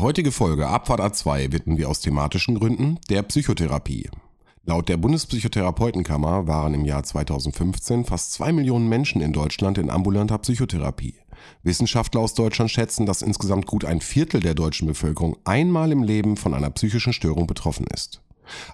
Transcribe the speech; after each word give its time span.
heutige 0.00 0.32
Folge 0.32 0.68
Abfahrt 0.68 1.00
A2 1.00 1.52
widmen 1.52 1.76
wir 1.76 1.88
aus 1.88 2.00
thematischen 2.00 2.58
Gründen 2.58 2.98
der 3.08 3.22
Psychotherapie. 3.22 4.08
Laut 4.64 4.88
der 4.88 4.96
Bundespsychotherapeutenkammer 4.96 6.46
waren 6.46 6.74
im 6.74 6.84
Jahr 6.84 7.02
2015 7.02 8.04
fast 8.04 8.32
zwei 8.32 8.52
Millionen 8.52 8.88
Menschen 8.88 9.20
in 9.20 9.32
Deutschland 9.32 9.78
in 9.78 9.90
ambulanter 9.90 10.38
Psychotherapie. 10.38 11.14
Wissenschaftler 11.62 12.20
aus 12.20 12.34
Deutschland 12.34 12.70
schätzen, 12.70 13.06
dass 13.06 13.22
insgesamt 13.22 13.66
gut 13.66 13.84
ein 13.84 14.00
Viertel 14.00 14.40
der 14.40 14.54
deutschen 14.54 14.86
Bevölkerung 14.86 15.36
einmal 15.44 15.92
im 15.92 16.02
Leben 16.02 16.36
von 16.36 16.54
einer 16.54 16.70
psychischen 16.70 17.12
Störung 17.12 17.46
betroffen 17.46 17.86
ist. 17.94 18.22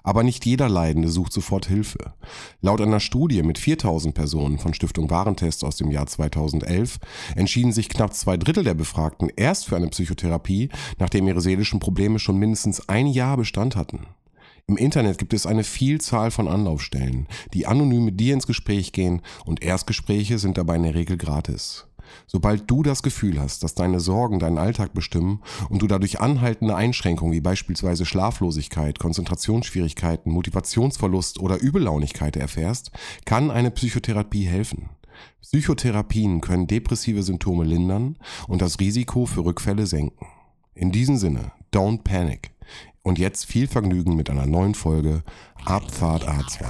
Aber 0.03 0.23
nicht 0.23 0.45
jeder 0.45 0.69
Leidende 0.69 1.09
sucht 1.09 1.33
sofort 1.33 1.67
Hilfe. 1.67 2.13
Laut 2.61 2.81
einer 2.81 2.99
Studie 2.99 3.43
mit 3.43 3.57
4000 3.57 4.13
Personen 4.13 4.59
von 4.59 4.73
Stiftung 4.73 5.09
Warentest 5.09 5.63
aus 5.63 5.77
dem 5.77 5.91
Jahr 5.91 6.07
2011 6.07 6.99
entschieden 7.35 7.71
sich 7.71 7.89
knapp 7.89 8.13
zwei 8.13 8.37
Drittel 8.37 8.63
der 8.63 8.73
Befragten 8.73 9.29
erst 9.35 9.65
für 9.65 9.75
eine 9.75 9.87
Psychotherapie, 9.87 10.69
nachdem 10.99 11.27
ihre 11.27 11.41
seelischen 11.41 11.79
Probleme 11.79 12.19
schon 12.19 12.37
mindestens 12.37 12.87
ein 12.89 13.07
Jahr 13.07 13.37
Bestand 13.37 13.75
hatten. 13.75 14.07
Im 14.69 14.75
Internet 14.75 15.17
gibt 15.17 15.33
es 15.33 15.45
eine 15.45 15.63
Vielzahl 15.63 16.29
von 16.29 16.49
Anlaufstellen, 16.49 17.27
die 17.53 17.67
anonym 17.67 18.03
mit 18.03 18.19
dir 18.19 18.33
ins 18.33 18.47
Gespräch 18.47 18.91
gehen 18.91 19.21
und 19.45 19.63
Erstgespräche 19.63 20.39
sind 20.39 20.57
dabei 20.57 20.75
in 20.75 20.83
der 20.83 20.93
Regel 20.93 21.15
gratis. 21.15 21.87
Sobald 22.25 22.69
du 22.69 22.83
das 22.83 23.03
Gefühl 23.03 23.39
hast, 23.39 23.63
dass 23.63 23.75
deine 23.75 23.99
Sorgen 23.99 24.39
deinen 24.39 24.57
Alltag 24.57 24.93
bestimmen 24.93 25.41
und 25.69 25.81
du 25.81 25.87
dadurch 25.87 26.19
anhaltende 26.19 26.75
Einschränkungen 26.75 27.33
wie 27.33 27.41
beispielsweise 27.41 28.05
Schlaflosigkeit, 28.05 28.99
Konzentrationsschwierigkeiten, 28.99 30.31
Motivationsverlust 30.31 31.39
oder 31.39 31.59
Übellaunigkeit 31.59 32.35
erfährst, 32.35 32.91
kann 33.25 33.51
eine 33.51 33.71
Psychotherapie 33.71 34.45
helfen. 34.45 34.89
Psychotherapien 35.41 36.41
können 36.41 36.67
depressive 36.67 37.23
Symptome 37.23 37.63
lindern 37.63 38.17
und 38.47 38.61
das 38.61 38.79
Risiko 38.79 39.25
für 39.25 39.45
Rückfälle 39.45 39.87
senken. 39.87 40.27
In 40.75 40.91
diesem 40.91 41.17
Sinne, 41.17 41.51
don't 41.73 42.03
panic. 42.03 42.51
Und 43.01 43.17
jetzt 43.17 43.45
viel 43.45 43.67
Vergnügen 43.67 44.15
mit 44.15 44.29
einer 44.29 44.45
neuen 44.45 44.75
Folge 44.75 45.23
Abfahrt 45.63 46.27
A2. 46.27 46.65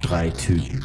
Drei 0.00 0.30
Typen, 0.30 0.84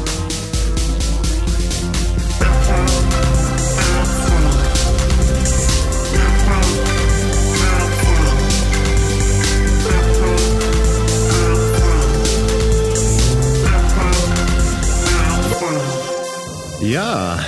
Ja, 16.81 17.39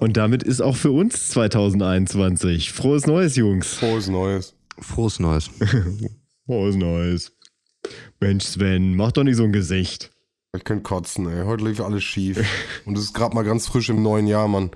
und 0.00 0.16
damit 0.16 0.42
ist 0.42 0.60
auch 0.60 0.74
für 0.74 0.90
uns 0.90 1.30
2021. 1.30 2.72
Frohes 2.72 3.06
Neues, 3.06 3.36
Jungs. 3.36 3.74
Frohes 3.74 4.08
Neues. 4.08 4.56
Frohes 4.80 5.20
Neues. 5.20 5.48
Frohes 6.46 6.74
Neues. 6.74 7.32
Mensch, 8.18 8.44
Sven, 8.44 8.96
mach 8.96 9.12
doch 9.12 9.22
nicht 9.22 9.36
so 9.36 9.44
ein 9.44 9.52
Gesicht. 9.52 10.10
Ich 10.56 10.64
könnte 10.64 10.82
kotzen, 10.82 11.28
ey. 11.28 11.44
Heute 11.44 11.64
lief 11.64 11.80
alles 11.80 12.02
schief. 12.02 12.44
Und 12.84 12.98
es 12.98 13.04
ist 13.04 13.14
gerade 13.14 13.34
mal 13.34 13.44
ganz 13.44 13.68
frisch 13.68 13.90
im 13.90 14.02
neuen 14.02 14.26
Jahr, 14.26 14.48
Mann. 14.48 14.70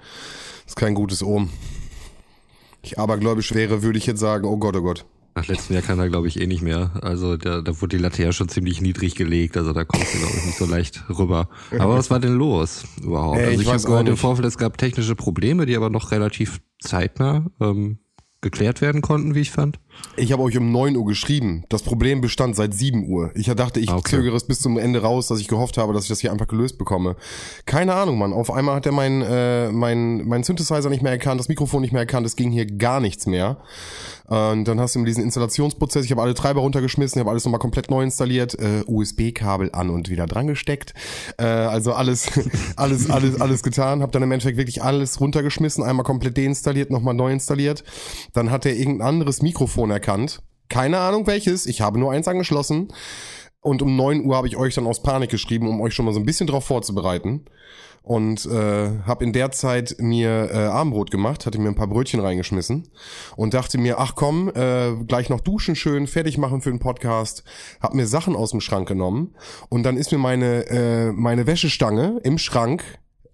Das 0.62 0.72
ist 0.72 0.76
kein 0.76 0.94
gutes 0.94 1.22
Ohm. 1.22 1.50
Ich 2.82 2.98
abergläubisch 3.00 3.52
wäre, 3.52 3.82
würde 3.82 3.98
ich 3.98 4.06
jetzt 4.06 4.20
sagen, 4.20 4.44
oh 4.46 4.58
Gott, 4.58 4.76
oh 4.76 4.82
Gott. 4.82 5.04
Nach 5.38 5.46
letztem 5.46 5.74
Jahr 5.74 5.84
kann 5.84 6.00
er, 6.00 6.08
glaube 6.08 6.26
ich, 6.26 6.40
eh 6.40 6.48
nicht 6.48 6.62
mehr. 6.62 6.90
Also 7.00 7.36
da, 7.36 7.60
da 7.60 7.80
wurde 7.80 7.96
die 7.96 8.02
Latte 8.02 8.24
ja 8.24 8.32
schon 8.32 8.48
ziemlich 8.48 8.80
niedrig 8.80 9.14
gelegt. 9.14 9.56
Also 9.56 9.72
da 9.72 9.84
kommst 9.84 10.12
du, 10.12 10.18
glaube 10.18 10.34
ich, 10.36 10.46
nicht 10.46 10.58
so 10.58 10.66
leicht 10.66 11.04
rüber. 11.16 11.48
Aber 11.78 11.94
was 11.94 12.10
war 12.10 12.18
denn 12.18 12.32
los 12.32 12.82
überhaupt? 13.00 13.38
Ey, 13.38 13.44
also 13.44 13.60
ich 13.60 13.66
ich, 13.68 13.72
habe 13.72 13.82
gehört 13.84 14.08
im. 14.08 14.16
Vorfeld, 14.16 14.48
es 14.48 14.58
gab 14.58 14.78
technische 14.78 15.14
Probleme, 15.14 15.64
die 15.64 15.76
aber 15.76 15.90
noch 15.90 16.10
relativ 16.10 16.60
zeitnah 16.80 17.46
ähm, 17.60 17.98
geklärt 18.40 18.80
werden 18.80 19.00
konnten, 19.00 19.36
wie 19.36 19.40
ich 19.42 19.52
fand. 19.52 19.78
Ich 20.16 20.32
habe 20.32 20.42
euch 20.42 20.56
um 20.58 20.72
9 20.72 20.96
Uhr 20.96 21.04
geschrieben. 21.06 21.62
Das 21.68 21.82
Problem 21.82 22.20
bestand 22.20 22.56
seit 22.56 22.74
7 22.74 23.08
Uhr. 23.08 23.30
Ich 23.34 23.46
dachte, 23.46 23.78
ich 23.78 23.88
Ah, 23.88 23.98
okay. 23.98 24.16
zögere 24.16 24.34
es 24.36 24.44
bis 24.44 24.60
zum 24.60 24.76
Ende 24.76 25.00
raus, 25.00 25.28
dass 25.28 25.38
ich 25.38 25.46
gehofft 25.46 25.78
habe, 25.78 25.92
dass 25.92 26.04
ich 26.04 26.08
das 26.08 26.18
hier 26.18 26.32
einfach 26.32 26.48
gelöst 26.48 26.76
bekomme. 26.76 27.14
Keine 27.66 27.94
Ahnung, 27.94 28.18
Mann. 28.18 28.32
Auf 28.32 28.50
einmal 28.50 28.74
hat 28.74 28.86
er 28.86 28.92
mein, 28.92 29.22
äh, 29.22 29.70
mein, 29.70 30.26
mein 30.26 30.42
Synthesizer 30.42 30.90
nicht 30.90 31.02
mehr 31.02 31.12
erkannt, 31.12 31.38
das 31.38 31.48
Mikrofon 31.48 31.82
nicht 31.82 31.92
mehr 31.92 32.02
erkannt, 32.02 32.26
es 32.26 32.34
ging 32.34 32.50
hier 32.50 32.66
gar 32.66 32.98
nichts 33.00 33.26
mehr. 33.26 33.58
Und 34.26 34.64
dann 34.68 34.78
hast 34.78 34.94
du 34.94 35.02
diesen 35.04 35.22
Installationsprozess, 35.24 36.04
ich 36.04 36.10
habe 36.10 36.20
alle 36.20 36.34
Treiber 36.34 36.60
runtergeschmissen, 36.60 37.18
ich 37.18 37.20
habe 37.20 37.30
alles 37.30 37.44
nochmal 37.46 37.60
komplett 37.60 37.90
neu 37.90 38.02
installiert, 38.02 38.58
äh, 38.58 38.82
USB-Kabel 38.86 39.70
an 39.72 39.88
und 39.88 40.10
wieder 40.10 40.26
dran 40.26 40.46
gesteckt. 40.48 40.92
Äh, 41.38 41.44
also 41.44 41.92
alles, 41.94 42.28
alles, 42.76 43.08
alles, 43.08 43.40
alles 43.40 43.62
getan. 43.62 44.02
Habe 44.02 44.12
dann 44.12 44.22
im 44.22 44.32
Endeffekt 44.32 44.58
wirklich 44.58 44.82
alles 44.82 45.20
runtergeschmissen, 45.20 45.82
einmal 45.82 46.04
komplett 46.04 46.36
deinstalliert, 46.36 46.90
nochmal 46.90 47.14
neu 47.14 47.32
installiert. 47.32 47.84
Dann 48.34 48.50
hat 48.50 48.66
er 48.66 48.74
irgendein 48.76 49.08
anderes 49.08 49.40
Mikrofon 49.40 49.87
erkannt. 49.90 50.40
Keine 50.68 50.98
Ahnung 50.98 51.26
welches, 51.26 51.66
ich 51.66 51.80
habe 51.80 51.98
nur 51.98 52.12
eins 52.12 52.28
angeschlossen. 52.28 52.92
Und 53.60 53.82
um 53.82 53.96
9 53.96 54.24
Uhr 54.24 54.36
habe 54.36 54.46
ich 54.46 54.56
euch 54.56 54.74
dann 54.74 54.86
aus 54.86 55.02
Panik 55.02 55.30
geschrieben, 55.30 55.68
um 55.68 55.80
euch 55.80 55.92
schon 55.92 56.04
mal 56.04 56.14
so 56.14 56.20
ein 56.20 56.26
bisschen 56.26 56.46
drauf 56.46 56.64
vorzubereiten. 56.64 57.46
Und 58.02 58.46
äh, 58.46 59.00
habe 59.04 59.24
in 59.24 59.32
der 59.32 59.50
Zeit 59.50 59.96
mir 59.98 60.48
äh, 60.50 60.56
Abendbrot 60.56 61.10
gemacht, 61.10 61.44
hatte 61.44 61.58
mir 61.58 61.68
ein 61.68 61.74
paar 61.74 61.88
Brötchen 61.88 62.20
reingeschmissen 62.20 62.88
und 63.36 63.52
dachte 63.52 63.76
mir, 63.76 63.98
ach 63.98 64.14
komm, 64.14 64.48
äh, 64.54 64.94
gleich 65.06 65.28
noch 65.28 65.40
duschen 65.40 65.76
schön, 65.76 66.06
fertig 66.06 66.38
machen 66.38 66.62
für 66.62 66.70
den 66.70 66.78
Podcast. 66.78 67.44
Hab 67.80 67.92
mir 67.92 68.06
Sachen 68.06 68.34
aus 68.34 68.52
dem 68.52 68.60
Schrank 68.60 68.88
genommen 68.88 69.34
und 69.68 69.82
dann 69.82 69.98
ist 69.98 70.10
mir 70.12 70.18
meine 70.18 70.66
äh, 70.68 71.12
meine 71.12 71.46
Wäschestange 71.46 72.18
im 72.22 72.38
Schrank 72.38 72.82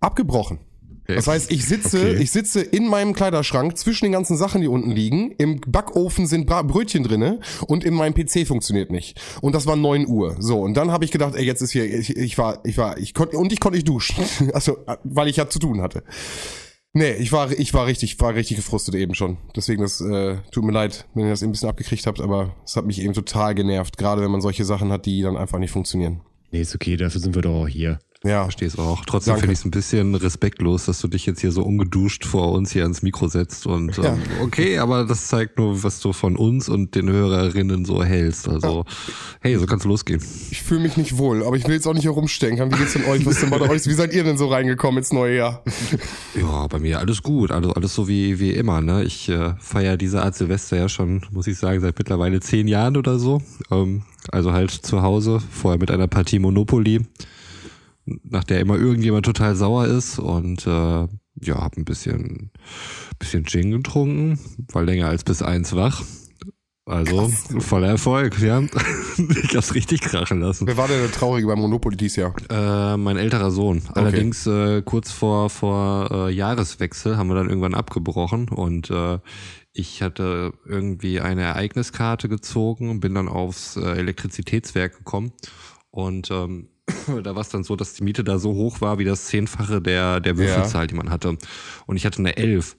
abgebrochen. 0.00 0.58
Das 1.06 1.26
heißt, 1.26 1.50
ich 1.52 1.64
sitze, 1.66 1.98
Okay. 1.98 2.22
ich 2.22 2.30
sitze 2.30 2.62
in 2.62 2.88
meinem 2.88 3.12
Kleiderschrank 3.12 3.76
zwischen 3.76 4.04
den 4.06 4.12
ganzen 4.12 4.36
Sachen, 4.36 4.60
die 4.62 4.68
unten 4.68 4.90
liegen. 4.90 5.32
Im 5.38 5.60
Backofen 5.60 6.26
sind 6.26 6.46
Bra 6.46 6.62
Brötchen 6.62 7.04
drinne 7.04 7.40
und 7.66 7.84
in 7.84 7.94
meinem 7.94 8.14
PC 8.14 8.46
funktioniert 8.46 8.90
nicht. 8.90 9.20
Und 9.42 9.54
das 9.54 9.66
war 9.66 9.76
9 9.76 10.06
Uhr. 10.06 10.36
So 10.38 10.60
und 10.60 10.74
dann 10.74 10.90
habe 10.92 11.04
ich 11.04 11.10
gedacht, 11.10 11.34
ey, 11.34 11.44
jetzt 11.44 11.60
ist 11.60 11.72
hier, 11.72 11.84
ich, 11.84 12.16
ich 12.16 12.38
war, 12.38 12.60
ich 12.64 12.78
war, 12.78 12.96
ich 12.98 13.12
konnte 13.14 13.36
und 13.36 13.52
ich 13.52 13.60
konnte 13.60 13.76
nicht 13.76 13.88
duschen, 13.88 14.24
also 14.54 14.78
weil 15.04 15.28
ich 15.28 15.36
ja 15.36 15.48
zu 15.48 15.58
tun 15.58 15.82
hatte. 15.82 16.02
Nee, 16.96 17.12
ich 17.14 17.32
war, 17.32 17.50
ich 17.50 17.74
war 17.74 17.86
richtig, 17.86 18.20
war 18.20 18.34
richtig 18.36 18.56
gefrustet 18.56 18.94
eben 18.94 19.14
schon. 19.14 19.38
Deswegen, 19.56 19.82
das 19.82 20.00
äh, 20.00 20.36
tut 20.52 20.62
mir 20.64 20.70
leid, 20.72 21.06
wenn 21.14 21.24
ihr 21.24 21.30
das 21.30 21.42
eben 21.42 21.48
ein 21.50 21.52
bisschen 21.52 21.68
abgekriegt 21.68 22.06
habt, 22.06 22.20
aber 22.20 22.54
es 22.64 22.76
hat 22.76 22.86
mich 22.86 23.02
eben 23.02 23.14
total 23.14 23.54
genervt, 23.56 23.98
gerade 23.98 24.22
wenn 24.22 24.30
man 24.30 24.40
solche 24.40 24.64
Sachen 24.64 24.92
hat, 24.92 25.04
die 25.04 25.20
dann 25.22 25.36
einfach 25.36 25.58
nicht 25.58 25.72
funktionieren. 25.72 26.20
Nee, 26.52 26.60
ist 26.60 26.72
okay, 26.74 26.96
dafür 26.96 27.20
sind 27.20 27.34
wir 27.34 27.42
doch 27.42 27.62
auch 27.64 27.68
hier. 27.68 27.98
Ja, 28.24 28.44
Verstehe 28.44 28.68
es 28.68 28.78
auch. 28.78 29.04
Trotzdem 29.04 29.36
finde 29.36 29.52
ich 29.52 29.58
es 29.58 29.64
ein 29.64 29.70
bisschen 29.70 30.14
respektlos, 30.14 30.86
dass 30.86 31.00
du 31.00 31.08
dich 31.08 31.26
jetzt 31.26 31.40
hier 31.42 31.52
so 31.52 31.62
ungeduscht 31.62 32.24
vor 32.24 32.52
uns 32.52 32.72
hier 32.72 32.82
ans 32.84 33.02
Mikro 33.02 33.28
setzt. 33.28 33.66
Und 33.66 33.96
Ja. 33.98 34.14
ähm, 34.14 34.22
okay, 34.42 34.78
aber 34.78 35.04
das 35.04 35.28
zeigt 35.28 35.58
nur, 35.58 35.82
was 35.82 36.00
du 36.00 36.12
von 36.14 36.36
uns 36.36 36.68
und 36.68 36.94
den 36.94 37.10
Hörerinnen 37.10 37.84
so 37.84 38.02
hältst. 38.02 38.48
Also, 38.48 38.84
hey, 39.40 39.58
so 39.58 39.66
kann's 39.66 39.84
losgehen. 39.84 40.22
ich 40.50 40.62
fühle 40.62 40.80
mich 40.80 40.96
nicht 40.96 41.18
wohl, 41.18 41.44
aber 41.46 41.56
ich 41.56 41.66
will 41.66 41.74
jetzt 41.74 41.86
auch 41.86 41.92
nicht 41.94 42.04
herumstecken. 42.06 42.72
Wie 42.72 42.76
geht's 42.78 42.94
denn 42.94 43.04
euch? 43.04 43.26
Was 43.26 43.40
denn 43.40 43.50
bei 43.50 43.60
euch? 43.60 43.86
Wie 43.86 43.92
seid 43.92 44.14
ihr 44.14 44.24
denn 44.24 44.38
so 44.38 44.48
reingekommen 44.48 44.98
ins 44.98 45.12
neue 45.12 45.36
Jahr? 45.36 45.62
Ja, 46.34 46.66
bei 46.66 46.78
mir 46.80 46.98
alles 46.98 47.22
gut, 47.22 47.50
alles, 47.52 47.70
alles 47.72 47.94
so 47.94 48.08
wie, 48.08 48.40
wie 48.40 48.50
immer. 48.52 48.80
Ne? 48.80 49.04
Ich 49.04 49.28
äh, 49.28 49.54
feiere 49.60 49.96
diese 49.96 50.22
Art 50.22 50.34
Silvester 50.34 50.76
ja 50.76 50.88
schon, 50.88 51.22
muss 51.30 51.46
ich 51.46 51.58
sagen, 51.58 51.80
seit 51.80 51.96
mittlerweile 51.98 52.40
zehn 52.40 52.66
Jahren 52.66 52.96
oder 52.96 53.18
so. 53.18 53.40
Ähm, 53.70 54.02
also 54.32 54.52
halt 54.52 54.70
zu 54.70 55.02
Hause, 55.02 55.40
vorher 55.50 55.78
mit 55.78 55.90
einer 55.90 56.08
Partie 56.08 56.38
Monopoly, 56.38 57.02
nach 58.04 58.44
der 58.44 58.60
immer 58.60 58.76
irgendjemand 58.76 59.26
total 59.26 59.56
sauer 59.56 59.86
ist 59.86 60.18
und 60.18 60.66
äh, 60.66 61.08
ja, 61.40 61.56
hab 61.56 61.76
ein 61.76 61.84
bisschen, 61.84 62.50
bisschen 63.18 63.44
Gin 63.46 63.70
getrunken, 63.70 64.38
war 64.72 64.82
länger 64.82 65.08
als 65.08 65.24
bis 65.24 65.42
eins 65.42 65.74
wach. 65.74 66.02
Also 66.86 67.28
voller 67.60 67.88
Erfolg, 67.88 68.38
ja. 68.40 68.60
ich 69.42 69.56
hab's 69.56 69.74
richtig 69.74 70.02
krachen 70.02 70.40
lassen. 70.40 70.66
Wer 70.66 70.76
war 70.76 70.86
denn 70.86 71.00
der 71.00 71.10
Traurige 71.10 71.46
beim 71.46 71.58
Monopoly 71.58 71.96
dieses 71.96 72.16
Jahr? 72.16 72.34
Äh, 72.50 72.98
mein 72.98 73.16
älterer 73.16 73.50
Sohn. 73.50 73.82
Allerdings 73.94 74.46
äh, 74.46 74.82
kurz 74.82 75.10
vor, 75.10 75.48
vor 75.48 76.10
äh, 76.10 76.30
Jahreswechsel 76.30 77.16
haben 77.16 77.28
wir 77.28 77.36
dann 77.36 77.48
irgendwann 77.48 77.74
abgebrochen 77.74 78.50
und 78.50 78.90
äh, 78.90 79.18
ich 79.72 80.02
hatte 80.02 80.52
irgendwie 80.66 81.20
eine 81.20 81.42
Ereigniskarte 81.42 82.28
gezogen 82.28 82.90
und 82.90 83.00
bin 83.00 83.14
dann 83.14 83.28
aufs 83.28 83.76
äh, 83.76 83.80
Elektrizitätswerk 83.80 84.98
gekommen 84.98 85.32
und 85.90 86.30
ähm, 86.30 86.68
da 87.22 87.34
war 87.34 87.42
es 87.42 87.48
dann 87.48 87.64
so, 87.64 87.76
dass 87.76 87.94
die 87.94 88.04
Miete 88.04 88.24
da 88.24 88.38
so 88.38 88.54
hoch 88.54 88.80
war 88.80 88.98
wie 88.98 89.04
das 89.04 89.26
Zehnfache 89.26 89.80
der, 89.80 90.20
der 90.20 90.36
Würfelzahl, 90.36 90.86
die 90.86 90.94
man 90.94 91.10
hatte. 91.10 91.36
Und 91.86 91.96
ich 91.96 92.06
hatte 92.06 92.18
eine 92.18 92.36
Elf. 92.36 92.76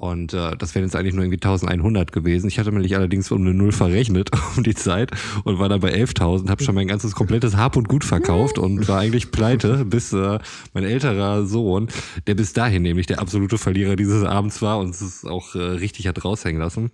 Und 0.00 0.32
äh, 0.32 0.56
das 0.56 0.76
wären 0.76 0.84
jetzt 0.84 0.94
eigentlich 0.94 1.14
nur 1.14 1.24
irgendwie 1.24 1.44
1100 1.44 2.12
gewesen. 2.12 2.46
Ich 2.46 2.60
hatte 2.60 2.70
mich 2.70 2.94
allerdings 2.94 3.32
um 3.32 3.40
eine 3.40 3.52
Null 3.52 3.72
verrechnet 3.72 4.30
um 4.56 4.62
die 4.62 4.76
Zeit 4.76 5.10
und 5.42 5.58
war 5.58 5.68
dann 5.68 5.80
bei 5.80 5.92
11.000, 5.92 6.48
habe 6.48 6.62
schon 6.62 6.76
mein 6.76 6.86
ganzes 6.86 7.16
komplettes 7.16 7.56
Hab 7.56 7.74
und 7.74 7.88
Gut 7.88 8.04
verkauft 8.04 8.58
und 8.58 8.86
war 8.86 9.00
eigentlich 9.00 9.32
pleite, 9.32 9.84
bis 9.84 10.12
äh, 10.12 10.38
mein 10.72 10.84
älterer 10.84 11.46
Sohn, 11.46 11.88
der 12.28 12.36
bis 12.36 12.52
dahin 12.52 12.82
nämlich 12.82 13.08
der 13.08 13.18
absolute 13.18 13.58
Verlierer 13.58 13.96
dieses 13.96 14.22
Abends 14.22 14.62
war 14.62 14.78
und 14.78 14.90
es 14.90 15.24
auch 15.24 15.56
äh, 15.56 15.58
richtig 15.58 16.06
hat 16.06 16.24
raushängen 16.24 16.60
lassen, 16.60 16.92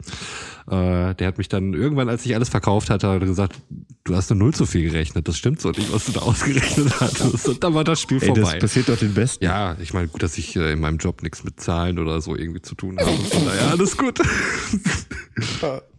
äh, 0.70 1.14
der 1.14 1.26
hat 1.26 1.38
mich 1.38 1.49
dann 1.49 1.75
irgendwann, 1.75 2.08
als 2.08 2.25
ich 2.25 2.34
alles 2.34 2.49
verkauft 2.49 2.88
hatte, 2.90 3.08
hat 3.08 3.20
gesagt, 3.20 3.56
du 4.05 4.16
hast 4.16 4.31
eine 4.31 4.38
Null 4.40 4.55
zu 4.55 4.64
viel 4.64 4.90
gerechnet. 4.90 5.28
Das 5.28 5.37
stimmt 5.37 5.61
so 5.61 5.70
nicht, 5.70 5.93
was 5.93 6.06
du 6.06 6.12
da 6.12 6.20
ausgerechnet 6.22 7.00
hattest. 7.00 7.49
Und 7.49 7.62
dann 7.62 7.75
war 7.75 7.84
das 7.84 8.00
Spiel 8.00 8.19
Ey, 8.20 8.26
vorbei. 8.28 8.40
das 8.40 8.58
passiert 8.58 8.88
doch 8.88 8.96
den 8.99 9.12
Besten. 9.14 9.44
Ja, 9.44 9.76
ich 9.81 9.93
meine, 9.93 10.08
gut, 10.08 10.22
dass 10.22 10.38
ich 10.38 10.56
äh, 10.56 10.72
in 10.72 10.81
meinem 10.81 10.99
Job 10.99 11.22
nichts 11.22 11.44
mit 11.44 11.61
Zahlen 11.61 11.99
oder 11.99 12.20
so 12.20 12.34
irgendwie 12.34 12.62
zu 12.62 12.75
tun 12.75 12.99
habe. 12.99 13.11
Von 13.11 13.44
daher 13.44 13.70
alles 13.70 13.96
gut. 13.96 14.19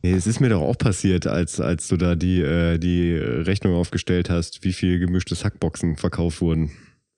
Nee, 0.02 0.14
es 0.14 0.28
ist 0.28 0.40
mir 0.40 0.50
doch 0.50 0.62
auch 0.62 0.78
passiert, 0.78 1.26
als, 1.26 1.60
als 1.60 1.88
du 1.88 1.98
da 1.98 2.16
die, 2.16 2.40
äh, 2.40 2.78
die 2.78 3.16
Rechnung 3.16 3.74
aufgestellt 3.74 4.30
hast, 4.30 4.64
wie 4.64 4.72
viel 4.72 5.00
gemischte 5.00 5.34
Sackboxen 5.34 5.98
verkauft 5.98 6.42
wurden. 6.42 6.72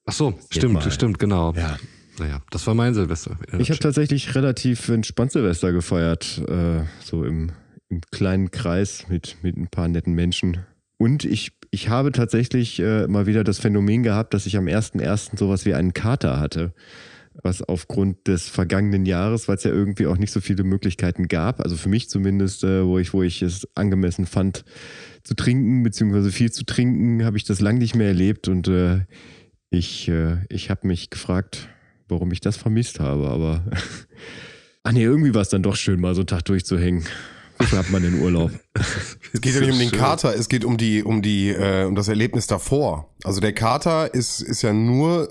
Ach 0.05 0.13
so, 0.13 0.33
stimmt, 0.49 0.75
mal. 0.75 0.91
stimmt, 0.91 1.19
genau. 1.19 1.53
Ja. 1.53 1.77
Naja, 2.19 2.42
das 2.50 2.66
war 2.66 2.74
mein 2.74 2.94
Silvester. 2.94 3.38
Ich 3.60 3.69
habe 3.69 3.80
tatsächlich 3.80 4.34
relativ 4.36 4.90
entspannt 4.90 5.31
Silvester 5.31 5.72
gefeiert, 5.72 6.42
äh, 6.48 6.81
so 7.04 7.24
im, 7.24 7.52
im 7.90 8.02
kleinen 8.12 8.52
Kreis 8.52 9.06
mit, 9.08 9.38
mit 9.44 9.56
ein 9.58 9.68
paar 9.68 9.88
netten 9.88 10.14
Menschen. 10.14 10.66
Und 10.98 11.25
ich, 11.25 11.52
ich 11.69 11.90
habe 11.90 12.12
tatsächlich 12.12 12.80
äh, 12.80 13.08
mal 13.08 13.28
wieder 13.28 13.44
das 13.44 13.60
Phänomen 13.60 14.02
gehabt, 14.02 14.34
dass 14.34 14.48
ich 14.48 14.58
am 14.58 14.66
1.1. 14.66 15.38
sowas 15.38 15.66
wie 15.66 15.75
einen 15.75 15.94
Kater 15.94 16.40
hatte. 16.40 16.74
Was 17.44 17.62
aufgrund 17.62 18.28
des 18.28 18.50
vergangenen 18.50 19.06
Jahres, 19.06 19.48
weil 19.48 19.58
es 19.58 19.64
ja 19.64 19.69
irgendwie 19.69 20.08
auch 20.08 20.18
nicht 20.18 20.31
so 20.31 20.42
viele 20.42 20.64
Möglichkeiten 20.64 21.28
gab, 21.28 21.62
also 21.62 21.78
für 21.78 21.88
mich 21.88 22.10
zumindest, 22.10 22.64
äh, 22.64 22.84
wo, 22.84 22.98
ich, 22.98 23.14
wo 23.14 23.22
ich 23.22 23.44
es 23.44 23.68
angemessen 23.75 24.25
fand, 24.25 24.66
zu 25.24 25.36
trinken, 25.36 25.84
beziehungsweise 25.84 26.31
viel 26.31 26.52
zu 26.52 26.66
trinken, 26.66 27.24
habe 27.24 27.38
ich 27.38 27.44
das 27.44 27.62
lang 27.62 27.78
nicht 27.78 27.94
mehr 27.94 28.08
erlebt 28.08 28.48
und 28.48 28.68
äh, 28.68 29.02
ich, 29.69 30.08
äh, 30.08 30.38
ich 30.50 30.72
habe 30.72 30.88
mich 30.88 31.12
gefragt, 31.12 31.69
warum 32.07 32.31
ich 32.31 32.42
das 32.42 32.57
vermisst 32.57 33.00
habe, 33.00 33.30
aber 33.30 33.63
ah 34.83 34.92
nee, 34.92 35.04
irgendwie 35.04 35.33
war 35.33 35.42
es 35.42 35.50
dann 35.50 35.63
doch 35.63 35.75
schön, 35.75 36.00
mal 36.00 36.15
so 36.15 36.21
einen 36.21 36.27
Tag 36.27 36.45
durchzuhängen. 36.45 37.06
Wofür 37.59 37.80
hat 37.80 37.89
man 37.89 38.04
den 38.04 38.21
Urlaub? 38.21 38.51
Es 39.33 39.42
geht 39.42 39.56
ja 39.56 39.62
nicht 39.62 39.71
um 39.71 39.80
den 39.80 39.92
Kater, 39.92 40.36
es 40.36 40.48
geht 40.48 40.63
um 40.63 40.77
die, 40.77 41.04
um 41.04 41.21
die, 41.21 41.50
äh, 41.50 41.86
um 41.86 41.95
das 41.95 42.07
Erlebnis 42.07 42.48
davor. 42.48 43.13
Also 43.24 43.42
der 43.42 43.54
Kater 43.54 44.13
ist, 44.13 44.42
ist 44.42 44.62
ja 44.62 44.71
nur 44.74 45.27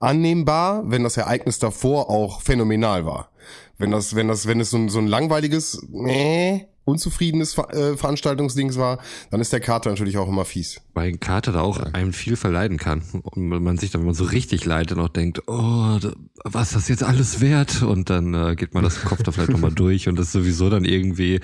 annehmbar, 0.00 0.82
wenn 0.90 1.02
das 1.02 1.16
Ereignis 1.16 1.58
davor 1.58 2.10
auch 2.10 2.42
phänomenal 2.42 3.06
war. 3.06 3.30
Wenn 3.78 3.90
das, 3.90 4.14
wenn 4.14 4.28
das, 4.28 4.46
wenn 4.46 4.60
es 4.60 4.70
so 4.70 4.76
ein, 4.76 4.88
so 4.88 4.98
ein 4.98 5.06
langweiliges, 5.06 5.82
äh, 6.06 6.60
unzufriedenes 6.84 7.54
Ver 7.54 7.72
äh, 7.72 7.96
Veranstaltungsdings 7.96 8.76
war, 8.76 8.98
dann 9.30 9.40
ist 9.40 9.52
der 9.52 9.60
Kater 9.60 9.90
natürlich 9.90 10.18
auch 10.18 10.28
immer 10.28 10.44
fies. 10.44 10.80
Weil 10.94 11.08
ein 11.08 11.20
Kater 11.20 11.52
da 11.52 11.60
auch 11.60 11.80
einem 11.92 12.12
viel 12.12 12.36
verleiden 12.36 12.78
kann. 12.78 13.02
Und 13.22 13.48
man 13.48 13.78
sich 13.78 13.90
dann, 13.90 14.02
wenn 14.02 14.06
man 14.06 14.14
so 14.14 14.24
richtig 14.24 14.64
leidet, 14.64 14.96
noch 14.96 15.08
denkt, 15.08 15.42
oh, 15.46 15.98
was 16.44 16.68
ist 16.68 16.76
das 16.76 16.88
jetzt 16.88 17.04
alles 17.04 17.40
wert? 17.40 17.82
Und 17.82 18.10
dann 18.10 18.34
äh, 18.34 18.56
geht 18.56 18.74
man 18.74 18.82
das 18.82 18.98
im 18.98 19.04
Kopf 19.04 19.22
da 19.22 19.32
vielleicht 19.32 19.52
nochmal 19.52 19.72
durch 19.74 20.08
und 20.08 20.18
ist 20.18 20.32
sowieso 20.32 20.70
dann 20.70 20.84
irgendwie 20.84 21.40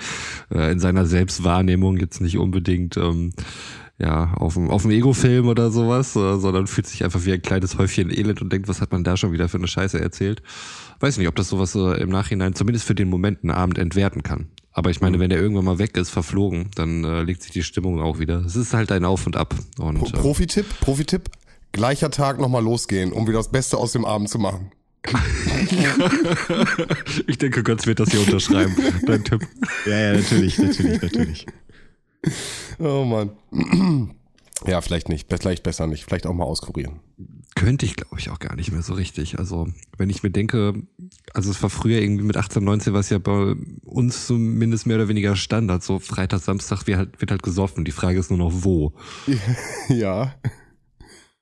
äh, 0.51 0.71
in 0.71 0.79
seiner 0.79 1.05
Selbstwahrnehmung 1.05 1.97
jetzt 1.97 2.21
nicht 2.21 2.37
unbedingt 2.37 2.97
ähm, 2.97 3.31
ja, 3.99 4.33
auf 4.35 4.53
dem, 4.53 4.69
auf 4.69 4.83
dem 4.83 4.91
Ego-Film 4.91 5.47
oder 5.47 5.71
sowas, 5.71 6.15
äh, 6.15 6.37
sondern 6.37 6.67
fühlt 6.67 6.87
sich 6.87 7.03
einfach 7.03 7.25
wie 7.25 7.33
ein 7.33 7.41
kleines 7.41 7.77
Häufchen 7.77 8.09
Elend 8.09 8.41
und 8.41 8.51
denkt, 8.51 8.69
was 8.69 8.79
hat 8.79 8.93
man 8.93 9.03
da 9.03 9.17
schon 9.17 9.33
wieder 9.33 9.49
für 9.49 9.57
eine 9.57 9.67
Scheiße 9.67 9.99
erzählt. 9.99 10.41
Weiß 11.01 11.17
nicht, 11.17 11.27
ob 11.27 11.35
das 11.35 11.49
sowas 11.49 11.75
äh, 11.75 12.01
im 12.01 12.09
Nachhinein 12.09 12.55
zumindest 12.55 12.85
für 12.85 12.95
den 12.95 13.09
Moment 13.09 13.43
einen 13.43 13.51
Abend 13.51 13.77
entwerten 13.77 14.23
kann. 14.23 14.47
Aber 14.79 14.91
ich 14.91 15.01
meine, 15.01 15.19
wenn 15.19 15.29
der 15.29 15.41
irgendwann 15.41 15.65
mal 15.65 15.77
weg 15.77 15.97
ist, 15.97 16.09
verflogen, 16.09 16.71
dann 16.73 17.03
äh, 17.03 17.21
legt 17.23 17.43
sich 17.43 17.51
die 17.51 17.63
Stimmung 17.63 17.99
auch 17.99 18.17
wieder. 18.17 18.45
Es 18.45 18.55
ist 18.55 18.73
halt 18.73 18.93
ein 18.93 19.03
Auf 19.03 19.25
und 19.25 19.35
Ab. 19.35 19.53
Und 19.77 19.97
Pro 19.97 20.05
äh, 20.05 20.11
Profi-Tipp, 20.11 20.65
Profi-Tipp, 20.79 21.29
gleicher 21.73 22.09
Tag 22.11 22.39
nochmal 22.39 22.63
losgehen, 22.63 23.11
um 23.11 23.27
wieder 23.27 23.39
das 23.39 23.51
Beste 23.51 23.75
aus 23.77 23.91
dem 23.91 24.05
Abend 24.05 24.29
zu 24.29 24.39
machen. 24.39 24.71
ich 27.27 27.37
denke, 27.37 27.61
Götz 27.61 27.87
wird 27.87 27.99
das 27.99 28.09
hier 28.09 28.21
unterschreiben. 28.21 28.73
Dein 29.05 29.21
Tipp. 29.21 29.45
Ja, 29.85 29.99
ja, 29.99 30.13
natürlich, 30.13 30.57
natürlich, 30.57 31.01
natürlich. 31.01 31.45
Oh 32.79 33.03
Mann. 33.03 34.11
Ja, 34.67 34.81
vielleicht 34.81 35.09
nicht, 35.09 35.27
vielleicht 35.41 35.63
besser 35.63 35.87
nicht, 35.87 36.03
vielleicht 36.05 36.27
auch 36.27 36.33
mal 36.33 36.43
auskurieren. 36.43 36.99
Könnte 37.55 37.85
ich, 37.85 37.95
glaube 37.95 38.19
ich, 38.19 38.29
auch 38.29 38.39
gar 38.39 38.55
nicht 38.55 38.71
mehr 38.71 38.81
so 38.81 38.93
richtig. 38.93 39.39
Also, 39.39 39.67
wenn 39.97 40.09
ich 40.09 40.23
mir 40.23 40.31
denke, 40.31 40.73
also 41.33 41.51
es 41.51 41.61
war 41.61 41.69
früher 41.69 42.01
irgendwie 42.01 42.23
mit 42.23 42.37
18, 42.37 42.63
19, 42.63 42.93
was 42.93 43.09
ja 43.09 43.17
bei 43.17 43.55
uns 43.83 44.27
zumindest 44.27 44.85
mehr 44.85 44.97
oder 44.97 45.07
weniger 45.07 45.35
Standard. 45.35 45.83
So 45.83 45.99
Freitag, 45.99 46.41
Samstag 46.41 46.87
wird 46.87 46.97
halt, 46.97 47.21
wird 47.21 47.31
halt 47.31 47.43
gesoffen. 47.43 47.85
Die 47.85 47.91
Frage 47.91 48.19
ist 48.19 48.29
nur 48.29 48.39
noch 48.39 48.51
wo. 48.63 48.93
Ja. 49.89 50.35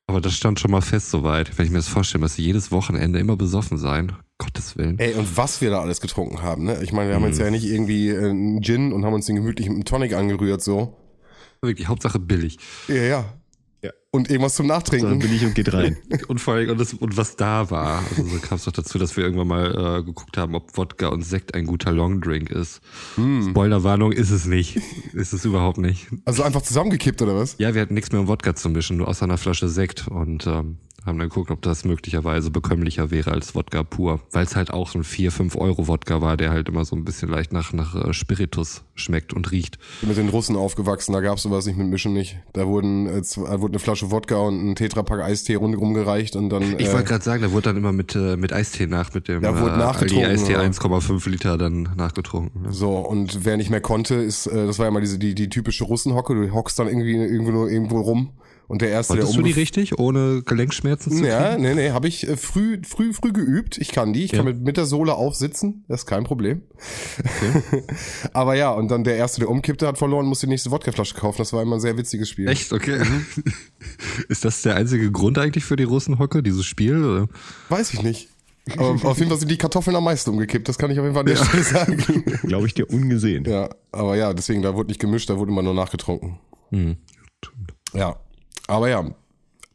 Aber 0.09 0.21
das 0.21 0.33
stand 0.33 0.59
schon 0.59 0.71
mal 0.71 0.81
fest 0.81 1.11
soweit. 1.11 1.57
Wenn 1.57 1.65
ich 1.65 1.71
mir 1.71 1.79
das 1.79 1.89
vorstelle, 1.89 2.21
dass 2.21 2.35
sie 2.35 2.43
jedes 2.43 2.71
Wochenende 2.71 3.19
immer 3.19 3.35
besoffen 3.35 3.77
sein. 3.77 4.13
Gottes 4.37 4.77
Willen. 4.77 4.99
Ey, 4.99 5.15
und 5.15 5.35
was 5.35 5.61
wir 5.61 5.69
da 5.69 5.81
alles 5.81 5.99
getrunken 5.99 6.41
haben, 6.43 6.63
ne? 6.63 6.81
Ich 6.83 6.93
meine, 6.93 7.09
wir 7.09 7.15
haben 7.15 7.25
jetzt 7.25 7.39
ja 7.39 7.49
nicht 7.49 7.65
irgendwie 7.65 8.09
äh, 8.09 8.29
einen 8.29 8.61
Gin 8.61 8.93
und 8.93 9.03
haben 9.03 9.13
uns 9.13 9.25
den 9.25 9.35
gemütlich 9.35 9.67
mit 9.67 9.75
einem 9.75 9.85
Tonic 9.85 10.13
angerührt, 10.13 10.61
so. 10.61 10.95
Wirklich, 11.67 11.87
Hauptsache 11.87 12.19
billig. 12.19 12.57
Ja, 12.87 12.95
ja. 12.95 13.33
Ja. 13.83 13.91
Und 14.09 14.31
irgendwas 14.31 14.55
zum 14.55 14.65
Nachtrinken. 14.65 15.19
bin 15.19 15.31
ich 15.31 15.45
und 15.45 15.53
geht 15.53 15.71
rein. 15.71 15.97
Und 16.27 16.39
vor 16.39 16.55
allem, 16.55 16.71
und, 16.71 16.79
das, 16.79 16.95
und 16.95 17.15
was 17.15 17.35
da 17.35 17.69
war. 17.69 18.03
Also 18.09 18.23
so 18.23 18.39
kam 18.39 18.55
es 18.55 18.63
doch 18.63 18.71
dazu, 18.71 18.97
dass 18.97 19.15
wir 19.15 19.23
irgendwann 19.23 19.47
mal 19.47 19.99
äh, 19.99 20.03
geguckt 20.03 20.35
haben, 20.35 20.55
ob 20.55 20.75
Wodka 20.75 21.09
und 21.09 21.21
Sekt 21.21 21.53
ein 21.53 21.67
guter 21.67 21.91
Longdrink 21.91 22.49
ist. 22.49 22.81
Spoilerwarnung 23.49 24.11
ist 24.11 24.31
es 24.31 24.45
nicht. 24.45 24.79
Ist 25.13 25.31
es 25.33 25.45
überhaupt 25.45 25.77
nicht. 25.77 26.07
Also 26.25 26.41
einfach 26.41 26.63
zusammengekippt, 26.63 27.21
oder 27.21 27.35
was? 27.35 27.55
Ja, 27.59 27.75
wir 27.75 27.81
hatten 27.81 27.93
nichts 27.93 28.11
mehr 28.11 28.19
um 28.19 28.27
Wodka 28.27 28.55
zu 28.55 28.69
mischen, 28.69 28.97
nur 28.97 29.07
außer 29.07 29.25
einer 29.25 29.37
Flasche 29.37 29.69
Sekt 29.69 30.07
und 30.07 30.47
ähm, 30.47 30.77
haben 31.07 31.17
dann 31.17 31.29
geguckt, 31.29 31.51
ob 31.51 31.61
das 31.61 31.85
möglicherweise 31.85 32.51
bekömmlicher 32.51 33.11
wäre 33.11 33.31
als 33.31 33.55
Wodka 33.55 33.83
pur. 33.83 34.19
Weil 34.31 34.45
es 34.45 34.55
halt 34.55 34.71
auch 34.71 34.89
so 34.89 34.99
ein 34.99 35.03
4, 35.03 35.31
5 35.31 35.55
Euro 35.55 35.87
Wodka 35.87 36.21
war, 36.21 36.37
der 36.37 36.51
halt 36.51 36.69
immer 36.69 36.85
so 36.85 36.95
ein 36.95 37.03
bisschen 37.05 37.29
leicht 37.29 37.53
nach, 37.53 37.73
nach 37.73 37.95
äh, 37.95 38.13
Spiritus 38.13 38.83
schmeckt 38.95 39.33
und 39.33 39.51
riecht. 39.51 39.77
Ich 39.95 39.99
bin 40.01 40.09
mit 40.09 40.17
den 40.17 40.29
Russen 40.29 40.55
aufgewachsen, 40.55 41.13
da 41.13 41.21
gab's 41.21 41.43
sowas 41.43 41.65
nicht 41.65 41.77
mit 41.77 41.87
Mischen 41.87 42.13
nicht. 42.13 42.37
Da 42.53 42.67
wurden, 42.67 43.07
äh, 43.07 43.21
da 43.21 43.61
wurde 43.61 43.73
eine 43.73 43.79
Flasche 43.79 44.11
Wodka 44.11 44.35
und 44.37 44.69
ein 44.71 44.75
Tetrapack 44.75 45.21
Eistee 45.21 45.55
rundherum 45.55 45.93
gereicht 45.93 46.35
und 46.35 46.49
dann. 46.49 46.75
Ich 46.77 46.87
äh, 46.87 46.93
wollte 46.93 47.07
gerade 47.09 47.23
sagen, 47.23 47.41
da 47.41 47.51
wurde 47.51 47.69
dann 47.69 47.77
immer 47.77 47.91
mit, 47.91 48.15
äh, 48.15 48.37
mit 48.37 48.53
Eistee 48.53 48.87
nach, 48.87 49.13
mit 49.13 49.27
dem 49.27 49.43
Ja, 49.43 49.59
wurde 49.59 49.75
äh, 49.75 49.77
nachgetrunken, 49.77 50.29
Aldi 50.29 50.41
Eistee 50.41 50.55
oder? 50.55 50.63
1,5 50.63 51.29
Liter 51.29 51.57
dann 51.57 51.89
nachgetrunken. 51.95 52.63
ne? 52.63 52.73
So, 52.73 52.97
und 52.97 53.45
wer 53.45 53.57
nicht 53.57 53.69
mehr 53.69 53.81
konnte, 53.81 54.15
ist, 54.15 54.47
äh, 54.47 54.67
das 54.67 54.77
war 54.79 54.85
ja 54.85 54.91
mal 54.91 55.01
diese, 55.01 55.17
die, 55.17 55.35
die 55.35 55.49
typische 55.49 55.83
Russenhocke, 55.85 56.35
du 56.35 56.53
hockst 56.53 56.77
dann 56.79 56.87
irgendwie 56.87 57.15
irgendwo 57.15 57.51
nur 57.51 57.69
irgendwo 57.69 58.01
rum 58.01 58.31
und 58.67 58.81
der 58.81 58.89
erste, 58.89 59.13
Konntest 59.13 59.33
der 59.33 59.41
du 59.41 59.47
die 59.47 59.53
richtig, 59.53 59.97
ohne 59.97 60.41
Gelenkschmerzen 60.45 61.11
zu 61.11 61.25
Ja, 61.25 61.51
kriegen? 61.51 61.61
nee, 61.63 61.73
nee, 61.73 61.91
habe 61.91 62.07
ich 62.07 62.27
äh, 62.27 62.35
früh, 62.35 62.79
früh, 62.83 63.13
früh 63.13 63.31
geübt. 63.31 63.77
Ich 63.77 63.91
kann 63.91 64.11
die. 64.13 64.25
Ich 64.25 64.31
Ja. 64.31 64.37
kann 64.39 64.45
mit, 64.45 64.61
mit 64.61 64.75
der 64.77 64.85
Sohle 64.85 65.13
aufsitzen. 65.15 65.85
Das 65.87 66.01
ist 66.01 66.05
kein 66.05 66.23
Problem. 66.25 66.61
Aber 68.33 68.55
ja, 68.55 68.71
und 68.71 68.89
dann 68.89 69.03
der 69.03 69.15
erste, 69.15 69.39
der 69.39 69.49
umkippte, 69.49 69.87
hat 69.87 69.97
verloren, 69.97 70.25
musste 70.25 70.47
die 70.47 70.51
nächste 70.51 70.71
Wodkaflasche 70.71 71.15
kaufen. 71.15 71.37
Das 71.39 71.53
war 71.53 71.61
immer 71.61 71.75
ein 71.77 71.79
sehr 71.81 71.97
witziges 71.97 72.29
Spiel. 72.29 72.47
Echt? 72.47 72.73
Okay. 72.73 72.99
Ist 74.29 74.45
das 74.45 74.61
der 74.61 74.75
einzige 74.75 75.11
Grund 75.11 75.37
eigentlich 75.37 75.63
für 75.65 75.75
die 75.75 75.83
Russenhocke, 75.83 76.43
dieses 76.43 76.65
Spiel? 76.65 77.03
Oder? 77.03 77.27
Weiß 77.69 77.93
ich 77.93 78.03
nicht. 78.03 78.29
Aber 78.77 78.89
auf 79.03 79.17
jeden 79.17 79.29
Fall 79.29 79.39
sind 79.39 79.49
die 79.49 79.57
Kartoffeln 79.57 79.95
am 79.95 80.03
meisten 80.03 80.29
umgekippt. 80.31 80.67
Das 80.67 80.77
kann 80.77 80.91
ich 80.91 80.99
auf 80.99 81.05
jeden 81.05 81.15
Fall 81.15 81.21
an 81.21 81.27
der 81.27 81.37
Stelle 81.37 81.63
sagen. 81.63 81.97
Glaube 82.43 82.67
ich 82.67 82.73
dir 82.73 82.89
ungesehen. 82.89 83.45
ja, 83.45 83.69
aber 83.93 84.17
ja, 84.17 84.33
deswegen, 84.33 84.61
da 84.61 84.75
wurde 84.75 84.89
nicht 84.89 84.99
gemischt, 84.99 85.29
da 85.29 85.37
wurde 85.37 85.51
immer 85.51 85.61
nur 85.63 85.73
nachgetrunken. 85.73 86.37
Hm. 86.71 86.97
Ja. 87.93 88.17
Aber 88.67 88.89
ja, 88.89 89.09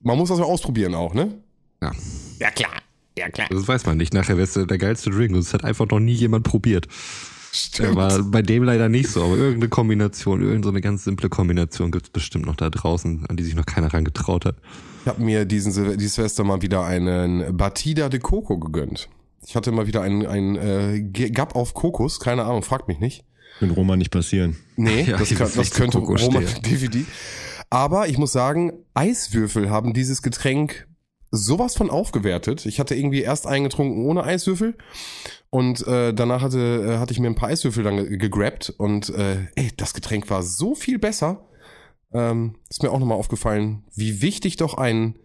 man 0.02 0.18
muss 0.18 0.28
das 0.28 0.38
ja 0.38 0.44
ausprobieren 0.44 0.94
auch, 0.94 1.14
ne? 1.14 1.34
Ja. 1.80 1.92
Ja, 2.38 2.50
klar. 2.50 2.70
Ja, 3.18 3.28
klar. 3.28 3.48
Das 3.50 3.66
weiß 3.68 3.84
man 3.86 3.96
nicht. 3.98 4.14
Nachher 4.14 4.36
wär's 4.38 4.54
der 4.54 4.66
geilste 4.78 5.10
Drink. 5.10 5.34
Das 5.34 5.52
hat 5.52 5.64
einfach 5.64 5.86
noch 5.88 6.00
nie 6.00 6.14
jemand 6.14 6.44
probiert. 6.44 6.86
Der 7.78 7.94
war 7.94 8.22
bei 8.22 8.40
dem 8.40 8.62
leider 8.62 8.88
nicht 8.88 9.10
so, 9.10 9.22
aber 9.24 9.36
irgendeine 9.36 9.68
Kombination, 9.68 10.40
irgendeine 10.40 10.64
so 10.64 10.68
eine 10.70 10.80
ganz 10.80 11.04
simple 11.04 11.28
Kombination 11.28 11.90
gibt's 11.90 12.08
bestimmt 12.08 12.46
noch 12.46 12.56
da 12.56 12.70
draußen, 12.70 13.26
an 13.28 13.36
die 13.36 13.42
sich 13.42 13.54
noch 13.54 13.66
keiner 13.66 13.92
rangetraut 13.92 14.46
hat. 14.46 14.56
Ich 15.02 15.08
habe 15.08 15.22
mir 15.22 15.44
diesen 15.44 15.70
Silve- 15.72 15.96
dieses 15.98 16.14
Silvester 16.14 16.44
mal 16.44 16.62
wieder 16.62 16.84
einen 16.86 17.54
Batida 17.54 18.08
de 18.08 18.20
Coco 18.20 18.58
gegönnt. 18.58 19.10
Ich 19.46 19.54
hatte 19.54 19.70
mal 19.72 19.86
wieder 19.86 20.00
einen, 20.00 20.24
einen 20.24 20.56
äh, 20.56 21.00
G- 21.02 21.28
Gap 21.28 21.54
auf 21.54 21.74
Kokos, 21.74 22.20
keine 22.20 22.44
Ahnung, 22.44 22.62
fragt 22.62 22.88
mich 22.88 23.00
nicht. 23.00 23.24
Mit 23.60 23.76
Roma 23.76 23.96
nicht 23.96 24.10
passieren. 24.10 24.56
Nee, 24.76 25.02
Ja, 25.08 25.18
das, 25.18 25.28
kann, 25.34 25.50
das 25.54 25.70
könnte 25.72 25.98
Roman. 25.98 26.46
DVD. 26.64 27.04
Aber 27.72 28.06
ich 28.06 28.18
muss 28.18 28.32
sagen, 28.32 28.74
Eiswürfel 28.92 29.70
haben 29.70 29.94
dieses 29.94 30.20
Getränk 30.20 30.86
sowas 31.30 31.74
von 31.74 31.88
aufgewertet. 31.88 32.66
Ich 32.66 32.78
hatte 32.78 32.94
irgendwie 32.94 33.22
erst 33.22 33.46
eingetrunken 33.46 34.04
ohne 34.04 34.24
Eiswürfel 34.24 34.76
und 35.48 35.86
äh, 35.86 36.12
danach 36.12 36.42
hatte, 36.42 36.58
äh, 36.86 36.98
hatte 36.98 37.14
ich 37.14 37.18
mir 37.18 37.28
ein 37.28 37.34
paar 37.34 37.48
Eiswürfel 37.48 37.82
dann 37.82 37.96
ge- 37.96 38.18
gegrabt 38.18 38.74
und 38.76 39.08
äh, 39.08 39.46
ey, 39.54 39.70
das 39.78 39.94
Getränk 39.94 40.28
war 40.28 40.42
so 40.42 40.74
viel 40.74 40.98
besser. 40.98 41.46
Ähm, 42.12 42.56
ist 42.68 42.82
mir 42.82 42.90
auch 42.90 42.98
nochmal 42.98 43.16
aufgefallen, 43.16 43.84
wie 43.94 44.20
wichtig 44.20 44.56
doch 44.56 44.74
ein 44.74 45.18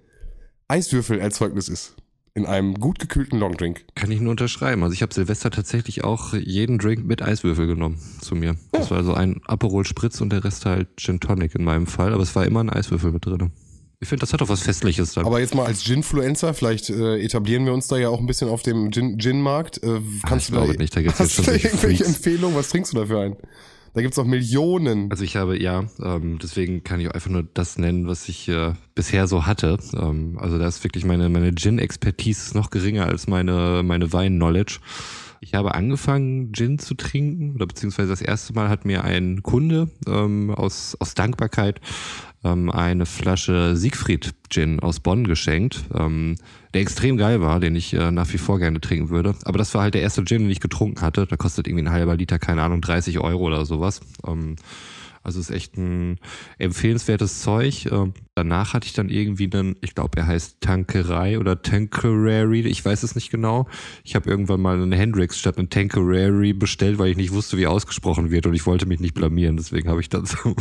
Eiswürfelerzeugnis 0.70 1.68
ist. 1.68 1.98
In 2.38 2.46
einem 2.46 2.76
gut 2.76 3.00
gekühlten 3.00 3.40
Longdrink. 3.40 3.84
Kann 3.96 4.12
ich 4.12 4.22
nur 4.22 4.32
unterschreiben. 4.32 4.84
Also 4.84 4.94
ich 4.94 5.02
habe 5.02 5.14
Silvester 5.14 5.50
tatsächlich 5.50 6.04
auch 6.04 6.34
jeden 6.34 6.78
Drink 6.78 7.06
mit 7.06 7.22
Eiswürfel 7.22 7.66
genommen 7.66 7.98
zu 8.22 8.36
mir. 8.36 8.56
Das 8.72 8.92
war 8.92 9.00
also 9.00 9.14
ein 9.16 9.42
Aperol 9.48 9.86
Spritz 9.86 10.22
und 10.22 10.30
der 10.32 10.44
Rest 10.44 10.66
halt 10.66 10.88
Gin 10.98 11.20
Tonic 11.20 11.56
in 11.56 11.64
meinem 11.64 11.88
Fall. 11.88 12.14
Aber 12.14 12.22
es 12.22 12.36
war 12.36 12.46
immer 12.46 12.64
ein 12.64 12.70
Eiswürfel 12.70 13.12
mit 13.12 13.26
drin. 13.26 13.52
Ich 14.00 14.08
finde, 14.08 14.20
das 14.22 14.32
hat 14.32 14.42
doch 14.42 14.50
was 14.50 14.62
Festliches 14.62 15.14
dann. 15.16 15.26
Aber 15.26 15.40
jetzt 15.40 15.56
mal 15.56 15.66
als 15.66 15.84
Ginfluencer, 15.84 16.54
vielleicht 16.54 16.92
äh, 16.92 17.20
etablieren 17.20 17.66
wir 17.66 17.74
uns 17.74 17.88
da 17.88 17.98
ja 17.98 18.10
auch 18.10 18.20
ein 18.20 18.28
bisschen 18.28 18.48
auf 18.48 18.62
dem 18.62 18.92
Gin- 18.92 19.18
Gin-Markt. 19.18 19.82
Äh, 19.82 20.00
kannst 20.24 20.50
ich 20.50 20.54
du 20.54 20.60
da, 20.60 20.66
glaube 20.66 20.80
nicht, 20.80 20.96
da 20.96 21.02
gibt's 21.02 21.18
jetzt 21.18 21.40
hast 21.40 21.46
schon 21.46 21.46
du 21.46 21.60
da 21.60 21.66
irgendwelche. 21.66 22.06
Empfehlungen? 22.06 22.56
Was 22.56 22.70
trinkst 22.70 22.94
du 22.94 22.98
dafür 22.98 23.22
ein? 23.22 23.36
Da 23.94 24.02
gibt's 24.02 24.18
noch 24.18 24.26
Millionen. 24.26 25.10
Also 25.12 25.24
ich 25.24 25.36
habe, 25.36 25.62
ja, 25.62 25.86
ähm, 26.02 26.40
deswegen 26.42 26.84
kann 26.84 27.00
ich 27.00 27.08
auch 27.08 27.14
einfach 27.14 27.30
nur 27.30 27.44
das 27.54 27.78
nennen, 27.78 28.08
was 28.08 28.30
ich 28.30 28.48
äh, 28.48 28.74
bisher 28.96 29.28
so 29.28 29.46
hatte. 29.46 29.78
Ähm, 29.94 30.38
also 30.40 30.58
da 30.60 30.68
ist 30.68 30.84
wirklich 30.84 31.06
meine, 31.06 31.30
meine 31.30 31.54
Gin-Expertise 31.54 32.56
noch 32.56 32.70
geringer 32.70 33.08
als 33.08 33.28
meine, 33.28 33.82
meine 33.84 34.14
Wein-Knowledge. 34.14 34.80
Ich 35.40 35.54
habe 35.54 35.76
angefangen, 35.76 36.52
Gin 36.54 36.80
zu 36.80 36.96
trinken, 36.96 37.56
oder 37.56 37.68
beziehungsweise 37.68 38.10
das 38.10 38.22
erste 38.22 38.54
Mal 38.54 38.70
hat 38.70 38.86
mir 38.86 39.04
ein 39.04 39.44
Kunde 39.44 39.90
ähm, 40.08 40.50
aus, 40.50 40.98
aus 41.00 41.14
Dankbarkeit 41.14 41.80
ähm, 42.44 42.70
eine 42.70 43.06
Flasche 43.06 43.76
Siegfried 43.76 44.34
Gin 44.50 44.80
aus 44.80 45.00
Bonn 45.00 45.26
geschenkt, 45.26 45.84
ähm, 45.94 46.36
der 46.74 46.82
extrem 46.82 47.18
geil 47.18 47.42
war, 47.42 47.60
den 47.60 47.76
ich 47.76 47.94
äh, 47.94 48.12
nach 48.12 48.32
wie 48.34 48.38
vor 48.38 48.60
gerne 48.60 48.80
trinken 48.82 49.10
würde. 49.10 49.36
Aber 49.44 49.58
das 49.58 49.74
war 49.74 49.84
halt 49.84 49.94
der 49.94 50.02
erste 50.02 50.24
Gin, 50.24 50.44
den 50.44 50.52
ich 50.52 50.60
getrunken 50.60 51.02
hatte. 51.02 51.26
Da 51.26 51.36
kostet 51.36 51.68
irgendwie 51.68 51.86
ein 51.86 51.92
halber 51.92 52.16
Liter, 52.16 52.40
keine 52.40 52.62
Ahnung, 52.62 52.82
30 52.82 53.20
Euro 53.20 53.46
oder 53.46 53.66
sowas. 53.66 54.02
Ähm, 54.26 54.56
also 55.28 55.42
ist 55.42 55.50
echt 55.52 55.76
ein 55.76 56.20
empfehlenswertes 56.58 57.42
Zeug. 57.42 57.86
Ähm, 57.92 58.14
danach 58.34 58.74
hatte 58.74 58.88
ich 58.88 58.94
dann 58.94 59.10
irgendwie 59.10 59.50
einen, 59.52 59.76
ich 59.82 59.94
glaube, 59.94 60.18
er 60.18 60.26
heißt 60.26 60.62
Tankerei 60.62 61.38
oder 61.38 61.62
Tankerary, 61.62 62.62
ich 62.62 62.84
weiß 62.86 63.04
es 63.04 63.14
nicht 63.14 63.30
genau. 63.30 63.68
Ich 64.06 64.16
habe 64.16 64.30
irgendwann 64.30 64.62
mal 64.62 64.76
einen 64.82 64.94
Hendrix 64.94 65.38
statt 65.38 65.58
einen 65.58 65.70
Tankerary 65.70 66.54
bestellt, 66.54 66.98
weil 66.98 67.10
ich 67.12 67.18
nicht 67.18 67.34
wusste, 67.34 67.58
wie 67.58 67.68
ausgesprochen 67.68 68.32
wird 68.32 68.46
und 68.46 68.54
ich 68.54 68.66
wollte 68.66 68.86
mich 68.86 69.02
nicht 69.02 69.16
blamieren. 69.16 69.58
Deswegen 69.58 69.90
habe 69.90 70.00
ich 70.00 70.08
dann 70.08 70.26
so 70.26 70.56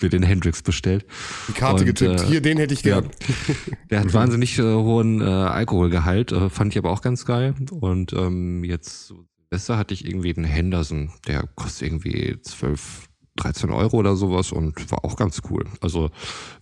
mir 0.00 0.08
den 0.08 0.22
Hendrix 0.22 0.62
bestellt. 0.62 1.04
Die 1.48 1.52
Karte 1.52 1.80
Und, 1.80 1.86
getippt. 1.86 2.22
äh, 2.22 2.26
Hier, 2.26 2.40
den 2.40 2.56
hätte 2.56 2.72
ich 2.72 2.82
gern. 2.82 3.10
Der 3.90 4.00
hat 4.00 4.14
wahnsinnig 4.14 4.58
äh, 4.58 4.62
hohen 4.62 5.20
äh, 5.20 5.24
Alkoholgehalt, 5.24 6.32
äh, 6.32 6.48
fand 6.48 6.72
ich 6.72 6.78
aber 6.78 6.90
auch 6.90 7.02
ganz 7.02 7.26
geil. 7.26 7.54
Und 7.70 8.14
ähm, 8.14 8.64
jetzt 8.64 9.12
Silvester 9.50 9.76
hatte 9.76 9.92
ich 9.92 10.06
irgendwie 10.06 10.34
einen 10.34 10.44
Henderson, 10.44 11.10
der 11.26 11.46
kostet 11.54 11.88
irgendwie 11.88 12.38
12, 12.40 13.08
13 13.36 13.70
Euro 13.70 13.96
oder 13.96 14.16
sowas 14.16 14.52
und 14.52 14.90
war 14.90 15.04
auch 15.04 15.16
ganz 15.16 15.42
cool. 15.50 15.64
Also 15.80 16.10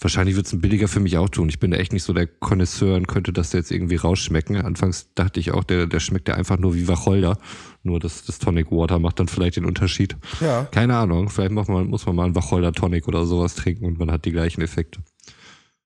wahrscheinlich 0.01 0.37
wird 0.37 0.47
es 0.47 0.53
ein 0.53 0.61
billiger 0.61 0.89
für 0.89 1.01
mich 1.01 1.17
auch 1.19 1.29
tun. 1.29 1.49
Ich 1.49 1.59
bin 1.59 1.71
da 1.71 1.77
echt 1.77 1.93
nicht 1.93 2.03
so 2.03 2.13
der 2.13 2.27
Connoisseur 2.27 2.97
und 2.97 3.09
könnte 3.09 3.33
das 3.33 3.53
jetzt 3.53 3.71
irgendwie 3.71 3.97
rausschmecken. 3.97 4.57
Anfangs 4.57 5.09
dachte 5.15 5.41
ich 5.41 5.53
auch, 5.53 5.65
der, 5.65 5.87
der 5.87 6.01
schmeckt 6.01 6.29
ja 6.29 6.35
einfach 6.35 6.59
nur 6.59 6.75
wie 6.75 6.89
Wacholder. 6.89 7.39
Nur 7.83 8.01
das, 8.01 8.25
das 8.25 8.39
Tonic 8.39 8.71
Water 8.71 8.99
macht 8.99 9.21
dann 9.21 9.29
vielleicht 9.29 9.57
den 9.57 9.65
Unterschied. 9.65 10.17
Ja. 10.41 10.65
Keine 10.65 10.97
Ahnung, 10.97 11.29
vielleicht 11.29 11.53
man, 11.53 11.87
muss 11.89 12.07
man 12.07 12.17
mal 12.17 12.25
einen 12.25 12.35
Wacholder 12.35 12.73
Tonic 12.73 13.09
oder 13.09 13.27
sowas 13.27 13.55
trinken 13.55 13.85
und 13.85 13.99
man 13.99 14.11
hat 14.11 14.25
die 14.25 14.33
gleichen 14.33 14.63
Effekte. 14.63 15.01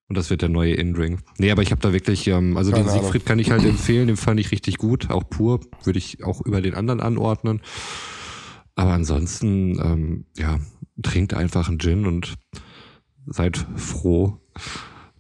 Und 0.09 0.17
das 0.17 0.31
wird 0.31 0.41
der 0.41 0.49
neue 0.49 0.73
In-Drink. 0.73 1.21
Nee, 1.37 1.51
aber 1.51 1.63
ich 1.63 1.71
habe 1.71 1.83
da 1.83 1.93
wirklich, 1.93 2.27
ähm, 2.29 2.57
also 2.57 2.71
Keine 2.71 2.85
den 2.85 2.91
Ahnung. 2.91 3.03
Siegfried 3.03 3.27
kann 3.27 3.39
ich 3.39 3.51
halt 3.51 3.65
empfehlen, 3.65 4.07
den 4.07 4.17
fand 4.17 4.41
ich 4.41 4.51
richtig 4.51 4.79
gut, 4.79 5.11
auch 5.11 5.29
pur, 5.29 5.61
würde 5.85 5.99
ich 5.99 6.25
auch 6.25 6.41
über 6.41 6.63
den 6.63 6.75
anderen 6.75 7.01
anordnen. 7.01 7.61
Aber 8.75 8.93
ansonsten, 8.93 9.79
ähm, 9.79 10.25
ja, 10.37 10.61
trinkt 11.03 11.35
einfach 11.35 11.69
einen 11.69 11.79
Gin 11.79 12.07
und 12.07 12.35
seid 13.27 13.57
froh 13.77 14.41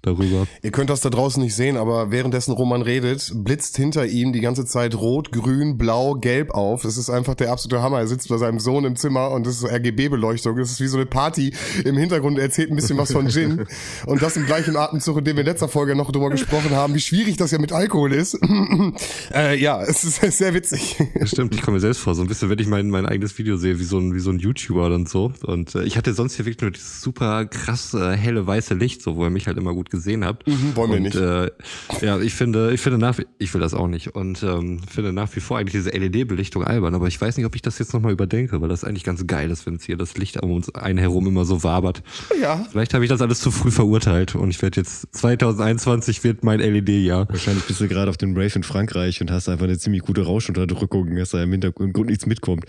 darüber. 0.08 0.46
Ihr 0.62 0.70
könnt 0.70 0.90
das 0.90 1.00
da 1.00 1.10
draußen 1.10 1.42
nicht 1.42 1.54
sehen, 1.54 1.76
aber 1.76 2.10
währenddessen 2.10 2.52
Roman 2.52 2.82
redet, 2.82 3.32
blitzt 3.34 3.76
hinter 3.76 4.06
ihm 4.06 4.32
die 4.32 4.40
ganze 4.40 4.64
Zeit 4.64 4.94
rot, 4.94 5.32
grün, 5.32 5.78
blau, 5.78 6.14
gelb 6.14 6.50
auf. 6.52 6.82
Das 6.82 6.96
ist 6.96 7.10
einfach 7.10 7.34
der 7.34 7.52
absolute 7.52 7.82
Hammer. 7.82 7.98
Er 8.00 8.06
sitzt 8.06 8.28
bei 8.28 8.36
seinem 8.38 8.60
Sohn 8.60 8.84
im 8.84 8.96
Zimmer 8.96 9.30
und 9.30 9.46
das 9.46 9.54
ist 9.54 9.60
so 9.60 9.68
RGB-Beleuchtung. 9.68 10.56
Das 10.56 10.70
ist 10.70 10.80
wie 10.80 10.86
so 10.86 10.96
eine 10.96 11.06
Party 11.06 11.52
im 11.84 11.96
Hintergrund. 11.96 12.38
Er 12.38 12.44
erzählt 12.44 12.70
ein 12.70 12.76
bisschen 12.76 12.98
was 12.98 13.12
von 13.12 13.28
Gin. 13.28 13.66
Und 14.06 14.22
das 14.22 14.36
im 14.36 14.46
gleichen 14.46 14.76
Atemzug, 14.76 15.18
in 15.18 15.24
dem 15.24 15.36
wir 15.36 15.40
in 15.42 15.46
letzter 15.46 15.68
Folge 15.68 15.94
noch 15.94 16.10
drüber 16.12 16.30
gesprochen 16.30 16.70
haben, 16.70 16.94
wie 16.94 17.00
schwierig 17.00 17.36
das 17.36 17.50
ja 17.50 17.58
mit 17.58 17.72
Alkohol 17.72 18.12
ist. 18.12 18.38
äh, 19.34 19.58
ja, 19.60 19.82
es 19.82 20.04
ist 20.04 20.38
sehr 20.38 20.54
witzig. 20.54 20.96
Stimmt, 21.24 21.54
ich 21.54 21.62
komme 21.62 21.76
mir 21.76 21.80
selbst 21.80 22.00
vor, 22.00 22.14
so 22.14 22.22
ein 22.22 22.28
bisschen, 22.28 22.48
wenn 22.48 22.58
ich 22.58 22.66
mein, 22.66 22.88
mein 22.90 23.06
eigenes 23.06 23.36
Video 23.38 23.56
sehe, 23.56 23.78
wie 23.78 23.84
so 23.84 23.98
ein, 23.98 24.14
wie 24.14 24.20
so 24.20 24.30
ein 24.30 24.38
YouTuber 24.38 24.86
und 24.86 25.08
so. 25.08 25.32
Und 25.42 25.74
äh, 25.74 25.82
ich 25.82 25.96
hatte 25.96 26.14
sonst 26.14 26.36
hier 26.36 26.46
wirklich 26.46 26.62
nur 26.62 26.70
dieses 26.70 27.00
super 27.00 27.46
krass 27.46 27.94
äh, 27.94 28.16
helle 28.16 28.46
weiße 28.46 28.74
Licht, 28.74 29.02
so 29.02 29.16
wo 29.16 29.24
ihr 29.24 29.30
mich 29.30 29.46
halt 29.46 29.58
immer 29.58 29.74
gut 29.74 29.90
gesehen 29.90 29.97
habt. 30.24 30.46
Mhm, 30.46 30.74
wollen 30.76 30.90
wir 30.90 30.96
und, 30.98 31.02
nicht. 31.04 31.16
Äh, 31.16 31.50
ja, 32.00 32.18
ich 32.20 32.34
finde, 32.34 32.72
ich 32.72 32.80
finde 32.80 32.98
nach, 32.98 33.18
wie- 33.18 33.26
ich 33.38 33.52
will 33.54 33.60
das 33.60 33.74
auch 33.74 33.88
nicht 33.88 34.14
und 34.14 34.42
ähm, 34.42 34.80
finde 34.90 35.12
nach 35.12 35.34
wie 35.36 35.40
vor 35.40 35.58
eigentlich 35.58 35.72
diese 35.72 35.90
LED-Belichtung 35.90 36.64
albern. 36.64 36.94
Aber 36.94 37.06
ich 37.08 37.20
weiß 37.20 37.36
nicht, 37.36 37.46
ob 37.46 37.54
ich 37.54 37.62
das 37.62 37.78
jetzt 37.78 37.92
nochmal 37.94 38.12
überdenke, 38.12 38.60
weil 38.60 38.68
das 38.68 38.84
eigentlich 38.84 39.04
ganz 39.04 39.26
geil 39.26 39.50
ist, 39.50 39.66
wenn 39.66 39.74
es 39.76 39.84
hier 39.84 39.96
das 39.96 40.16
Licht 40.16 40.42
um 40.42 40.50
uns 40.52 40.74
einen 40.74 40.98
herum 40.98 41.26
immer 41.26 41.44
so 41.44 41.62
wabert. 41.62 42.02
ja. 42.40 42.64
Vielleicht 42.70 42.94
habe 42.94 43.04
ich 43.04 43.10
das 43.10 43.20
alles 43.22 43.40
zu 43.40 43.50
früh 43.50 43.70
verurteilt 43.70 44.34
und 44.34 44.50
ich 44.50 44.60
werde 44.62 44.80
jetzt 44.80 45.08
2021 45.16 46.24
wird 46.24 46.44
mein 46.44 46.60
LED-Jahr. 46.60 47.28
Wahrscheinlich 47.28 47.64
bist 47.64 47.80
du 47.80 47.88
gerade 47.88 48.10
auf 48.10 48.16
dem 48.16 48.36
Rave 48.36 48.52
in 48.56 48.62
Frankreich 48.62 49.20
und 49.20 49.30
hast 49.30 49.48
einfach 49.48 49.64
eine 49.64 49.78
ziemlich 49.78 50.02
gute 50.02 50.22
Rauschunterdrückung, 50.22 51.14
dass 51.16 51.30
da 51.30 51.42
im 51.42 51.50
Hintergrund 51.52 51.96
nichts 52.06 52.26
mitkommt. 52.26 52.64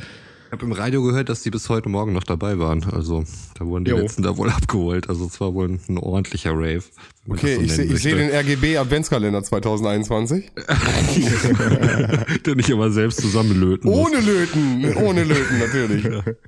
Ich 0.49 0.51
habe 0.53 0.65
im 0.65 0.71
Radio 0.71 1.03
gehört, 1.03 1.29
dass 1.29 1.43
die 1.43 1.51
bis 1.51 1.69
heute 1.69 1.89
Morgen 1.89 2.11
noch 2.11 2.23
dabei 2.23 2.57
waren. 2.57 2.83
Also 2.85 3.23
da 3.59 3.67
wurden 3.67 3.85
die 3.85 3.91
Jo. 3.91 3.97
letzten 3.97 4.23
da 4.23 4.35
wohl 4.35 4.49
abgeholt. 4.49 5.07
Also 5.07 5.27
es 5.27 5.39
war 5.39 5.53
wohl 5.53 5.69
ein, 5.69 5.79
ein 5.87 5.99
ordentlicher 5.99 6.53
Rave. 6.53 6.81
Okay, 7.29 7.57
so 7.57 7.61
ich 7.61 7.73
sehe 7.73 7.97
seh 7.97 8.15
den. 8.15 8.31
RGB 8.31 8.77
Adventskalender 8.79 9.43
2021. 9.43 10.49
Den 12.47 12.57
ich 12.57 12.67
immer 12.71 12.89
selbst 12.89 13.21
zusammenlöten 13.21 13.91
muss. 13.91 14.07
Ohne 14.07 14.21
Löten, 14.21 14.95
ohne 14.95 15.23
Löten 15.23 15.59
natürlich. 15.59 16.03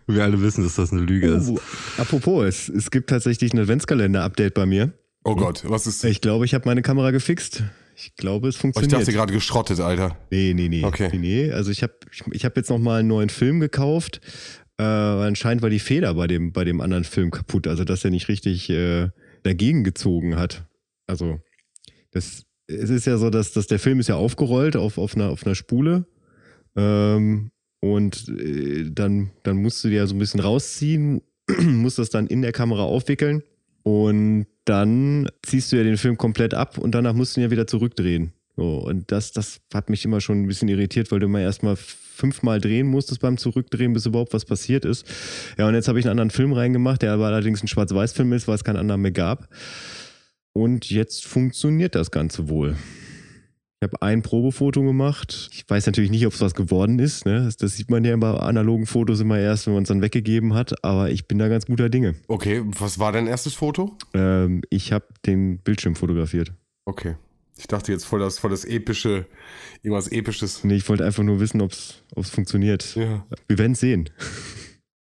Wir 0.08 0.24
alle 0.24 0.42
wissen, 0.42 0.64
dass 0.64 0.74
das 0.74 0.92
eine 0.92 1.02
Lüge 1.02 1.28
ist. 1.28 1.50
Oh, 1.50 1.60
apropos, 2.00 2.44
es, 2.46 2.70
es 2.70 2.90
gibt 2.90 3.08
tatsächlich 3.12 3.54
ein 3.54 3.60
Adventskalender-Update 3.60 4.56
bei 4.56 4.66
mir. 4.66 4.94
Oh 5.24 5.36
Gott, 5.36 5.64
was 5.68 5.86
ist? 5.86 6.04
Ich 6.06 6.22
glaube, 6.22 6.46
ich 6.46 6.56
habe 6.56 6.68
meine 6.68 6.82
Kamera 6.82 7.12
gefixt. 7.12 7.62
Ich 7.96 8.16
glaube, 8.16 8.48
es 8.48 8.56
Oh, 8.56 8.58
ich 8.58 8.62
funktioniert. 8.62 8.94
dachte 9.02 9.12
gerade 9.12 9.34
geschrottet, 9.34 9.80
Alter. 9.80 10.18
Nee, 10.32 10.54
nee, 10.56 10.70
nee. 10.70 10.84
Okay. 10.84 11.10
nee, 11.14 11.18
nee. 11.20 11.52
Also 11.52 11.72
ich 11.72 11.84
habe 11.84 11.94
ich, 12.12 12.24
ich 12.32 12.46
hab 12.46 12.56
jetzt 12.58 12.70
noch 12.70 12.80
mal 12.80 13.00
einen 13.00 13.08
neuen 13.08 13.30
Film 13.30 13.60
gekauft. 13.60 14.22
Äh, 14.78 14.84
anscheinend 14.84 15.62
war 15.62 15.70
die 15.70 15.80
Feder 15.80 16.14
bei 16.16 16.28
dem, 16.28 16.52
bei 16.54 16.64
dem 16.64 16.82
anderen 16.82 17.04
Film 17.04 17.30
kaputt. 17.32 17.68
Also 17.68 17.84
dass 17.84 18.04
er 18.04 18.12
nicht 18.12 18.28
richtig 18.30 18.70
äh, 18.70 19.10
dagegen 19.44 19.84
gezogen 19.84 20.38
hat. 20.38 20.66
Also 21.08 21.40
das, 22.12 22.46
es 22.68 22.90
ist 22.90 23.06
ja 23.06 23.18
so, 23.18 23.30
dass, 23.30 23.52
dass 23.52 23.68
der 23.68 23.80
Film 23.80 24.00
ist 24.00 24.08
ja 24.10 24.16
aufgerollt 24.16 24.76
auf, 24.76 24.98
auf, 24.98 25.16
einer, 25.16 25.30
auf 25.30 25.46
einer 25.46 25.56
Spule. 25.56 26.06
Ähm, 26.76 27.52
und 27.82 28.30
äh, 28.30 28.90
dann, 28.92 29.32
dann 29.44 29.58
musst 29.58 29.84
du 29.84 29.90
dir 29.90 29.98
ja 29.98 30.08
so 30.08 30.16
ein 30.16 30.20
bisschen 30.20 30.40
rausziehen, 30.40 31.22
musst 31.60 32.00
das 32.00 32.10
dann 32.10 32.28
in 32.28 32.42
der 32.42 32.52
Kamera 32.52 32.84
aufwickeln. 32.84 33.44
Und 33.84 34.48
dann 34.66 35.30
ziehst 35.44 35.72
du 35.72 35.78
ja 35.78 35.84
den 35.84 35.98
Film 35.98 36.18
komplett 36.18 36.54
ab 36.54 36.78
und 36.78 36.94
danach 36.94 37.14
musst 37.14 37.36
du 37.36 37.42
ihn 37.42 37.46
ja 37.46 37.52
wieder 37.52 37.68
zurückdrehen. 37.68 38.34
So, 38.56 38.78
und 38.78 39.12
das, 39.12 39.32
das 39.32 39.62
hat 39.74 39.90
mich 39.90 40.06
immer 40.06 40.22
schon 40.22 40.44
ein 40.44 40.48
bisschen 40.48 40.68
irritiert, 40.68 41.12
weil 41.12 41.20
du 41.20 41.26
immer 41.26 41.40
erstmal 41.40 41.76
fünfmal 41.76 42.62
drehen 42.62 42.88
musstest 42.88 43.22
beim 43.22 43.38
Zurückdrehen, 43.38 43.94
bis 43.94 44.06
überhaupt 44.06 44.34
was 44.34 44.46
passiert 44.46 44.86
ist. 44.86 45.06
Ja, 45.58 45.68
und 45.68 45.74
jetzt 45.74 45.88
habe 45.88 46.00
ich 46.00 46.06
einen 46.06 46.12
anderen 46.12 46.30
Film 46.30 46.54
reingemacht, 46.54 47.02
der 47.02 47.14
aber 47.14 47.28
allerdings 47.28 47.64
ein 47.64 47.68
Schwarz-Weiß-Film 47.68 48.34
ist, 48.34 48.48
weil 48.48 48.56
es 48.56 48.64
keinen 48.64 48.78
anderen 48.78 49.02
mehr 49.02 49.12
gab. 49.12 49.50
Und 50.54 50.90
jetzt 50.92 51.26
funktioniert 51.26 51.96
das 51.96 52.12
Ganze 52.12 52.50
wohl. 52.50 52.76
Ich 53.84 53.90
habe 53.92 54.00
ein 54.04 54.22
Probefoto 54.22 54.84
gemacht. 54.84 55.50
Ich 55.54 55.68
weiß 55.68 55.88
natürlich 55.88 56.12
nicht, 56.12 56.28
ob 56.28 56.34
es 56.34 56.42
was 56.42 56.54
geworden 56.54 57.00
ist. 57.00 57.26
Ne? 57.26 57.46
Das, 57.46 57.58
das 57.58 57.78
sieht 57.78 57.90
man 57.90 58.06
ja 58.06 58.16
bei 58.16 58.30
analogen 58.30 58.86
Fotos 58.86 59.20
immer 59.22 59.40
erst, 59.40 59.66
wenn 59.66 59.74
man 59.74 59.82
es 59.82 59.90
dann 59.90 60.04
weggegeben 60.04 60.54
hat. 60.54 60.84
Aber 60.86 61.10
ich 61.10 61.28
bin 61.28 61.40
da 61.40 61.48
ganz 61.48 61.66
guter 61.66 61.90
Dinge. 61.90 62.14
Okay, 62.28 62.62
was 62.78 63.00
war 63.00 63.12
dein 63.12 63.26
erstes 63.26 63.56
Foto? 63.56 63.98
Ähm, 64.14 64.62
ich 64.70 64.92
habe 64.92 65.06
den 65.26 65.58
Bildschirm 65.58 65.96
fotografiert. 65.96 66.54
Okay. 66.86 67.16
Ich 67.58 67.66
dachte 67.66 67.92
jetzt 67.92 68.06
voll 68.06 68.20
das, 68.20 68.38
voll 68.38 68.52
das 68.52 68.66
epische, 68.66 69.26
irgendwas 69.82 70.10
episches. 70.10 70.64
Nee, 70.64 70.76
ich 70.76 70.88
wollte 70.88 71.04
einfach 71.04 71.24
nur 71.24 71.40
wissen, 71.40 71.60
ob 71.60 71.72
es 71.72 72.30
funktioniert. 72.30 72.96
Ja. 72.96 73.26
Wir 73.48 73.58
werden 73.58 73.72
es 73.72 73.80
sehen. 73.80 74.12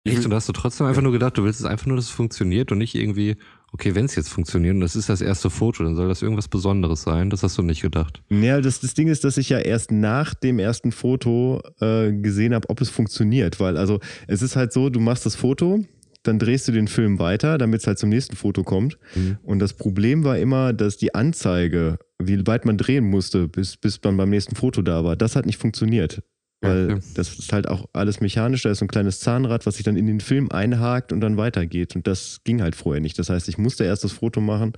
Echt? 0.03 0.23
Und 0.23 0.35
hast 0.35 0.49
du 0.49 0.53
trotzdem 0.53 0.85
einfach 0.85 1.01
nur 1.01 1.11
gedacht, 1.11 1.35
du 1.39 1.43
willst 1.43 1.59
es 1.59 1.65
einfach 1.65 1.87
nur, 1.87 1.95
dass 1.95 2.05
es 2.05 2.11
funktioniert 2.11 2.71
und 2.71 2.77
nicht 2.77 2.93
irgendwie, 2.93 3.37
okay, 3.71 3.95
wenn 3.95 4.05
es 4.05 4.15
jetzt 4.15 4.29
funktioniert 4.29 4.75
und 4.75 4.81
das 4.81 4.95
ist 4.95 5.09
das 5.09 5.21
erste 5.21 5.49
Foto, 5.49 5.83
dann 5.83 5.95
soll 5.95 6.07
das 6.07 6.21
irgendwas 6.21 6.47
Besonderes 6.47 7.03
sein. 7.03 7.29
Das 7.29 7.43
hast 7.43 7.57
du 7.57 7.61
nicht 7.61 7.81
gedacht. 7.81 8.21
Ja, 8.29 8.61
das, 8.61 8.79
das 8.79 8.93
Ding 8.93 9.07
ist, 9.07 9.23
dass 9.23 9.37
ich 9.37 9.49
ja 9.49 9.59
erst 9.59 9.91
nach 9.91 10.33
dem 10.33 10.59
ersten 10.59 10.91
Foto 10.91 11.61
äh, 11.79 12.11
gesehen 12.11 12.53
habe, 12.53 12.69
ob 12.69 12.81
es 12.81 12.89
funktioniert. 12.89 13.59
Weil, 13.59 13.77
also, 13.77 13.99
es 14.27 14.41
ist 14.41 14.55
halt 14.55 14.73
so, 14.73 14.89
du 14.89 14.99
machst 14.99 15.25
das 15.25 15.35
Foto, 15.35 15.83
dann 16.23 16.39
drehst 16.39 16.67
du 16.67 16.71
den 16.71 16.87
Film 16.87 17.19
weiter, 17.19 17.57
damit 17.57 17.81
es 17.81 17.87
halt 17.87 17.99
zum 17.99 18.09
nächsten 18.09 18.35
Foto 18.35 18.63
kommt. 18.63 18.97
Mhm. 19.15 19.37
Und 19.43 19.59
das 19.59 19.73
Problem 19.73 20.23
war 20.23 20.37
immer, 20.37 20.73
dass 20.73 20.97
die 20.97 21.15
Anzeige, 21.15 21.99
wie 22.19 22.45
weit 22.47 22.65
man 22.65 22.77
drehen 22.77 23.05
musste, 23.05 23.47
bis, 23.47 23.77
bis 23.77 23.99
man 24.03 24.17
beim 24.17 24.29
nächsten 24.29 24.55
Foto 24.55 24.81
da 24.81 25.03
war, 25.03 25.15
das 25.15 25.35
hat 25.35 25.45
nicht 25.45 25.57
funktioniert. 25.57 26.21
Weil 26.61 26.91
Okay. 26.93 27.01
das 27.15 27.37
ist 27.37 27.53
halt 27.53 27.67
auch 27.67 27.87
alles 27.93 28.19
mechanisch, 28.19 28.63
da 28.63 28.71
ist 28.71 28.79
so 28.79 28.85
ein 28.85 28.87
kleines 28.87 29.19
Zahnrad, 29.19 29.65
was 29.65 29.75
sich 29.75 29.83
dann 29.85 29.95
in 29.95 30.07
den 30.07 30.19
Film 30.19 30.51
einhakt 30.51 31.11
und 31.13 31.21
dann 31.21 31.37
weitergeht. 31.37 31.95
Und 31.95 32.07
das 32.07 32.39
ging 32.43 32.61
halt 32.61 32.75
vorher 32.75 33.01
nicht. 33.01 33.19
Das 33.19 33.29
heißt, 33.29 33.47
ich 33.47 33.57
musste 33.57 33.83
erst 33.83 34.03
das 34.03 34.11
Foto 34.13 34.41
machen 34.41 34.73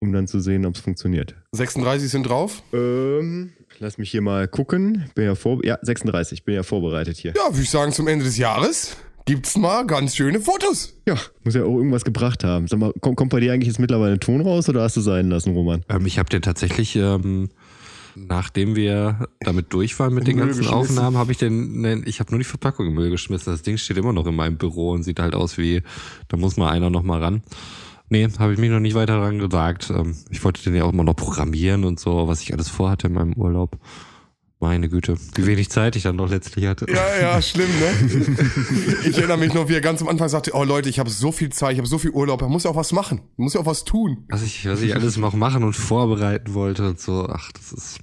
um 0.00 0.12
dann 0.12 0.28
zu 0.28 0.38
sehen, 0.38 0.64
ob 0.64 0.76
es 0.76 0.80
funktioniert. 0.80 1.34
36 1.50 2.08
sind 2.08 2.22
drauf. 2.28 2.62
Ähm, 2.72 3.50
lass 3.80 3.98
mich 3.98 4.12
hier 4.12 4.20
mal 4.22 4.46
gucken. 4.46 5.06
Bin 5.16 5.24
ja 5.24 5.34
vor, 5.34 5.64
ja 5.64 5.76
36. 5.82 6.44
Bin 6.44 6.54
ja 6.54 6.62
vorbereitet 6.62 7.16
hier. 7.16 7.32
Ja, 7.36 7.50
würde 7.52 7.62
ich 7.62 7.70
sagen, 7.70 7.90
zum 7.92 8.06
Ende 8.06 8.24
des 8.24 8.38
Jahres 8.38 8.96
gibt's 9.24 9.56
mal 9.56 9.84
ganz 9.86 10.14
schöne 10.14 10.40
Fotos. 10.40 10.94
Ja, 11.08 11.16
muss 11.42 11.54
ja 11.56 11.64
auch 11.64 11.76
irgendwas 11.76 12.04
gebracht 12.04 12.44
haben. 12.44 12.68
Sag 12.68 12.78
mal, 12.78 12.92
kommt, 13.00 13.16
kommt 13.16 13.30
bei 13.32 13.40
dir 13.40 13.52
eigentlich 13.52 13.66
jetzt 13.66 13.80
mittlerweile 13.80 14.12
ein 14.12 14.20
Ton 14.20 14.40
raus 14.40 14.68
oder 14.68 14.82
hast 14.82 14.96
du 14.96 15.00
sein 15.00 15.30
lassen, 15.30 15.52
Roman? 15.52 15.82
Ähm, 15.88 16.06
ich 16.06 16.20
habe 16.20 16.28
den 16.28 16.42
tatsächlich, 16.42 16.94
ähm, 16.94 17.48
nachdem 18.26 18.74
wir 18.76 19.28
damit 19.40 19.72
durch 19.72 19.98
waren 19.98 20.14
mit 20.14 20.26
den 20.26 20.38
ganzen. 20.38 20.66
Aufnahmen, 20.66 21.16
habe 21.16 21.32
ich 21.32 21.38
den, 21.38 21.80
ne, 21.80 22.02
ich 22.04 22.20
habe 22.20 22.30
nur 22.30 22.38
die 22.38 22.44
Verpackung 22.44 22.86
im 22.86 22.94
Müll 22.94 23.10
geschmissen. 23.10 23.52
Das 23.52 23.62
Ding 23.62 23.76
steht 23.76 23.96
immer 23.96 24.12
noch 24.12 24.26
in 24.26 24.34
meinem 24.34 24.58
Büro 24.58 24.90
und 24.90 25.02
sieht 25.02 25.20
halt 25.20 25.34
aus 25.34 25.58
wie, 25.58 25.82
da 26.28 26.36
muss 26.36 26.56
mal 26.56 26.70
einer 26.70 26.90
noch 26.90 27.02
mal 27.02 27.22
ran. 27.22 27.42
Nee, 28.10 28.28
habe 28.38 28.52
ich 28.54 28.58
mich 28.58 28.70
noch 28.70 28.80
nicht 28.80 28.94
weiter 28.94 29.18
dran 29.18 29.38
gesagt. 29.38 29.90
Ähm, 29.90 30.16
ich 30.30 30.42
wollte 30.42 30.62
den 30.62 30.74
ja 30.74 30.84
auch 30.84 30.92
immer 30.92 31.04
noch 31.04 31.16
programmieren 31.16 31.84
und 31.84 32.00
so, 32.00 32.26
was 32.26 32.40
ich 32.42 32.52
alles 32.52 32.68
vorhatte 32.68 33.08
in 33.08 33.12
meinem 33.14 33.34
Urlaub. 33.34 33.78
Meine 34.60 34.88
Güte, 34.88 35.16
wie 35.36 35.46
wenig 35.46 35.70
Zeit 35.70 35.94
ich 35.94 36.02
dann 36.02 36.16
noch 36.16 36.28
letztlich 36.28 36.66
hatte. 36.66 36.86
Ja, 36.92 37.20
ja, 37.20 37.40
schlimm, 37.40 37.68
ne? 37.78 38.36
Ich 39.08 39.16
erinnere 39.16 39.38
mich 39.38 39.54
noch, 39.54 39.68
wie 39.68 39.74
er 39.74 39.80
ganz 39.80 40.02
am 40.02 40.08
Anfang 40.08 40.28
sagte, 40.28 40.50
oh 40.52 40.64
Leute, 40.64 40.88
ich 40.88 40.98
habe 40.98 41.10
so 41.10 41.30
viel 41.30 41.50
Zeit, 41.50 41.74
ich 41.74 41.78
habe 41.78 41.86
so 41.86 41.98
viel 41.98 42.10
Urlaub, 42.10 42.40
man 42.40 42.50
muss 42.50 42.64
ja 42.64 42.70
auch 42.70 42.76
was 42.76 42.90
machen, 42.90 43.20
man 43.36 43.44
muss 43.44 43.54
ja 43.54 43.60
auch 43.60 43.66
was 43.66 43.84
tun. 43.84 44.24
Was 44.28 44.42
ich, 44.42 44.66
was 44.68 44.82
ich 44.82 44.96
alles 44.96 45.16
noch 45.16 45.34
machen 45.34 45.62
und 45.62 45.74
vorbereiten 45.74 46.54
wollte 46.54 46.88
und 46.88 46.98
so. 46.98 47.28
Ach, 47.30 47.52
das 47.52 47.72
ist. 47.72 48.00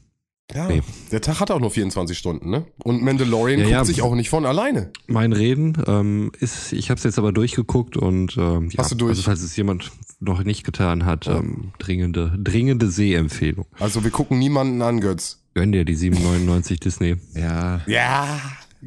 Ja, 0.53 0.67
Nee. 0.67 0.83
der 1.11 1.21
Tag 1.21 1.39
hat 1.39 1.49
auch 1.49 1.59
nur 1.59 1.71
24 1.71 2.15
Stunden, 2.17 2.49
ne? 2.51 2.65
Und 2.83 3.01
Mandalorian 3.01 3.59
Ja, 3.59 3.65
guckt 3.65 3.71
ja. 3.73 3.85
sich 3.85 4.01
auch 4.03 4.13
nicht 4.13 4.29
von 4.29 4.45
alleine. 4.45 4.91
Mein 5.07 5.33
Reden 5.33 5.75
ähm, 5.87 6.31
ist, 6.39 6.71
ich 6.71 6.89
habe 6.91 6.99
es 6.99 7.03
jetzt 7.03 7.17
aber 7.17 7.31
durchgeguckt 7.31 7.97
und 7.97 8.37
ähm, 8.37 8.69
ja, 8.71 8.77
Hast 8.77 8.91
du 8.91 8.95
durch? 8.95 9.09
also 9.11 9.23
falls 9.23 9.41
es 9.41 9.55
jemand 9.55 9.91
noch 10.19 10.43
nicht 10.43 10.63
getan 10.63 11.03
hat, 11.05 11.27
ähm, 11.27 11.71
dringende, 11.79 12.37
dringende 12.37 12.89
Sehempfehlung. 12.91 13.65
Also 13.79 14.03
wir 14.03 14.11
gucken 14.11 14.37
niemanden 14.37 14.81
an, 14.83 15.01
Götz. 15.01 15.41
Gönn 15.55 15.71
dir 15.71 15.83
die 15.83 15.95
799 15.95 16.79
Disney. 16.79 17.15
Ja. 17.33 17.81
Ja. 17.87 18.39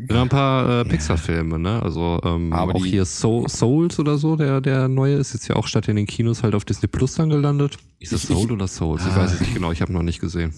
Ja, 0.09 0.23
ein 0.23 0.29
paar 0.29 0.83
äh, 0.83 0.85
Pixar-Filme, 0.85 1.59
ne? 1.59 1.83
Also 1.83 2.21
ähm, 2.23 2.53
Aber 2.53 2.77
auch 2.77 2.85
hier 2.85 3.05
Soul, 3.05 3.49
Souls 3.49 3.99
oder 3.99 4.17
so, 4.17 4.37
der 4.37 4.61
der 4.61 4.87
neue 4.87 5.17
ist 5.17 5.33
jetzt 5.35 5.49
ja 5.49 5.57
auch 5.57 5.67
statt 5.67 5.89
in 5.89 5.97
den 5.97 6.07
Kinos 6.07 6.45
halt 6.45 6.55
auf 6.55 6.65
Disney 6.65 6.87
Plus 6.87 7.15
dann 7.15 7.31
gelandet. 7.31 7.79
Ist 7.99 8.13
das 8.13 8.23
Ich- 8.25 8.31
ich- 8.31 8.37
Soul 8.37 8.53
oder 8.53 8.69
Souls? 8.69 9.03
Ich 9.05 9.17
weiß 9.17 9.33
es 9.33 9.41
nicht 9.41 9.55
genau. 9.55 9.73
Ich 9.73 9.81
habe 9.83 9.93
noch 9.93 10.05
nicht 10.05 10.21
gesehen. 10.21 10.55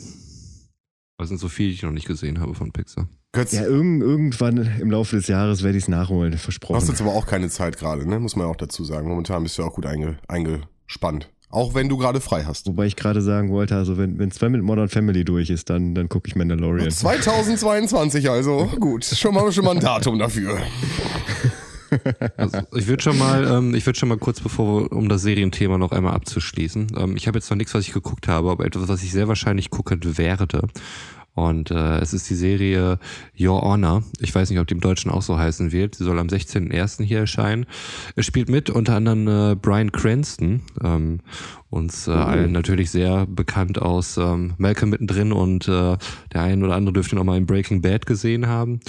Es 1.23 1.29
sind 1.29 1.39
so 1.39 1.49
viele, 1.49 1.69
die 1.71 1.75
ich 1.77 1.83
noch 1.83 1.91
nicht 1.93 2.07
gesehen 2.07 2.41
habe 2.41 2.55
von 2.55 2.73
Pixar. 2.73 3.09
Götz, 3.33 3.53
Ja, 3.53 3.65
irgend, 3.65 4.03
irgendwann 4.03 4.57
im 4.81 4.91
Laufe 4.91 5.17
des 5.17 5.29
Jahres 5.29 5.63
werde 5.63 5.79
ich 5.79 5.85
es 5.85 5.89
nachholen, 5.89 6.33
du 6.33 6.37
hast 6.37 6.45
versprochen. 6.45 6.87
jetzt 6.89 7.01
aber 7.01 7.15
auch 7.15 7.27
keine 7.27 7.49
Zeit 7.49 7.79
gerade, 7.79 8.09
ne? 8.09 8.19
Muss 8.19 8.37
man 8.37 8.47
ja 8.47 8.53
auch 8.53 8.57
dazu 8.57 8.85
sagen. 8.85 9.09
Momentan 9.09 9.43
bist 9.43 9.57
du 9.57 9.63
ja 9.63 9.69
auch 9.69 9.75
gut 9.75 9.87
einge 9.87 10.19
eingespannt. 10.29 11.31
Auch 11.53 11.75
wenn 11.75 11.89
du 11.89 11.97
gerade 11.97 12.21
frei 12.21 12.45
hast. 12.45 12.67
Wobei 12.69 12.87
ich 12.87 12.95
gerade 12.95 13.23
sagen 13.23 13.51
wollte, 13.51 13.75
also 13.75 13.99
wenn, 13.99 14.19
wenn 14.21 14.31
Sven 14.31 14.53
mit 14.53 14.63
Modern 14.63 14.89
Family 14.89 15.25
durch 15.25 15.51
ist, 15.51 15.69
dann, 15.69 15.97
dann 15.97 16.09
gucke 16.09 16.29
ich 16.29 16.37
Mandalorian. 16.37 16.91
2022 16.91 18.31
also. 18.31 18.71
Gut, 18.79 19.05
schon 19.05 19.35
mal, 19.35 19.51
schon 19.51 19.65
mal 19.65 19.73
ein 19.73 19.81
Datum 19.81 20.19
dafür. 20.19 20.59
Also 22.37 22.59
ich 22.75 22.87
würde 22.87 23.03
schon 23.03 23.19
mal, 23.19 23.45
ähm, 23.47 23.75
ich 23.75 23.87
würde 23.87 23.99
schon 23.99 24.09
mal 24.09 24.19
kurz 24.19 24.41
bevor 24.41 24.83
wir, 24.83 24.93
um 24.93 25.09
das 25.09 25.23
Serienthema 25.23 25.79
noch 25.79 25.93
einmal 25.93 26.15
abzuschließen. 26.15 26.89
Ähm, 26.97 27.17
ich 27.17 27.27
habe 27.27 27.39
jetzt 27.39 27.51
noch 27.51 27.57
nichts, 27.57 27.75
was 27.75 27.87
ich 27.87 27.93
geguckt 27.93 28.29
habe, 28.29 28.51
aber 28.51 28.65
etwas, 28.65 28.89
was 28.89 29.03
ich 29.03 29.13
sehr 29.13 29.29
wahrscheinlich 29.29 29.71
gucken 29.71 30.19
werde. 30.19 30.63
Und 31.35 31.71
äh, 31.71 31.99
es 31.99 32.13
ist 32.13 32.29
die 32.29 32.35
Serie 32.35 32.99
Your 33.39 33.63
Honor. 33.63 34.03
Ich 34.19 34.35
weiß 34.35 34.51
nicht, 34.51 34.59
ob 34.59 34.67
die 34.67 34.75
im 34.75 34.81
Deutschen 34.81 35.11
auch 35.11 35.23
so 35.23 35.39
heißen 35.39 35.73
wird. 35.73 35.95
Sie 35.95 36.05
soll 36.05 36.19
am 36.19 36.27
16.01. 36.27 37.05
hier 37.05 37.21
erscheinen. 37.21 37.67
Es 38.17 38.27
spielt 38.27 38.49
mit 38.49 38.69
unter 38.69 38.97
anderem 38.97 39.29
äh, 39.29 39.55
Brian 39.55 39.93
Cranston, 39.93 40.63
ähm, 40.83 41.21
uns 41.71 42.09
äh, 42.09 42.11
allen 42.11 42.53
natürlich 42.53 42.91
sehr 42.91 43.27
bekannt 43.27 43.81
aus 43.81 44.17
ähm, 44.17 44.55
Malcolm 44.59 44.91
mittendrin 44.91 45.33
und 45.33 45.69
äh, 45.69 45.97
der 46.33 46.43
ein 46.43 46.65
oder 46.65 46.75
andere 46.75 46.95
dürfte 46.95 47.15
ihn 47.15 47.21
auch 47.21 47.25
mal 47.25 47.39
in 47.39 47.47
Breaking 47.47 47.81
Bad 47.81 48.07
gesehen 48.07 48.49
haben. 48.49 48.81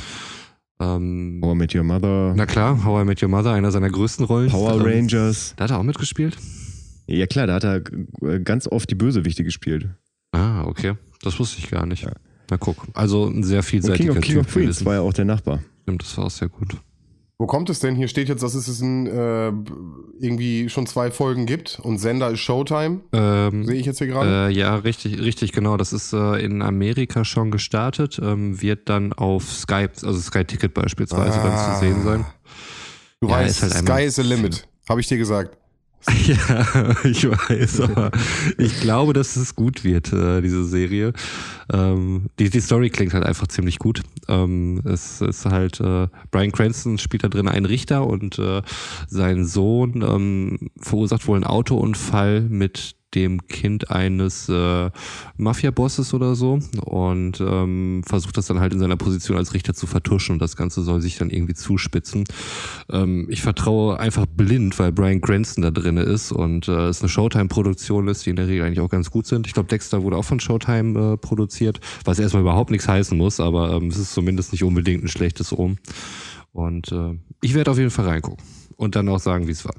Ähm, 0.82 1.40
Power 1.42 1.56
Met 1.56 1.76
Your 1.76 1.84
Mother, 1.84 2.34
na 2.36 2.46
klar, 2.48 2.84
How 2.84 3.04
I 3.04 3.06
Met 3.06 3.22
Your 3.22 3.30
Mother, 3.30 3.52
einer 3.52 3.72
seiner 3.72 3.90
größten 3.90 4.26
Rollen. 4.26 4.50
Power 4.50 4.84
Rangers. 4.84 5.54
Da 5.56 5.66
hat 5.66 5.72
er 5.72 5.80
auch 5.80 5.84
mitgespielt? 5.84 6.38
Ja 7.06 7.28
klar, 7.28 7.46
da 7.46 7.56
hat 7.56 7.64
er 7.64 7.84
äh, 8.22 8.40
ganz 8.40 8.68
oft 8.68 8.90
die 8.90 8.96
Bösewichte 8.96 9.44
gespielt. 9.44 9.90
Ah, 10.32 10.64
okay. 10.64 10.94
Das 11.22 11.40
wusste 11.40 11.60
ich 11.60 11.70
gar 11.70 11.86
nicht. 11.86 12.08
Na 12.50 12.58
guck, 12.58 12.88
also 12.94 13.28
ein 13.28 13.44
sehr 13.44 13.64
vielseitiger 13.64 14.14
King 14.14 14.18
of, 14.18 14.26
King 14.26 14.38
of 14.40 14.48
Queens 14.48 14.84
war 14.84 14.96
ja 14.96 15.02
auch 15.02 15.14
der 15.14 15.26
Nachbar. 15.26 15.60
Stimmt, 15.84 16.02
das 16.02 16.18
war 16.18 16.26
auch 16.26 16.32
sehr 16.32 16.50
gut. 16.50 16.76
Wo 17.42 17.48
kommt 17.48 17.72
es 17.72 17.80
denn? 17.80 17.96
Hier 17.96 18.08
steht 18.08 18.30
jetzt, 18.30 18.44
dass 18.44 18.54
es 18.54 18.68
es 18.68 18.82
in, 18.82 19.08
äh, 19.08 19.48
irgendwie 20.20 20.70
schon 20.70 20.86
zwei 20.86 21.10
Folgen 21.10 21.48
gibt 21.48 21.80
und 21.82 21.98
Sender 21.98 22.30
ist 22.30 22.40
Showtime. 22.42 23.00
Ähm, 23.14 23.66
Sehe 23.66 23.78
ich 23.78 23.88
jetzt 23.88 23.98
hier 23.98 24.06
gerade? 24.06 24.50
äh, 24.50 24.54
ja, 24.56 24.76
richtig, 24.76 25.20
richtig, 25.20 25.52
genau. 25.52 25.76
Das 25.76 25.92
ist 25.92 26.14
äh, 26.14 26.36
in 26.36 26.62
Amerika 26.62 27.26
schon 27.26 27.50
gestartet, 27.50 28.20
ähm, 28.24 28.62
wird 28.62 28.90
dann 28.90 29.12
auf 29.12 29.52
Sky, 29.52 29.88
also 30.04 30.20
Sky 30.20 30.46
Ticket 30.46 30.76
beispielsweise 30.76 31.40
dann 31.40 31.52
Ah. 31.54 31.74
zu 31.74 31.80
sehen 31.80 32.04
sein. 32.04 32.26
du 33.22 33.28
ja, 33.28 33.38
weißt, 33.38 33.64
ist 33.64 33.74
halt 33.74 33.88
Sky 33.88 34.04
is 34.04 34.16
the 34.18 34.22
limit. 34.22 34.68
Habe 34.88 35.02
ich 35.02 35.08
dir 35.08 35.18
gesagt. 35.18 35.58
Ja, 36.28 36.96
ich 37.04 37.30
weiß, 37.30 37.82
aber 37.82 38.12
ich 38.58 38.80
glaube, 38.82 39.14
dass 39.14 39.36
es 39.36 39.56
gut 39.56 39.84
wird, 39.84 40.12
äh, 40.14 40.42
diese 40.42 40.64
Serie. 40.64 41.14
Ähm, 41.72 42.28
die, 42.40 42.50
die 42.50 42.60
Story 42.62 42.90
klingt 42.90 43.14
halt 43.14 43.26
einfach 43.26 43.48
ziemlich 43.48 43.80
gut. 43.80 44.02
Ähm, 44.28 44.82
es 44.86 45.22
ist 45.22 45.46
halt, 45.46 45.80
äh, 45.80 46.08
Brian 46.32 46.52
Cranston 46.52 46.98
spielt 46.98 47.24
da 47.24 47.30
drin 47.30 47.48
einen 47.48 47.66
Richter 47.66 48.08
und 48.08 48.40
äh, 48.40 48.62
sein 49.08 49.46
Sohn 49.46 50.02
ähm, 50.02 50.70
verursacht 50.80 51.28
wohl 51.28 51.36
einen 51.36 51.46
Autounfall 51.46 52.42
mit 52.42 52.96
dem 53.16 53.48
Kind 53.48 53.92
eines 53.92 54.50
äh, 54.50 54.90
Mafia-Bosses 55.38 56.14
oder 56.14 56.36
so 56.36 56.60
und 56.84 57.42
ähm, 57.42 58.04
versucht 58.06 58.38
das 58.38 58.48
dann 58.48 58.60
halt 58.60 58.74
in 58.74 58.80
seiner 58.80 58.98
Position 58.98 59.38
als 59.38 59.54
Richter 59.54 59.74
zu 59.74 59.88
vertuschen 59.88 60.34
und 60.34 60.42
das 60.42 60.56
Ganze 60.56 60.82
soll 60.82 61.02
sich 61.02 61.18
dann 61.18 61.30
irgendwie 61.30 61.54
zuspitzen. 61.54 62.24
Ähm, 62.90 63.28
ich 63.30 63.42
vertraue 63.42 64.00
einfach 64.00 64.26
blind, 64.26 64.78
weil 64.80 64.92
Brian 64.92 65.22
Cranston 65.22 65.64
da 65.64 65.72
drin 65.72 65.98
ist 65.98 66.32
und 66.32 66.68
äh, 66.68 66.88
es 66.88 67.02
eine 67.02 67.10
Showtime-Produktion 67.10 68.08
ist, 68.08 68.26
die 68.26 68.32
in 68.32 68.36
der 68.36 68.48
Regel 68.48 68.66
eigentlich 68.66 68.80
auch 68.80 68.90
ganz 68.90 69.12
gut 69.12 69.28
sind. 69.28 69.48
Ich 69.48 69.54
glaube, 69.54 69.70
Dexter 69.70 70.04
wurde 70.04 70.18
auch 70.18 70.26
von 70.26 70.40
Showtime 70.40 71.14
äh, 71.14 71.18
produziert, 71.18 71.80
was 72.06 72.20
erstmal 72.20 72.42
überhaupt 72.42 72.72
nichts 72.72 72.88
heißen 72.88 73.18
muss, 73.18 73.40
aber 73.40 73.74
ähm, 73.74 73.88
es 73.88 73.98
ist 73.98 74.14
zumindest 74.14 74.52
nicht 74.52 74.64
unbedingt 74.64 75.04
ein 75.04 75.10
schlechtes 75.10 75.52
Ohm. 75.58 75.78
Und 76.54 76.92
äh, 76.92 77.18
ich 77.42 77.54
werde 77.54 77.72
auf 77.72 77.78
jeden 77.78 77.92
Fall 77.92 78.08
reingucken 78.08 78.44
und 78.76 78.96
dann 78.96 79.08
auch 79.10 79.20
sagen, 79.20 79.48
wie 79.48 79.52
es 79.52 79.66
war. 79.66 79.76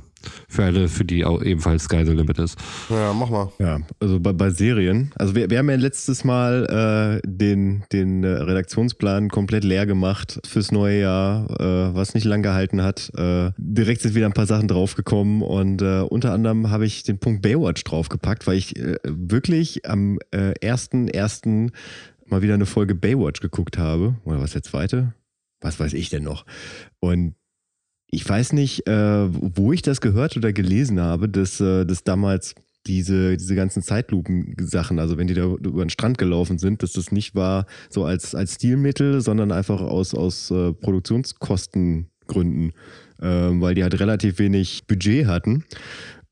Für 0.48 0.64
alle, 0.64 0.88
für 0.88 1.04
die 1.04 1.24
auch 1.24 1.42
ebenfalls 1.42 1.84
Sky 1.84 2.04
the 2.04 2.12
Limit 2.12 2.38
ist. 2.38 2.58
Ja, 2.88 3.12
mach 3.12 3.30
mal. 3.30 3.52
Ja, 3.58 3.80
also 4.00 4.20
bei, 4.20 4.32
bei 4.32 4.50
Serien. 4.50 5.12
Also 5.16 5.34
wir, 5.34 5.50
wir 5.50 5.58
haben 5.58 5.70
ja 5.70 5.76
letztes 5.76 6.24
Mal 6.24 7.20
äh, 7.22 7.26
den, 7.26 7.84
den 7.92 8.24
äh, 8.24 8.28
Redaktionsplan 8.28 9.28
komplett 9.28 9.64
leer 9.64 9.86
gemacht 9.86 10.40
fürs 10.46 10.72
neue 10.72 11.00
Jahr, 11.00 11.50
äh, 11.60 11.94
was 11.94 12.14
nicht 12.14 12.24
lang 12.24 12.42
gehalten 12.42 12.82
hat. 12.82 13.10
Äh, 13.16 13.50
direkt 13.56 14.02
sind 14.02 14.14
wieder 14.14 14.26
ein 14.26 14.32
paar 14.32 14.46
Sachen 14.46 14.68
draufgekommen 14.68 15.42
und 15.42 15.82
äh, 15.82 16.00
unter 16.00 16.32
anderem 16.32 16.70
habe 16.70 16.86
ich 16.86 17.02
den 17.02 17.18
Punkt 17.18 17.42
Baywatch 17.42 17.84
draufgepackt, 17.84 18.46
weil 18.46 18.56
ich 18.56 18.76
äh, 18.76 18.98
wirklich 19.04 19.86
am 19.86 20.18
äh, 20.30 20.52
1.1. 20.60 21.70
mal 22.26 22.42
wieder 22.42 22.54
eine 22.54 22.66
Folge 22.66 22.94
Baywatch 22.94 23.40
geguckt 23.40 23.78
habe. 23.78 24.16
Oder 24.24 24.40
was 24.40 24.52
der 24.52 24.62
zweite? 24.62 25.14
Was 25.60 25.78
weiß 25.78 25.92
ich 25.94 26.10
denn 26.10 26.24
noch? 26.24 26.44
Und 27.00 27.34
ich 28.12 28.28
weiß 28.28 28.52
nicht, 28.52 28.86
äh, 28.86 29.26
wo 29.30 29.72
ich 29.72 29.80
das 29.80 30.02
gehört 30.02 30.36
oder 30.36 30.52
gelesen 30.52 31.00
habe, 31.00 31.30
dass, 31.30 31.60
äh, 31.60 31.86
dass 31.86 32.04
damals 32.04 32.54
diese, 32.86 33.38
diese 33.38 33.54
ganzen 33.54 33.82
Zeitlupen-Sachen, 33.82 34.98
also 34.98 35.16
wenn 35.16 35.28
die 35.28 35.34
da 35.34 35.44
über 35.44 35.84
den 35.84 35.88
Strand 35.88 36.18
gelaufen 36.18 36.58
sind, 36.58 36.82
dass 36.82 36.92
das 36.92 37.10
nicht 37.10 37.34
war 37.34 37.64
so 37.88 38.04
als, 38.04 38.34
als 38.34 38.56
Stilmittel, 38.56 39.22
sondern 39.22 39.50
einfach 39.50 39.80
aus, 39.80 40.14
aus 40.14 40.50
äh, 40.50 40.74
Produktionskostengründen, 40.74 42.72
äh, 43.18 43.24
weil 43.24 43.74
die 43.74 43.82
halt 43.82 43.98
relativ 43.98 44.38
wenig 44.38 44.86
Budget 44.86 45.26
hatten, 45.26 45.64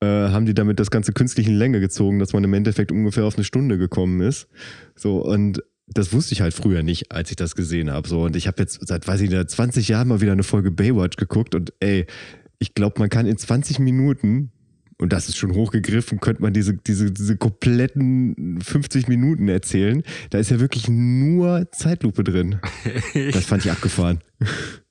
äh, 0.01 0.07
haben 0.07 0.45
die 0.45 0.55
damit 0.55 0.81
das 0.81 0.91
Ganze 0.91 1.13
künstlich 1.13 1.47
in 1.47 1.55
Länge 1.55 1.81
gezogen, 1.81 2.19
dass 2.19 2.35
man 2.35 2.45
im 2.45 2.53
Endeffekt 2.53 2.93
ungefähr 2.93 3.25
auf 3.25 3.37
eine 3.37 3.45
Stunde 3.45 3.79
gekommen 3.79 4.21
ist. 4.21 4.49
So, 4.97 5.25
und 5.25 5.63
das 5.93 6.13
wusste 6.13 6.35
ich 6.35 6.41
halt 6.41 6.55
früher 6.55 6.83
nicht, 6.83 7.13
als 7.13 7.31
ich 7.31 7.37
das 7.37 7.55
gesehen 7.57 7.91
habe. 7.91 8.09
So, 8.09 8.23
und 8.23 8.37
ich 8.37 8.47
habe 8.47 8.61
jetzt 8.61 8.87
seit, 8.87 9.07
weiß 9.07 9.21
ich 9.21 9.31
nicht, 9.31 9.51
20 9.51 9.89
Jahren 9.89 10.09
mal 10.09 10.21
wieder 10.21 10.33
eine 10.33 10.43
Folge 10.43 10.71
Baywatch 10.71 11.17
geguckt 11.17 11.55
und 11.55 11.73
ey, 11.81 12.07
ich 12.59 12.75
glaube, 12.75 13.01
man 13.01 13.09
kann 13.09 13.27
in 13.27 13.39
20 13.39 13.79
Minuten, 13.79 14.53
und 15.01 15.13
das 15.13 15.29
ist 15.29 15.39
schon 15.39 15.55
hochgegriffen, 15.55 16.21
könnte 16.21 16.43
man 16.43 16.53
diese, 16.53 16.75
diese, 16.75 17.11
diese 17.11 17.37
kompletten 17.37 18.61
50 18.61 19.09
Minuten 19.09 19.49
erzählen. 19.49 20.03
Da 20.29 20.39
ist 20.39 20.51
ja 20.51 20.61
wirklich 20.61 20.89
nur 20.89 21.71
Zeitlupe 21.73 22.23
drin. 22.25 22.61
Das 23.33 23.47
fand 23.47 23.65
ich 23.65 23.71
abgefahren. 23.71 24.21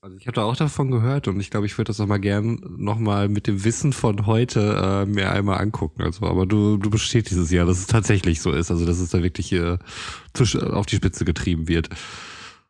Also 0.01 0.15
ich 0.17 0.27
habe 0.27 0.35
da 0.35 0.43
auch 0.43 0.55
davon 0.55 0.91
gehört 0.91 1.27
und 1.27 1.39
ich 1.39 1.49
glaube, 1.49 1.65
ich 1.65 1.77
würde 1.77 1.89
das 1.89 1.99
auch 1.99 2.07
mal 2.07 2.19
gern 2.19 2.59
nochmal 2.77 3.29
mit 3.29 3.47
dem 3.47 3.63
Wissen 3.63 3.93
von 3.93 4.25
heute 4.25 5.05
äh, 5.05 5.05
mir 5.05 5.31
einmal 5.31 5.59
angucken. 5.59 6.01
Also, 6.03 6.25
aber 6.25 6.45
du, 6.45 6.77
du 6.77 6.89
bestätigst 6.89 7.31
dieses 7.31 7.51
Jahr, 7.51 7.65
dass 7.65 7.79
es 7.79 7.87
tatsächlich 7.87 8.41
so 8.41 8.51
ist. 8.51 8.71
Also, 8.71 8.85
dass 8.85 8.99
es 8.99 9.09
da 9.09 9.21
wirklich 9.21 9.51
äh, 9.53 9.77
auf 10.71 10.85
die 10.85 10.95
Spitze 10.95 11.25
getrieben 11.25 11.67
wird. 11.67 11.89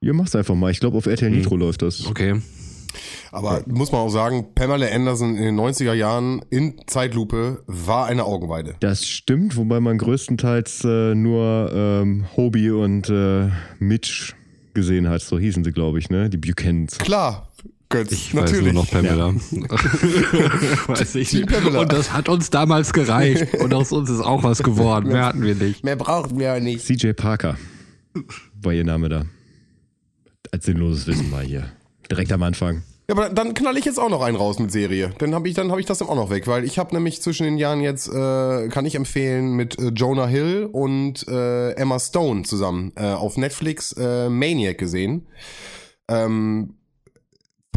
Ihr 0.02 0.14
macht's 0.14 0.36
einfach 0.36 0.56
mal. 0.56 0.72
Ich 0.72 0.80
glaube, 0.80 0.98
auf 0.98 1.06
RTL 1.06 1.30
Nitro 1.30 1.56
läuft 1.56 1.82
das. 1.82 2.06
Okay. 2.08 2.42
Aber 3.32 3.64
muss 3.68 3.92
man 3.92 4.02
auch 4.02 4.10
sagen, 4.10 4.48
Pamela 4.56 4.88
Anderson 4.88 5.36
in 5.36 5.44
den 5.44 5.60
90er 5.60 5.94
Jahren 5.94 6.42
in 6.50 6.76
Zeitlupe 6.88 7.64
war 7.68 8.06
eine 8.08 8.26
Augenweide. 8.26 8.76
Das 8.80 9.06
stimmt, 9.08 9.56
wobei 9.58 9.80
man 9.80 9.98
größtenteils 9.98 10.84
äh, 10.84 11.16
nur 11.16 11.72
ähm, 11.74 12.26
Hobie 12.36 12.72
und 12.72 13.10
äh, 13.10 13.50
Mitch 13.80 14.34
gesehen 14.74 15.10
hat. 15.10 15.22
So 15.22 15.40
hießen 15.40 15.64
sie, 15.64 15.72
glaube 15.72 16.00
ich, 16.00 16.10
ne? 16.10 16.30
Die 16.30 16.38
Buchanans. 16.38 16.98
Klar, 16.98 17.50
Götz, 17.90 18.12
Ich 18.12 18.34
natürlich. 18.36 18.68
weiß 18.68 18.74
nur 18.74 18.84
noch 18.84 18.90
Pamela. 18.92 19.34
weiß 20.88 21.16
ich 21.16 21.34
nicht. 21.34 21.48
Pamela. 21.48 21.82
Und 21.82 21.92
das 21.92 22.14
hat 22.14 22.30
uns 22.30 22.52
damals 22.52 22.94
gereicht. 22.94 23.56
Und 23.56 23.74
aus 23.74 23.92
uns 23.92 24.10
ist 24.12 24.22
auch 24.22 24.44
was 24.44 24.62
geworden. 24.62 25.10
Mehr 25.10 25.26
hatten 25.26 25.42
wir 25.42 25.56
nicht. 25.56 25.84
Mehr 25.84 25.96
brauchten 25.96 26.38
wir 26.38 26.48
ja 26.48 26.60
nicht. 26.60 26.86
CJ 26.86 27.14
Parker 27.14 27.58
war 28.62 28.74
ihr 28.74 28.84
Name 28.84 29.10
da. 29.10 29.26
Als 30.52 30.66
sinnloses 30.66 31.08
Wissen 31.08 31.30
mal 31.32 31.44
hier. 31.44 31.72
Direkt 32.12 32.32
am 32.32 32.44
Anfang. 32.44 32.84
Ja, 33.10 33.16
aber 33.16 33.30
dann 33.30 33.56
knall 33.56 33.76
ich 33.76 33.86
jetzt 33.86 34.00
auch 34.00 34.10
noch 34.10 34.22
einen 34.22 34.38
raus 34.38 34.60
mit 34.60 34.72
Serie. 34.72 35.12
Dann 35.18 35.34
habe 35.34 35.50
ich, 35.50 35.56
dann 35.56 35.72
hab 35.72 35.80
ich 35.80 35.88
das 35.88 35.98
dann 35.98 36.10
auch 36.10 36.16
noch 36.16 36.30
weg, 36.30 36.46
weil 36.46 36.64
ich 36.64 36.78
habe 36.78 36.94
nämlich 36.94 37.24
zwischen 37.24 37.44
den 37.44 37.58
Jahren 37.58 37.82
jetzt, 37.82 38.08
äh, 38.08 38.68
kann 38.68 38.86
ich 38.86 38.94
empfehlen, 38.94 39.54
mit 39.54 39.80
äh, 39.80 39.88
Jonah 39.88 40.28
Hill 40.28 40.70
und 40.72 41.28
äh, 41.28 41.72
Emma 41.72 41.98
Stone 41.98 42.44
zusammen 42.44 42.94
äh, 42.96 43.12
auf 43.12 43.36
Netflix 43.36 43.94
äh, 43.94 44.30
Maniac 44.30 44.78
gesehen. 44.78 45.26
Ähm, 46.08 46.76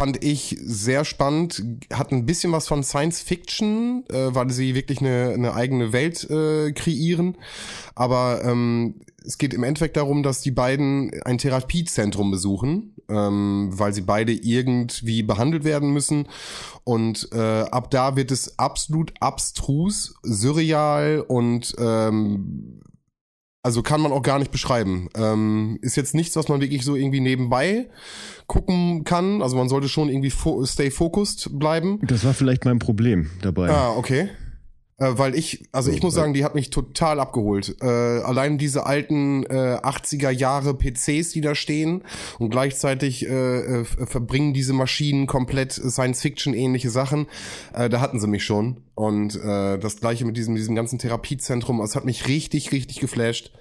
fand 0.02 0.24
ich 0.24 0.56
sehr 0.60 1.04
spannend, 1.04 1.62
hat 1.92 2.10
ein 2.10 2.26
bisschen 2.26 2.50
was 2.50 2.66
von 2.66 2.82
Science 2.82 3.20
Fiction, 3.20 4.02
äh, 4.10 4.34
weil 4.34 4.50
sie 4.50 4.74
wirklich 4.74 5.00
eine, 5.00 5.30
eine 5.32 5.54
eigene 5.54 5.92
Welt 5.92 6.28
äh, 6.28 6.72
kreieren. 6.72 7.38
Aber 7.94 8.42
ähm, 8.44 8.96
es 9.24 9.38
geht 9.38 9.54
im 9.54 9.62
Endeffekt 9.62 9.96
darum, 9.96 10.24
dass 10.24 10.40
die 10.40 10.50
beiden 10.50 11.12
ein 11.22 11.38
Therapiezentrum 11.38 12.32
besuchen, 12.32 12.96
ähm, 13.08 13.70
weil 13.70 13.92
sie 13.92 14.00
beide 14.00 14.32
irgendwie 14.32 15.22
behandelt 15.22 15.62
werden 15.62 15.92
müssen. 15.92 16.26
Und 16.82 17.28
äh, 17.30 17.60
ab 17.70 17.92
da 17.92 18.16
wird 18.16 18.32
es 18.32 18.58
absolut 18.58 19.14
abstrus, 19.20 20.16
surreal 20.24 21.24
und 21.28 21.76
ähm, 21.78 22.80
also 23.62 23.82
kann 23.82 24.00
man 24.00 24.12
auch 24.12 24.22
gar 24.22 24.38
nicht 24.38 24.50
beschreiben. 24.50 25.08
Ähm, 25.16 25.78
ist 25.82 25.96
jetzt 25.96 26.14
nichts, 26.14 26.34
was 26.36 26.48
man 26.48 26.60
wirklich 26.60 26.84
so 26.84 26.96
irgendwie 26.96 27.20
nebenbei 27.20 27.88
gucken 28.46 29.04
kann. 29.04 29.40
Also 29.40 29.56
man 29.56 29.68
sollte 29.68 29.88
schon 29.88 30.08
irgendwie 30.08 30.30
fo 30.30 30.64
stay 30.66 30.90
focused 30.90 31.58
bleiben. 31.58 32.00
Das 32.02 32.24
war 32.24 32.34
vielleicht 32.34 32.64
mein 32.64 32.80
Problem 32.80 33.30
dabei. 33.40 33.70
Ah, 33.70 33.92
okay. 33.96 34.28
Äh, 35.02 35.18
weil 35.18 35.34
ich, 35.34 35.64
also 35.72 35.90
ich 35.90 36.02
muss 36.02 36.14
sagen, 36.14 36.32
die 36.32 36.44
hat 36.44 36.54
mich 36.54 36.70
total 36.70 37.18
abgeholt. 37.18 37.76
Äh, 37.80 37.86
allein 37.86 38.56
diese 38.56 38.86
alten 38.86 39.44
äh, 39.46 39.78
80er 39.82 40.30
Jahre 40.30 40.74
PCs, 40.74 41.30
die 41.30 41.40
da 41.40 41.56
stehen 41.56 42.02
und 42.38 42.50
gleichzeitig 42.50 43.26
äh, 43.26 43.80
äh, 43.80 43.84
verbringen 43.84 44.54
diese 44.54 44.72
Maschinen 44.72 45.26
komplett 45.26 45.72
Science-Fiction-ähnliche 45.72 46.90
Sachen. 46.90 47.26
Äh, 47.74 47.88
da 47.88 48.00
hatten 48.00 48.20
sie 48.20 48.28
mich 48.28 48.44
schon. 48.44 48.82
Und 48.94 49.34
äh, 49.34 49.78
das 49.78 49.98
gleiche 49.98 50.24
mit 50.24 50.36
diesem, 50.36 50.54
diesem 50.54 50.76
ganzen 50.76 51.00
Therapiezentrum, 51.00 51.80
es 51.80 51.96
hat 51.96 52.04
mich 52.04 52.28
richtig, 52.28 52.70
richtig 52.70 53.00
geflasht. 53.00 53.52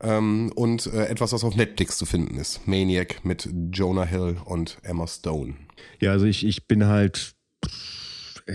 Ähm, 0.00 0.50
und 0.56 0.86
äh, 0.86 1.06
etwas, 1.06 1.32
was 1.32 1.44
auf 1.44 1.54
Netflix 1.54 1.98
zu 1.98 2.06
finden 2.06 2.38
ist. 2.38 2.66
Maniac 2.66 3.24
mit 3.24 3.48
Jonah 3.72 4.04
Hill 4.04 4.38
und 4.44 4.78
Emma 4.82 5.06
Stone. 5.06 5.54
Ja, 6.00 6.12
also 6.12 6.26
ich, 6.26 6.44
ich 6.44 6.66
bin 6.66 6.86
halt, 6.86 7.34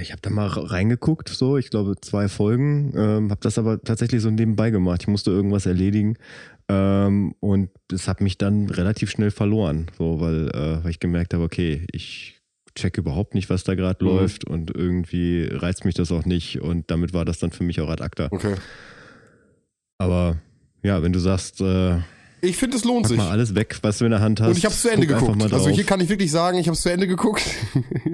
ich 0.02 0.12
habe 0.12 0.22
da 0.22 0.30
mal 0.30 0.48
reingeguckt, 0.48 1.30
so, 1.30 1.58
ich 1.58 1.70
glaube 1.70 1.96
zwei 2.02 2.28
Folgen, 2.28 2.94
ähm, 2.96 3.30
habe 3.32 3.42
das 3.42 3.58
aber 3.58 3.82
tatsächlich 3.82 4.22
so 4.22 4.30
nebenbei 4.32 4.70
gemacht. 4.72 5.02
Ich 5.04 5.08
musste 5.08 5.32
irgendwas 5.32 5.66
erledigen 5.66 6.18
ähm, 6.68 7.36
und 7.40 7.70
das 7.90 8.08
hat 8.08 8.20
mich 8.22 8.38
dann 8.38 8.70
relativ 8.70 9.12
schnell 9.12 9.32
verloren, 9.32 9.88
so, 9.98 10.20
weil, 10.20 10.50
äh, 10.50 10.84
weil 10.84 10.90
ich 10.92 11.00
gemerkt 11.00 11.34
habe, 11.34 11.44
okay, 11.44 11.86
ich 11.92 12.42
check 12.76 12.98
überhaupt 12.98 13.36
nicht, 13.36 13.50
was 13.52 13.64
da 13.64 13.76
gerade 13.76 14.04
Mhm. 14.04 14.10
läuft 14.12 14.46
und 14.46 14.76
irgendwie 14.76 15.48
reizt 15.52 15.86
mich 15.86 15.94
das 15.94 16.12
auch 16.12 16.26
nicht 16.26 16.60
und 16.62 16.90
damit 16.90 17.14
war 17.14 17.24
das 17.24 17.38
dann 17.40 17.52
für 17.52 17.64
mich 17.64 17.80
auch 17.80 17.90
ad 17.90 18.04
acta. 18.04 18.30
Okay. 18.32 18.56
Aber 20.00 20.38
ja, 20.82 21.02
wenn 21.04 21.14
du 21.14 21.20
sagst, 21.20 21.62
äh, 21.62 21.98
Ich 22.44 22.58
finde, 22.58 22.76
es 22.76 22.84
lohnt 22.84 23.04
pack 23.04 23.10
sich. 23.10 23.18
mal 23.18 23.30
alles 23.30 23.56
weg, 23.56 23.78
was 23.84 24.00
du 24.00 24.06
in 24.06 24.12
der 24.12 24.20
Hand 24.20 24.42
hast. 24.42 24.50
Und 24.50 24.58
ich 24.58 24.66
habe 24.66 24.74
es 24.76 24.82
zu 24.82 24.90
Ende 24.92 25.08
guck 25.08 25.20
geguckt. 25.20 25.40
mal 25.40 25.54
Also 25.54 25.70
hier 25.70 25.86
kann 25.86 26.02
ich 26.02 26.10
wirklich 26.10 26.30
sagen, 26.30 26.58
ich 26.58 26.68
habe 26.68 26.76
es 26.76 26.82
zu 26.82 26.90
Ende 26.92 27.08
geguckt. 27.08 27.42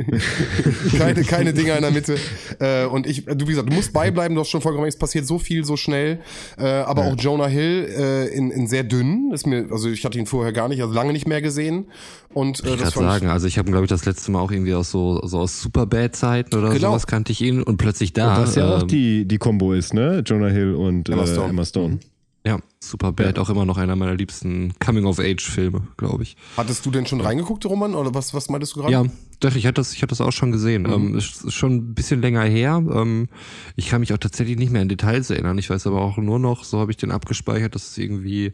keine, 0.98 1.24
keine 1.24 1.54
Dinger 1.54 1.76
in 1.78 1.82
der 1.82 1.92
Mitte. 1.92 2.18
Äh, 2.60 2.86
und 2.86 3.08
ich, 3.08 3.26
du 3.26 3.48
wie 3.48 3.52
gesagt, 3.52 3.70
du 3.70 3.74
musst 3.74 3.92
beibleiben. 3.92 4.36
Du 4.36 4.42
hast 4.42 4.50
schon 4.50 4.62
vollkommen 4.62 4.84
recht. 4.84 4.96
Es 4.96 5.00
passiert 5.00 5.26
so 5.26 5.40
viel, 5.40 5.66
so 5.66 5.78
schnell. 5.78 6.20
Äh, 6.60 6.66
aber 6.68 7.06
auch 7.06 7.16
Jonah 7.18 7.48
Hill 7.48 7.90
äh, 7.98 8.28
in, 8.28 8.52
in 8.52 8.68
sehr 8.68 8.84
dünn. 8.84 9.32
Ist 9.34 9.48
mir, 9.48 9.66
also 9.72 9.90
ich 9.90 10.06
hatte 10.06 10.20
ihn 10.20 10.28
vorher 10.28 10.54
gar 10.54 10.68
nicht, 10.70 10.82
also 10.82 10.94
lange 10.94 11.12
nicht 11.12 11.28
mehr 11.28 11.42
gesehen. 11.42 11.88
Und 12.32 12.64
äh, 12.64 12.76
Ich 12.76 12.82
das 12.82 12.94
sagen, 12.94 13.28
also 13.30 13.48
ich 13.48 13.58
habe 13.58 13.72
glaube 13.72 13.86
ich 13.86 13.90
das 13.90 14.06
letzte 14.06 14.32
Mal 14.32 14.42
auch 14.42 14.52
irgendwie 14.52 14.76
aus 14.76 14.92
so, 14.92 15.20
so 15.26 15.40
aus 15.40 15.62
Superbad-Zeiten 15.62 16.56
oder 16.56 16.70
Genau. 16.70 16.90
sowas 16.90 17.08
kannte 17.08 17.32
ich 17.32 17.42
ihn 17.42 17.64
und 17.64 17.78
plötzlich 17.78 18.14
da. 18.14 18.40
Was 18.40 18.54
ja 18.54 18.76
auch 18.76 18.82
ähm, 18.84 18.88
die, 18.88 19.26
die 19.26 19.38
Kombo 19.40 19.74
ist, 19.74 19.94
ne? 19.96 20.22
Jonah 20.26 20.50
Hill 20.50 20.76
und 20.76 21.10
Emma 21.10 21.24
äh, 21.24 21.28
Stone. 21.28 21.50
Emma 21.50 21.66
Stone. 21.66 22.00
Ja, 22.46 22.58
Superbad 22.80 23.38
auch 23.38 23.50
immer 23.50 23.66
noch 23.66 23.78
einer 23.78 23.98
meiner 23.98 24.16
liebsten 24.16 24.74
Coming-of-Age-Filme, 24.80 25.88
glaube 25.98 26.24
ich. 26.24 26.38
Hattest 26.56 26.86
du 26.86 26.92
denn 26.92 27.06
schon 27.06 27.20
reingeguckt, 27.20 27.66
Roman? 27.66 27.96
Oder 27.96 28.14
was, 28.14 28.34
was 28.34 28.50
meintest 28.50 28.76
du 28.76 28.80
gerade? 28.80 28.94
Ja, 28.94 29.04
doch, 29.42 29.56
ich 29.56 29.66
hatte 29.66 29.76
das, 29.76 29.94
ich 29.94 30.02
hatte 30.02 30.12
das 30.12 30.22
auch 30.22 30.32
schon 30.32 30.52
gesehen. 30.54 30.84
Mhm. 30.84 30.92
Ähm, 30.94 31.18
ist 31.18 31.44
ist 31.44 31.54
schon 31.54 31.76
ein 31.76 31.94
bisschen 31.94 32.22
länger 32.22 32.44
her. 32.44 32.82
Ähm, 32.94 33.28
ich 33.76 33.90
kann 33.90 34.00
mich 34.00 34.14
auch 34.14 34.18
tatsächlich 34.18 34.58
nicht 34.58 34.72
mehr 34.72 34.82
an 34.82 34.90
Details 34.90 35.30
erinnern. 35.30 35.58
Ich 35.58 35.70
weiß 35.70 35.86
aber 35.88 36.02
auch 36.02 36.18
nur 36.18 36.40
noch, 36.40 36.64
so 36.64 36.80
habe 36.80 36.92
ich 36.92 36.98
den 36.98 37.12
abgespeichert, 37.12 37.76
dass 37.76 37.92
es 37.92 37.98
irgendwie 37.98 38.54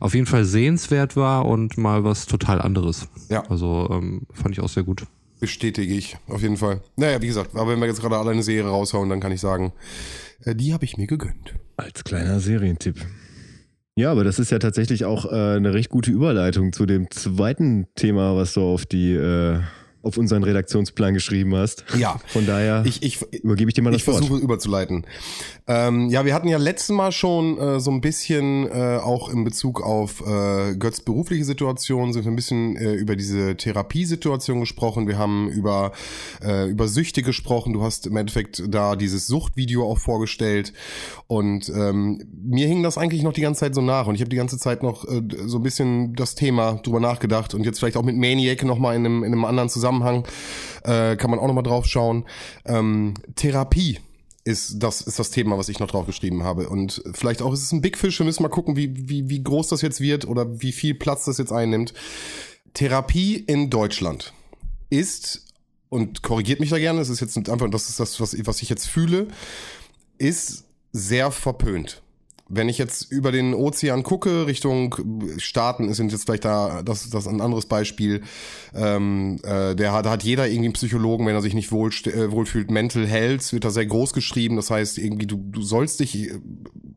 auf 0.00 0.14
jeden 0.14 0.26
Fall 0.26 0.46
sehenswert 0.46 1.14
war 1.14 1.44
und 1.44 1.76
mal 1.76 2.04
was 2.04 2.26
total 2.26 2.62
anderes. 2.62 3.08
Ja. 3.28 3.44
Also 3.50 3.88
ähm, 3.92 4.22
fand 4.32 4.56
ich 4.56 4.60
auch 4.62 4.70
sehr 4.70 4.82
gut. 4.82 5.06
Bestätige 5.40 5.92
ich, 5.92 6.16
auf 6.28 6.40
jeden 6.40 6.56
Fall. 6.56 6.80
Naja, 6.96 7.20
wie 7.20 7.26
gesagt, 7.26 7.54
aber 7.54 7.72
wenn 7.72 7.80
wir 7.80 7.86
jetzt 7.86 8.00
gerade 8.00 8.16
alle 8.16 8.30
eine 8.30 8.42
Serie 8.42 8.70
raushauen, 8.70 9.10
dann 9.10 9.20
kann 9.20 9.32
ich 9.32 9.40
sagen, 9.42 9.72
äh, 10.44 10.54
die 10.54 10.72
habe 10.72 10.86
ich 10.86 10.96
mir 10.96 11.06
gegönnt. 11.06 11.54
Als 11.76 12.04
kleiner 12.04 12.40
Serientipp. 12.40 13.04
Ja, 13.98 14.12
aber 14.12 14.24
das 14.24 14.38
ist 14.38 14.50
ja 14.50 14.58
tatsächlich 14.58 15.06
auch 15.06 15.24
äh, 15.24 15.56
eine 15.56 15.72
recht 15.72 15.88
gute 15.88 16.10
Überleitung 16.10 16.74
zu 16.74 16.84
dem 16.84 17.10
zweiten 17.10 17.86
Thema, 17.94 18.36
was 18.36 18.52
du 18.52 18.60
auf 18.60 18.84
die 18.84 19.14
äh, 19.14 19.60
auf 20.06 20.16
unseren 20.16 20.42
Redaktionsplan 20.44 21.14
geschrieben 21.14 21.54
hast. 21.54 21.84
Ja. 21.98 22.20
Von 22.28 22.46
daher 22.46 22.84
Ich, 22.86 23.02
ich, 23.02 23.20
übergebe 23.42 23.70
ich 23.70 23.74
dir 23.74 23.82
mal 23.82 23.90
das 23.92 24.02
ich 24.02 24.06
Wort. 24.06 24.18
versuche 24.18 24.38
überzuleiten. 24.40 25.04
Ähm, 25.66 26.08
ja, 26.08 26.24
wir 26.24 26.32
hatten 26.32 26.48
ja 26.48 26.58
letztes 26.58 26.94
Mal 26.94 27.10
schon 27.12 27.58
äh, 27.58 27.80
so 27.80 27.90
ein 27.90 28.00
bisschen 28.00 28.68
äh, 28.70 28.98
auch 29.02 29.28
in 29.28 29.44
Bezug 29.44 29.82
auf 29.82 30.20
äh, 30.26 30.76
Götz 30.76 31.00
berufliche 31.00 31.44
Situation 31.44 32.12
sind 32.12 32.24
wir 32.24 32.30
ein 32.32 32.36
bisschen 32.36 32.76
äh, 32.76 32.92
über 32.94 33.16
diese 33.16 33.56
Therapiesituation 33.56 34.60
gesprochen. 34.60 35.08
Wir 35.08 35.18
haben 35.18 35.48
über 35.50 35.92
äh, 36.42 36.68
über 36.70 36.86
Süchte 36.88 37.22
gesprochen. 37.22 37.72
Du 37.72 37.82
hast 37.82 38.06
im 38.06 38.16
Endeffekt 38.16 38.62
da 38.68 38.94
dieses 38.96 39.26
Suchtvideo 39.26 39.84
auch 39.90 39.98
vorgestellt 39.98 40.72
und 41.26 41.68
ähm, 41.70 42.22
mir 42.44 42.68
hing 42.68 42.82
das 42.82 42.96
eigentlich 42.96 43.22
noch 43.22 43.32
die 43.32 43.40
ganze 43.40 43.60
Zeit 43.60 43.74
so 43.74 43.80
nach 43.80 44.06
und 44.06 44.14
ich 44.14 44.20
habe 44.20 44.30
die 44.30 44.36
ganze 44.36 44.58
Zeit 44.58 44.82
noch 44.82 45.04
äh, 45.08 45.22
so 45.46 45.58
ein 45.58 45.62
bisschen 45.62 46.14
das 46.14 46.34
Thema 46.36 46.74
drüber 46.74 47.00
nachgedacht 47.00 47.54
und 47.54 47.64
jetzt 47.64 47.80
vielleicht 47.80 47.96
auch 47.96 48.04
mit 48.04 48.16
Maniac 48.16 48.62
noch 48.64 48.78
mal 48.78 48.94
in 48.94 49.04
einem 49.04 49.24
in 49.24 49.32
einem 49.32 49.44
anderen 49.44 49.68
Zusammenhang 49.68 49.95
äh, 50.84 51.16
kann 51.16 51.30
man 51.30 51.38
auch 51.38 51.46
noch 51.46 51.54
mal 51.54 51.62
drauf 51.62 51.86
schauen. 51.86 52.24
Ähm, 52.64 53.14
Therapie 53.34 53.98
ist 54.44 54.78
das 54.78 55.00
ist 55.00 55.18
das 55.18 55.30
Thema, 55.30 55.58
was 55.58 55.68
ich 55.68 55.80
noch 55.80 55.88
drauf 55.88 56.06
geschrieben 56.06 56.44
habe. 56.44 56.68
Und 56.68 57.02
vielleicht 57.12 57.42
auch 57.42 57.52
ist 57.52 57.62
es 57.62 57.72
ein 57.72 57.80
Big 57.80 57.98
Fish. 57.98 58.18
Wir 58.20 58.26
müssen 58.26 58.42
mal 58.42 58.48
gucken, 58.48 58.76
wie, 58.76 59.08
wie, 59.08 59.28
wie 59.28 59.42
groß 59.42 59.68
das 59.68 59.82
jetzt 59.82 60.00
wird 60.00 60.26
oder 60.26 60.60
wie 60.62 60.72
viel 60.72 60.94
Platz 60.94 61.24
das 61.24 61.38
jetzt 61.38 61.52
einnimmt. 61.52 61.92
Therapie 62.74 63.36
in 63.36 63.70
Deutschland 63.70 64.32
ist, 64.90 65.46
und 65.88 66.22
korrigiert 66.22 66.60
mich 66.60 66.70
da 66.70 66.78
gerne, 66.78 66.98
das 66.98 67.08
ist 67.08 67.20
jetzt 67.20 67.36
einfach, 67.48 67.70
das 67.70 67.88
ist 67.88 68.00
das, 68.00 68.20
was, 68.20 68.36
was 68.46 68.62
ich 68.62 68.68
jetzt 68.68 68.86
fühle, 68.86 69.28
ist 70.18 70.64
sehr 70.92 71.30
verpönt. 71.30 72.02
Wenn 72.48 72.68
ich 72.68 72.78
jetzt 72.78 73.10
über 73.10 73.32
den 73.32 73.54
Ozean 73.54 74.04
gucke, 74.04 74.46
Richtung 74.46 74.94
Staaten, 75.38 75.92
sind 75.94 76.12
jetzt 76.12 76.24
vielleicht 76.24 76.44
da, 76.44 76.82
das, 76.84 77.10
das 77.10 77.26
ein 77.26 77.40
anderes 77.40 77.66
Beispiel. 77.66 78.22
Ähm, 78.72 79.40
äh, 79.42 79.74
der 79.74 79.92
hat, 79.92 80.06
hat 80.06 80.22
jeder 80.22 80.46
irgendwie 80.46 80.66
einen 80.66 80.74
Psychologen, 80.74 81.26
wenn 81.26 81.34
er 81.34 81.42
sich 81.42 81.54
nicht 81.54 81.72
wohl, 81.72 81.90
äh, 82.04 82.30
wohlfühlt. 82.30 82.70
Mental 82.70 83.04
Health 83.04 83.52
wird 83.52 83.64
da 83.64 83.70
sehr 83.70 83.86
groß 83.86 84.12
geschrieben. 84.12 84.54
Das 84.54 84.70
heißt, 84.70 84.98
irgendwie, 84.98 85.26
du, 85.26 85.38
du 85.38 85.60
sollst 85.62 85.98
dich 85.98 86.30
äh, 86.30 86.38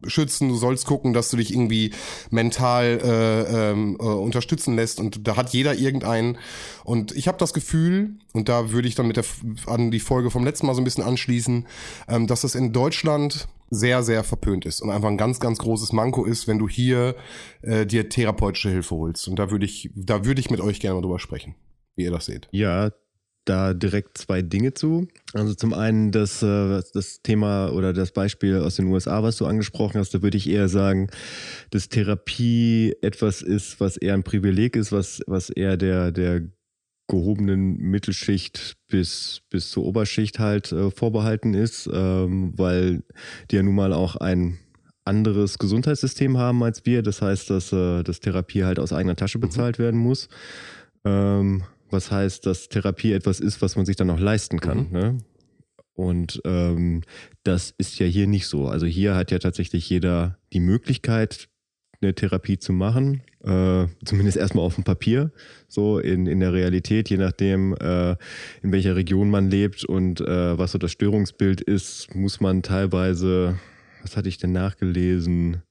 schützen, 0.06 0.50
du 0.50 0.56
sollst 0.56 0.86
gucken, 0.86 1.14
dass 1.14 1.30
du 1.30 1.38
dich 1.38 1.52
irgendwie 1.52 1.94
mental 2.30 3.00
äh, 3.04 3.72
ähm, 3.72 3.98
äh, 4.00 4.04
unterstützen 4.04 4.76
lässt. 4.76 5.00
Und 5.00 5.28
da 5.28 5.36
hat 5.36 5.50
jeder 5.50 5.74
irgendeinen. 5.74 6.38
Und 6.84 7.12
ich 7.14 7.28
habe 7.28 7.40
das 7.40 7.54
Gefühl, 7.54 8.18
und 8.34 8.50
da 8.50 8.72
würde 8.72 8.88
ich 8.88 8.94
dann 8.94 9.08
mit 9.08 9.18
der 9.18 9.26
an 9.66 9.90
die 9.90 10.00
Folge 10.00 10.30
vom 10.30 10.44
letzten 10.44 10.68
Mal 10.68 10.76
so 10.76 10.82
ein 10.82 10.86
bisschen 10.86 11.04
anschließen, 11.04 11.66
ähm, 12.08 12.28
dass 12.28 12.42
das 12.42 12.54
in 12.54 12.72
Deutschland 12.72 13.48
sehr, 13.70 14.04
sehr 14.04 14.24
verpönt 14.24 14.66
ist 14.66 14.82
und 14.82 14.90
einfach 14.90 15.10
ein 15.10 15.18
ganz, 15.18 15.40
ganz 15.40 15.60
großes 15.60 15.94
Manko 15.94 16.26
ist, 16.26 16.48
wenn 16.48 16.60
du 16.60 16.68
hier 16.68 17.16
äh, 17.62 17.86
dir 17.86 18.10
therapeutische 18.10 18.70
Hilfe 18.70 18.96
holst. 18.96 19.28
Und 19.28 19.38
da 19.38 19.52
würde 19.52 19.66
ich, 19.66 19.92
da 19.96 20.26
würde 20.26 20.42
ich 20.42 20.50
mit 20.50 20.62
euch 20.62 20.80
gerne 20.80 20.96
mal 20.96 21.02
drüber 21.02 21.20
sprechen, 21.20 21.56
wie 21.96 22.04
ihr 22.04 22.12
das 22.12 22.26
seht. 22.26 22.48
Ja, 22.52 22.92
da 23.46 23.74
direkt 23.74 24.18
zwei 24.18 24.42
Dinge 24.42 24.74
zu. 24.74 25.08
Also 25.34 25.56
zum 25.56 25.74
einen 25.74 26.12
das, 26.12 26.44
äh, 26.44 26.82
das 26.94 27.22
Thema 27.24 27.70
oder 27.70 27.94
das 27.94 28.12
Beispiel 28.12 28.58
aus 28.58 28.76
den 28.76 28.88
USA, 28.88 29.24
was 29.24 29.38
du 29.38 29.46
angesprochen 29.46 30.00
hast, 30.00 30.14
da 30.14 30.22
würde 30.22 30.38
ich 30.38 30.50
eher 30.50 30.70
sagen, 30.70 31.10
dass 31.72 31.90
Therapie 31.90 32.96
etwas 33.02 33.42
ist, 33.42 33.80
was 33.80 33.98
eher 33.98 34.14
ein 34.14 34.24
Privileg 34.24 34.76
ist, 34.76 34.92
was, 34.92 35.22
was 35.26 35.50
eher 35.50 35.78
der, 35.78 36.12
der 36.12 36.42
gehobenen 37.10 37.78
Mittelschicht 37.78 38.78
bis, 38.88 39.42
bis 39.50 39.72
zur 39.72 39.84
Oberschicht 39.84 40.40
halt 40.40 40.72
äh, 40.72 40.92
vorbehalten 40.92 41.54
ist, 41.54 41.90
ähm, 41.92 42.54
weil 42.56 43.04
die 43.52 43.58
ja 43.58 43.64
nun 43.64 43.76
mal 43.76 43.92
auch 43.92 44.16
ein 44.16 44.60
anderes 45.04 45.58
Gesundheitssystem 45.58 46.38
haben 46.38 46.64
als 46.64 46.86
wir. 46.86 47.04
Das 47.04 47.22
heißt, 47.22 47.50
dass 47.50 47.74
äh, 47.74 48.04
das 48.04 48.22
Therapie 48.22 48.64
halt 48.64 48.80
aus 48.80 48.94
eigener 48.94 49.16
Tasche 49.16 49.40
bezahlt 49.40 49.80
mhm. 49.80 49.84
werden 49.84 50.00
muss. 50.00 50.30
Ähm, 51.04 51.64
was 51.90 52.12
heißt, 52.12 52.46
dass 52.46 52.70
Therapie 52.70 53.12
etwas 53.12 53.40
ist, 53.40 53.62
was 53.62 53.76
man 53.76 53.86
sich 53.86 53.96
dann 53.96 54.12
auch 54.12 54.20
leisten 54.20 54.60
kann. 54.60 54.88
Mhm. 54.88 54.92
Ne? 54.92 55.18
Und 55.94 56.42
ähm, 56.46 57.02
das 57.44 57.74
ist 57.78 58.00
ja 58.00 58.06
hier 58.06 58.28
nicht 58.28 58.48
so. 58.48 58.68
Also 58.68 58.86
hier 58.86 59.16
hat 59.16 59.32
ja 59.32 59.40
tatsächlich 59.40 59.90
jeder 59.90 60.38
die 60.54 60.62
Möglichkeit, 60.62 61.50
eine 62.02 62.14
Therapie 62.16 62.58
zu 62.58 62.74
machen, 62.74 63.22
äh, 63.44 63.88
zumindest 64.06 64.38
erstmal 64.38 64.66
auf 64.66 64.76
dem 64.76 64.84
Papier, 64.84 65.32
so 65.68 66.00
in, 66.00 66.28
in 66.28 66.40
der 66.40 66.54
Realität, 66.54 67.10
je 67.10 67.18
nachdem, 67.18 67.76
äh, 67.76 68.12
in 68.62 68.72
welcher 68.72 68.96
Region 68.96 69.30
man 69.30 69.50
lebt 69.50 69.84
und 69.84 70.22
äh, 70.22 70.58
was 70.58 70.72
so 70.72 70.78
das 70.78 70.92
Störungsbild 70.92 71.62
ist, 71.62 72.16
muss 72.16 72.40
man 72.40 72.64
teilweise, 72.64 73.60
was 74.02 74.16
hatte 74.16 74.30
ich 74.30 74.38
denn 74.38 74.52
nachgelesen, 74.52 75.62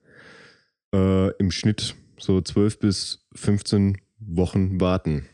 äh, 0.94 1.30
im 1.36 1.50
Schnitt 1.50 1.94
so 2.18 2.40
12 2.40 2.78
bis 2.78 3.26
15 3.34 3.98
Wochen 4.18 4.80
warten 4.80 5.26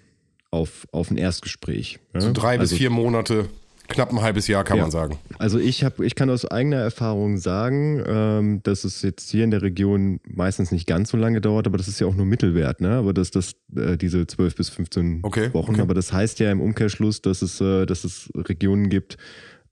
auf, 0.51 0.87
auf 0.93 1.11
ein 1.11 1.17
Erstgespräch. 1.17 1.99
Ja? 2.15 2.21
So 2.21 2.33
drei 2.33 2.59
also, 2.59 2.73
bis 2.73 2.79
vier 2.79 2.91
Monate 2.91 3.49
knapp 3.89 4.13
ein 4.13 4.21
halbes 4.21 4.49
Jahr, 4.49 4.65
kann 4.65 4.79
ja. 4.79 4.85
man 4.85 4.91
sagen. 4.91 5.19
Also 5.39 5.59
ich 5.59 5.85
habe, 5.85 6.05
ich 6.05 6.15
kann 6.15 6.31
aus 6.31 6.45
eigener 6.45 6.77
Erfahrung 6.77 7.39
sagen, 7.39 8.03
ähm, 8.07 8.63
dass 8.63 8.85
es 8.85 9.03
jetzt 9.03 9.31
hier 9.31 9.45
in 9.45 9.51
der 9.51 9.63
Region 9.63 10.21
meistens 10.27 10.73
nicht 10.73 10.87
ganz 10.87 11.11
so 11.11 11.17
lange 11.17 11.41
dauert, 11.41 11.67
aber 11.67 11.77
das 11.77 11.89
ist 11.89 12.01
ja 12.01 12.07
auch 12.07 12.15
nur 12.15 12.27
Mittelwert, 12.27 12.81
ne? 12.81 12.91
Aber 12.93 13.13
dass 13.13 13.31
das 13.31 13.55
äh, 13.77 13.97
diese 13.97 14.27
12 14.27 14.55
bis 14.55 14.69
15 14.71 15.21
okay, 15.23 15.53
Wochen. 15.53 15.73
Okay. 15.73 15.81
Aber 15.83 15.95
das 15.95 16.13
heißt 16.13 16.41
ja 16.41 16.51
im 16.51 16.61
Umkehrschluss, 16.61 17.23
dass 17.23 17.43
es, 17.43 17.61
äh, 17.61 17.87
dass 17.87 18.05
es 18.05 18.31
Regionen 18.35 18.89
gibt, 18.89 19.17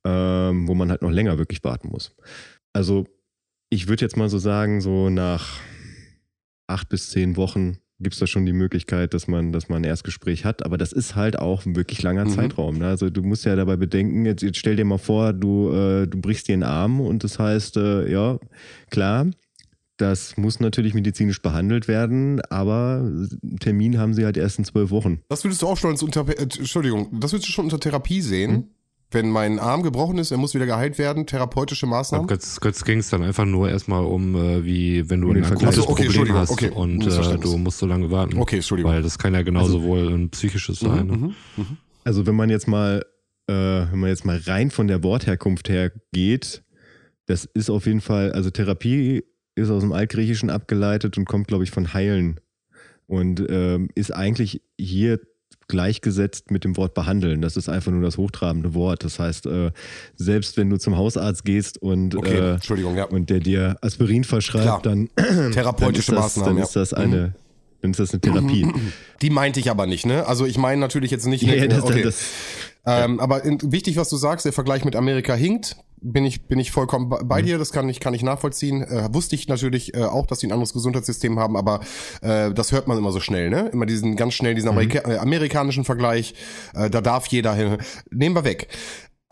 ähm, 0.05 0.69
wo 0.69 0.75
man 0.75 0.91
halt 0.91 1.03
noch 1.03 1.11
länger 1.11 1.39
wirklich 1.39 1.65
warten 1.65 1.89
muss. 1.89 2.15
Also 2.73 3.07
ich 3.71 3.89
würde 3.89 4.05
jetzt 4.05 4.17
mal 4.17 4.29
so 4.29 4.39
sagen, 4.39 4.81
so 4.81 5.09
nach 5.09 5.61
acht 6.67 6.89
bis 6.89 7.11
zehn 7.11 7.37
Wochen 7.37 7.79
gibt 8.03 8.15
es 8.15 8.21
da 8.21 8.27
schon 8.27 8.47
die 8.47 8.53
Möglichkeit, 8.53 9.15
dass 9.15 9.29
man, 9.29 9.53
dass 9.53 9.69
man 9.69 9.83
ein 9.83 9.85
Erstgespräch 9.85 10.45
hat. 10.45 10.65
Aber 10.65 10.79
das 10.79 10.93
ist 10.93 11.15
halt 11.17 11.39
auch 11.39 11.65
ein 11.67 11.77
wirklich 11.77 12.03
langer 12.03 12.25
mhm. 12.25 12.31
Zeitraum. 12.31 12.79
Ne? 12.79 12.87
Also 12.87 13.11
du 13.11 13.23
musst 13.23 13.45
ja 13.45 13.57
dabei 13.57 13.77
bedenken, 13.77 14.27
jetzt, 14.27 14.43
jetzt 14.43 14.59
stell 14.59 14.77
dir 14.77 14.85
mal 14.85 14.99
vor, 14.99 15.33
du, 15.33 15.71
äh, 15.71 16.07
du 16.07 16.21
brichst 16.21 16.49
dir 16.49 16.55
einen 16.55 16.63
Arm 16.63 17.01
und 17.01 17.25
das 17.25 17.39
heißt, 17.39 17.77
äh, 17.77 18.11
ja, 18.11 18.39
klar, 18.91 19.27
das 19.97 20.37
muss 20.37 20.59
natürlich 20.59 20.95
medizinisch 20.95 21.43
behandelt 21.43 21.87
werden, 21.87 22.41
aber 22.51 23.03
einen 23.03 23.59
Termin 23.61 23.99
haben 23.99 24.15
sie 24.15 24.25
halt 24.25 24.37
erst 24.37 24.59
in 24.59 24.65
zwölf 24.65 24.91
Wochen. 24.91 25.21
Das 25.29 25.45
würdest 25.45 25.63
du 25.63 25.69
auch 25.69 25.77
schon 25.77 25.97
unter, 25.97 26.29
äh, 26.29 26.43
Entschuldigung, 26.43 27.21
das 27.21 27.33
würdest 27.33 27.49
du 27.49 27.53
schon 27.53 27.67
unter 27.67 27.79
Therapie 27.79 28.21
sehen? 28.21 28.51
Hm? 28.51 28.65
Wenn 29.15 29.31
mein 29.31 29.59
Arm 29.59 29.83
gebrochen 29.83 30.19
ist, 30.19 30.31
er 30.31 30.39
muss 30.39 30.55
wieder 30.55 30.67
geheilt 30.67 30.99
werden, 30.99 31.27
therapeutische 31.27 31.87
Maßnahmen? 31.87 32.27
Götz, 32.27 32.61
Götz 32.61 32.85
ging 32.85 32.99
es 32.99 33.11
dann 33.11 33.23
einfach 33.23 33.45
nur 33.45 33.71
erstmal 33.71 34.05
um, 34.05 34.35
äh, 34.35 34.65
wie 34.65 35.09
wenn 35.09 35.21
du 35.21 35.31
ein 35.33 35.45
akutes 35.45 35.77
so, 35.77 35.89
okay, 35.89 36.07
Problem 36.07 36.35
hast 36.35 36.51
okay, 36.51 36.71
und 36.71 37.07
äh, 37.07 37.39
du 37.39 37.57
musst 37.59 37.79
so 37.79 37.87
lange 37.87 38.11
warten. 38.11 38.39
Okay, 38.39 38.57
Entschuldigung. 38.57 38.93
Weil 38.93 39.03
das 39.03 39.19
kann 39.19 39.35
ja 39.35 39.43
genauso 39.43 39.77
also, 39.77 39.89
wohl 39.89 40.09
ein 40.13 40.31
psychisches 40.31 40.83
mhm, 40.83 40.87
sein. 40.87 41.07
Ne? 41.07 41.17
Mhm, 41.17 41.35
mhm. 41.57 41.77
Also 42.05 42.27
wenn 42.27 42.35
man 42.35 42.51
jetzt 42.51 42.69
mal, 42.69 43.05
äh, 43.47 43.53
wenn 43.55 43.99
man 43.99 44.11
jetzt 44.11 44.25
mal 44.25 44.41
rein 44.45 44.71
von 44.71 44.89
der 44.89 45.03
Wortherkunft 45.03 45.69
her 45.69 45.93
geht, 46.13 46.63
das 47.27 47.45
ist 47.45 47.71
auf 47.71 47.87
jeden 47.87 48.01
Fall, 48.01 48.33
also 48.33 48.51
Therapie 48.51 49.25
ist 49.55 49.71
aus 49.71 49.83
dem 49.83 49.93
Altgriechischen 49.93 50.51
abgeleitet 50.51 51.19
und 51.19 51.27
kommt, 51.27 51.49
glaube 51.49 51.65
ich, 51.65 51.71
von 51.71 51.93
heilen. 51.95 52.41
Und 53.07 53.45
ähm, 53.49 53.89
ist 53.95 54.13
eigentlich 54.13 54.63
hier 54.79 55.21
gleichgesetzt 55.69 56.51
mit 56.51 56.65
dem 56.65 56.77
Wort 56.77 56.95
behandeln. 56.95 57.43
Das 57.43 57.57
ist 57.57 57.69
einfach 57.69 57.93
nur 57.93 58.03
das 58.03 58.19
hochtrabende 58.19 58.75
Wort. 58.75 59.05
Das 59.05 59.19
heißt, 59.19 59.47
äh, 59.47 59.71
selbst 60.17 60.57
wenn 60.57 60.71
du 60.71 60.79
zum 60.79 60.97
Hausarzt 60.97 61.45
gehst 61.45 61.81
und, 61.81 62.15
okay, 62.15 62.57
äh, 62.57 62.95
ja. 62.97 63.05
und 63.05 63.31
der 63.31 63.41
dir 63.41 63.77
Aspirin 63.81 64.25
verschreibt, 64.25 64.83
Klar. 64.83 64.83
dann, 64.83 65.09
therapeutische 65.53 66.13
dann 66.13 66.23
das, 66.23 66.37
Maßnahmen. 66.37 66.57
Dann 66.57 66.65
ist 66.65 66.77
das 66.77 66.93
eine, 66.93 67.17
mhm. 67.17 67.33
dann 67.81 67.91
ist 67.93 68.01
das 68.01 68.11
eine 68.13 68.21
Therapie. 68.21 68.67
Die 69.23 69.31
meinte 69.31 69.61
ich 69.61 69.71
aber 69.71 69.87
nicht, 69.87 70.07
ne? 70.07 70.27
Also 70.27 70.47
ich 70.47 70.59
meine 70.59 70.81
natürlich 70.81 71.11
jetzt 71.11 71.27
nicht. 71.27 71.43
Ja, 71.43 71.55
ja, 71.55 71.67
das, 71.67 71.83
okay. 71.83 72.03
das, 72.03 72.23
ähm, 72.85 73.21
aber 73.21 73.45
in, 73.45 73.59
wichtig, 73.63 73.97
was 73.97 74.09
du 74.09 74.17
sagst, 74.17 74.45
der 74.45 74.53
Vergleich 74.53 74.85
mit 74.85 74.97
Amerika 74.97 75.35
hinkt. 75.35 75.77
Bin 76.05 76.25
ich, 76.25 76.47
bin 76.47 76.59
ich 76.59 76.73
vollkommen 76.73 77.09
bei 77.09 77.43
mhm. 77.43 77.47
dir, 77.47 77.59
das 77.59 77.73
kann 77.73 77.89
ich, 77.89 78.01
kann 78.01 78.15
ich 78.15 78.23
nachvollziehen. 78.23 78.83
Äh, 78.83 79.09
wusste 79.13 79.37
ich 79.37 79.49
natürlich 79.49 79.95
äh, 79.95 80.03
auch, 80.03 80.27
dass 80.27 80.41
sie 80.41 80.49
ein 80.49 80.53
anderes 80.53 80.73
Gesundheitssystem 80.73 81.39
haben, 81.39 81.57
aber 81.57 81.81
äh, 82.23 82.53
das 82.53 82.73
hört 82.73 82.89
man 82.89 82.99
immer 82.99 83.13
so 83.13 83.21
schnell, 83.21 83.51
ne? 83.51 83.69
Immer 83.73 83.87
diesen 83.87 84.17
ganz 84.17 84.35
schnell, 84.35 84.55
diesen 84.55 84.69
Amerika 84.69 85.07
mhm. 85.07 85.15
äh, 85.15 85.19
amerikanischen 85.19 85.85
Vergleich, 85.85 86.35
äh, 86.75 86.91
da 86.91 87.01
darf 87.01 87.27
jeder 87.27 87.55
hin. 87.55 87.79
Nehmen 88.11 88.35
wir 88.35 88.45
weg. 88.45 88.69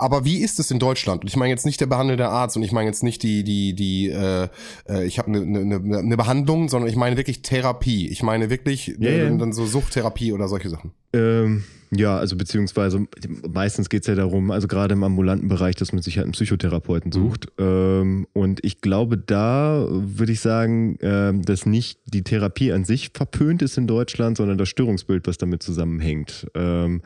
Aber 0.01 0.25
wie 0.25 0.39
ist 0.39 0.59
es 0.59 0.71
in 0.71 0.79
Deutschland? 0.79 1.23
Und 1.23 1.29
ich 1.29 1.37
meine 1.37 1.51
jetzt 1.51 1.67
nicht 1.67 1.79
der 1.79 1.87
behandelnde 1.87 2.29
Arzt 2.29 2.57
und 2.57 2.63
ich 2.63 2.73
meine 2.73 2.87
jetzt 2.87 3.03
nicht 3.03 3.23
die, 3.23 3.45
die, 3.45 3.75
die, 3.75 4.09
äh, 4.09 4.49
äh 4.89 5.05
ich 5.05 5.19
habe 5.19 5.29
eine 5.29 5.45
ne, 5.45 5.79
ne, 5.79 6.03
ne 6.03 6.17
Behandlung, 6.17 6.71
sondern 6.71 6.89
ich 6.89 6.97
meine 6.97 7.19
wirklich 7.19 7.43
Therapie. 7.43 8.09
Ich 8.09 8.23
meine 8.23 8.49
wirklich 8.49 8.99
yeah. 8.99 9.29
dann 9.29 9.53
so 9.53 9.67
Suchttherapie 9.67 10.33
oder 10.33 10.49
solche 10.49 10.71
Sachen. 10.71 10.93
Ähm, 11.13 11.65
ja, 11.93 12.17
also 12.17 12.37
beziehungsweise 12.37 13.07
meistens 13.49 13.89
geht 13.89 14.03
es 14.03 14.07
ja 14.07 14.15
darum, 14.15 14.53
also 14.53 14.69
gerade 14.69 14.93
im 14.93 15.03
ambulanten 15.03 15.49
Bereich, 15.49 15.75
dass 15.75 15.93
man 15.93 16.03
sich 16.03 16.19
halt 16.19 16.27
einen 16.27 16.33
Psychotherapeuten 16.33 17.09
mhm. 17.09 17.13
sucht. 17.13 17.47
Mhm. 17.59 17.65
Ähm, 17.65 18.27
und 18.33 18.65
ich 18.65 18.81
glaube, 18.81 19.19
da 19.19 19.87
würde 19.89 20.33
ich 20.33 20.41
sagen, 20.41 20.97
äh, 21.01 21.33
dass 21.35 21.67
nicht 21.67 21.99
die 22.07 22.23
Therapie 22.23 22.73
an 22.73 22.85
sich 22.85 23.11
verpönt 23.13 23.63
ist 23.63 23.77
in 23.77 23.89
Deutschland, 23.89 24.37
sondern 24.37 24.57
das 24.57 24.69
Störungsbild, 24.69 25.27
was 25.27 25.39
damit 25.39 25.65
zusammenhängt. 25.65 26.47
Ähm, 26.55 27.03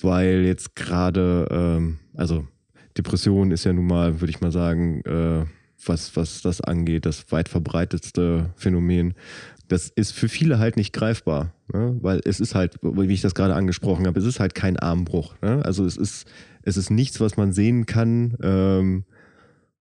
weil 0.00 0.44
jetzt 0.44 0.76
gerade, 0.76 1.48
ähm, 1.50 1.98
also 2.14 2.46
Depression 2.96 3.50
ist 3.50 3.64
ja 3.64 3.72
nun 3.72 3.86
mal, 3.88 4.20
würde 4.20 4.30
ich 4.30 4.40
mal 4.40 4.52
sagen, 4.52 5.00
äh, 5.02 5.44
was, 5.86 6.16
was 6.16 6.40
das 6.42 6.60
angeht, 6.60 7.04
das 7.04 7.30
weit 7.32 7.48
verbreitetste 7.48 8.50
Phänomen 8.56 9.14
das 9.68 9.88
ist 9.88 10.12
für 10.12 10.28
viele 10.28 10.58
halt 10.58 10.76
nicht 10.76 10.92
greifbar, 10.92 11.54
ne? 11.72 11.96
weil 12.00 12.20
es 12.24 12.40
ist 12.40 12.54
halt, 12.54 12.76
wie 12.82 13.12
ich 13.12 13.22
das 13.22 13.34
gerade 13.34 13.54
angesprochen 13.54 14.06
habe, 14.06 14.18
es 14.18 14.26
ist 14.26 14.40
halt 14.40 14.54
kein 14.54 14.78
Armbruch. 14.78 15.34
Ne? 15.40 15.64
Also 15.64 15.84
es 15.84 15.96
ist, 15.96 16.26
es 16.62 16.76
ist 16.76 16.90
nichts, 16.90 17.20
was 17.20 17.36
man 17.36 17.52
sehen 17.52 17.86
kann. 17.86 18.36
Ähm, 18.42 19.04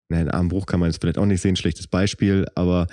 nein, 0.08 0.28
Armbruch 0.28 0.66
kann 0.66 0.78
man 0.78 0.90
jetzt 0.90 1.00
vielleicht 1.00 1.18
auch 1.18 1.26
nicht 1.26 1.40
sehen, 1.40 1.56
schlechtes 1.56 1.86
Beispiel, 1.86 2.46
aber 2.54 2.86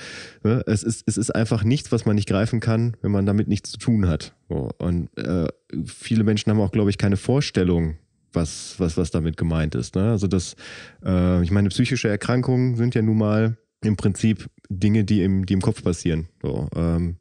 ne, 0.43 0.63
es, 0.65 0.83
ist, 0.83 1.03
es 1.07 1.17
ist 1.17 1.35
einfach 1.35 1.63
nichts, 1.63 1.91
was 1.91 2.05
man 2.05 2.15
nicht 2.15 2.27
greifen 2.27 2.59
kann, 2.59 2.97
wenn 3.01 3.11
man 3.11 3.25
damit 3.25 3.47
nichts 3.47 3.71
zu 3.71 3.77
tun 3.77 4.07
hat. 4.07 4.33
So. 4.47 4.69
Und 4.79 5.09
äh, 5.17 5.47
viele 5.85 6.23
Menschen 6.23 6.51
haben 6.51 6.59
auch, 6.59 6.71
glaube 6.71 6.89
ich, 6.89 6.97
keine 6.97 7.17
Vorstellung, 7.17 7.97
was, 8.33 8.75
was, 8.77 8.97
was 8.97 9.11
damit 9.11 9.37
gemeint 9.37 9.75
ist. 9.75 9.95
Ne? 9.95 10.09
Also 10.09 10.27
das, 10.27 10.55
äh, 11.03 11.43
ich 11.43 11.51
meine, 11.51 11.69
psychische 11.69 12.09
Erkrankungen 12.09 12.75
sind 12.75 12.95
ja 12.95 13.01
nun 13.01 13.17
mal 13.17 13.57
im 13.83 13.95
Prinzip 13.95 14.49
Dinge, 14.69 15.03
die 15.03 15.23
im, 15.23 15.45
die 15.45 15.53
im 15.53 15.61
Kopf 15.61 15.83
passieren. 15.83 16.27
So, 16.41 16.69
ähm, 16.75 17.17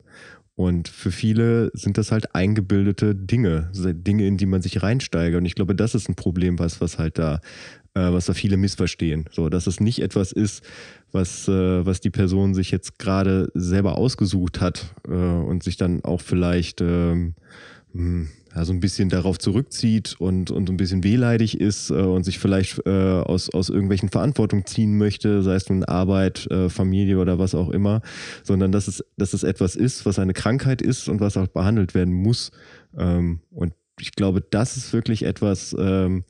und 0.59 0.89
für 0.89 1.13
viele 1.13 1.71
sind 1.73 1.99
das 1.99 2.11
halt 2.11 2.35
eingebildete 2.35 3.15
Dinge, 3.15 3.71
Dinge, 3.73 4.27
in 4.27 4.37
die 4.39 4.47
man 4.47 4.61
sich 4.61 4.83
reinsteigert. 4.83 5.39
Und 5.39 5.47
ich 5.47 5.55
glaube, 5.55 5.77
das 5.77 5.95
ist 5.95 6.09
ein 6.09 6.17
Problem, 6.17 6.59
was, 6.59 6.81
was 6.81 6.99
halt 6.99 7.17
da, 7.17 7.41
äh, 7.95 8.13
was 8.13 8.27
da 8.27 8.35
viele 8.35 8.57
missverstehen. 8.57 9.27
So, 9.31 9.51
dass 9.51 9.69
es 9.69 9.79
nicht 9.79 10.01
etwas 10.01 10.33
ist, 10.33 10.65
was, 11.13 11.47
äh, 11.47 11.87
was 11.87 12.01
die 12.01 12.11
Person 12.11 12.55
sich 12.55 12.73
jetzt 12.73 12.99
gerade 12.99 13.53
selber 13.55 13.97
ausgesucht 13.97 14.61
hat 14.61 14.95
äh, 15.07 15.13
und 15.13 15.63
sich 15.63 15.77
dann 15.77 16.03
auch 16.03 16.21
vielleicht 16.21 16.81
ähm, 16.81 17.35
hm, 17.93 18.29
ja, 18.55 18.65
so 18.65 18.73
ein 18.73 18.81
bisschen 18.81 19.09
darauf 19.09 19.39
zurückzieht 19.39 20.17
und, 20.19 20.51
und 20.51 20.71
ein 20.71 20.77
bisschen 20.77 21.05
wehleidig 21.05 21.61
ist 21.61 21.91
äh, 21.91 21.95
und 21.95 22.25
sich 22.25 22.39
vielleicht 22.39 22.85
äh, 22.87 22.91
aus, 22.91 23.51
aus 23.51 23.69
irgendwelchen 23.69 24.09
Verantwortung 24.09 24.67
ziehen 24.67 24.97
möchte, 24.97 25.43
sei 25.43 25.55
es 25.55 25.69
nun 25.69 25.85
Arbeit, 25.85 26.51
äh, 26.51 26.69
Familie 26.69 27.19
oder 27.19 27.39
was 27.39 27.55
auch 27.55 27.71
immer, 27.71 28.01
sondern 28.43 28.73
dass 28.73 28.89
es, 28.89 29.05
dass 29.17 29.33
es 29.33 29.43
etwas 29.43 29.77
ist, 29.77 30.07
was 30.07 30.19
eine 30.19 30.33
Krankheit 30.33 30.83
ist 30.83 31.09
und 31.09 31.21
was 31.21 31.37
auch 31.37 31.49
behandelt 31.49 31.95
werden 31.95 32.15
muss. 32.15 32.51
Ähm, 32.97 33.41
und 33.51 33.75
ich 34.01 34.13
glaube, 34.13 34.41
das 34.41 34.77
ist 34.77 34.93
wirklich 34.93 35.25
etwas, 35.25 35.75
ähm, 35.79 36.25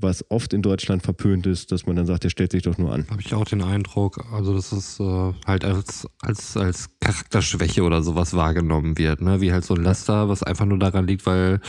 was 0.00 0.24
oft 0.30 0.52
in 0.52 0.62
Deutschland 0.62 1.02
verpönt 1.02 1.46
ist, 1.46 1.72
dass 1.72 1.86
man 1.86 1.96
dann 1.96 2.06
sagt, 2.06 2.24
der 2.24 2.30
stellt 2.30 2.52
sich 2.52 2.62
doch 2.62 2.78
nur 2.78 2.92
an. 2.92 3.06
Habe 3.10 3.20
ich 3.20 3.34
auch 3.34 3.44
den 3.44 3.62
Eindruck, 3.62 4.24
also 4.32 4.54
dass 4.54 4.72
es 4.72 5.00
äh, 5.00 5.32
halt 5.46 5.64
als, 5.64 6.06
als, 6.20 6.56
als 6.56 6.88
Charakterschwäche 7.00 7.82
oder 7.82 8.02
sowas 8.02 8.34
wahrgenommen 8.34 8.96
wird, 8.96 9.20
ne? 9.20 9.40
Wie 9.40 9.52
halt 9.52 9.64
so 9.64 9.74
ein 9.74 9.82
Laster, 9.82 10.28
was 10.28 10.42
einfach 10.42 10.66
nur 10.66 10.78
daran 10.78 11.06
liegt, 11.06 11.26
weil 11.26 11.60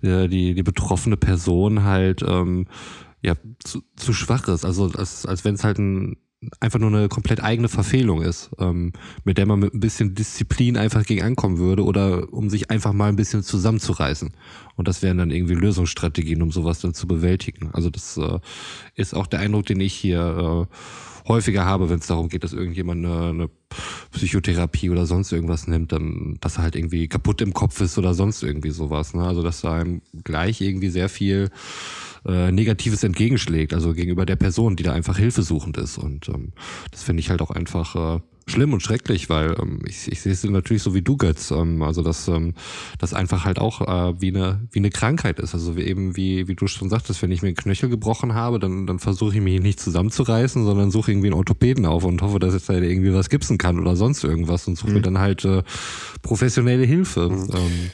äh, 0.00 0.28
die, 0.28 0.54
die 0.54 0.62
betroffene 0.62 1.16
Person 1.16 1.82
halt 1.82 2.22
ähm, 2.26 2.66
ja 3.20 3.34
zu, 3.64 3.82
zu 3.96 4.12
schwach 4.12 4.46
ist. 4.48 4.64
Also 4.64 4.90
als, 4.96 5.26
als 5.26 5.44
wenn 5.44 5.54
es 5.54 5.64
halt 5.64 5.78
ein 5.78 6.16
einfach 6.60 6.78
nur 6.78 6.90
eine 6.90 7.08
komplett 7.08 7.42
eigene 7.42 7.68
Verfehlung 7.68 8.22
ist, 8.22 8.50
ähm, 8.58 8.92
mit 9.24 9.38
der 9.38 9.46
man 9.46 9.60
mit 9.60 9.74
ein 9.74 9.80
bisschen 9.80 10.14
Disziplin 10.14 10.76
einfach 10.76 11.04
gegen 11.04 11.22
ankommen 11.22 11.58
würde 11.58 11.84
oder 11.84 12.32
um 12.32 12.50
sich 12.50 12.70
einfach 12.70 12.92
mal 12.92 13.08
ein 13.08 13.16
bisschen 13.16 13.42
zusammenzureißen. 13.42 14.32
Und 14.76 14.88
das 14.88 15.02
wären 15.02 15.18
dann 15.18 15.30
irgendwie 15.30 15.54
Lösungsstrategien, 15.54 16.42
um 16.42 16.50
sowas 16.50 16.80
dann 16.80 16.94
zu 16.94 17.06
bewältigen. 17.06 17.70
Also 17.72 17.90
das 17.90 18.16
äh, 18.16 18.38
ist 18.94 19.14
auch 19.14 19.26
der 19.26 19.40
Eindruck, 19.40 19.66
den 19.66 19.80
ich 19.80 19.94
hier 19.94 20.68
äh, 20.68 21.28
häufiger 21.28 21.64
habe, 21.64 21.88
wenn 21.88 22.00
es 22.00 22.06
darum 22.06 22.28
geht, 22.28 22.44
dass 22.44 22.52
irgendjemand 22.52 23.04
eine, 23.04 23.28
eine 23.28 23.50
Psychotherapie 24.12 24.90
oder 24.90 25.06
sonst 25.06 25.32
irgendwas 25.32 25.66
nimmt, 25.66 25.92
dann, 25.92 26.36
dass 26.40 26.56
er 26.56 26.64
halt 26.64 26.76
irgendwie 26.76 27.08
kaputt 27.08 27.40
im 27.40 27.54
Kopf 27.54 27.80
ist 27.80 27.98
oder 27.98 28.14
sonst 28.14 28.42
irgendwie 28.42 28.70
sowas. 28.70 29.14
Ne? 29.14 29.24
Also 29.24 29.42
dass 29.42 29.60
da 29.60 29.74
einem 29.74 30.02
gleich 30.24 30.60
irgendwie 30.60 30.88
sehr 30.88 31.08
viel 31.08 31.50
äh, 32.26 32.52
Negatives 32.52 33.02
entgegenschlägt, 33.02 33.74
also 33.74 33.94
gegenüber 33.94 34.26
der 34.26 34.36
Person, 34.36 34.76
die 34.76 34.82
da 34.82 34.92
einfach 34.92 35.18
hilfesuchend 35.18 35.76
ist. 35.76 35.98
Und 35.98 36.28
ähm, 36.28 36.52
das 36.90 37.02
finde 37.02 37.20
ich 37.20 37.30
halt 37.30 37.42
auch 37.42 37.50
einfach 37.50 38.18
äh, 38.18 38.20
schlimm 38.46 38.72
und 38.72 38.82
schrecklich, 38.82 39.28
weil 39.28 39.56
ähm, 39.60 39.80
ich, 39.86 40.10
ich 40.10 40.20
sehe 40.20 40.32
es 40.32 40.44
natürlich 40.44 40.82
so 40.82 40.94
wie 40.94 41.02
du, 41.02 41.16
Götz. 41.16 41.50
Ähm, 41.50 41.82
also 41.82 42.02
dass 42.02 42.28
ähm, 42.28 42.54
das 42.98 43.14
einfach 43.14 43.44
halt 43.44 43.58
auch 43.58 43.80
äh, 43.80 44.20
wie 44.20 44.28
eine 44.28 44.68
wie 44.70 44.78
eine 44.78 44.90
Krankheit 44.90 45.38
ist. 45.40 45.54
Also 45.54 45.76
wie 45.76 45.82
eben 45.82 46.16
wie 46.16 46.48
wie 46.48 46.54
du 46.54 46.66
schon 46.66 46.90
sagtest, 46.90 47.22
wenn 47.22 47.30
ich 47.30 47.42
mir 47.42 47.48
einen 47.48 47.56
Knöchel 47.56 47.88
gebrochen 47.88 48.34
habe, 48.34 48.58
dann 48.58 48.86
dann 48.86 48.98
versuche 48.98 49.36
ich 49.36 49.42
mich 49.42 49.60
nicht 49.60 49.80
zusammenzureißen, 49.80 50.64
sondern 50.64 50.90
suche 50.90 51.12
irgendwie 51.12 51.28
einen 51.28 51.36
Orthopäden 51.36 51.86
auf 51.86 52.04
und 52.04 52.22
hoffe, 52.22 52.38
dass 52.38 52.54
jetzt 52.54 52.68
da 52.68 52.74
irgendwie 52.74 53.14
was 53.14 53.30
gipsen 53.30 53.58
kann 53.58 53.78
oder 53.78 53.96
sonst 53.96 54.24
irgendwas 54.24 54.66
und 54.68 54.76
suche 54.76 54.90
mhm. 54.90 54.94
mir 54.96 55.02
dann 55.02 55.18
halt 55.18 55.44
äh, 55.44 55.62
professionelle 56.22 56.84
Hilfe. 56.84 57.28
Mhm. 57.28 57.48
Ähm, 57.52 57.90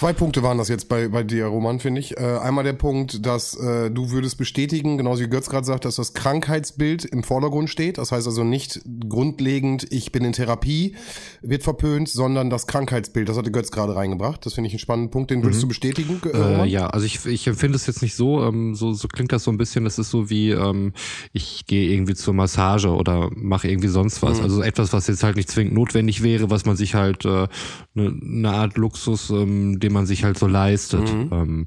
Zwei 0.00 0.14
Punkte 0.14 0.42
waren 0.42 0.56
das 0.56 0.68
jetzt 0.68 0.88
bei, 0.88 1.08
bei 1.08 1.22
dir, 1.22 1.44
Roman, 1.44 1.78
finde 1.78 2.00
ich. 2.00 2.16
Äh, 2.16 2.22
einmal 2.22 2.64
der 2.64 2.72
Punkt, 2.72 3.26
dass 3.26 3.54
äh, 3.54 3.90
du 3.90 4.10
würdest 4.10 4.38
bestätigen, 4.38 4.96
genauso 4.96 5.22
wie 5.22 5.28
Götz 5.28 5.50
gerade 5.50 5.66
sagt, 5.66 5.84
dass 5.84 5.96
das 5.96 6.14
Krankheitsbild 6.14 7.04
im 7.04 7.22
Vordergrund 7.22 7.68
steht. 7.68 7.98
Das 7.98 8.10
heißt 8.10 8.26
also 8.26 8.42
nicht 8.42 8.80
grundlegend, 9.10 9.86
ich 9.92 10.10
bin 10.10 10.24
in 10.24 10.32
Therapie, 10.32 10.96
wird 11.42 11.64
verpönt, 11.64 12.08
sondern 12.08 12.48
das 12.48 12.66
Krankheitsbild. 12.66 13.28
Das 13.28 13.36
hatte 13.36 13.50
Götz 13.50 13.72
gerade 13.72 13.94
reingebracht. 13.94 14.46
Das 14.46 14.54
finde 14.54 14.68
ich 14.68 14.72
einen 14.72 14.78
spannenden 14.78 15.10
Punkt. 15.10 15.32
Den 15.32 15.42
würdest 15.42 15.58
mhm. 15.58 15.64
du 15.64 15.68
bestätigen? 15.68 16.22
Äh, 16.32 16.64
ja, 16.64 16.86
also 16.86 17.04
ich, 17.04 17.26
ich 17.26 17.46
empfinde 17.46 17.76
es 17.76 17.86
jetzt 17.86 18.00
nicht 18.00 18.14
so, 18.14 18.42
ähm, 18.42 18.74
so. 18.74 18.94
So 18.94 19.06
klingt 19.06 19.32
das 19.32 19.44
so 19.44 19.50
ein 19.50 19.58
bisschen, 19.58 19.84
das 19.84 19.98
ist 19.98 20.08
so 20.08 20.30
wie, 20.30 20.52
ähm, 20.52 20.94
ich 21.34 21.66
gehe 21.66 21.92
irgendwie 21.92 22.14
zur 22.14 22.32
Massage 22.32 22.88
oder 22.88 23.28
mache 23.36 23.68
irgendwie 23.68 23.88
sonst 23.88 24.22
was. 24.22 24.38
Mhm. 24.38 24.44
Also 24.44 24.62
etwas, 24.62 24.94
was 24.94 25.08
jetzt 25.08 25.24
halt 25.24 25.36
nicht 25.36 25.50
zwingend 25.50 25.74
notwendig 25.74 26.22
wäre, 26.22 26.48
was 26.48 26.64
man 26.64 26.76
sich 26.76 26.94
halt 26.94 27.26
äh, 27.26 27.48
eine, 27.94 28.18
eine 28.18 28.50
Art 28.50 28.78
Luxus, 28.78 29.28
ähm, 29.28 29.78
den 29.90 29.94
man 29.94 30.06
sich 30.06 30.24
halt 30.24 30.38
so 30.38 30.46
leistet. 30.46 31.12
Mhm. 31.12 31.28
Ähm, 31.32 31.66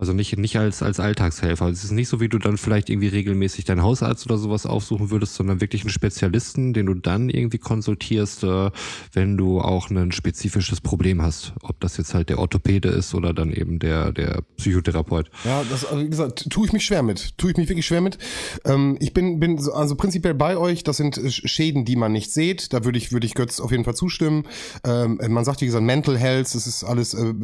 also 0.00 0.14
nicht, 0.14 0.38
nicht 0.38 0.56
als, 0.56 0.82
als 0.82 0.98
Alltagshelfer. 0.98 1.66
Also 1.66 1.76
es 1.76 1.84
ist 1.84 1.90
nicht 1.90 2.08
so, 2.08 2.20
wie 2.20 2.30
du 2.30 2.38
dann 2.38 2.56
vielleicht 2.56 2.88
irgendwie 2.88 3.08
regelmäßig 3.08 3.66
deinen 3.66 3.82
Hausarzt 3.82 4.24
oder 4.24 4.38
sowas 4.38 4.64
aufsuchen 4.64 5.10
würdest, 5.10 5.34
sondern 5.34 5.60
wirklich 5.60 5.82
einen 5.82 5.90
Spezialisten, 5.90 6.72
den 6.72 6.86
du 6.86 6.94
dann 6.94 7.28
irgendwie 7.28 7.58
konsultierst, 7.58 8.44
äh, 8.44 8.70
wenn 9.12 9.36
du 9.36 9.60
auch 9.60 9.90
ein 9.90 10.10
spezifisches 10.10 10.80
Problem 10.80 11.20
hast. 11.20 11.52
Ob 11.60 11.78
das 11.80 11.98
jetzt 11.98 12.14
halt 12.14 12.30
der 12.30 12.38
Orthopäde 12.38 12.88
ist 12.88 13.14
oder 13.14 13.34
dann 13.34 13.52
eben 13.52 13.78
der, 13.78 14.10
der 14.12 14.42
Psychotherapeut. 14.56 15.30
Ja, 15.44 15.62
das, 15.68 15.84
also 15.84 16.02
wie 16.02 16.08
gesagt, 16.08 16.48
tue 16.48 16.66
ich 16.66 16.72
mich 16.72 16.86
schwer 16.86 17.02
mit. 17.02 17.36
Tue 17.36 17.50
ich 17.50 17.58
mich 17.58 17.68
wirklich 17.68 17.86
schwer 17.86 18.00
mit. 18.00 18.16
Ähm, 18.64 18.96
ich 19.00 19.12
bin, 19.12 19.38
bin 19.38 19.58
also 19.70 19.96
prinzipiell 19.96 20.32
bei 20.32 20.56
euch. 20.56 20.82
Das 20.82 20.96
sind 20.96 21.20
Schäden, 21.28 21.84
die 21.84 21.96
man 21.96 22.12
nicht 22.12 22.32
sieht. 22.32 22.72
Da 22.72 22.86
würde 22.86 22.96
ich, 22.96 23.12
würde 23.12 23.26
ich 23.26 23.34
Götz 23.34 23.60
auf 23.60 23.70
jeden 23.70 23.84
Fall 23.84 23.94
zustimmen. 23.94 24.44
Ähm, 24.82 25.20
man 25.28 25.44
sagt, 25.44 25.60
wie 25.60 25.66
gesagt, 25.66 25.84
Mental 25.84 26.16
Health, 26.16 26.54
das 26.54 26.66
ist 26.66 26.84
alles 26.84 27.12
äh, 27.12 27.34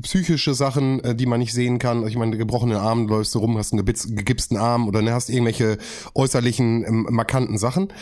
psychische 0.00 0.54
Sachen, 0.54 1.00
äh, 1.00 1.14
die 1.14 1.26
man 1.26 1.40
nicht 1.40 1.52
sehen 1.52 1.78
kann 1.78 2.05
ich 2.08 2.16
meine, 2.16 2.36
gebrochenen 2.36 2.76
Arm 2.76 3.08
läufst 3.08 3.34
du 3.34 3.38
rum, 3.38 3.58
hast 3.58 3.72
einen 3.72 3.84
gegipsten 3.84 4.56
Arm 4.56 4.88
oder 4.88 5.02
ne, 5.02 5.12
hast 5.12 5.30
irgendwelche 5.30 5.78
äußerlichen, 6.14 6.84
ähm, 6.84 7.06
markanten 7.10 7.58
Sachen. 7.58 7.92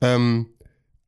Ähm, 0.00 0.46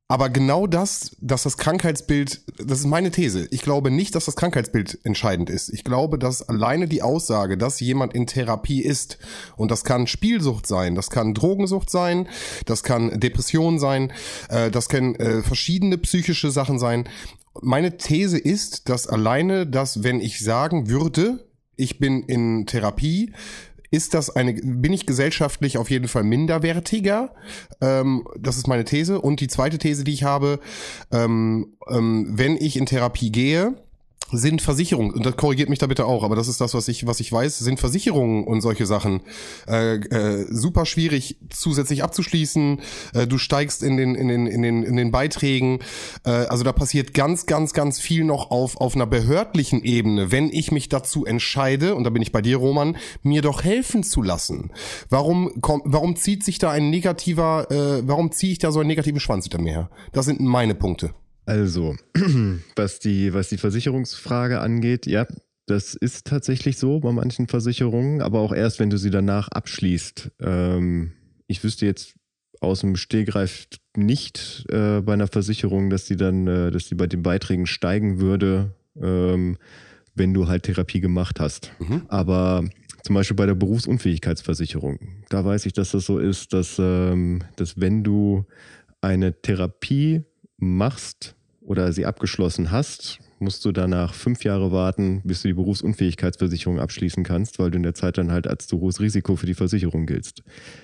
aber 0.09 0.29
genau 0.29 0.67
das, 0.67 1.17
dass 1.19 1.43
das 1.43 1.57
Krankheitsbild, 1.57 2.41
das 2.65 2.79
ist 2.79 2.85
meine 2.85 3.11
These. 3.11 3.47
Ich 3.51 3.61
glaube 3.61 3.91
nicht, 3.91 4.15
dass 4.15 4.23
das 4.23 4.37
Krankheitsbild 4.37 4.99
entscheidend 5.03 5.49
ist. 5.49 5.67
Ich 5.67 5.83
glaube, 5.83 6.17
dass 6.17 6.47
alleine 6.47 6.87
die 6.87 7.01
Aussage, 7.01 7.57
dass 7.57 7.81
jemand 7.81 8.13
in 8.13 8.25
Therapie 8.25 8.81
ist, 8.81 9.17
und 9.57 9.69
das 9.69 9.83
kann 9.83 10.07
Spielsucht 10.07 10.65
sein, 10.65 10.95
das 10.95 11.09
kann 11.09 11.33
Drogensucht 11.33 11.89
sein, 11.89 12.29
das 12.65 12.83
kann 12.83 13.19
Depression 13.19 13.79
sein, 13.79 14.13
äh, 14.47 14.71
das 14.71 14.87
können 14.87 15.15
äh, 15.15 15.41
verschiedene 15.41 15.97
psychische 15.97 16.51
Sachen 16.51 16.79
sein. 16.79 17.09
Meine 17.61 17.97
These 17.97 18.37
ist, 18.37 18.87
dass 18.87 19.07
alleine 19.07 19.67
das, 19.67 20.03
wenn 20.03 20.21
ich 20.21 20.39
sagen 20.39 20.89
würde, 20.89 21.46
ich 21.77 21.99
bin 21.99 22.23
in 22.23 22.65
Therapie, 22.65 23.31
ist 23.89 24.13
das 24.13 24.35
eine, 24.35 24.53
bin 24.53 24.91
ich 24.91 25.05
gesellschaftlich 25.05 25.77
auf 25.77 25.89
jeden 25.89 26.07
Fall 26.07 26.23
minderwertiger? 26.23 27.33
Ähm, 27.79 28.27
das 28.37 28.57
ist 28.57 28.67
meine 28.67 28.83
These. 28.83 29.21
Und 29.21 29.39
die 29.39 29.47
zweite 29.47 29.77
These, 29.77 30.03
die 30.03 30.13
ich 30.13 30.23
habe, 30.23 30.59
ähm, 31.11 31.77
ähm, 31.89 32.27
wenn 32.31 32.57
ich 32.57 32.75
in 32.75 32.85
Therapie 32.85 33.31
gehe, 33.31 33.75
sind 34.31 34.61
Versicherungen, 34.61 35.13
und 35.13 35.25
das 35.25 35.37
korrigiert 35.37 35.69
mich 35.69 35.79
da 35.79 35.87
bitte 35.87 36.05
auch, 36.05 36.23
aber 36.23 36.35
das 36.35 36.47
ist 36.47 36.59
das, 36.59 36.73
was 36.73 36.87
ich, 36.87 37.07
was 37.07 37.19
ich 37.19 37.31
weiß, 37.31 37.59
sind 37.59 37.79
Versicherungen 37.79 38.43
und 38.43 38.61
solche 38.61 38.85
Sachen 38.85 39.21
äh, 39.67 39.95
äh, 39.95 40.45
super 40.49 40.85
schwierig 40.85 41.37
zusätzlich 41.49 42.03
abzuschließen. 42.03 42.81
Äh, 43.13 43.27
du 43.27 43.37
steigst 43.37 43.83
in 43.83 43.97
den, 43.97 44.15
in 44.15 44.27
den, 44.27 44.47
in 44.47 44.61
den, 44.61 44.83
in 44.83 44.95
den 44.95 45.11
Beiträgen. 45.11 45.79
Äh, 46.25 46.29
also 46.29 46.63
da 46.63 46.73
passiert 46.73 47.13
ganz, 47.13 47.45
ganz, 47.45 47.73
ganz 47.73 47.99
viel 47.99 48.23
noch 48.23 48.51
auf, 48.51 48.77
auf 48.77 48.95
einer 48.95 49.07
behördlichen 49.07 49.83
Ebene, 49.83 50.31
wenn 50.31 50.49
ich 50.51 50.71
mich 50.71 50.89
dazu 50.89 51.25
entscheide, 51.25 51.95
und 51.95 52.03
da 52.03 52.09
bin 52.09 52.21
ich 52.21 52.31
bei 52.31 52.41
dir, 52.41 52.57
Roman, 52.57 52.97
mir 53.23 53.41
doch 53.41 53.63
helfen 53.63 54.03
zu 54.03 54.21
lassen. 54.21 54.71
Warum, 55.09 55.61
komm, 55.61 55.81
warum 55.85 56.15
zieht 56.15 56.43
sich 56.43 56.59
da 56.59 56.71
ein 56.71 56.89
negativer, 56.89 57.71
äh, 57.71 58.07
warum 58.07 58.31
ziehe 58.31 58.51
ich 58.51 58.59
da 58.59 58.71
so 58.71 58.79
einen 58.79 58.87
negativen 58.87 59.19
Schwanz 59.19 59.45
hinter 59.45 59.61
mir 59.61 59.71
her? 59.71 59.89
Das 60.11 60.25
sind 60.25 60.39
meine 60.39 60.75
Punkte. 60.75 61.13
Also, 61.47 61.95
was 62.75 62.99
die, 62.99 63.33
was 63.33 63.49
die 63.49 63.57
Versicherungsfrage 63.57 64.59
angeht, 64.59 65.07
ja, 65.07 65.25
das 65.65 65.95
ist 65.95 66.27
tatsächlich 66.27 66.77
so 66.77 66.99
bei 66.99 67.11
manchen 67.11 67.47
Versicherungen, 67.47 68.21
aber 68.21 68.41
auch 68.41 68.53
erst, 68.53 68.79
wenn 68.79 68.89
du 68.89 68.97
sie 68.97 69.09
danach 69.09 69.47
abschließt. 69.47 70.31
Ähm, 70.41 71.13
ich 71.47 71.63
wüsste 71.63 71.85
jetzt 71.85 72.15
aus 72.59 72.81
dem 72.81 72.95
Stehgreif 72.95 73.67
nicht 73.95 74.65
äh, 74.69 75.01
bei 75.01 75.13
einer 75.13 75.27
Versicherung, 75.27 75.89
dass 75.89 76.05
die 76.05 76.17
dann, 76.17 76.47
äh, 76.47 76.71
dass 76.71 76.87
die 76.87 76.95
bei 76.95 77.07
den 77.07 77.23
Beiträgen 77.23 77.65
steigen 77.65 78.19
würde, 78.19 78.75
ähm, 79.01 79.57
wenn 80.15 80.33
du 80.33 80.47
halt 80.47 80.63
Therapie 80.63 80.99
gemacht 80.99 81.39
hast. 81.39 81.71
Mhm. 81.79 82.03
Aber 82.09 82.65
zum 83.03 83.15
Beispiel 83.15 83.35
bei 83.35 83.45
der 83.45 83.55
Berufsunfähigkeitsversicherung, 83.55 84.99
da 85.29 85.45
weiß 85.45 85.65
ich, 85.65 85.73
dass 85.73 85.91
das 85.91 86.05
so 86.05 86.17
ist, 86.17 86.51
dass, 86.51 86.77
ähm, 86.77 87.41
dass 87.55 87.79
wenn 87.79 88.03
du 88.03 88.45
eine 88.99 89.41
Therapie 89.41 90.23
machst, 90.57 91.36
oder 91.67 91.91
sie 91.93 92.05
abgeschlossen 92.05 92.71
hast, 92.71 93.19
musst 93.39 93.63
du 93.65 93.71
danach 93.71 94.13
fünf 94.13 94.43
Jahre 94.43 94.71
warten, 94.71 95.21
bis 95.23 95.41
du 95.41 95.49
die 95.49 95.53
Berufsunfähigkeitsversicherung 95.53 96.79
abschließen 96.79 97.23
kannst, 97.23 97.59
weil 97.59 97.69
du 97.71 97.77
in 97.77 97.83
der 97.83 97.93
Zeit 97.93 98.17
dann 98.17 98.31
halt 98.31 98.47
als 98.47 98.67
zu 98.67 98.79
hohes 98.79 98.99
Risiko 98.99 99.35
für 99.35 99.45
die 99.45 99.53
Versicherung 99.53 100.05
giltst. 100.05 100.43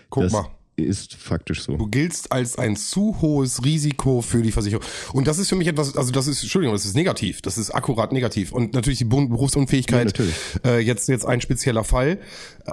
Guck 0.09 0.23
das 0.23 0.33
mal. 0.33 0.47
Ist 0.75 1.13
faktisch 1.13 1.61
so. 1.61 1.77
Du 1.77 1.87
giltst 1.87 2.31
als 2.31 2.57
ein 2.57 2.75
zu 2.75 3.21
hohes 3.21 3.63
Risiko 3.63 4.21
für 4.21 4.41
die 4.41 4.51
Versicherung. 4.51 4.83
Und 5.13 5.27
das 5.27 5.37
ist 5.37 5.49
für 5.49 5.55
mich 5.55 5.67
etwas, 5.67 5.95
also 5.95 6.11
das 6.11 6.25
ist, 6.25 6.41
Entschuldigung, 6.41 6.73
das 6.73 6.85
ist 6.85 6.95
negativ. 6.95 7.43
Das 7.43 7.59
ist 7.59 7.69
akkurat 7.69 8.11
negativ. 8.11 8.51
Und 8.51 8.73
natürlich 8.73 8.97
die 8.97 9.05
Berufsunfähigkeit, 9.05 10.17
ja, 10.17 10.25
äh, 10.65 10.79
jetzt, 10.79 11.07
jetzt 11.09 11.27
ein 11.27 11.41
spezieller 11.41 11.83
Fall. 11.83 12.19
Äh, 12.65 12.71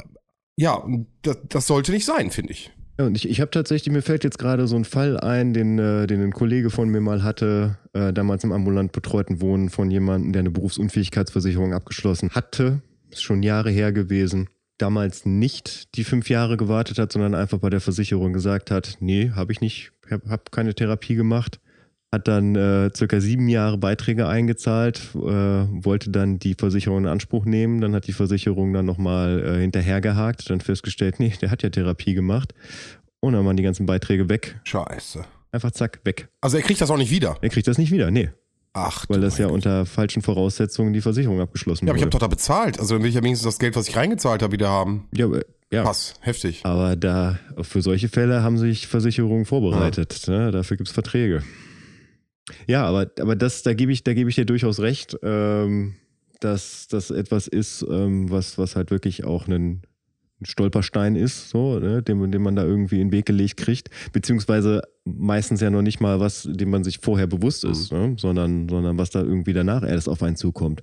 ja, 0.56 0.82
das, 1.20 1.38
das 1.50 1.66
sollte 1.66 1.92
nicht 1.92 2.06
sein, 2.06 2.30
finde 2.30 2.54
ich. 2.54 2.70
Ja, 3.00 3.06
und 3.06 3.16
ich, 3.16 3.26
ich 3.26 3.40
habe 3.40 3.50
tatsächlich, 3.50 3.90
mir 3.90 4.02
fällt 4.02 4.24
jetzt 4.24 4.38
gerade 4.38 4.66
so 4.66 4.76
ein 4.76 4.84
Fall 4.84 5.18
ein, 5.18 5.54
den, 5.54 5.78
äh, 5.78 6.06
den 6.06 6.22
ein 6.22 6.34
Kollege 6.34 6.68
von 6.68 6.90
mir 6.90 7.00
mal 7.00 7.22
hatte, 7.22 7.78
äh, 7.94 8.12
damals 8.12 8.44
im 8.44 8.52
ambulant 8.52 8.92
betreuten 8.92 9.40
Wohnen 9.40 9.70
von 9.70 9.90
jemandem, 9.90 10.34
der 10.34 10.40
eine 10.40 10.50
Berufsunfähigkeitsversicherung 10.50 11.72
abgeschlossen 11.72 12.28
hatte. 12.32 12.82
Ist 13.08 13.22
schon 13.22 13.42
Jahre 13.42 13.70
her 13.70 13.92
gewesen. 13.92 14.50
Damals 14.76 15.24
nicht 15.24 15.96
die 15.96 16.04
fünf 16.04 16.28
Jahre 16.28 16.58
gewartet 16.58 16.98
hat, 16.98 17.10
sondern 17.10 17.34
einfach 17.34 17.56
bei 17.56 17.70
der 17.70 17.80
Versicherung 17.80 18.34
gesagt 18.34 18.70
hat, 18.70 18.98
nee, 19.00 19.30
habe 19.30 19.52
ich 19.52 19.62
nicht, 19.62 19.92
habe 20.10 20.28
hab 20.28 20.52
keine 20.52 20.74
Therapie 20.74 21.14
gemacht 21.14 21.58
hat 22.12 22.26
dann 22.26 22.56
äh, 22.56 22.90
circa 22.94 23.20
sieben 23.20 23.48
Jahre 23.48 23.78
Beiträge 23.78 24.26
eingezahlt, 24.26 25.10
äh, 25.14 25.18
wollte 25.18 26.10
dann 26.10 26.38
die 26.38 26.54
Versicherung 26.54 26.98
in 26.98 27.06
Anspruch 27.06 27.44
nehmen. 27.44 27.80
Dann 27.80 27.94
hat 27.94 28.06
die 28.08 28.12
Versicherung 28.12 28.72
dann 28.72 28.84
nochmal 28.84 29.42
äh, 29.44 29.60
hinterhergehakt, 29.60 30.50
dann 30.50 30.60
festgestellt, 30.60 31.20
nee, 31.20 31.32
der 31.40 31.50
hat 31.50 31.62
ja 31.62 31.70
Therapie 31.70 32.14
gemacht. 32.14 32.52
Und 33.20 33.34
dann 33.34 33.46
waren 33.46 33.56
die 33.56 33.62
ganzen 33.62 33.86
Beiträge 33.86 34.28
weg. 34.28 34.58
Scheiße. 34.64 35.24
Einfach 35.52 35.70
zack, 35.72 36.00
weg. 36.04 36.28
Also 36.40 36.56
er 36.56 36.62
kriegt 36.62 36.80
das 36.80 36.90
auch 36.90 36.96
nicht 36.96 37.10
wieder? 37.10 37.36
Er 37.42 37.48
kriegt 37.48 37.68
das 37.68 37.78
nicht 37.78 37.92
wieder, 37.92 38.10
nee. 38.10 38.30
Ach, 38.72 39.04
weil 39.08 39.20
das 39.20 39.38
ja 39.38 39.46
Gott. 39.46 39.54
unter 39.54 39.84
falschen 39.84 40.22
Voraussetzungen 40.22 40.92
die 40.92 41.00
Versicherung 41.00 41.40
abgeschlossen 41.40 41.82
wurde. 41.82 41.88
Ja, 41.88 41.92
aber 41.92 41.98
ich 41.98 42.02
habe 42.02 42.10
doch 42.10 42.20
da 42.20 42.28
bezahlt. 42.28 42.78
Also 42.78 42.94
dann 42.94 43.02
will 43.02 43.08
ich 43.08 43.16
ja 43.16 43.22
wenigstens 43.22 43.46
das 43.46 43.58
Geld, 43.58 43.74
was 43.74 43.88
ich 43.88 43.96
reingezahlt 43.96 44.42
habe, 44.42 44.52
wieder 44.52 44.68
haben. 44.68 45.08
Ja, 45.12 45.26
aber 45.26 45.42
ja. 45.72 45.84
Pass, 45.84 46.14
heftig. 46.20 46.60
Aber 46.64 46.96
da 46.96 47.38
für 47.62 47.82
solche 47.82 48.08
Fälle 48.08 48.42
haben 48.42 48.58
sich 48.58 48.86
Versicherungen 48.88 49.44
vorbereitet. 49.44 50.26
Ja. 50.26 50.46
Ne? 50.46 50.50
Dafür 50.50 50.76
gibt's 50.76 50.92
Verträge. 50.92 51.42
Ja, 52.66 52.84
aber, 52.84 53.10
aber 53.20 53.36
das, 53.36 53.62
da 53.62 53.74
gebe 53.74 53.92
ich, 53.92 54.04
da 54.04 54.14
gebe 54.14 54.30
ich 54.30 54.36
dir 54.36 54.46
durchaus 54.46 54.80
recht, 54.80 55.16
ähm, 55.22 55.94
dass 56.40 56.88
das 56.88 57.10
etwas 57.10 57.46
ist, 57.46 57.84
ähm, 57.88 58.30
was, 58.30 58.58
was 58.58 58.76
halt 58.76 58.90
wirklich 58.90 59.24
auch 59.24 59.46
einen, 59.46 59.82
ein 60.40 60.46
Stolperstein 60.46 61.16
ist, 61.16 61.50
so, 61.50 61.78
ne, 61.78 62.02
den, 62.02 62.32
den 62.32 62.42
man 62.42 62.56
da 62.56 62.64
irgendwie 62.64 63.00
in 63.00 63.08
den 63.08 63.12
Weg 63.12 63.26
gelegt 63.26 63.56
kriegt, 63.58 63.90
beziehungsweise 64.12 64.82
meistens 65.04 65.60
ja 65.60 65.70
noch 65.70 65.82
nicht 65.82 66.00
mal 66.00 66.20
was, 66.20 66.48
dem 66.50 66.70
man 66.70 66.84
sich 66.84 66.98
vorher 66.98 67.26
bewusst 67.26 67.64
ist, 67.64 67.92
mhm. 67.92 67.98
ne, 67.98 68.14
sondern, 68.18 68.68
sondern 68.68 68.98
was 68.98 69.10
da 69.10 69.20
irgendwie 69.20 69.52
danach 69.52 69.82
erst 69.82 70.08
auf 70.08 70.22
einen 70.22 70.36
zukommt. 70.36 70.82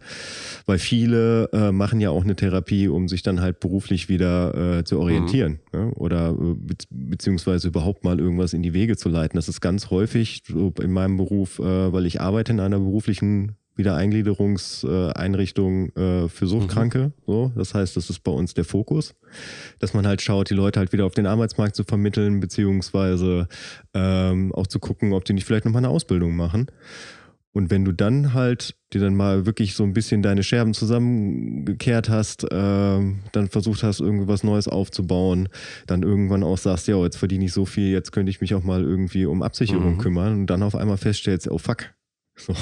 Weil 0.65 0.79
viele 0.79 1.49
äh, 1.53 1.71
machen 1.71 1.99
ja 2.01 2.09
auch 2.09 2.23
eine 2.23 2.35
Therapie, 2.35 2.87
um 2.87 3.07
sich 3.07 3.23
dann 3.23 3.41
halt 3.41 3.59
beruflich 3.59 4.09
wieder 4.09 4.79
äh, 4.79 4.83
zu 4.83 4.99
orientieren 4.99 5.59
mhm. 5.71 5.79
ne, 5.79 5.91
oder 5.95 6.29
äh, 6.29 6.53
be 6.55 6.75
beziehungsweise 6.89 7.67
überhaupt 7.67 8.03
mal 8.03 8.19
irgendwas 8.19 8.53
in 8.53 8.63
die 8.63 8.73
Wege 8.73 8.97
zu 8.97 9.09
leiten. 9.09 9.37
Das 9.37 9.49
ist 9.49 9.61
ganz 9.61 9.89
häufig 9.89 10.43
so 10.47 10.73
in 10.81 10.91
meinem 10.91 11.17
Beruf, 11.17 11.59
äh, 11.59 11.93
weil 11.93 12.05
ich 12.05 12.21
arbeite 12.21 12.51
in 12.51 12.59
einer 12.59 12.79
beruflichen 12.79 13.56
Wiedereingliederungseinrichtung 13.77 15.95
äh, 15.95 16.27
für 16.27 16.47
Suchtkranke. 16.47 17.07
Mhm. 17.07 17.13
So, 17.25 17.51
das 17.55 17.73
heißt, 17.73 17.95
das 17.95 18.09
ist 18.09 18.19
bei 18.23 18.31
uns 18.31 18.53
der 18.53 18.65
Fokus, 18.65 19.15
dass 19.79 19.93
man 19.93 20.05
halt 20.07 20.21
schaut, 20.21 20.49
die 20.49 20.55
Leute 20.55 20.79
halt 20.79 20.93
wieder 20.93 21.05
auf 21.05 21.13
den 21.13 21.27
Arbeitsmarkt 21.27 21.75
zu 21.75 21.83
vermitteln, 21.83 22.39
beziehungsweise 22.39 23.47
ähm, 23.93 24.51
auch 24.53 24.67
zu 24.67 24.79
gucken, 24.79 25.13
ob 25.13 25.25
die 25.25 25.33
nicht 25.33 25.45
vielleicht 25.45 25.65
nochmal 25.65 25.85
eine 25.85 25.89
Ausbildung 25.89 26.35
machen. 26.35 26.67
Und 27.57 27.71
wenn 27.71 27.85
du 27.85 27.91
dann 27.91 28.35
halt 28.35 28.75
dir 28.93 29.01
dann 29.01 29.15
mal 29.15 29.47
wirklich 29.47 29.73
so 29.73 29.83
ein 29.83 29.93
bisschen 29.93 30.21
deine 30.21 30.43
Scherben 30.43 30.75
zusammengekehrt 30.75 32.07
hast, 32.07 32.43
äh, 32.43 32.47
dann 32.51 33.47
versucht 33.49 33.81
hast, 33.81 33.99
irgendwie 33.99 34.27
was 34.27 34.43
Neues 34.43 34.67
aufzubauen, 34.67 35.49
dann 35.87 36.03
irgendwann 36.03 36.43
auch 36.43 36.59
sagst, 36.59 36.87
ja, 36.87 37.03
jetzt 37.03 37.17
verdiene 37.17 37.45
ich 37.45 37.53
so 37.53 37.65
viel, 37.65 37.91
jetzt 37.91 38.11
könnte 38.11 38.29
ich 38.29 38.41
mich 38.41 38.53
auch 38.53 38.63
mal 38.63 38.83
irgendwie 38.83 39.25
um 39.25 39.41
Absicherung 39.41 39.95
mhm. 39.95 39.97
kümmern 39.97 40.33
und 40.33 40.47
dann 40.47 40.61
auf 40.61 40.75
einmal 40.75 40.97
feststellst, 40.97 41.49
oh 41.49 41.57
fuck, 41.57 41.95
so, 42.37 42.53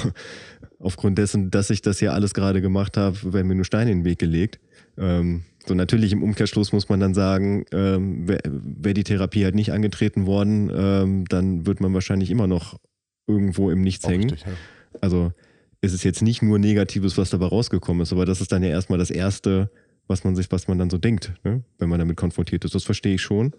aufgrund 0.78 1.18
dessen, 1.18 1.50
dass 1.50 1.70
ich 1.70 1.82
das 1.82 2.00
ja 2.00 2.12
alles 2.12 2.34
gerade 2.34 2.60
gemacht 2.60 2.96
habe, 2.96 3.32
werden 3.32 3.46
mir 3.46 3.54
nur 3.54 3.64
Steine 3.64 3.90
in 3.92 4.00
den 4.00 4.04
Weg 4.04 4.18
gelegt. 4.18 4.58
Ähm, 4.98 5.44
so 5.66 5.74
natürlich 5.74 6.12
im 6.12 6.22
Umkehrschluss 6.22 6.72
muss 6.72 6.88
man 6.88 7.00
dann 7.00 7.14
sagen, 7.14 7.64
ähm, 7.72 8.28
wäre 8.28 8.40
wär 8.44 8.94
die 8.94 9.04
Therapie 9.04 9.44
halt 9.44 9.54
nicht 9.54 9.72
angetreten 9.72 10.26
worden, 10.26 10.70
ähm, 10.74 11.24
dann 11.26 11.66
wird 11.66 11.80
man 11.80 11.92
wahrscheinlich 11.92 12.30
immer 12.30 12.46
noch 12.46 12.78
irgendwo 13.26 13.70
im 13.70 13.82
Nichts 13.82 14.04
Auch 14.04 14.10
hängen. 14.10 14.30
Richtig, 14.30 14.46
ja. 14.46 14.52
Also 15.00 15.32
es 15.80 15.92
ist 15.92 16.04
jetzt 16.04 16.22
nicht 16.22 16.42
nur 16.42 16.58
Negatives, 16.58 17.18
was 17.18 17.30
dabei 17.30 17.46
rausgekommen 17.46 18.02
ist, 18.02 18.12
aber 18.12 18.24
das 18.24 18.40
ist 18.40 18.52
dann 18.52 18.62
ja 18.62 18.70
erstmal 18.70 18.98
das 18.98 19.10
Erste, 19.10 19.70
was 20.06 20.24
man 20.24 20.36
sich, 20.36 20.50
was 20.50 20.68
man 20.68 20.78
dann 20.78 20.90
so 20.90 20.98
denkt, 20.98 21.32
ne? 21.44 21.64
wenn 21.78 21.88
man 21.88 21.98
damit 21.98 22.16
konfrontiert 22.16 22.64
ist. 22.64 22.74
Das 22.74 22.84
verstehe 22.84 23.14
ich 23.14 23.22
schon. 23.22 23.52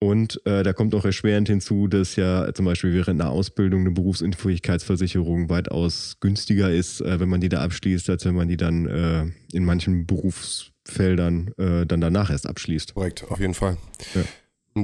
Und 0.00 0.40
äh, 0.46 0.62
da 0.62 0.72
kommt 0.72 0.94
auch 0.94 1.04
erschwerend 1.04 1.48
hinzu, 1.48 1.88
dass 1.88 2.14
ja 2.14 2.52
zum 2.54 2.66
Beispiel 2.66 2.92
während 2.94 3.20
einer 3.20 3.30
Ausbildung 3.30 3.80
eine 3.80 3.90
Berufsunfähigkeitsversicherung 3.90 5.48
weitaus 5.50 6.18
günstiger 6.20 6.70
ist, 6.70 7.00
äh, 7.00 7.18
wenn 7.18 7.28
man 7.28 7.40
die 7.40 7.48
da 7.48 7.62
abschließt, 7.62 8.08
als 8.10 8.24
wenn 8.24 8.36
man 8.36 8.46
die 8.46 8.56
dann 8.56 8.86
äh, 8.86 9.24
in 9.52 9.64
manchen 9.64 10.06
Berufsfeldern 10.06 11.52
äh, 11.58 11.84
dann 11.84 12.00
danach 12.00 12.30
erst 12.30 12.46
abschließt. 12.46 12.94
Korrekt, 12.94 13.24
auf 13.28 13.40
jeden 13.40 13.54
Fall. 13.54 13.76
Ja. 14.14 14.22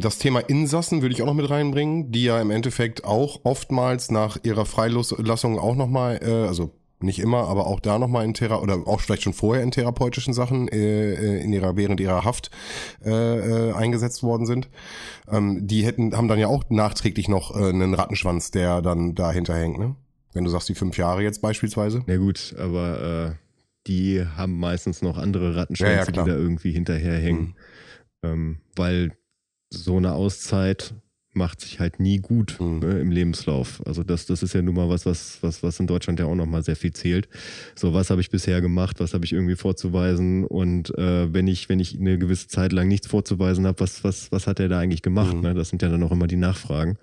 Das 0.01 0.19
Thema 0.19 0.41
Insassen 0.41 1.03
würde 1.03 1.15
ich 1.15 1.23
auch 1.23 1.27
noch 1.27 1.35
mit 1.35 1.49
reinbringen, 1.49 2.11
die 2.11 2.25
ja 2.25 2.41
im 2.41 2.51
Endeffekt 2.51 3.05
auch 3.05 3.41
oftmals 3.45 4.11
nach 4.11 4.39
ihrer 4.43 4.67
Freilassung 4.67 5.61
auch 5.61 5.77
nochmal, 5.77 6.19
äh, 6.23 6.49
also 6.49 6.73
nicht 7.05 7.19
immer, 7.19 7.49
aber 7.49 7.67
auch 7.67 7.81
da 7.81 7.99
nochmal 7.99 8.25
in 8.25 8.35
Thera 8.35 8.61
oder 8.61 8.87
auch 8.87 9.01
vielleicht 9.01 9.23
schon 9.23 9.33
vorher 9.33 9.63
in 9.63 9.71
therapeutischen 9.71 10.35
Sachen 10.35 10.69
äh, 10.69 11.15
äh, 11.15 11.43
in 11.43 11.53
ihrer 11.53 11.77
während 11.77 12.01
ihrer 12.01 12.25
Haft 12.25 12.51
äh, 13.05 13.11
äh, 13.11 13.73
eingesetzt 13.73 14.23
worden 14.23 14.47
sind. 14.47 14.69
Ähm, 15.29 15.67
die 15.67 15.85
hätten 15.85 16.17
haben 16.17 16.29
dann 16.29 16.39
ja 16.39 16.49
auch 16.49 16.65
nachträglich 16.69 17.29
noch 17.29 17.55
äh, 17.55 17.69
einen 17.69 17.95
Rattenschwanz, 17.95 18.51
der 18.51 18.83
dann 18.83 19.15
dahinter 19.15 19.55
hängt, 19.55 19.79
ne? 19.79 19.97
Wenn 20.33 20.45
du 20.45 20.51
sagst 20.51 20.69
die 20.69 20.75
fünf 20.75 20.99
Jahre 20.99 21.23
jetzt 21.23 21.43
beispielsweise. 21.43 22.03
Ja 22.09 22.17
gut, 22.17 22.57
aber 22.59 23.31
äh, 23.31 23.45
die 23.87 24.25
haben 24.37 24.59
meistens 24.59 25.01
noch 25.01 25.17
andere 25.17 25.55
Rattenschwänze, 25.55 26.11
ja, 26.11 26.17
ja, 26.17 26.25
die 26.25 26.31
da 26.31 26.37
irgendwie 26.37 26.73
hinterherhängen, 26.73 27.55
mhm. 28.23 28.29
ähm, 28.29 28.59
weil 28.75 29.13
so 29.71 29.97
eine 29.97 30.15
Auszeit 30.15 30.95
macht 31.37 31.61
sich 31.61 31.81
halt 31.81 32.01
nie 32.01 32.19
gut 32.19 32.59
mhm. 32.61 32.79
ne, 32.79 32.99
im 33.01 33.11
Lebenslauf. 33.11 33.83
Also 33.87 34.03
das, 34.03 34.27
das 34.27 34.43
ist 34.43 34.55
ja 34.55 34.63
nun 34.63 34.75
mal 34.75 34.89
was, 34.89 35.07
was, 35.07 35.39
was, 35.43 35.63
was 35.63 35.81
in 35.81 35.87
Deutschland 35.87 36.21
ja 36.21 36.27
auch 36.27 36.35
nochmal 36.35 36.63
sehr 36.63 36.77
viel 36.77 36.93
zählt. 36.93 37.29
So, 37.75 37.95
was 37.95 38.11
habe 38.11 38.21
ich 38.21 38.31
bisher 38.31 38.61
gemacht, 38.61 39.01
was 39.01 39.15
habe 39.15 39.25
ich 39.25 39.33
irgendwie 39.33 39.57
vorzuweisen 39.57 40.45
und 40.45 40.97
äh, 40.99 41.33
wenn 41.33 41.47
ich, 41.47 41.69
wenn 41.69 41.81
ich 41.81 41.99
eine 41.99 42.19
gewisse 42.19 42.49
Zeit 42.49 42.73
lang 42.73 42.89
nichts 42.89 43.07
vorzuweisen 43.07 43.67
habe, 43.67 43.81
was, 43.81 44.05
was, 44.05 44.31
was 44.33 44.47
hat 44.47 44.61
er 44.61 44.69
da 44.69 44.79
eigentlich 44.79 45.03
gemacht? 45.03 45.35
Mhm. 45.35 45.43
Ne? 45.43 45.55
Das 45.55 45.69
sind 45.69 45.83
ja 45.83 45.89
dann 45.89 46.03
auch 46.03 46.13
immer 46.13 46.27
die 46.27 46.37
Nachfragen. 46.37 46.99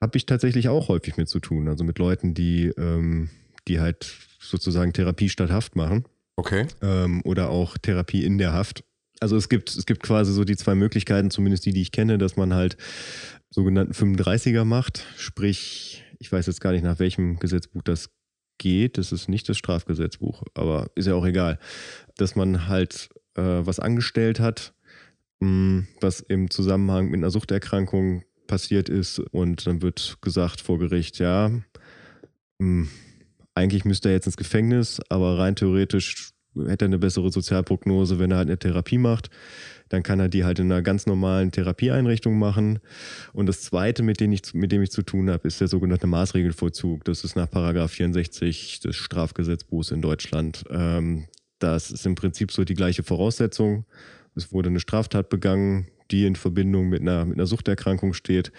Habe 0.00 0.16
ich 0.16 0.26
tatsächlich 0.26 0.68
auch 0.68 0.88
häufig 0.88 1.16
mit 1.16 1.28
zu 1.28 1.40
tun. 1.40 1.68
Also 1.68 1.82
mit 1.84 1.98
Leuten, 1.98 2.34
die, 2.34 2.68
ähm, 2.78 3.30
die 3.66 3.80
halt 3.80 4.14
sozusagen 4.38 4.92
Therapie 4.92 5.28
statt 5.28 5.50
Haft 5.50 5.76
machen. 5.76 6.04
Okay. 6.36 6.66
Ähm, 6.82 7.22
oder 7.24 7.50
auch 7.50 7.76
Therapie 7.78 8.24
in 8.24 8.38
der 8.38 8.52
Haft. 8.52 8.84
Also 9.20 9.36
es 9.36 9.48
gibt, 9.48 9.74
es 9.74 9.86
gibt 9.86 10.02
quasi 10.04 10.32
so 10.32 10.44
die 10.44 10.56
zwei 10.56 10.76
Möglichkeiten, 10.76 11.30
zumindest 11.32 11.66
die, 11.66 11.72
die 11.72 11.82
ich 11.82 11.90
kenne, 11.90 12.18
dass 12.18 12.36
man 12.36 12.54
halt 12.54 12.76
sogenannten 13.50 13.92
35er 13.92 14.64
macht. 14.64 15.06
Sprich, 15.16 16.04
ich 16.18 16.30
weiß 16.30 16.46
jetzt 16.46 16.60
gar 16.60 16.72
nicht, 16.72 16.84
nach 16.84 16.98
welchem 16.98 17.38
Gesetzbuch 17.38 17.82
das 17.82 18.10
geht. 18.58 18.98
Das 18.98 19.12
ist 19.12 19.28
nicht 19.28 19.48
das 19.48 19.56
Strafgesetzbuch, 19.56 20.42
aber 20.54 20.90
ist 20.94 21.06
ja 21.06 21.14
auch 21.14 21.26
egal. 21.26 21.58
Dass 22.16 22.36
man 22.36 22.68
halt 22.68 23.08
äh, 23.34 23.42
was 23.42 23.80
angestellt 23.80 24.40
hat, 24.40 24.74
mh, 25.40 25.48
hm, 25.48 25.86
was 26.00 26.20
im 26.20 26.50
Zusammenhang 26.50 27.06
mit 27.06 27.18
einer 27.18 27.30
Suchterkrankung 27.30 28.24
passiert 28.46 28.88
ist 28.88 29.18
und 29.18 29.66
dann 29.66 29.82
wird 29.82 30.18
gesagt 30.22 30.60
vor 30.60 30.78
Gericht, 30.78 31.18
ja, 31.18 31.48
mh, 31.48 31.64
hm, 32.58 32.88
eigentlich 33.54 33.84
müsste 33.84 34.08
er 34.08 34.14
jetzt 34.14 34.26
ins 34.26 34.36
Gefängnis, 34.36 35.00
aber 35.08 35.38
rein 35.38 35.56
theoretisch 35.56 36.30
hätte 36.54 36.84
er 36.84 36.88
eine 36.88 36.98
bessere 36.98 37.30
Sozialprognose, 37.30 38.18
wenn 38.18 38.30
er 38.30 38.38
halt 38.38 38.48
eine 38.48 38.58
Therapie 38.58 38.98
macht 38.98 39.30
dann 39.88 40.02
kann 40.02 40.20
er 40.20 40.28
die 40.28 40.44
halt 40.44 40.58
in 40.58 40.70
einer 40.70 40.82
ganz 40.82 41.06
normalen 41.06 41.50
Therapieeinrichtung 41.50 42.38
machen. 42.38 42.80
Und 43.32 43.46
das 43.46 43.62
Zweite, 43.62 44.02
mit 44.02 44.20
dem 44.20 44.32
ich, 44.32 44.54
mit 44.54 44.72
dem 44.72 44.82
ich 44.82 44.90
zu 44.90 45.02
tun 45.02 45.30
habe, 45.30 45.48
ist 45.48 45.60
der 45.60 45.68
sogenannte 45.68 46.06
Maßregelvollzug. 46.06 47.04
Das 47.04 47.24
ist 47.24 47.36
nach 47.36 47.50
Paragraph 47.50 47.92
64 47.92 48.80
des 48.80 48.96
Strafgesetzbuchs 48.96 49.90
in 49.90 50.02
Deutschland. 50.02 50.64
Ähm, 50.70 51.26
das 51.58 51.90
ist 51.90 52.06
im 52.06 52.14
Prinzip 52.14 52.52
so 52.52 52.64
die 52.64 52.74
gleiche 52.74 53.02
Voraussetzung. 53.02 53.84
Es 54.34 54.52
wurde 54.52 54.68
eine 54.68 54.80
Straftat 54.80 55.28
begangen, 55.28 55.88
die 56.10 56.24
in 56.24 56.36
Verbindung 56.36 56.88
mit 56.88 57.02
einer, 57.02 57.24
mit 57.24 57.36
einer 57.36 57.46
Suchterkrankung 57.46 58.14
steht. 58.14 58.52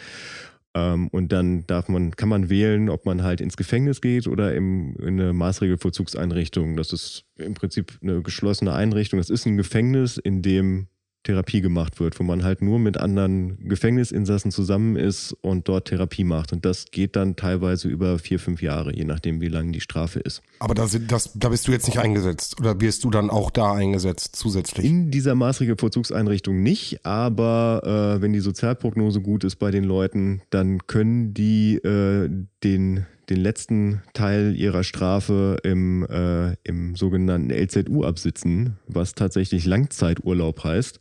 Ähm, 0.75 1.07
und 1.09 1.31
dann 1.31 1.65
darf 1.65 1.87
man, 1.89 2.15
kann 2.15 2.29
man 2.29 2.49
wählen, 2.49 2.89
ob 2.89 3.05
man 3.05 3.23
halt 3.23 3.41
ins 3.41 3.57
Gefängnis 3.57 4.01
geht 4.01 4.27
oder 4.27 4.53
im, 4.53 4.95
in 4.97 5.19
eine 5.19 5.33
Maßregelvollzugseinrichtung. 5.33 6.75
Das 6.75 6.93
ist 6.93 7.25
im 7.37 7.53
Prinzip 7.53 7.97
eine 8.01 8.21
geschlossene 8.21 8.73
Einrichtung. 8.73 9.19
Das 9.19 9.29
ist 9.29 9.45
ein 9.45 9.57
Gefängnis, 9.57 10.17
in 10.17 10.41
dem 10.41 10.87
Therapie 11.23 11.61
gemacht 11.61 11.99
wird, 11.99 12.19
wo 12.19 12.23
man 12.23 12.43
halt 12.43 12.61
nur 12.61 12.79
mit 12.79 12.97
anderen 12.97 13.67
Gefängnisinsassen 13.67 14.51
zusammen 14.51 14.95
ist 14.95 15.33
und 15.41 15.67
dort 15.67 15.89
Therapie 15.89 16.23
macht. 16.23 16.53
Und 16.53 16.65
das 16.65 16.85
geht 16.91 17.15
dann 17.15 17.35
teilweise 17.35 17.89
über 17.89 18.19
vier, 18.19 18.39
fünf 18.39 18.61
Jahre, 18.61 18.95
je 18.95 19.03
nachdem, 19.03 19.41
wie 19.41 19.49
lang 19.49 19.71
die 19.71 19.81
Strafe 19.81 20.19
ist. 20.19 20.41
Aber 20.59 20.75
da, 20.75 20.87
sind, 20.87 21.11
das, 21.11 21.31
da 21.35 21.49
bist 21.49 21.67
du 21.67 21.71
jetzt 21.71 21.87
nicht 21.87 21.99
eingesetzt 21.99 22.59
oder 22.59 22.79
wirst 22.79 23.03
du 23.03 23.09
dann 23.09 23.29
auch 23.29 23.51
da 23.51 23.73
eingesetzt 23.73 24.35
zusätzlich? 24.35 24.85
In 24.85 25.11
dieser 25.11 25.35
Maßregelvorzugseinrichtung 25.35 26.63
nicht, 26.63 27.05
aber 27.05 28.15
äh, 28.17 28.21
wenn 28.21 28.33
die 28.33 28.39
Sozialprognose 28.39 29.21
gut 29.21 29.43
ist 29.43 29.57
bei 29.57 29.71
den 29.71 29.83
Leuten, 29.83 30.41
dann 30.49 30.87
können 30.87 31.33
die 31.33 31.75
äh, 31.75 32.29
den 32.63 33.05
den 33.29 33.37
letzten 33.37 34.01
Teil 34.13 34.55
ihrer 34.55 34.83
Strafe 34.83 35.57
im, 35.63 36.05
äh, 36.09 36.55
im 36.63 36.95
sogenannten 36.95 37.51
LZU 37.51 38.03
absitzen, 38.03 38.77
was 38.87 39.13
tatsächlich 39.13 39.65
Langzeiturlaub 39.65 40.63
heißt. 40.63 40.99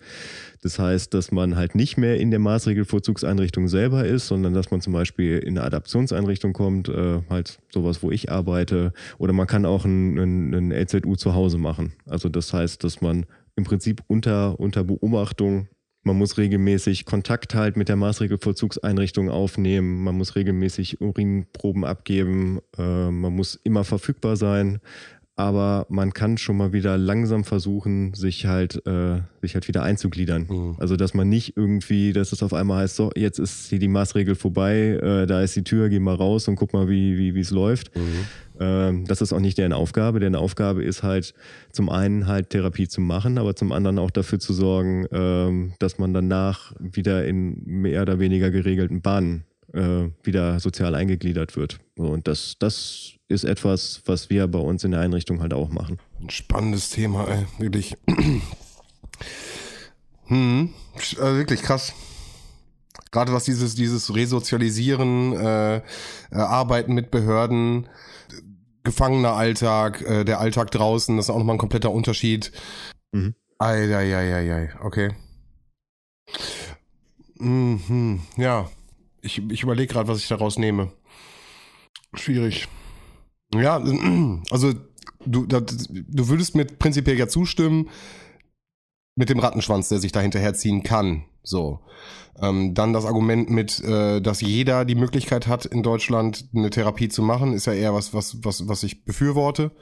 Das 0.63 0.79
heißt, 0.79 1.15
dass 1.15 1.33
man 1.33 1.57
halt 1.57 1.75
nicht 1.75 1.97
mehr 1.97 2.19
in 2.19 2.31
der 2.31 2.41
Maßregelvorzugseinrichtung 2.41 3.69
selber 3.69 4.05
ist, 4.05 4.27
sondern 4.27 4.55
dass 4.55 4.71
man 4.71 4.81
zum 4.81 4.93
Beispiel 4.93 5.39
in 5.39 5.57
eine 5.57 5.67
Adaptionseinrichtung 5.67 6.53
kommt, 6.53 6.89
äh, 6.89 7.23
halt 7.31 7.59
sowas, 7.73 8.03
wo 8.03 8.11
ich 8.11 8.31
arbeite. 8.31 8.93
Oder 9.19 9.33
man 9.33 9.47
kann 9.47 9.65
auch 9.65 9.85
ein, 9.85 10.19
ein, 10.19 10.55
ein 10.55 10.73
LZU 10.73 11.17
zu 11.17 11.35
Hause 11.35 11.59
machen. 11.59 11.93
Also 12.07 12.29
das 12.29 12.53
heißt, 12.53 12.83
dass 12.85 13.01
man 13.01 13.25
im 13.57 13.65
Prinzip 13.65 14.03
unter, 14.07 14.59
unter 14.61 14.85
Beobachtung 14.85 15.69
man 16.09 16.17
muss 16.17 16.39
regelmäßig 16.39 17.05
Kontakt 17.05 17.55
halt 17.55 17.77
mit 17.77 17.89
der 17.89 17.97
Maßregelvollzugseinrichtung 17.97 19.29
aufnehmen. 19.29 20.03
Man 20.03 20.17
muss 20.17 20.37
regelmäßig 20.37 21.03
Urinproben 21.03 21.85
abgeben. 21.85 22.61
Äh, 22.79 23.11
man 23.11 23.37
muss 23.37 23.61
immer 23.63 23.85
verfügbar 23.85 24.37
sein 24.37 24.81
aber 25.39 25.87
man 25.89 26.13
kann 26.13 26.37
schon 26.37 26.57
mal 26.57 26.73
wieder 26.73 26.99
langsam 26.99 27.45
versuchen, 27.45 28.13
sich 28.13 28.47
halt, 28.47 28.85
äh, 28.89 29.21
sich 29.41 29.55
halt 29.55 29.69
wieder 29.69 29.85
einzugliedern. 29.85 30.49
Mhm. 30.51 30.75
Also 30.79 30.97
dass 30.97 31.15
man 31.15 31.29
nicht 31.29 31.57
irgendwie, 31.57 32.13
dass 32.13 32.33
es 32.33 32.43
auf 32.43 32.53
einmal 32.53 32.83
heißt, 32.83 32.97
so, 32.97 33.13
jetzt 33.15 33.39
ist 33.39 33.69
hier 33.69 33.79
die 33.79 33.87
Maßregel 33.87 34.35
vorbei, 34.35 34.99
äh, 35.01 35.27
da 35.27 35.41
ist 35.41 35.55
die 35.55 35.63
Tür, 35.63 35.91
geh 35.91 36.01
mal 36.01 36.17
raus 36.17 36.49
und 36.49 36.57
guck 36.57 36.73
mal, 36.73 36.89
wie 36.89 37.37
wie 37.37 37.41
es 37.41 37.51
läuft. 37.51 37.97
Mhm. 37.97 38.25
Ähm, 38.61 39.05
das 39.07 39.21
ist 39.21 39.33
auch 39.33 39.41
nicht 39.41 39.59
deren 39.59 39.73
Aufgabe. 39.73 40.21
Deren 40.21 40.35
Aufgabe 40.35 40.83
ist 40.83 41.03
halt 41.03 41.35
zum 41.73 41.89
einen 41.91 42.27
halt 42.27 42.51
Therapie 42.51 42.89
zu 42.89 43.01
machen, 43.01 43.39
aber 43.39 43.55
zum 43.57 43.73
anderen 43.73 43.99
auch 43.99 44.11
dafür 44.11 44.39
zu 44.39 44.53
sorgen, 44.53 45.07
ähm, 45.13 45.75
dass 45.79 45.99
man 45.99 46.13
danach 46.13 46.73
wieder 46.79 47.27
in 47.27 47.63
mehr 47.65 48.03
oder 48.03 48.19
weniger 48.19 48.51
geregelten 48.51 49.01
Bahnen 49.01 49.45
äh, 49.73 50.09
wieder 50.23 50.61
sozial 50.61 50.95
eingegliedert 50.95 51.57
wird. 51.57 51.79
Und 51.97 52.27
das, 52.29 52.57
das 52.59 53.13
ist 53.29 53.45
etwas, 53.45 54.03
was 54.07 54.31
wir 54.31 54.47
bei 54.49 54.59
uns 54.59 54.85
in 54.85 54.93
der 54.93 55.01
Einrichtung 55.01 55.41
halt 55.41 55.53
auch 55.53 55.69
machen. 55.69 55.99
Ein 56.21 56.31
spannendes 56.31 56.91
Thema, 56.91 57.29
ey, 57.29 57.47
wirklich. 57.59 57.97
Hm, 60.29 60.75
also 60.95 61.39
wirklich 61.39 61.63
krass. 61.63 61.95
Gerade 63.11 63.33
was 63.33 63.45
dieses, 63.45 63.75
dieses 63.75 64.15
Resozialisieren, 64.15 65.33
äh, 65.33 65.77
äh, 65.77 65.81
Arbeiten 66.33 66.93
mit 66.93 67.11
Behörden, 67.11 67.89
gefangener 68.89 69.35
Alltag, 69.35 70.01
äh, 70.01 70.25
der 70.25 70.41
Alltag 70.41 70.71
draußen, 70.71 71.17
das 71.17 71.27
ist 71.27 71.31
auch 71.31 71.37
nochmal 71.37 71.57
ein 71.57 71.61
kompletter 71.61 71.93
Unterschied. 71.93 72.53
Mhm. 73.13 73.35
Okay. 74.83 75.11
Mhm, 77.39 78.23
ja, 78.37 78.71
ich, 79.21 79.43
ich 79.51 79.63
überlege 79.63 79.93
gerade, 79.93 80.09
was 80.09 80.21
ich 80.21 80.29
daraus 80.29 80.59
nehme. 80.59 80.91
Schwierig. 82.15 82.67
Ja, 83.55 83.77
also 84.51 84.73
du, 85.27 85.47
du 85.47 86.29
würdest 86.29 86.55
mir 86.55 86.65
prinzipiell 86.65 87.19
ja 87.19 87.29
zustimmen, 87.29 87.91
mit 89.17 89.29
dem 89.29 89.39
Rattenschwanz, 89.39 89.91
der 89.91 89.99
sich 89.99 90.13
da 90.13 90.21
hinterherziehen 90.21 90.83
kann. 90.83 91.25
So. 91.49 91.81
Ähm, 92.41 92.75
dann 92.75 92.93
das 92.93 93.05
Argument 93.05 93.51
mit, 93.51 93.81
äh, 93.81 94.21
dass 94.21 94.41
jeder 94.41 94.85
die 94.85 94.95
Möglichkeit 94.95 95.49
hat, 95.49 95.65
in 95.67 95.83
Deutschland 95.83 96.49
eine 96.55 96.71
Therapie 96.71 97.09
zu 97.09 97.23
machen, 97.23 97.53
ist 97.53 97.67
ja 97.67 97.73
eher 97.73 97.95
was, 97.95 98.15
was, 98.15 98.45
was, 98.45 98.69
was 98.69 98.83
ich 98.83 99.05
befürworte. 99.05 99.73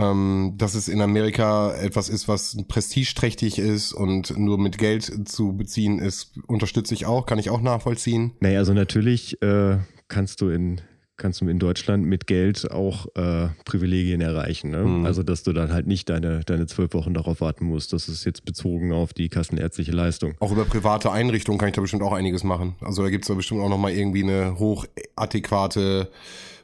Ähm, 0.00 0.54
dass 0.56 0.76
es 0.76 0.86
in 0.86 1.00
Amerika 1.00 1.74
etwas 1.74 2.08
ist, 2.08 2.28
was 2.28 2.56
prestigeträchtig 2.68 3.58
ist 3.58 3.92
und 3.92 4.38
nur 4.38 4.56
mit 4.56 4.78
Geld 4.78 5.28
zu 5.28 5.56
beziehen 5.56 5.98
ist, 5.98 6.38
unterstütze 6.46 6.94
ich 6.94 7.06
auch, 7.06 7.26
kann 7.26 7.40
ich 7.40 7.50
auch 7.50 7.60
nachvollziehen. 7.60 8.34
Naja, 8.38 8.60
also 8.60 8.74
natürlich 8.74 9.42
äh, 9.42 9.78
kannst 10.06 10.40
du 10.40 10.50
in 10.50 10.80
kannst 11.18 11.40
du 11.40 11.48
in 11.48 11.58
Deutschland 11.58 12.06
mit 12.06 12.26
Geld 12.26 12.70
auch 12.70 13.06
äh, 13.16 13.48
Privilegien 13.64 14.20
erreichen. 14.20 14.70
Ne? 14.70 14.84
Mhm. 14.84 15.04
Also, 15.04 15.22
dass 15.22 15.42
du 15.42 15.52
dann 15.52 15.72
halt 15.72 15.86
nicht 15.86 16.08
deine, 16.08 16.40
deine 16.46 16.66
zwölf 16.66 16.94
Wochen 16.94 17.12
darauf 17.12 17.40
warten 17.40 17.66
musst. 17.66 17.92
Das 17.92 18.08
ist 18.08 18.24
jetzt 18.24 18.44
bezogen 18.44 18.92
auf 18.92 19.12
die 19.12 19.28
kassenärztliche 19.28 19.92
Leistung. 19.92 20.34
Auch 20.40 20.52
über 20.52 20.64
private 20.64 21.12
Einrichtungen 21.12 21.58
kann 21.58 21.68
ich 21.68 21.74
da 21.74 21.82
bestimmt 21.82 22.02
auch 22.02 22.12
einiges 22.12 22.44
machen. 22.44 22.76
Also, 22.80 23.02
da 23.02 23.10
gibt 23.10 23.24
es 23.24 23.28
da 23.28 23.34
bestimmt 23.34 23.60
auch 23.60 23.68
nochmal 23.68 23.92
irgendwie 23.92 24.22
eine 24.22 24.58
hochadäquate 24.58 26.08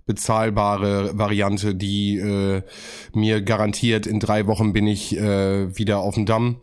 bezahlbare 0.07 1.19
Variante, 1.19 1.75
die 1.75 2.19
äh, 2.19 2.63
mir 3.15 3.43
garantiert, 3.43 4.07
in 4.07 4.21
drei 4.21 4.47
Wochen 4.47 4.73
bin 4.73 4.87
ich 4.87 5.17
äh, 5.17 5.77
wieder 5.77 5.99
auf 5.99 6.15
dem 6.15 6.27
Damm. 6.27 6.57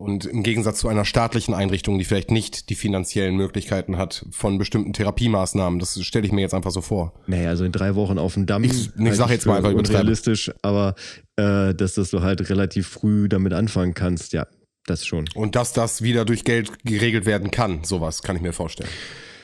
Und 0.00 0.24
im 0.24 0.42
Gegensatz 0.42 0.78
zu 0.78 0.88
einer 0.88 1.04
staatlichen 1.04 1.52
Einrichtung, 1.52 1.98
die 1.98 2.06
vielleicht 2.06 2.30
nicht 2.30 2.70
die 2.70 2.74
finanziellen 2.74 3.36
Möglichkeiten 3.36 3.98
hat 3.98 4.24
von 4.30 4.56
bestimmten 4.56 4.94
Therapiemaßnahmen, 4.94 5.78
das 5.78 6.02
stelle 6.02 6.24
ich 6.24 6.32
mir 6.32 6.40
jetzt 6.40 6.54
einfach 6.54 6.70
so 6.70 6.80
vor. 6.80 7.12
Naja, 7.26 7.50
also 7.50 7.66
in 7.66 7.72
drei 7.72 7.94
Wochen 7.96 8.18
auf 8.18 8.32
dem 8.32 8.46
Damm. 8.46 8.64
Ich, 8.64 8.88
ich 8.98 9.14
sage 9.14 9.34
jetzt 9.34 9.44
mal 9.44 9.62
einfach 9.62 9.92
realistisch, 9.92 10.50
aber 10.62 10.94
äh, 11.36 11.74
dass, 11.74 11.96
dass 11.96 12.08
du 12.08 12.22
halt 12.22 12.48
relativ 12.48 12.88
früh 12.88 13.28
damit 13.28 13.52
anfangen 13.52 13.92
kannst, 13.92 14.32
ja, 14.32 14.46
das 14.86 15.04
schon. 15.04 15.26
Und 15.34 15.54
dass 15.54 15.74
das 15.74 16.00
wieder 16.00 16.24
durch 16.24 16.44
Geld 16.44 16.82
geregelt 16.82 17.26
werden 17.26 17.50
kann, 17.50 17.84
sowas 17.84 18.22
kann 18.22 18.36
ich 18.36 18.42
mir 18.42 18.54
vorstellen. 18.54 18.88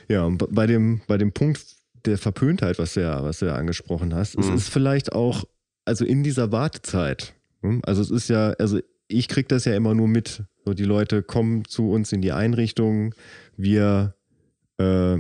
Ja, 0.09 0.25
und 0.25 0.43
bei 0.55 0.67
dem, 0.67 1.03
bei 1.07 1.19
dem 1.19 1.33
Punkt 1.33 1.61
der 2.07 2.17
Verpöntheit, 2.17 2.79
was 2.79 2.95
du 2.95 3.03
ja, 3.03 3.23
was 3.23 3.41
du 3.41 3.47
ja 3.47 3.57
angesprochen 3.57 4.15
hast, 4.15 4.39
mhm. 4.39 4.45
es 4.45 4.63
ist 4.63 4.69
vielleicht 4.71 5.13
auch, 5.13 5.45
also 5.85 6.07
in 6.07 6.23
dieser 6.23 6.51
Wartezeit, 6.51 7.35
hm, 7.61 7.83
also 7.85 8.01
es 8.01 8.11
ist 8.11 8.29
ja, 8.29 8.53
also 8.53 8.81
ich 9.09 9.29
kriege 9.29 9.49
das 9.49 9.65
ja 9.65 9.75
immer 9.75 9.95
nur 9.95 10.09
mit. 10.09 10.45
So, 10.65 10.75
die 10.75 10.85
Leute 10.85 11.23
kommen 11.23 11.65
zu 11.65 11.91
uns 11.91 12.13
in 12.13 12.23
die 12.23 12.33
Einrichtung, 12.33 13.15
wir 13.57 14.15
äh, 14.79 15.19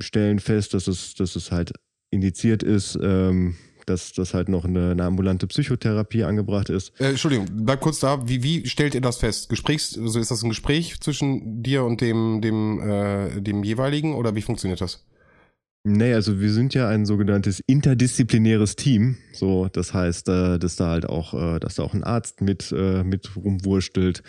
stellen 0.00 0.38
fest, 0.38 0.74
dass 0.74 0.86
es, 0.86 1.14
dass 1.14 1.36
es 1.36 1.50
halt 1.50 1.72
indiziert 2.10 2.62
ist, 2.62 2.98
ähm, 3.02 3.56
dass 3.86 4.12
das 4.12 4.32
halt 4.34 4.48
noch 4.48 4.64
eine, 4.64 4.92
eine, 4.92 5.04
ambulante 5.04 5.46
Psychotherapie 5.46 6.24
angebracht 6.24 6.70
ist. 6.70 6.98
Äh, 7.00 7.10
Entschuldigung, 7.10 7.46
bleib 7.50 7.80
kurz 7.80 8.00
da. 8.00 8.26
Wie, 8.26 8.42
wie 8.42 8.66
stellt 8.66 8.94
ihr 8.94 9.00
das 9.00 9.18
fest? 9.18 9.48
Gesprächs, 9.48 9.98
also 9.98 10.18
ist 10.18 10.30
das 10.30 10.42
ein 10.42 10.48
Gespräch 10.48 11.00
zwischen 11.00 11.62
dir 11.62 11.84
und 11.84 12.00
dem, 12.00 12.40
dem, 12.40 12.80
äh, 12.80 13.40
dem 13.40 13.64
jeweiligen 13.64 14.14
oder 14.14 14.34
wie 14.34 14.42
funktioniert 14.42 14.80
das? 14.80 15.04
Nee, 15.86 16.14
also 16.14 16.40
wir 16.40 16.50
sind 16.50 16.72
ja 16.72 16.88
ein 16.88 17.04
sogenanntes 17.04 17.60
interdisziplinäres 17.66 18.74
Team. 18.74 19.18
So, 19.34 19.68
das 19.70 19.92
heißt, 19.92 20.28
äh, 20.30 20.58
dass 20.58 20.76
da 20.76 20.88
halt 20.88 21.06
auch, 21.06 21.34
äh, 21.34 21.60
dass 21.60 21.74
da 21.74 21.82
auch 21.82 21.92
ein 21.92 22.04
Arzt 22.04 22.40
mit, 22.40 22.72
äh, 22.72 23.04
mit 23.04 23.36
rumwurstelt, 23.36 24.22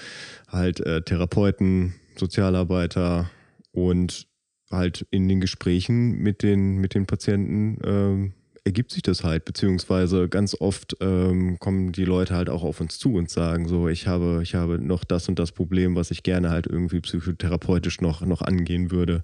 halt 0.50 0.84
Therapeuten, 1.06 1.96
Sozialarbeiter 2.18 3.30
und 3.72 4.28
halt 4.70 5.06
in 5.12 5.30
den 5.30 5.40
Gesprächen 5.40 6.18
mit 6.20 6.44
den, 6.44 6.78
mit 6.78 6.94
den 6.94 7.06
Patienten 7.06 7.78
ähm, 7.86 8.34
ergibt 8.66 8.92
sich 8.92 9.04
das 9.04 9.24
halt, 9.24 9.46
beziehungsweise 9.46 10.28
ganz 10.28 10.56
oft 10.60 10.98
ähm, 11.00 11.60
kommen 11.60 11.92
die 11.92 12.04
Leute 12.06 12.36
halt 12.36 12.50
auch 12.50 12.64
auf 12.64 12.82
uns 12.82 12.98
zu 12.98 13.14
und 13.14 13.30
sagen 13.30 13.68
so, 13.68 13.88
ich 13.88 14.08
habe, 14.08 14.40
ich 14.42 14.56
habe 14.56 14.80
noch 14.80 15.04
das 15.04 15.30
und 15.30 15.38
das 15.38 15.52
Problem, 15.52 15.96
was 15.96 16.10
ich 16.10 16.24
gerne 16.24 16.50
halt 16.50 16.66
irgendwie 16.68 17.00
psychotherapeutisch 17.00 18.02
noch, 18.02 18.22
noch 18.22 18.42
angehen 18.42 18.90
würde. 18.92 19.22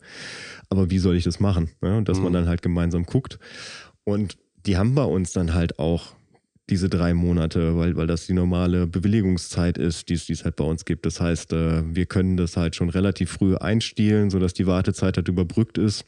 Aber 0.72 0.89
wie 0.89 0.97
soll 0.97 1.15
ich 1.15 1.24
das 1.24 1.39
machen? 1.39 1.69
Ja, 1.84 1.97
und 1.97 2.09
dass 2.09 2.17
mhm. 2.17 2.24
man 2.24 2.34
dann 2.34 2.47
halt 2.47 2.63
gemeinsam 2.63 3.03
guckt. 3.05 3.38
Und 4.03 4.38
die 4.65 4.78
haben 4.78 4.95
bei 4.95 5.03
uns 5.03 5.32
dann 5.32 5.53
halt 5.53 5.78
auch 5.78 6.13
diese 6.69 6.89
drei 6.89 7.13
Monate, 7.13 7.78
weil, 7.78 7.95
weil 7.97 8.07
das 8.07 8.26
die 8.26 8.34
normale 8.34 8.88
Bewilligungszeit 8.88 9.78
ist, 9.78 10.09
die 10.09 10.13
es 10.13 10.43
halt 10.43 10.55
bei 10.55 10.63
uns 10.63 10.86
gibt. 10.86 11.05
Das 11.05 11.22
heißt, 11.22 11.53
äh, 11.53 11.84
wir 11.95 12.05
können 12.07 12.38
das 12.38 12.57
halt 12.57 12.76
schon 12.76 12.89
relativ 12.89 13.32
früh 13.32 13.55
einstielen, 13.55 14.30
sodass 14.30 14.53
die 14.53 14.65
Wartezeit 14.65 15.17
halt 15.17 15.28
überbrückt 15.28 15.78
ist 15.78 16.05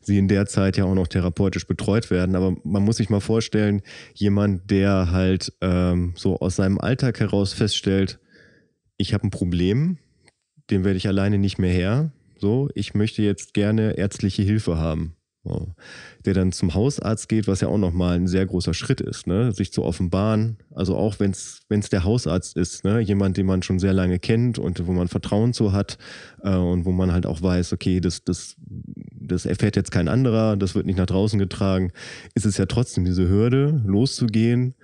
sie 0.00 0.18
in 0.18 0.28
der 0.28 0.46
Zeit 0.46 0.76
ja 0.76 0.84
auch 0.84 0.94
noch 0.94 1.08
therapeutisch 1.08 1.66
betreut 1.66 2.10
werden. 2.10 2.36
Aber 2.36 2.56
man 2.64 2.82
muss 2.82 2.96
sich 2.96 3.10
mal 3.10 3.20
vorstellen, 3.20 3.82
jemand, 4.14 4.70
der 4.70 5.10
halt 5.10 5.52
ähm, 5.60 6.14
so 6.16 6.38
aus 6.40 6.56
seinem 6.56 6.78
Alltag 6.78 7.20
heraus 7.20 7.52
feststellt, 7.52 8.18
ich 8.96 9.12
habe 9.14 9.26
ein 9.26 9.30
Problem, 9.30 9.98
dem 10.70 10.84
werde 10.84 10.96
ich 10.96 11.08
alleine 11.08 11.38
nicht 11.38 11.58
mehr 11.58 11.72
her. 11.72 12.12
So, 12.44 12.68
ich 12.74 12.92
möchte 12.92 13.22
jetzt 13.22 13.54
gerne 13.54 13.96
ärztliche 13.96 14.42
Hilfe 14.42 14.76
haben 14.76 15.16
der 16.24 16.32
dann 16.32 16.52
zum 16.52 16.74
Hausarzt 16.74 17.28
geht, 17.28 17.46
was 17.46 17.60
ja 17.60 17.68
auch 17.68 17.76
nochmal 17.76 18.16
ein 18.16 18.26
sehr 18.26 18.46
großer 18.46 18.72
Schritt 18.72 19.02
ist, 19.02 19.26
ne? 19.26 19.52
sich 19.52 19.72
zu 19.72 19.82
offenbaren. 19.82 20.56
Also 20.74 20.96
auch 20.96 21.20
wenn 21.20 21.32
es 21.32 21.88
der 21.90 22.04
Hausarzt 22.04 22.56
ist, 22.56 22.82
ne? 22.84 23.00
jemand, 23.00 23.36
den 23.36 23.44
man 23.44 23.62
schon 23.62 23.78
sehr 23.78 23.92
lange 23.92 24.18
kennt 24.18 24.58
und 24.58 24.86
wo 24.86 24.92
man 24.92 25.08
Vertrauen 25.08 25.52
zu 25.52 25.72
hat 25.72 25.98
äh, 26.42 26.54
und 26.54 26.86
wo 26.86 26.92
man 26.92 27.12
halt 27.12 27.26
auch 27.26 27.42
weiß, 27.42 27.74
okay, 27.74 28.00
das, 28.00 28.24
das, 28.24 28.56
das 28.58 29.44
erfährt 29.44 29.76
jetzt 29.76 29.90
kein 29.90 30.08
anderer, 30.08 30.56
das 30.56 30.74
wird 30.74 30.86
nicht 30.86 30.96
nach 30.96 31.04
draußen 31.04 31.38
getragen, 31.38 31.92
ist 32.34 32.46
es 32.46 32.56
ja 32.56 32.64
trotzdem 32.64 33.04
diese 33.04 33.28
Hürde, 33.28 33.82
loszugehen 33.84 34.74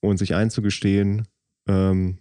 und 0.00 0.16
sich 0.18 0.34
einzugestehen, 0.34 1.28
ähm, 1.68 2.18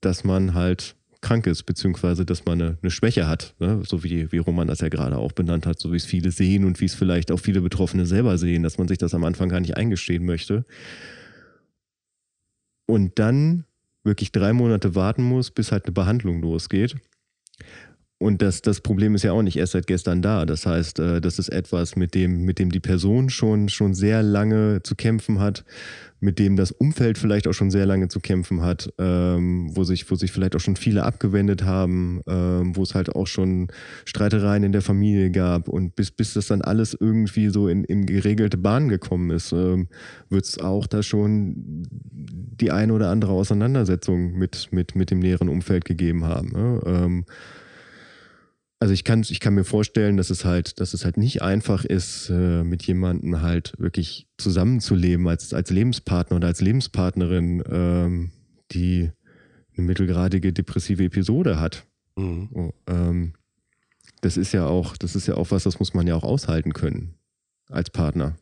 dass 0.00 0.24
man 0.24 0.54
halt 0.54 0.95
krank 1.26 1.46
ist, 1.48 1.64
beziehungsweise 1.64 2.24
dass 2.24 2.44
man 2.44 2.60
eine, 2.60 2.78
eine 2.80 2.90
Schwäche 2.90 3.26
hat, 3.26 3.54
ne? 3.58 3.82
so 3.84 4.04
wie, 4.04 4.30
wie 4.30 4.38
Roman 4.38 4.68
das 4.68 4.80
ja 4.80 4.88
gerade 4.88 5.18
auch 5.18 5.32
benannt 5.32 5.66
hat, 5.66 5.80
so 5.80 5.92
wie 5.92 5.96
es 5.96 6.04
viele 6.04 6.30
sehen 6.30 6.64
und 6.64 6.80
wie 6.80 6.84
es 6.84 6.94
vielleicht 6.94 7.32
auch 7.32 7.40
viele 7.40 7.60
Betroffene 7.60 8.06
selber 8.06 8.38
sehen, 8.38 8.62
dass 8.62 8.78
man 8.78 8.86
sich 8.86 8.98
das 8.98 9.12
am 9.12 9.24
Anfang 9.24 9.48
gar 9.48 9.58
nicht 9.58 9.76
eingestehen 9.76 10.24
möchte. 10.24 10.64
Und 12.86 13.18
dann 13.18 13.64
wirklich 14.04 14.30
drei 14.30 14.52
Monate 14.52 14.94
warten 14.94 15.24
muss, 15.24 15.50
bis 15.50 15.72
halt 15.72 15.86
eine 15.86 15.92
Behandlung 15.92 16.40
losgeht. 16.40 16.94
Und 18.18 18.40
das, 18.40 18.62
das 18.62 18.80
Problem 18.80 19.14
ist 19.14 19.24
ja 19.24 19.32
auch 19.32 19.42
nicht 19.42 19.58
erst 19.58 19.72
seit 19.72 19.86
gestern 19.86 20.22
da. 20.22 20.46
Das 20.46 20.64
heißt, 20.64 21.00
äh, 21.00 21.20
das 21.20 21.38
ist 21.38 21.50
etwas, 21.50 21.96
mit 21.96 22.14
dem, 22.14 22.42
mit 22.42 22.58
dem 22.58 22.70
die 22.70 22.80
Person 22.80 23.28
schon, 23.28 23.68
schon 23.68 23.92
sehr 23.92 24.22
lange 24.22 24.82
zu 24.82 24.94
kämpfen 24.94 25.38
hat, 25.38 25.66
mit 26.18 26.38
dem 26.38 26.56
das 26.56 26.72
Umfeld 26.72 27.18
vielleicht 27.18 27.46
auch 27.46 27.52
schon 27.52 27.70
sehr 27.70 27.84
lange 27.84 28.08
zu 28.08 28.20
kämpfen 28.20 28.62
hat, 28.62 28.90
ähm, 28.96 29.68
wo, 29.76 29.84
sich, 29.84 30.10
wo 30.10 30.14
sich 30.14 30.32
vielleicht 30.32 30.56
auch 30.56 30.60
schon 30.60 30.76
viele 30.76 31.02
abgewendet 31.02 31.64
haben, 31.64 32.22
ähm, 32.26 32.74
wo 32.74 32.84
es 32.84 32.94
halt 32.94 33.14
auch 33.14 33.26
schon 33.26 33.68
Streitereien 34.06 34.64
in 34.64 34.72
der 34.72 34.80
Familie 34.80 35.30
gab. 35.30 35.68
Und 35.68 35.94
bis, 35.94 36.10
bis 36.10 36.32
das 36.32 36.46
dann 36.46 36.62
alles 36.62 36.96
irgendwie 36.98 37.50
so 37.50 37.68
in, 37.68 37.84
in 37.84 38.06
geregelte 38.06 38.56
Bahn 38.56 38.88
gekommen 38.88 39.28
ist, 39.28 39.52
ähm, 39.52 39.88
wird 40.30 40.46
es 40.46 40.58
auch 40.58 40.86
da 40.86 41.02
schon 41.02 41.86
die 41.92 42.70
eine 42.70 42.94
oder 42.94 43.10
andere 43.10 43.32
Auseinandersetzung 43.32 44.32
mit, 44.38 44.68
mit, 44.70 44.96
mit 44.96 45.10
dem 45.10 45.18
näheren 45.18 45.50
Umfeld 45.50 45.84
gegeben 45.84 46.24
haben. 46.24 47.24
Also 48.78 48.92
ich 48.92 49.04
kann, 49.04 49.22
ich 49.22 49.40
kann 49.40 49.54
mir 49.54 49.64
vorstellen, 49.64 50.18
dass 50.18 50.28
es 50.28 50.44
halt, 50.44 50.80
dass 50.80 50.92
es 50.92 51.04
halt 51.04 51.16
nicht 51.16 51.40
einfach 51.40 51.84
ist, 51.84 52.28
äh, 52.28 52.62
mit 52.62 52.82
jemandem 52.82 53.40
halt 53.40 53.72
wirklich 53.78 54.28
zusammenzuleben 54.36 55.26
als, 55.28 55.54
als 55.54 55.70
Lebenspartner 55.70 56.36
oder 56.36 56.48
als 56.48 56.60
Lebenspartnerin, 56.60 57.62
ähm, 57.70 58.32
die 58.72 59.10
eine 59.76 59.86
mittelgradige 59.86 60.52
depressive 60.52 61.04
Episode 61.04 61.58
hat. 61.58 61.86
Mhm. 62.16 62.48
Oh, 62.52 62.72
ähm, 62.86 63.32
das 64.20 64.36
ist 64.36 64.52
ja 64.52 64.66
auch, 64.66 64.96
das 64.96 65.16
ist 65.16 65.26
ja 65.26 65.36
auch 65.36 65.50
was, 65.50 65.64
das 65.64 65.78
muss 65.78 65.94
man 65.94 66.06
ja 66.06 66.14
auch 66.14 66.24
aushalten 66.24 66.72
können 66.72 67.14
als 67.70 67.90
Partner. 67.90 68.36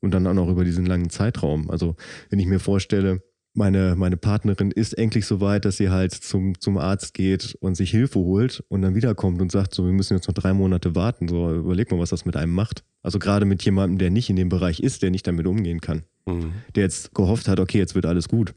Und 0.00 0.12
dann 0.12 0.26
auch 0.26 0.34
noch 0.34 0.48
über 0.48 0.64
diesen 0.64 0.86
langen 0.86 1.10
Zeitraum. 1.10 1.70
Also 1.70 1.96
wenn 2.30 2.38
ich 2.38 2.46
mir 2.46 2.60
vorstelle, 2.60 3.22
meine, 3.54 3.96
meine 3.96 4.16
Partnerin 4.16 4.70
ist 4.70 4.96
endlich 4.96 5.26
so 5.26 5.40
weit, 5.40 5.64
dass 5.64 5.76
sie 5.76 5.90
halt 5.90 6.12
zum, 6.12 6.58
zum 6.60 6.78
Arzt 6.78 7.14
geht 7.14 7.56
und 7.60 7.74
sich 7.74 7.90
Hilfe 7.90 8.20
holt 8.20 8.62
und 8.68 8.82
dann 8.82 8.94
wiederkommt 8.94 9.40
und 9.40 9.50
sagt, 9.50 9.74
so, 9.74 9.84
wir 9.84 9.92
müssen 9.92 10.14
jetzt 10.16 10.28
noch 10.28 10.34
drei 10.34 10.52
Monate 10.52 10.94
warten. 10.94 11.28
So, 11.28 11.54
überleg 11.54 11.90
mal, 11.90 11.98
was 11.98 12.10
das 12.10 12.24
mit 12.24 12.36
einem 12.36 12.54
macht. 12.54 12.84
Also 13.02 13.18
gerade 13.18 13.46
mit 13.46 13.64
jemandem, 13.64 13.98
der 13.98 14.10
nicht 14.10 14.30
in 14.30 14.36
dem 14.36 14.48
Bereich 14.48 14.80
ist, 14.80 15.02
der 15.02 15.10
nicht 15.10 15.26
damit 15.26 15.46
umgehen 15.46 15.80
kann. 15.80 16.04
Mhm. 16.26 16.52
Der 16.74 16.84
jetzt 16.84 17.14
gehofft 17.14 17.48
hat, 17.48 17.58
okay, 17.58 17.78
jetzt 17.78 17.94
wird 17.94 18.06
alles 18.06 18.28
gut. 18.28 18.54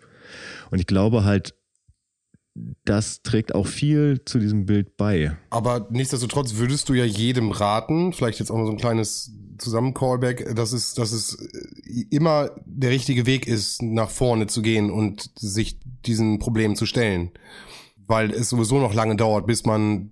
Und 0.69 0.79
ich 0.79 0.87
glaube 0.87 1.23
halt, 1.23 1.55
das 2.85 3.23
trägt 3.23 3.55
auch 3.55 3.65
viel 3.65 4.21
zu 4.25 4.37
diesem 4.37 4.65
Bild 4.65 4.95
bei. 4.95 5.35
Aber 5.49 5.87
nichtsdestotrotz 5.89 6.55
würdest 6.55 6.87
du 6.89 6.93
ja 6.93 7.05
jedem 7.05 7.51
raten, 7.51 8.13
vielleicht 8.13 8.39
jetzt 8.39 8.51
auch 8.51 8.57
mal 8.57 8.65
so 8.65 8.71
ein 8.71 8.77
kleines 8.77 9.31
Zusammen-Callback, 9.57 10.55
dass 10.55 10.71
es, 10.71 10.93
dass 10.93 11.11
es 11.11 11.37
immer 12.11 12.51
der 12.65 12.91
richtige 12.91 13.25
Weg 13.25 13.47
ist, 13.47 13.81
nach 13.81 14.09
vorne 14.09 14.47
zu 14.47 14.61
gehen 14.61 14.91
und 14.91 15.31
sich 15.35 15.79
diesen 16.05 16.39
Problemen 16.39 16.75
zu 16.75 16.85
stellen. 16.85 17.31
Weil 18.05 18.31
es 18.31 18.49
sowieso 18.49 18.79
noch 18.79 18.93
lange 18.93 19.15
dauert, 19.15 19.47
bis 19.47 19.65
man 19.65 20.11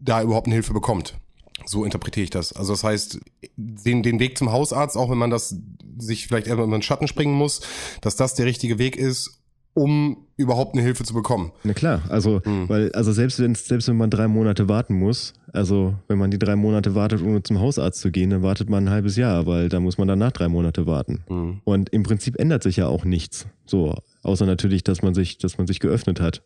da 0.00 0.22
überhaupt 0.22 0.46
eine 0.46 0.54
Hilfe 0.54 0.72
bekommt. 0.72 1.18
So 1.66 1.84
interpretiere 1.84 2.24
ich 2.24 2.30
das. 2.30 2.52
Also 2.52 2.72
das 2.72 2.84
heißt, 2.84 3.20
den, 3.56 4.02
den 4.02 4.18
Weg 4.18 4.38
zum 4.38 4.50
Hausarzt, 4.50 4.96
auch 4.96 5.10
wenn 5.10 5.18
man 5.18 5.30
das 5.30 5.56
sich 5.98 6.26
vielleicht 6.26 6.46
erstmal 6.46 6.66
über 6.66 6.76
den 6.76 6.82
Schatten 6.82 7.06
springen 7.06 7.34
muss, 7.34 7.60
dass 8.00 8.16
das 8.16 8.34
der 8.34 8.46
richtige 8.46 8.78
Weg 8.78 8.96
ist, 8.96 9.41
um 9.74 10.26
überhaupt 10.36 10.74
eine 10.74 10.82
Hilfe 10.82 11.04
zu 11.04 11.14
bekommen. 11.14 11.52
Na 11.64 11.72
klar, 11.72 12.02
also 12.08 12.40
hm. 12.44 12.68
weil 12.68 12.92
also 12.92 13.12
selbst 13.12 13.38
wenn 13.40 13.54
selbst 13.54 13.88
wenn 13.88 13.96
man 13.96 14.10
drei 14.10 14.28
Monate 14.28 14.68
warten 14.68 14.94
muss, 14.94 15.34
also 15.52 15.94
wenn 16.08 16.18
man 16.18 16.30
die 16.30 16.38
drei 16.38 16.56
Monate 16.56 16.94
wartet, 16.94 17.22
ohne 17.22 17.42
zum 17.42 17.60
Hausarzt 17.60 18.00
zu 18.00 18.10
gehen, 18.10 18.30
dann 18.30 18.42
wartet 18.42 18.68
man 18.68 18.86
ein 18.86 18.90
halbes 18.90 19.16
Jahr, 19.16 19.46
weil 19.46 19.68
da 19.68 19.80
muss 19.80 19.98
man 19.98 20.08
danach 20.08 20.32
drei 20.32 20.48
Monate 20.48 20.86
warten. 20.86 21.24
Hm. 21.28 21.60
Und 21.64 21.90
im 21.90 22.02
Prinzip 22.02 22.38
ändert 22.38 22.62
sich 22.62 22.76
ja 22.76 22.86
auch 22.86 23.04
nichts. 23.04 23.46
So, 23.66 23.94
außer 24.22 24.46
natürlich, 24.46 24.84
dass 24.84 25.02
man 25.02 25.14
sich, 25.14 25.38
dass 25.38 25.58
man 25.58 25.66
sich 25.66 25.80
geöffnet 25.80 26.20
hat. 26.20 26.42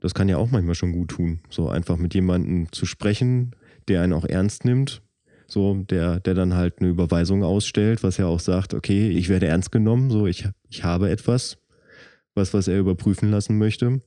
Das 0.00 0.14
kann 0.14 0.28
ja 0.28 0.38
auch 0.38 0.50
manchmal 0.50 0.74
schon 0.74 0.92
gut 0.92 1.10
tun. 1.10 1.40
So 1.50 1.68
einfach 1.68 1.98
mit 1.98 2.14
jemandem 2.14 2.72
zu 2.72 2.86
sprechen, 2.86 3.54
der 3.88 4.02
einen 4.02 4.14
auch 4.14 4.24
ernst 4.24 4.64
nimmt, 4.64 5.02
so 5.46 5.74
der, 5.74 6.20
der 6.20 6.34
dann 6.34 6.54
halt 6.54 6.80
eine 6.80 6.88
Überweisung 6.88 7.42
ausstellt, 7.42 8.02
was 8.02 8.16
ja 8.16 8.26
auch 8.26 8.40
sagt, 8.40 8.72
okay, 8.72 9.10
ich 9.10 9.28
werde 9.28 9.46
ernst 9.46 9.72
genommen, 9.72 10.10
so 10.10 10.26
ich, 10.26 10.48
ich 10.68 10.84
habe 10.84 11.10
etwas, 11.10 11.58
was, 12.40 12.54
was 12.54 12.68
er 12.68 12.78
überprüfen 12.78 13.30
lassen 13.30 13.58
möchte. 13.58 14.00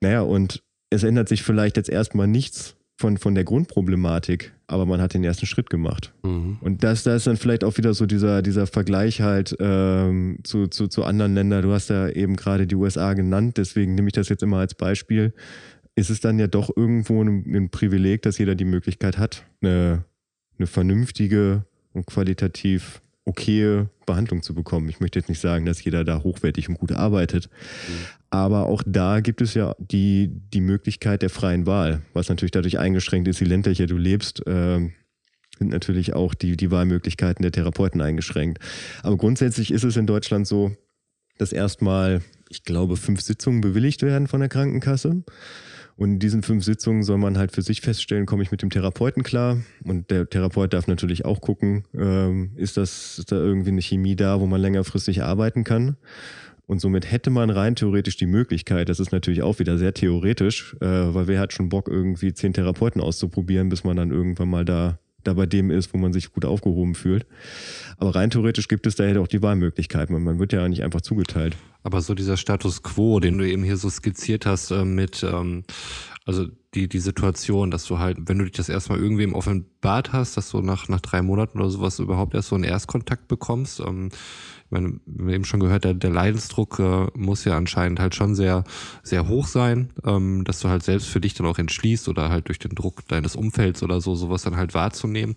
Naja, 0.00 0.22
und 0.22 0.62
es 0.90 1.02
ändert 1.02 1.28
sich 1.28 1.42
vielleicht 1.42 1.76
jetzt 1.76 1.88
erstmal 1.88 2.26
nichts 2.26 2.76
von, 2.96 3.18
von 3.18 3.34
der 3.34 3.44
Grundproblematik, 3.44 4.52
aber 4.66 4.86
man 4.86 5.00
hat 5.00 5.14
den 5.14 5.24
ersten 5.24 5.46
Schritt 5.46 5.68
gemacht. 5.68 6.12
Mhm. 6.22 6.58
Und 6.60 6.84
das, 6.84 7.02
da 7.02 7.14
ist 7.16 7.26
dann 7.26 7.36
vielleicht 7.36 7.64
auch 7.64 7.76
wieder 7.76 7.94
so 7.94 8.06
dieser, 8.06 8.42
dieser 8.42 8.66
Vergleich 8.66 9.20
halt 9.20 9.56
ähm, 9.58 10.38
zu, 10.44 10.68
zu, 10.68 10.86
zu 10.86 11.04
anderen 11.04 11.34
Ländern. 11.34 11.62
Du 11.62 11.72
hast 11.72 11.90
ja 11.90 12.08
eben 12.08 12.36
gerade 12.36 12.66
die 12.66 12.76
USA 12.76 13.14
genannt, 13.14 13.56
deswegen 13.56 13.94
nehme 13.94 14.08
ich 14.08 14.12
das 14.12 14.28
jetzt 14.28 14.42
immer 14.42 14.58
als 14.58 14.74
Beispiel. 14.74 15.32
Ist 15.96 16.10
es 16.10 16.20
dann 16.20 16.38
ja 16.38 16.46
doch 16.46 16.70
irgendwo 16.74 17.22
ein, 17.22 17.44
ein 17.54 17.70
Privileg, 17.70 18.22
dass 18.22 18.38
jeder 18.38 18.54
die 18.54 18.64
Möglichkeit 18.64 19.18
hat, 19.18 19.44
eine, 19.60 20.04
eine 20.58 20.66
vernünftige 20.66 21.64
und 21.92 22.06
qualitativ 22.06 23.00
okaye 23.24 23.88
Behandlung 24.06 24.42
zu 24.42 24.54
bekommen. 24.54 24.88
Ich 24.88 25.00
möchte 25.00 25.18
jetzt 25.18 25.28
nicht 25.28 25.40
sagen, 25.40 25.64
dass 25.64 25.82
jeder 25.82 26.04
da 26.04 26.22
hochwertig 26.22 26.68
und 26.68 26.78
gut 26.78 26.92
arbeitet, 26.92 27.48
mhm. 27.48 27.92
aber 28.30 28.66
auch 28.66 28.82
da 28.86 29.20
gibt 29.20 29.40
es 29.40 29.54
ja 29.54 29.74
die, 29.78 30.30
die 30.52 30.60
Möglichkeit 30.60 31.22
der 31.22 31.30
freien 31.30 31.66
Wahl, 31.66 32.02
was 32.12 32.28
natürlich 32.28 32.52
dadurch 32.52 32.78
eingeschränkt 32.78 33.28
ist, 33.28 33.40
je 33.40 33.46
ländlicher 33.46 33.86
du 33.86 33.96
lebst. 33.96 34.46
Äh, 34.46 34.90
sind 35.58 35.70
natürlich 35.70 36.14
auch 36.14 36.34
die, 36.34 36.56
die 36.56 36.70
Wahlmöglichkeiten 36.70 37.42
der 37.42 37.52
Therapeuten 37.52 38.00
eingeschränkt. 38.00 38.58
Aber 39.02 39.16
grundsätzlich 39.16 39.70
ist 39.70 39.84
es 39.84 39.96
in 39.96 40.06
Deutschland 40.06 40.46
so, 40.48 40.76
dass 41.38 41.52
erstmal, 41.52 42.22
ich 42.48 42.64
glaube, 42.64 42.96
fünf 42.96 43.20
Sitzungen 43.20 43.60
bewilligt 43.60 44.02
werden 44.02 44.26
von 44.26 44.40
der 44.40 44.48
Krankenkasse. 44.48 45.22
Und 45.96 46.14
in 46.14 46.18
diesen 46.18 46.42
fünf 46.42 46.64
Sitzungen 46.64 47.04
soll 47.04 47.18
man 47.18 47.38
halt 47.38 47.52
für 47.52 47.62
sich 47.62 47.80
feststellen, 47.80 48.26
komme 48.26 48.42
ich 48.42 48.50
mit 48.50 48.62
dem 48.62 48.70
Therapeuten 48.70 49.22
klar? 49.22 49.58
Und 49.84 50.10
der 50.10 50.28
Therapeut 50.28 50.72
darf 50.72 50.88
natürlich 50.88 51.24
auch 51.24 51.40
gucken, 51.40 51.84
ähm, 51.94 52.50
ist, 52.56 52.76
das, 52.76 53.18
ist 53.18 53.30
da 53.30 53.36
irgendwie 53.36 53.70
eine 53.70 53.82
Chemie 53.82 54.16
da, 54.16 54.40
wo 54.40 54.46
man 54.46 54.60
längerfristig 54.60 55.22
arbeiten 55.22 55.62
kann? 55.62 55.96
Und 56.66 56.80
somit 56.80 57.10
hätte 57.10 57.30
man 57.30 57.50
rein 57.50 57.76
theoretisch 57.76 58.16
die 58.16 58.26
Möglichkeit, 58.26 58.88
das 58.88 58.98
ist 58.98 59.12
natürlich 59.12 59.42
auch 59.42 59.58
wieder 59.58 59.76
sehr 59.76 59.92
theoretisch, 59.92 60.74
äh, 60.80 60.86
weil 60.86 61.28
wer 61.28 61.38
hat 61.38 61.52
schon 61.52 61.68
Bock, 61.68 61.88
irgendwie 61.88 62.32
zehn 62.32 62.54
Therapeuten 62.54 63.00
auszuprobieren, 63.00 63.68
bis 63.68 63.84
man 63.84 63.96
dann 63.96 64.10
irgendwann 64.10 64.48
mal 64.48 64.64
da 64.64 64.98
da 65.24 65.34
bei 65.34 65.46
dem 65.46 65.70
ist, 65.70 65.92
wo 65.92 65.98
man 65.98 66.12
sich 66.12 66.32
gut 66.32 66.44
aufgehoben 66.44 66.94
fühlt. 66.94 67.26
Aber 67.98 68.14
rein 68.14 68.30
theoretisch 68.30 68.68
gibt 68.68 68.86
es 68.86 68.96
da 68.96 69.04
ja 69.04 69.20
auch 69.20 69.28
die 69.28 69.42
Wahlmöglichkeit. 69.42 70.10
Man, 70.10 70.22
man 70.22 70.38
wird 70.38 70.52
ja 70.52 70.68
nicht 70.68 70.82
einfach 70.82 71.00
zugeteilt. 71.00 71.56
Aber 71.82 72.00
so 72.00 72.14
dieser 72.14 72.36
Status 72.36 72.82
quo, 72.82 73.20
den 73.20 73.38
du 73.38 73.46
eben 73.46 73.62
hier 73.62 73.76
so 73.76 73.90
skizziert 73.90 74.46
hast, 74.46 74.70
äh, 74.70 74.84
mit, 74.84 75.22
ähm, 75.22 75.64
also 76.24 76.46
die, 76.74 76.88
die 76.88 76.98
Situation, 76.98 77.70
dass 77.70 77.84
du 77.84 77.98
halt, 77.98 78.18
wenn 78.26 78.38
du 78.38 78.44
dich 78.44 78.54
das 78.54 78.68
erstmal 78.68 78.98
irgendwem 78.98 79.34
offenbart 79.34 80.12
hast, 80.12 80.36
dass 80.36 80.50
du 80.50 80.60
nach, 80.60 80.88
nach 80.88 81.00
drei 81.00 81.22
Monaten 81.22 81.60
oder 81.60 81.70
sowas 81.70 81.98
überhaupt 81.98 82.34
erst 82.34 82.48
so 82.48 82.54
einen 82.54 82.64
Erstkontakt 82.64 83.28
bekommst, 83.28 83.80
ähm, 83.80 84.08
meine, 84.74 85.00
wir 85.06 85.24
haben 85.24 85.30
eben 85.30 85.44
schon 85.46 85.60
gehört, 85.60 85.84
der, 85.84 85.94
der 85.94 86.10
Leidensdruck 86.10 86.78
äh, 86.78 87.06
muss 87.14 87.44
ja 87.44 87.56
anscheinend 87.56 87.98
halt 88.00 88.14
schon 88.14 88.34
sehr, 88.34 88.64
sehr 89.02 89.28
hoch 89.28 89.46
sein, 89.46 89.90
ähm, 90.04 90.44
dass 90.44 90.60
du 90.60 90.68
halt 90.68 90.82
selbst 90.82 91.08
für 91.08 91.20
dich 91.20 91.32
dann 91.32 91.46
auch 91.46 91.58
entschließt 91.58 92.08
oder 92.08 92.28
halt 92.28 92.48
durch 92.48 92.58
den 92.58 92.74
Druck 92.74 93.08
deines 93.08 93.36
Umfelds 93.36 93.82
oder 93.82 94.02
so, 94.02 94.14
sowas 94.14 94.42
dann 94.42 94.56
halt 94.56 94.74
wahrzunehmen. 94.74 95.36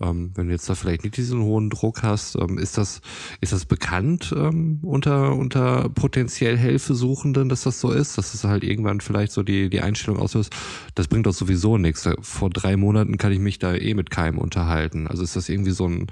Ähm, 0.00 0.32
wenn 0.34 0.46
du 0.48 0.52
jetzt 0.52 0.68
da 0.68 0.74
vielleicht 0.74 1.04
nicht 1.04 1.16
diesen 1.16 1.42
hohen 1.42 1.70
Druck 1.70 2.02
hast, 2.02 2.36
ähm, 2.36 2.58
ist 2.58 2.76
das, 2.76 3.00
ist 3.40 3.52
das 3.52 3.64
bekannt 3.64 4.34
ähm, 4.36 4.80
unter, 4.82 5.34
unter 5.36 5.88
potenziell 5.90 6.58
Hilfesuchenden, 6.58 7.48
dass 7.48 7.62
das 7.62 7.80
so 7.80 7.92
ist, 7.92 8.18
dass 8.18 8.34
es 8.34 8.44
halt 8.44 8.64
irgendwann 8.64 9.00
vielleicht 9.00 9.32
so 9.32 9.42
die, 9.42 9.70
die 9.70 9.80
Einstellung 9.80 10.18
auslöst, 10.18 10.52
das 10.94 11.08
bringt 11.08 11.26
doch 11.26 11.34
sowieso 11.34 11.78
nichts. 11.78 12.08
Vor 12.20 12.50
drei 12.50 12.76
Monaten 12.76 13.18
kann 13.18 13.32
ich 13.32 13.38
mich 13.38 13.58
da 13.58 13.74
eh 13.74 13.94
mit 13.94 14.10
keinem 14.10 14.38
unterhalten. 14.38 15.06
Also 15.06 15.22
ist 15.22 15.36
das 15.36 15.48
irgendwie 15.48 15.70
so 15.70 15.86
ein, 15.86 16.06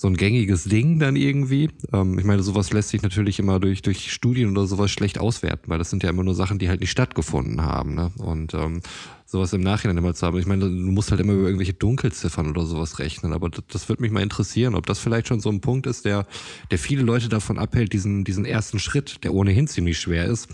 so 0.00 0.08
ein 0.08 0.16
gängiges 0.16 0.64
Ding 0.64 0.98
dann 0.98 1.14
irgendwie. 1.14 1.68
Ähm, 1.92 2.18
ich 2.18 2.24
meine, 2.24 2.42
sowas 2.42 2.72
lässt 2.72 2.88
sich 2.88 3.02
natürlich 3.02 3.38
immer 3.38 3.60
durch, 3.60 3.82
durch 3.82 4.10
Studien 4.10 4.50
oder 4.50 4.66
sowas 4.66 4.90
schlecht 4.90 5.18
auswerten, 5.18 5.68
weil 5.68 5.76
das 5.76 5.90
sind 5.90 6.02
ja 6.02 6.08
immer 6.08 6.24
nur 6.24 6.34
Sachen, 6.34 6.58
die 6.58 6.70
halt 6.70 6.80
nicht 6.80 6.90
stattgefunden 6.90 7.60
haben. 7.60 7.96
Ne? 7.96 8.10
Und 8.16 8.54
ähm, 8.54 8.80
sowas 9.26 9.52
im 9.52 9.60
Nachhinein 9.60 9.98
immer 9.98 10.14
zu 10.14 10.26
haben. 10.26 10.38
Ich 10.38 10.46
meine, 10.46 10.62
du 10.62 10.70
musst 10.70 11.10
halt 11.10 11.20
immer 11.20 11.34
über 11.34 11.42
irgendwelche 11.42 11.74
Dunkelziffern 11.74 12.48
oder 12.48 12.64
sowas 12.64 12.98
rechnen, 12.98 13.34
aber 13.34 13.50
das, 13.50 13.62
das 13.70 13.88
würde 13.90 14.00
mich 14.00 14.10
mal 14.10 14.22
interessieren, 14.22 14.74
ob 14.74 14.86
das 14.86 15.00
vielleicht 15.00 15.28
schon 15.28 15.40
so 15.40 15.50
ein 15.50 15.60
Punkt 15.60 15.86
ist, 15.86 16.06
der, 16.06 16.26
der 16.70 16.78
viele 16.78 17.02
Leute 17.02 17.28
davon 17.28 17.58
abhält, 17.58 17.92
diesen, 17.92 18.24
diesen 18.24 18.46
ersten 18.46 18.78
Schritt, 18.78 19.22
der 19.22 19.34
ohnehin 19.34 19.68
ziemlich 19.68 19.98
schwer 19.98 20.24
ist. 20.24 20.48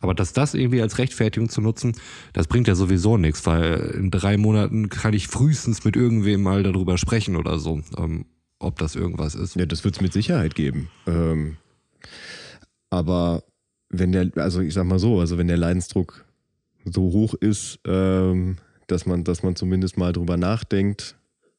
Aber 0.00 0.14
dass 0.14 0.32
das 0.32 0.54
irgendwie 0.54 0.80
als 0.80 0.98
Rechtfertigung 0.98 1.48
zu 1.48 1.60
nutzen, 1.60 1.96
das 2.34 2.46
bringt 2.46 2.68
ja 2.68 2.76
sowieso 2.76 3.16
nichts, 3.16 3.44
weil 3.46 3.96
in 3.98 4.12
drei 4.12 4.36
Monaten 4.36 4.90
kann 4.90 5.12
ich 5.12 5.26
frühestens 5.26 5.82
mit 5.82 5.96
irgendwem 5.96 6.40
mal 6.40 6.62
darüber 6.62 6.98
sprechen 6.98 7.34
oder 7.34 7.58
so. 7.58 7.82
Ähm, 7.98 8.26
ob 8.62 8.78
das 8.78 8.94
irgendwas 8.94 9.34
ist. 9.34 9.56
Ja, 9.56 9.66
das 9.66 9.84
wird 9.84 9.96
es 9.96 10.00
mit 10.00 10.12
Sicherheit 10.12 10.54
geben. 10.54 10.88
Ähm, 11.06 11.56
aber 12.90 13.42
wenn 13.88 14.12
der, 14.12 14.30
also 14.36 14.60
ich 14.60 14.74
sag 14.74 14.84
mal 14.84 14.98
so, 14.98 15.20
also 15.20 15.38
wenn 15.38 15.48
der 15.48 15.56
Leidensdruck 15.56 16.24
so 16.84 17.02
hoch 17.02 17.34
ist, 17.34 17.78
ähm, 17.86 18.56
dass 18.86 19.06
man, 19.06 19.24
dass 19.24 19.42
man 19.42 19.56
zumindest 19.56 19.96
mal 19.96 20.12
drüber 20.12 20.36
nachdenkt, 20.36 21.16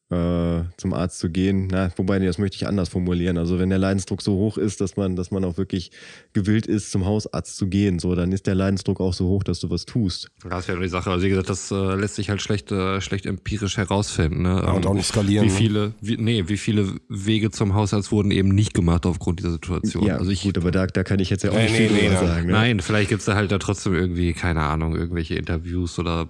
äh, 0.10 0.64
zum 0.78 0.94
Arzt 0.94 1.20
zu 1.20 1.30
gehen. 1.30 1.68
Na, 1.72 1.92
wobei, 1.96 2.20
nee, 2.20 2.26
das 2.26 2.38
möchte 2.38 2.56
ich 2.56 2.68
anders 2.68 2.90
formulieren. 2.90 3.38
Also 3.38 3.60
wenn 3.60 3.70
der 3.70 3.80
Leidensdruck 3.80 4.22
so 4.22 4.34
hoch 4.34 4.58
ist, 4.58 4.82
dass 4.82 4.96
man, 4.96 5.16
dass 5.16 5.32
man 5.32 5.44
auch 5.44 5.58
wirklich 5.58 5.92
gewillt 6.34 6.68
ist, 6.68 6.92
zum 6.92 7.06
Hausarzt 7.06 7.58
zu 7.58 7.68
gehen, 7.68 8.00
so, 8.00 8.14
dann 8.16 8.32
ist 8.32 8.46
der 8.48 8.56
Leidensdruck 8.56 9.00
auch 9.00 9.14
so 9.14 9.28
hoch, 9.28 9.44
dass 9.44 9.60
du 9.60 9.70
was 9.70 9.86
tust. 9.86 10.30
Das 10.48 10.62
ist 10.62 10.68
ja 10.68 10.76
die 10.76 10.88
Sache. 10.88 11.10
Also 11.10 11.26
wie 11.26 11.30
gesagt, 11.30 11.50
das 11.50 11.72
äh, 11.72 11.96
lässt 11.96 12.16
sich 12.16 12.30
halt 12.30 12.42
schlecht, 12.42 12.72
äh, 12.72 13.02
schlecht 13.02 13.26
empirisch 13.26 13.78
herausfinden. 13.78 14.44
Ne? 14.44 14.62
Ja, 14.64 14.72
und 14.72 14.86
auch 14.86 14.94
nicht 14.94 15.08
skalieren. 15.08 15.48
Wie 15.48 15.52
ne? 15.52 15.58
viele, 15.58 15.94
wie, 16.02 16.18
nee, 16.18 16.44
wie 16.48 16.58
viele 16.58 16.94
Wege 17.10 17.52
zum 17.52 17.74
Hausarzt 17.74 18.12
wurden 18.12 18.32
eben 18.32 18.50
nicht 18.50 18.74
gemacht 18.74 19.06
aufgrund 19.06 19.40
dieser 19.40 19.52
Situation. 19.52 20.06
Ja, 20.06 20.18
also 20.18 20.32
ich, 20.32 20.44
gut, 20.44 20.58
aber 20.58 20.72
da, 20.72 20.86
da 20.86 21.04
kann 21.04 21.20
ich 21.20 21.30
jetzt 21.30 21.44
ja 21.44 21.52
auch 21.52 21.56
nicht 21.56 21.72
nee, 21.72 21.88
viel 21.88 22.10
nee, 22.10 22.16
sagen. 22.16 22.48
Ne? 22.48 22.54
Nein, 22.54 22.80
vielleicht 22.82 23.10
gibt's 23.10 23.26
da 23.26 23.36
halt 23.36 23.52
da 23.52 23.58
trotzdem 23.58 23.94
irgendwie, 23.94 24.34
keine 24.34 24.62
Ahnung, 24.62 24.96
irgendwelche 24.96 25.36
Interviews 25.36 25.98
oder 25.98 26.30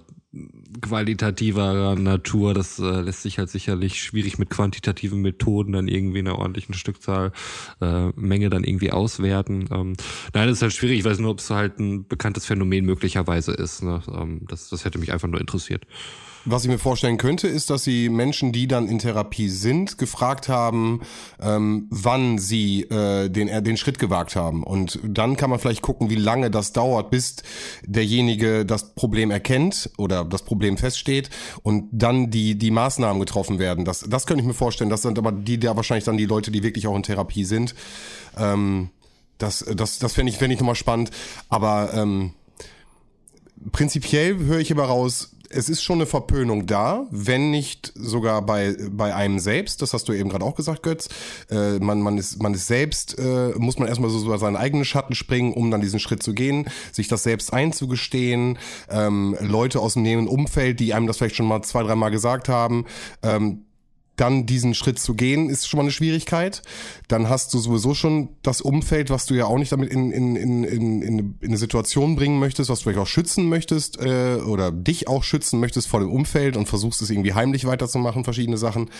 qualitativer 0.80 1.94
Natur. 1.96 2.54
Das 2.54 2.78
äh, 2.78 3.00
lässt 3.00 3.22
sich 3.22 3.38
halt 3.38 3.50
sicherlich 3.50 4.02
schwierig 4.02 4.38
mit 4.38 4.50
quantitativen 4.50 5.20
Methoden 5.20 5.72
dann 5.72 5.88
irgendwie 5.88 6.20
in 6.20 6.28
einer 6.28 6.38
ordentlichen 6.38 6.74
Stückzahl 6.74 7.32
äh, 7.80 8.08
Menge 8.16 8.50
dann 8.50 8.64
irgendwie 8.64 8.90
auswerten. 8.90 9.66
Ähm, 9.70 9.94
nein, 10.32 10.48
das 10.48 10.58
ist 10.58 10.62
halt 10.62 10.72
schwierig. 10.72 10.98
Ich 10.98 11.04
weiß 11.04 11.18
nur, 11.18 11.30
ob 11.30 11.38
es 11.38 11.50
halt 11.50 11.78
ein 11.78 12.06
bekanntes 12.06 12.46
Phänomen 12.46 12.84
möglicherweise 12.84 13.52
ist. 13.52 13.82
Ne? 13.82 14.02
Ähm, 14.12 14.40
das, 14.48 14.68
das 14.68 14.84
hätte 14.84 14.98
mich 14.98 15.12
einfach 15.12 15.28
nur 15.28 15.40
interessiert. 15.40 15.86
Was 16.46 16.64
ich 16.64 16.70
mir 16.70 16.78
vorstellen 16.78 17.16
könnte, 17.16 17.48
ist, 17.48 17.70
dass 17.70 17.84
sie 17.84 18.10
Menschen, 18.10 18.52
die 18.52 18.68
dann 18.68 18.86
in 18.86 18.98
Therapie 18.98 19.48
sind, 19.48 19.96
gefragt 19.96 20.50
haben, 20.50 21.00
ähm, 21.40 21.86
wann 21.88 22.38
sie 22.38 22.82
äh, 22.82 23.30
den, 23.30 23.48
äh, 23.48 23.62
den 23.62 23.78
Schritt 23.78 23.98
gewagt 23.98 24.36
haben. 24.36 24.62
Und 24.62 25.00
dann 25.02 25.36
kann 25.36 25.48
man 25.48 25.58
vielleicht 25.58 25.80
gucken, 25.80 26.10
wie 26.10 26.16
lange 26.16 26.50
das 26.50 26.74
dauert, 26.74 27.10
bis 27.10 27.36
derjenige 27.86 28.66
das 28.66 28.94
Problem 28.94 29.30
erkennt 29.30 29.90
oder 29.96 30.22
das 30.22 30.42
Problem 30.42 30.76
feststeht 30.76 31.30
und 31.62 31.88
dann 31.92 32.30
die, 32.30 32.58
die 32.58 32.70
Maßnahmen 32.70 33.20
getroffen 33.20 33.58
werden. 33.58 33.86
Das, 33.86 34.00
das 34.00 34.26
könnte 34.26 34.42
ich 34.42 34.46
mir 34.46 34.52
vorstellen. 34.52 34.90
Das 34.90 35.00
sind 35.00 35.18
aber 35.18 35.32
die, 35.32 35.58
da 35.58 35.76
wahrscheinlich 35.76 36.04
dann 36.04 36.18
die 36.18 36.26
Leute, 36.26 36.50
die 36.50 36.62
wirklich 36.62 36.86
auch 36.86 36.96
in 36.96 37.02
Therapie 37.02 37.44
sind. 37.44 37.74
Ähm, 38.36 38.90
das 39.38 39.64
das, 39.74 39.98
das 39.98 40.12
fände 40.12 40.30
ich, 40.30 40.36
fänd 40.36 40.52
ich 40.52 40.60
nochmal 40.60 40.74
spannend. 40.74 41.10
Aber 41.48 41.94
ähm, 41.94 42.34
prinzipiell 43.72 44.36
höre 44.36 44.60
ich 44.60 44.70
aber 44.70 44.84
raus, 44.84 45.33
es 45.54 45.68
ist 45.68 45.82
schon 45.82 45.98
eine 45.98 46.06
Verpönung 46.06 46.66
da, 46.66 47.06
wenn 47.10 47.50
nicht 47.50 47.92
sogar 47.94 48.42
bei, 48.42 48.76
bei 48.90 49.14
einem 49.14 49.38
selbst. 49.38 49.82
Das 49.82 49.92
hast 49.92 50.08
du 50.08 50.12
eben 50.12 50.28
gerade 50.28 50.44
auch 50.44 50.54
gesagt, 50.54 50.82
Götz. 50.82 51.08
Äh, 51.50 51.78
man, 51.78 52.00
man, 52.00 52.18
ist, 52.18 52.42
man 52.42 52.54
ist 52.54 52.66
selbst, 52.66 53.18
äh, 53.18 53.52
muss 53.56 53.78
man 53.78 53.88
erstmal 53.88 54.10
so 54.10 54.24
über 54.24 54.38
seinen 54.38 54.56
eigenen 54.56 54.84
Schatten 54.84 55.14
springen, 55.14 55.52
um 55.52 55.70
dann 55.70 55.80
diesen 55.80 56.00
Schritt 56.00 56.22
zu 56.22 56.34
gehen, 56.34 56.66
sich 56.92 57.08
das 57.08 57.22
selbst 57.22 57.52
einzugestehen. 57.52 58.58
Ähm, 58.88 59.36
Leute 59.40 59.80
aus 59.80 59.94
dem 59.94 60.02
näheren 60.02 60.28
Umfeld, 60.28 60.80
die 60.80 60.94
einem 60.94 61.06
das 61.06 61.18
vielleicht 61.18 61.36
schon 61.36 61.46
mal 61.46 61.62
zwei, 61.62 61.82
dreimal 61.82 62.10
gesagt 62.10 62.48
haben, 62.48 62.84
ähm, 63.22 63.64
dann 64.16 64.46
diesen 64.46 64.74
Schritt 64.74 64.98
zu 64.98 65.14
gehen, 65.14 65.50
ist 65.50 65.68
schon 65.68 65.78
mal 65.78 65.82
eine 65.84 65.90
Schwierigkeit. 65.90 66.62
Dann 67.08 67.28
hast 67.28 67.52
du 67.52 67.58
sowieso 67.58 67.94
schon 67.94 68.28
das 68.42 68.60
Umfeld, 68.60 69.10
was 69.10 69.26
du 69.26 69.34
ja 69.34 69.46
auch 69.46 69.58
nicht 69.58 69.72
damit 69.72 69.90
in, 69.90 70.12
in, 70.12 70.36
in, 70.36 70.64
in, 70.64 71.02
in 71.02 71.38
eine 71.42 71.56
Situation 71.56 72.14
bringen 72.16 72.38
möchtest, 72.38 72.70
was 72.70 72.80
du 72.80 72.84
vielleicht 72.84 73.00
auch 73.00 73.06
schützen 73.06 73.48
möchtest 73.48 74.00
äh, 74.00 74.36
oder 74.36 74.70
dich 74.70 75.08
auch 75.08 75.24
schützen 75.24 75.58
möchtest 75.60 75.88
vor 75.88 76.00
dem 76.00 76.12
Umfeld 76.12 76.56
und 76.56 76.66
versuchst 76.66 77.02
es 77.02 77.10
irgendwie 77.10 77.34
heimlich 77.34 77.66
weiterzumachen, 77.66 78.24
verschiedene 78.24 78.56
Sachen. 78.56 78.90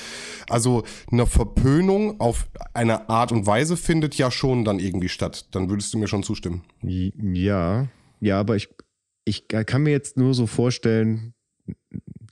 Also 0.49 0.83
eine 1.11 1.27
Verpönung 1.27 2.21
auf 2.21 2.49
eine 2.73 3.09
Art 3.09 3.31
und 3.31 3.47
Weise 3.47 3.77
findet 3.77 4.17
ja 4.17 4.31
schon 4.31 4.65
dann 4.65 4.79
irgendwie 4.79 5.09
statt. 5.09 5.47
Dann 5.53 5.71
würdest 5.71 5.95
du 5.95 5.99
mir 5.99 6.09
schon 6.09 6.23
zustimmen. 6.23 6.63
Ja, 6.83 7.89
ja, 8.21 8.41
aber 8.41 8.57
ich, 8.57 8.69
ich 9.25 9.47
kann 9.49 9.83
mir 9.83 9.91
jetzt 9.91 10.17
nur 10.17 10.35
so 10.35 10.47
vorstellen, 10.47 11.35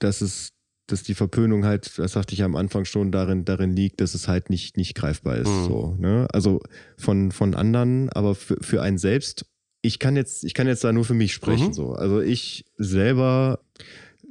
dass 0.01 0.21
es 0.21 0.53
dass 0.87 1.03
die 1.03 1.15
Verpönung 1.15 1.65
halt, 1.65 1.99
das 1.99 2.13
sagte 2.13 2.35
ich 2.35 2.43
am 2.43 2.57
Anfang 2.57 2.85
schon, 2.85 3.13
darin, 3.13 3.45
darin 3.45 3.75
liegt, 3.75 4.01
dass 4.01 4.15
es 4.15 4.29
halt 4.29 4.51
nicht, 4.51 4.77
nicht 4.77 4.95
greifbar 4.95 5.37
ist. 5.39 5.49
Mhm. 5.49 5.65
So, 5.65 5.97
ne? 5.99 6.27
Also 6.33 6.61
von, 6.97 7.33
von 7.33 7.55
anderen, 7.55 8.09
aber 8.11 8.35
für, 8.35 8.57
für 8.61 8.83
einen 8.83 8.99
selbst, 8.99 9.47
ich 9.81 9.99
kann 9.99 10.17
jetzt, 10.17 10.45
ich 10.45 10.55
kann 10.55 10.67
jetzt 10.67 10.85
da 10.85 10.93
nur 10.93 11.05
für 11.05 11.15
mich 11.15 11.33
sprechen. 11.33 11.69
Mhm. 11.69 11.73
So. 11.73 11.93
Also 11.93 12.21
ich 12.21 12.65
selber 12.77 13.61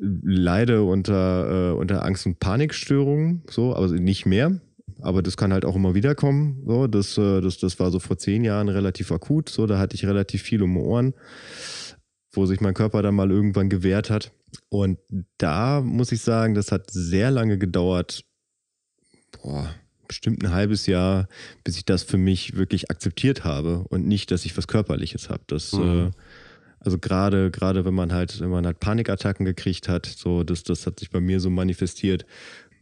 leide 0.02 0.84
unter, 0.84 1.72
äh, 1.72 1.74
unter 1.74 2.04
Angst- 2.04 2.26
und 2.26 2.39
Panikstörungen, 2.39 3.43
so, 3.49 3.76
aber 3.76 3.88
nicht 3.88 4.26
mehr. 4.26 4.60
Aber 5.02 5.22
das 5.22 5.38
kann 5.38 5.54
halt 5.54 5.66
auch 5.66 5.76
immer 5.76 5.95
wieder 5.95 6.16
kommen. 6.16 6.64
So, 6.66 6.88
das, 6.88 7.18
äh, 7.18 7.41
das, 7.41 7.58
das 7.58 7.80
war 7.80 7.91
so 7.91 7.99
vor 7.99 8.18
zehn 8.18 8.43
Jahren 8.43 8.70
relativ 8.70 9.12
akut. 9.12 9.49
So, 9.49 9.66
da 9.66 9.80
hatte 9.80 9.95
ich 9.95 10.06
relativ 10.06 10.41
viel 10.41 10.62
um 10.62 10.74
die 10.74 10.80
Ohren, 10.80 11.14
wo 12.32 12.46
sich 12.46 12.62
mein 12.62 12.74
Körper 12.74 13.02
dann 13.02 13.16
mal 13.16 13.32
irgendwann 13.32 13.70
gewehrt 13.70 14.10
hat. 14.10 14.32
Und 14.70 15.00
da 15.38 15.82
muss 15.82 16.12
ich 16.12 16.22
sagen, 16.22 16.54
das 16.54 16.72
hat 16.72 16.92
sehr 16.92 17.32
lange 17.32 17.58
gedauert, 17.58 18.24
boah, 19.42 19.74
bestimmt 20.08 20.44
ein 20.44 20.52
halbes 20.52 20.88
Jahr, 20.88 21.28
bis 21.64 21.78
ich 21.78 21.86
das 21.86 22.04
für 22.04 22.18
mich 22.18 22.58
wirklich 22.58 22.92
akzeptiert 22.92 23.46
habe 23.46 23.86
und 23.90 24.08
nicht, 24.08 24.32
dass 24.32 24.46
ich 24.46 24.58
was 24.58 24.68
Körperliches 24.68 25.30
habe. 25.30 25.44
Das, 25.48 25.72
mhm. 25.72 26.08
äh, 26.08 26.12
also 26.80 26.98
gerade, 26.98 27.52
gerade 27.52 27.86
wenn 27.86 27.94
man 27.94 28.12
halt, 28.12 28.42
wenn 28.42 28.50
man 28.50 28.66
halt 28.66 28.80
Panikattacken 28.80 29.46
gekriegt 29.46 29.88
hat, 29.88 30.06
so, 30.06 30.44
das, 30.44 30.64
das 30.64 30.86
hat 30.86 31.00
sich 31.00 31.12
bei 31.12 31.22
mir 31.22 31.40
so 31.40 31.50
manifestiert, 31.50 32.26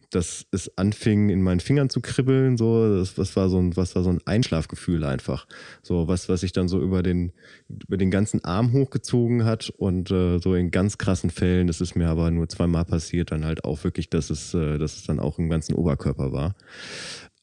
dass 0.09 0.45
es 0.51 0.75
anfing, 0.77 1.29
in 1.29 1.41
meinen 1.41 1.59
Fingern 1.59 1.89
zu 1.89 2.01
kribbeln, 2.01 2.57
so, 2.57 2.97
das, 2.97 3.13
das 3.13 3.35
war 3.35 3.49
so 3.49 3.59
ein, 3.59 3.75
was 3.77 3.95
war 3.95 4.03
so 4.03 4.09
ein 4.09 4.19
Einschlafgefühl 4.25 5.03
einfach. 5.03 5.47
So, 5.83 6.07
was, 6.07 6.29
was 6.29 6.41
sich 6.41 6.51
dann 6.51 6.67
so 6.67 6.81
über 6.81 7.03
den, 7.03 7.31
über 7.67 7.97
den 7.97 8.09
ganzen 8.09 8.43
Arm 8.43 8.73
hochgezogen 8.73 9.45
hat 9.45 9.69
und 9.77 10.09
äh, 10.11 10.39
so 10.39 10.55
in 10.55 10.71
ganz 10.71 10.97
krassen 10.97 11.29
Fällen, 11.29 11.67
das 11.67 11.81
ist 11.81 11.95
mir 11.95 12.09
aber 12.09 12.31
nur 12.31 12.49
zweimal 12.49 12.85
passiert, 12.85 13.31
dann 13.31 13.45
halt 13.45 13.63
auch 13.65 13.83
wirklich, 13.83 14.09
dass 14.09 14.29
es, 14.29 14.53
äh, 14.53 14.77
dass 14.77 14.95
es 14.95 15.03
dann 15.03 15.19
auch 15.19 15.37
im 15.37 15.49
ganzen 15.49 15.75
Oberkörper 15.75 16.31
war. 16.31 16.55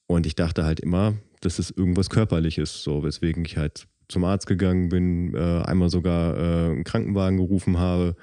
Und 0.07 0.27
ich 0.27 0.35
dachte 0.35 0.64
halt 0.64 0.81
immer, 0.81 1.14
dass 1.41 1.59
es 1.59 1.71
irgendwas 1.71 2.11
Körperliches, 2.11 2.83
so, 2.83 3.03
weswegen 3.03 3.45
ich 3.45 3.57
halt 3.57 3.87
zum 4.09 4.25
Arzt 4.25 4.47
gegangen 4.47 4.89
bin, 4.89 5.35
äh, 5.35 5.62
einmal 5.64 5.91
sogar 5.91 6.37
äh, 6.37 6.71
einen 6.71 6.85
Krankenwagen 6.85 7.39
gerufen 7.39 7.79
habe, 7.79 8.17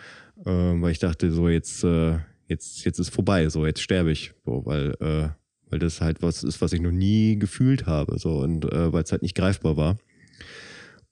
äh, 0.46 0.50
weil 0.50 0.92
ich 0.92 1.00
dachte, 1.00 1.32
so 1.32 1.50
jetzt, 1.50 1.84
äh, 1.84 2.20
jetzt, 2.48 2.86
jetzt 2.86 3.00
ist 3.00 3.10
vorbei, 3.10 3.50
so, 3.50 3.66
jetzt 3.66 3.82
sterbe 3.82 4.12
ich, 4.12 4.34
so, 4.46 4.66
weil, 4.66 4.96
äh, 5.00 5.30
weil 5.70 5.80
das 5.80 6.02
halt 6.02 6.22
was 6.22 6.44
ist, 6.44 6.62
was 6.62 6.74
ich 6.74 6.82
noch 6.82 6.92
nie 6.92 7.38
gefühlt 7.38 7.86
habe, 7.86 8.18
so, 8.20 8.40
und 8.40 8.66
äh, 8.72 8.94
weil 8.94 9.04
es 9.04 9.12
halt 9.12 9.22
nicht 9.22 9.36
greifbar 9.36 9.78
war. 9.78 9.98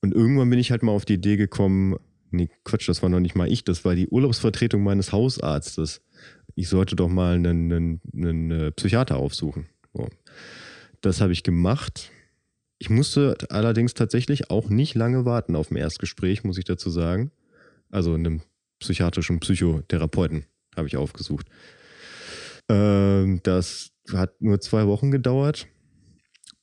Und 0.01 0.13
irgendwann 0.13 0.49
bin 0.49 0.59
ich 0.59 0.71
halt 0.71 0.83
mal 0.83 0.91
auf 0.91 1.05
die 1.05 1.13
Idee 1.15 1.37
gekommen, 1.37 1.97
nee, 2.31 2.49
Quatsch, 2.63 2.89
das 2.89 3.01
war 3.01 3.09
noch 3.09 3.19
nicht 3.19 3.35
mal 3.35 3.51
ich, 3.51 3.63
das 3.63 3.85
war 3.85 3.95
die 3.95 4.07
Urlaubsvertretung 4.07 4.83
meines 4.83 5.11
Hausarztes. 5.11 6.01
Ich 6.55 6.69
sollte 6.69 6.95
doch 6.95 7.07
mal 7.07 7.35
einen, 7.35 7.71
einen, 7.71 8.01
einen 8.13 8.51
äh, 8.51 8.71
Psychiater 8.71 9.17
aufsuchen. 9.17 9.67
So. 9.93 10.09
Das 11.01 11.21
habe 11.21 11.33
ich 11.33 11.43
gemacht. 11.43 12.11
Ich 12.79 12.89
musste 12.89 13.37
allerdings 13.49 13.93
tatsächlich 13.93 14.49
auch 14.49 14.69
nicht 14.69 14.95
lange 14.95 15.23
warten 15.23 15.55
auf 15.55 15.69
ein 15.71 15.77
Erstgespräch, 15.77 16.43
muss 16.43 16.57
ich 16.57 16.65
dazu 16.65 16.89
sagen. 16.89 17.31
Also 17.89 18.13
einem 18.13 18.41
psychiatrischen 18.79 19.39
Psychotherapeuten 19.39 20.45
habe 20.75 20.87
ich 20.87 20.97
aufgesucht. 20.97 21.47
Ähm, 22.69 23.41
das 23.43 23.91
hat 24.11 24.41
nur 24.41 24.59
zwei 24.61 24.87
Wochen 24.87 25.11
gedauert 25.11 25.67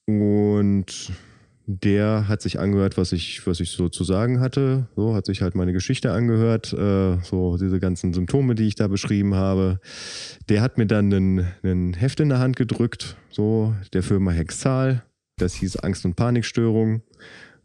und 0.06 1.12
der 1.70 2.28
hat 2.28 2.40
sich 2.40 2.58
angehört, 2.58 2.96
was 2.96 3.12
ich, 3.12 3.46
was 3.46 3.60
ich 3.60 3.72
so 3.72 3.90
zu 3.90 4.02
sagen 4.02 4.40
hatte. 4.40 4.88
So 4.96 5.14
hat 5.14 5.26
sich 5.26 5.42
halt 5.42 5.54
meine 5.54 5.74
Geschichte 5.74 6.12
angehört, 6.12 6.72
äh, 6.72 7.18
so 7.22 7.58
diese 7.58 7.78
ganzen 7.78 8.14
Symptome, 8.14 8.54
die 8.54 8.66
ich 8.66 8.74
da 8.74 8.88
beschrieben 8.88 9.34
habe. 9.34 9.78
Der 10.48 10.62
hat 10.62 10.78
mir 10.78 10.86
dann 10.86 11.12
einen 11.12 11.92
Heft 11.92 12.20
in 12.20 12.30
der 12.30 12.38
Hand 12.38 12.56
gedrückt, 12.56 13.18
so 13.28 13.74
der 13.92 14.02
Firma 14.02 14.30
Hexal. 14.30 15.04
Das 15.36 15.52
hieß 15.52 15.76
Angst- 15.76 16.06
und 16.06 16.16
Panikstörung. 16.16 17.02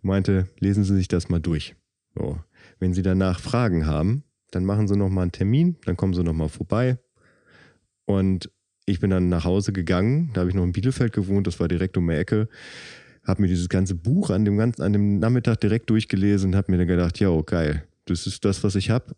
Meinte, 0.01 0.49
lesen 0.59 0.83
Sie 0.83 0.95
sich 0.95 1.07
das 1.07 1.29
mal 1.29 1.39
durch. 1.39 1.77
So. 2.13 2.37
Wenn 2.79 2.93
Sie 2.93 3.03
danach 3.03 3.39
Fragen 3.39 3.85
haben, 3.87 4.25
dann 4.55 4.65
machen 4.65 4.87
sie 4.87 4.95
nochmal 4.95 5.23
einen 5.23 5.31
Termin, 5.31 5.77
dann 5.85 5.97
kommen 5.97 6.13
sie 6.13 6.23
nochmal 6.23 6.49
vorbei. 6.49 6.97
Und 8.05 8.49
ich 8.85 8.99
bin 8.99 9.09
dann 9.09 9.29
nach 9.29 9.45
Hause 9.45 9.73
gegangen, 9.73 10.31
da 10.33 10.41
habe 10.41 10.49
ich 10.49 10.55
noch 10.55 10.63
in 10.63 10.73
Bielefeld 10.73 11.13
gewohnt, 11.13 11.47
das 11.47 11.59
war 11.59 11.67
direkt 11.67 11.97
um 11.97 12.07
die 12.07 12.15
Ecke, 12.15 12.49
habe 13.25 13.41
mir 13.41 13.47
dieses 13.47 13.69
ganze 13.69 13.95
Buch 13.95 14.29
an 14.29 14.43
dem, 14.45 14.57
ganzen, 14.57 14.81
an 14.81 14.93
dem 14.93 15.19
Nachmittag 15.19 15.61
direkt 15.61 15.89
durchgelesen 15.89 16.51
und 16.51 16.55
habe 16.55 16.71
mir 16.71 16.77
dann 16.77 16.87
gedacht, 16.87 17.19
ja, 17.19 17.29
oh, 17.29 17.43
geil, 17.43 17.87
das 18.05 18.27
ist 18.27 18.43
das, 18.43 18.63
was 18.63 18.75
ich 18.75 18.89
habe. 18.89 19.15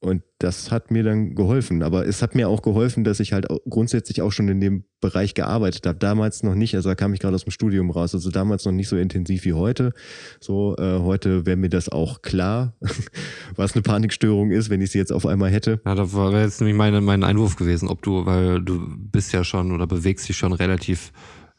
Und 0.00 0.22
das 0.38 0.70
hat 0.70 0.90
mir 0.90 1.02
dann 1.02 1.34
geholfen. 1.34 1.82
Aber 1.82 2.06
es 2.06 2.20
hat 2.20 2.34
mir 2.34 2.48
auch 2.48 2.60
geholfen, 2.60 3.02
dass 3.02 3.18
ich 3.18 3.32
halt 3.32 3.46
grundsätzlich 3.68 4.20
auch 4.20 4.30
schon 4.30 4.48
in 4.48 4.60
dem 4.60 4.84
Bereich 5.00 5.32
gearbeitet 5.32 5.86
habe. 5.86 5.98
Damals 5.98 6.42
noch 6.42 6.54
nicht, 6.54 6.74
also 6.74 6.90
da 6.90 6.94
kam 6.94 7.14
ich 7.14 7.20
gerade 7.20 7.34
aus 7.34 7.44
dem 7.44 7.50
Studium 7.50 7.90
raus, 7.90 8.14
also 8.14 8.30
damals 8.30 8.66
noch 8.66 8.72
nicht 8.72 8.88
so 8.88 8.96
intensiv 8.96 9.44
wie 9.46 9.54
heute. 9.54 9.94
So, 10.38 10.76
äh, 10.76 10.98
heute 10.98 11.46
wäre 11.46 11.56
mir 11.56 11.70
das 11.70 11.88
auch 11.88 12.20
klar, 12.20 12.74
was 13.56 13.72
eine 13.72 13.82
Panikstörung 13.82 14.50
ist, 14.50 14.68
wenn 14.68 14.82
ich 14.82 14.90
sie 14.90 14.98
jetzt 14.98 15.12
auf 15.12 15.24
einmal 15.24 15.50
hätte. 15.50 15.80
Ja, 15.86 15.94
da 15.94 16.12
wäre 16.12 16.42
jetzt 16.42 16.60
nämlich 16.60 16.76
meine, 16.76 17.00
mein 17.00 17.24
Einwurf 17.24 17.56
gewesen, 17.56 17.88
ob 17.88 18.02
du, 18.02 18.26
weil 18.26 18.62
du 18.62 18.86
bist 18.98 19.32
ja 19.32 19.44
schon 19.44 19.72
oder 19.72 19.86
bewegst 19.86 20.28
dich 20.28 20.36
schon 20.36 20.52
relativ 20.52 21.10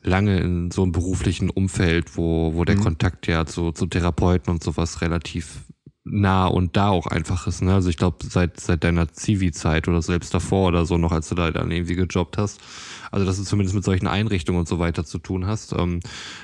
lange 0.03 0.39
in 0.39 0.69
so 0.69 0.83
einem 0.83 0.91
beruflichen 0.91 1.49
Umfeld, 1.49 2.17
wo, 2.17 2.53
wo 2.53 2.65
der 2.65 2.75
mhm. 2.75 2.81
Kontakt 2.81 3.27
ja 3.27 3.45
zu, 3.45 3.71
zu 3.71 3.88
Therapeuten 3.88 4.53
und 4.53 4.63
sowas 4.63 5.01
relativ 5.01 5.65
nah 6.10 6.47
und 6.47 6.76
da 6.78 6.89
auch 6.89 7.08
einfach 7.08 7.47
ist. 7.47 7.62
Ne? 7.62 7.74
Also 7.74 7.89
ich 7.89 7.97
glaube, 7.97 8.18
seit, 8.28 8.60
seit 8.60 8.84
deiner 8.84 9.12
Zivi-Zeit 9.12 9.88
oder 9.88 10.01
selbst 10.01 10.34
davor 10.34 10.68
oder 10.70 10.86
so 10.86 10.97
noch, 10.97 11.12
als 11.12 11.30
du 11.30 11.36
da 11.36 11.51
dann 11.51 11.72
irgendwie 11.72 11.95
gejobbt 11.95 12.38
hast, 12.38 12.60
also 13.12 13.26
dass 13.26 13.38
du 13.38 13.43
zumindest 13.43 13.76
mit 13.76 13.84
solchen 13.84 14.08
Einrichtungen 14.08 14.60
und 14.60 14.68
so 14.68 14.80
weiter 14.80 15.05
zu 15.05 15.20
tun 15.20 15.45
hast, 15.47 15.74
ähm, 15.74 15.99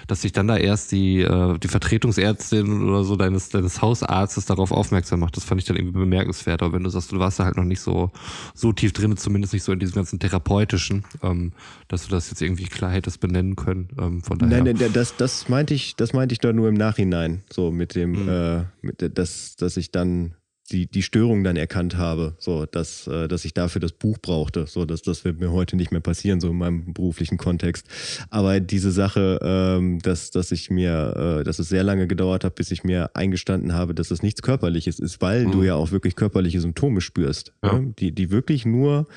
dass 0.08 0.22
sich 0.22 0.32
dann 0.32 0.48
da 0.48 0.58
erst 0.58 0.92
die, 0.92 1.22
äh, 1.22 1.58
die 1.60 1.68
Vertretungsärztin 1.68 2.84
oder 2.84 3.04
so 3.04 3.16
deines, 3.16 3.50
deines 3.50 3.82
Hausarztes 3.82 4.46
darauf 4.46 4.72
aufmerksam 4.72 5.20
macht, 5.20 5.38
das 5.38 5.44
fand 5.44 5.62
ich 5.62 5.68
dann 5.68 5.78
irgendwie 5.78 6.00
bemerkenswert. 6.00 6.62
Aber 6.62 6.74
wenn 6.74 6.84
du 6.84 6.90
sagst, 6.90 7.12
du 7.12 7.20
warst 7.20 7.40
da 7.40 7.46
halt 7.46 7.58
noch 7.58 7.64
nicht 7.64 7.82
so, 7.82 8.12
so 8.54 8.72
tief 8.72 8.94
drin, 8.94 9.16
zumindest 9.18 9.54
nicht 9.54 9.64
so 9.64 9.72
in 9.72 9.80
diesem 9.80 9.96
ganzen 9.96 10.20
therapeutischen, 10.20 11.04
ähm, 11.22 11.54
dass 11.88 12.06
du 12.06 12.12
das 12.12 12.30
jetzt 12.30 12.42
irgendwie 12.42 12.66
klar 12.66 12.92
hättest 12.92 13.20
benennen 13.20 13.56
können. 13.56 13.90
Ähm, 14.00 14.22
von 14.22 14.40
daher. 14.40 14.64
Nein, 14.64 14.76
nein, 14.80 14.94
das, 14.94 15.16
das 15.16 15.50
meinte 15.50 15.74
ich, 15.74 15.96
das 15.96 16.14
meinte 16.14 16.34
ich 16.34 16.40
da 16.40 16.54
nur 16.54 16.70
im 16.70 16.76
Nachhinein, 16.76 17.44
so 17.52 17.72
mit 17.72 17.96
dem, 17.96 18.24
mhm. 18.24 18.30
äh, 18.30 18.64
mit, 18.82 19.18
dass, 19.54 19.56
dass 19.56 19.78
ich 19.78 19.92
dann 19.92 20.36
die, 20.72 20.90
die 20.90 21.04
Störung 21.04 21.44
dann 21.44 21.58
erkannt 21.58 21.98
habe, 21.98 22.36
so 22.40 22.66
dass, 22.66 23.06
äh, 23.08 23.28
dass 23.28 23.44
ich 23.44 23.54
dafür 23.54 23.82
das 23.82 23.92
Buch 23.92 24.18
brauchte. 24.22 24.66
So, 24.66 24.86
dass 24.86 25.02
das 25.02 25.26
wird 25.26 25.40
mir 25.40 25.52
heute 25.52 25.76
nicht 25.76 25.92
mehr 25.92 26.00
passieren, 26.00 26.40
so 26.40 26.50
in 26.50 26.58
meinem 26.58 26.94
beruflichen 26.94 27.38
Kontext. 27.38 27.86
Aber 28.30 28.60
diese 28.62 28.92
Sache, 28.92 29.40
ähm, 29.42 30.00
dass, 30.00 30.32
dass 30.32 30.52
ich 30.54 30.70
mir, 30.70 31.40
äh, 31.42 31.44
dass 31.44 31.60
es 31.60 31.68
sehr 31.68 31.84
lange 31.84 32.08
gedauert 32.08 32.46
hat, 32.46 32.56
bis 32.56 32.72
ich 32.72 32.86
mir 32.86 33.14
eingestanden 33.14 33.74
habe, 33.74 33.94
dass 33.94 34.10
es 34.10 34.24
nichts 34.24 34.42
Körperliches 34.42 35.00
ist, 35.00 35.22
weil 35.22 35.48
mhm. 35.48 35.52
du 35.52 35.64
ja 35.64 35.76
auch 35.76 35.92
wirklich 35.92 36.16
körperliche 36.16 36.62
Symptome 36.62 37.02
spürst, 37.02 37.52
ja. 37.62 37.80
ne? 37.80 37.94
die, 38.00 38.14
die 38.14 38.32
wirklich 38.32 38.66
nur 38.66 39.08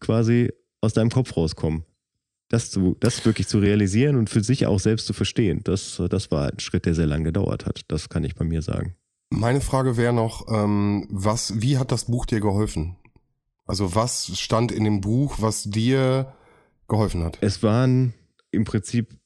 quasi 0.00 0.50
aus 0.80 0.92
deinem 0.92 1.10
Kopf 1.10 1.36
rauskommen. 1.36 1.84
Das, 2.48 2.70
zu, 2.70 2.96
das 3.00 3.24
wirklich 3.24 3.48
zu 3.48 3.58
realisieren 3.58 4.16
und 4.16 4.30
für 4.30 4.42
sich 4.42 4.66
auch 4.66 4.78
selbst 4.78 5.06
zu 5.06 5.12
verstehen, 5.12 5.62
das, 5.64 6.00
das 6.10 6.30
war 6.30 6.52
ein 6.52 6.60
Schritt, 6.60 6.86
der 6.86 6.94
sehr 6.94 7.06
lange 7.06 7.24
gedauert 7.24 7.66
hat. 7.66 7.80
Das 7.88 8.08
kann 8.08 8.22
ich 8.22 8.36
bei 8.36 8.44
mir 8.44 8.62
sagen. 8.62 8.94
Meine 9.30 9.60
Frage 9.60 9.96
wäre 9.96 10.12
noch, 10.12 10.46
ähm, 10.48 11.06
was, 11.10 11.60
wie 11.60 11.78
hat 11.78 11.90
das 11.92 12.04
Buch 12.04 12.26
dir 12.26 12.40
geholfen? 12.40 12.96
Also 13.66 13.94
was 13.94 14.38
stand 14.38 14.70
in 14.70 14.84
dem 14.84 15.00
Buch, 15.00 15.36
was 15.40 15.64
dir 15.64 16.32
geholfen 16.88 17.24
hat? 17.24 17.38
Es 17.40 17.62
waren 17.62 18.14
im 18.52 18.64
Prinzip 18.64 19.16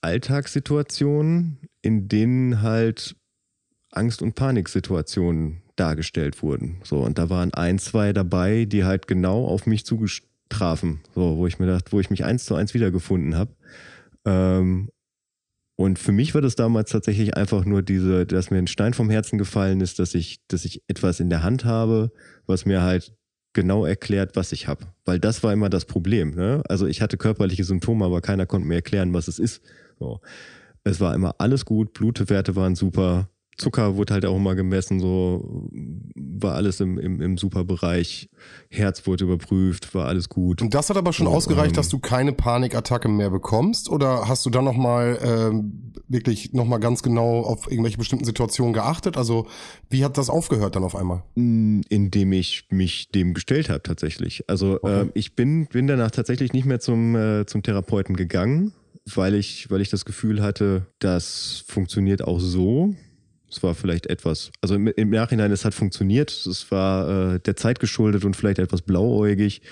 Alltagssituationen, 0.00 1.60
in 1.82 2.08
denen 2.08 2.62
halt 2.62 3.16
Angst- 3.92 4.22
und 4.22 4.34
Paniksituationen 4.34 5.62
dargestellt 5.76 6.42
wurden. 6.42 6.80
So, 6.84 7.00
und 7.00 7.18
da 7.18 7.30
waren 7.30 7.54
ein, 7.54 7.78
zwei 7.78 8.12
dabei, 8.12 8.64
die 8.64 8.84
halt 8.84 9.06
genau 9.06 9.46
auf 9.46 9.66
mich 9.66 9.86
zugestrafen, 9.86 11.00
so, 11.14 11.36
wo 11.36 11.46
ich 11.46 11.58
mir 11.58 11.66
dachte, 11.66 11.92
wo 11.92 12.00
ich 12.00 12.10
mich 12.10 12.24
eins 12.24 12.44
zu 12.44 12.54
eins 12.54 12.74
wiedergefunden 12.74 13.36
habe. 13.36 13.54
Ähm, 14.24 14.90
und 15.80 15.98
für 15.98 16.12
mich 16.12 16.34
war 16.34 16.42
das 16.42 16.56
damals 16.56 16.90
tatsächlich 16.90 17.38
einfach 17.38 17.64
nur 17.64 17.80
diese, 17.80 18.26
dass 18.26 18.50
mir 18.50 18.58
ein 18.58 18.66
Stein 18.66 18.92
vom 18.92 19.08
Herzen 19.08 19.38
gefallen 19.38 19.80
ist, 19.80 19.98
dass 19.98 20.14
ich, 20.14 20.46
dass 20.46 20.66
ich 20.66 20.82
etwas 20.88 21.20
in 21.20 21.30
der 21.30 21.42
Hand 21.42 21.64
habe, 21.64 22.12
was 22.44 22.66
mir 22.66 22.82
halt 22.82 23.14
genau 23.54 23.86
erklärt, 23.86 24.36
was 24.36 24.52
ich 24.52 24.68
habe. 24.68 24.88
Weil 25.06 25.18
das 25.18 25.42
war 25.42 25.54
immer 25.54 25.70
das 25.70 25.86
Problem. 25.86 26.32
Ne? 26.32 26.62
Also 26.68 26.86
ich 26.86 27.00
hatte 27.00 27.16
körperliche 27.16 27.64
Symptome, 27.64 28.04
aber 28.04 28.20
keiner 28.20 28.44
konnte 28.44 28.68
mir 28.68 28.74
erklären, 28.74 29.14
was 29.14 29.26
es 29.26 29.38
ist. 29.38 29.62
So. 29.98 30.20
Es 30.84 31.00
war 31.00 31.14
immer 31.14 31.36
alles 31.38 31.64
gut, 31.64 31.94
Blutwerte 31.94 32.56
waren 32.56 32.74
super, 32.74 33.30
Zucker 33.56 33.96
wurde 33.96 34.14
halt 34.14 34.24
auch 34.24 34.36
immer 34.36 34.54
gemessen, 34.54 35.00
so 35.00 35.68
war 36.40 36.54
alles 36.54 36.80
im, 36.80 36.98
im, 36.98 37.20
im 37.20 37.36
super 37.36 37.64
Bereich. 37.64 38.30
Herz 38.70 39.06
wurde 39.06 39.24
überprüft, 39.24 39.94
war 39.94 40.06
alles 40.06 40.28
gut. 40.28 40.62
Und 40.62 40.74
das 40.74 40.88
hat 40.88 40.96
aber 40.96 41.12
schon 41.12 41.26
so, 41.26 41.32
ausgereicht, 41.32 41.72
ähm, 41.72 41.76
dass 41.76 41.88
du 41.88 41.98
keine 41.98 42.32
Panikattacke 42.32 43.08
mehr 43.08 43.30
bekommst? 43.30 43.90
Oder 43.90 44.28
hast 44.28 44.46
du 44.46 44.50
dann 44.50 44.64
nochmal 44.64 45.18
ähm, 45.22 45.92
wirklich 46.08 46.52
nochmal 46.52 46.80
ganz 46.80 47.02
genau 47.02 47.40
auf 47.40 47.70
irgendwelche 47.70 47.98
bestimmten 47.98 48.24
Situationen 48.24 48.72
geachtet? 48.72 49.16
Also 49.16 49.46
wie 49.90 50.04
hat 50.04 50.16
das 50.16 50.30
aufgehört 50.30 50.76
dann 50.76 50.84
auf 50.84 50.96
einmal? 50.96 51.22
Indem 51.34 52.32
ich 52.32 52.66
mich 52.70 53.10
dem 53.10 53.34
gestellt 53.34 53.68
habe 53.68 53.82
tatsächlich. 53.82 54.44
Also 54.48 54.78
okay. 54.82 55.02
äh, 55.02 55.06
ich 55.14 55.34
bin, 55.36 55.66
bin 55.66 55.86
danach 55.86 56.10
tatsächlich 56.10 56.52
nicht 56.52 56.64
mehr 56.64 56.80
zum, 56.80 57.14
äh, 57.14 57.46
zum 57.46 57.62
Therapeuten 57.62 58.16
gegangen, 58.16 58.72
weil 59.14 59.34
ich, 59.34 59.70
weil 59.70 59.80
ich 59.80 59.90
das 59.90 60.04
Gefühl 60.04 60.42
hatte, 60.42 60.86
das 60.98 61.62
funktioniert 61.66 62.22
auch 62.22 62.40
so 62.40 62.94
es 63.50 63.62
war 63.62 63.74
vielleicht 63.74 64.06
etwas, 64.06 64.52
also 64.60 64.74
im, 64.76 64.86
im 64.86 65.10
Nachhinein, 65.10 65.50
es 65.50 65.64
hat 65.64 65.74
funktioniert. 65.74 66.30
Es 66.30 66.70
war 66.70 67.34
äh, 67.34 67.40
der 67.40 67.56
Zeit 67.56 67.80
geschuldet 67.80 68.24
und 68.24 68.36
vielleicht 68.36 68.60
etwas 68.60 68.82
blauäugig. 68.82 69.62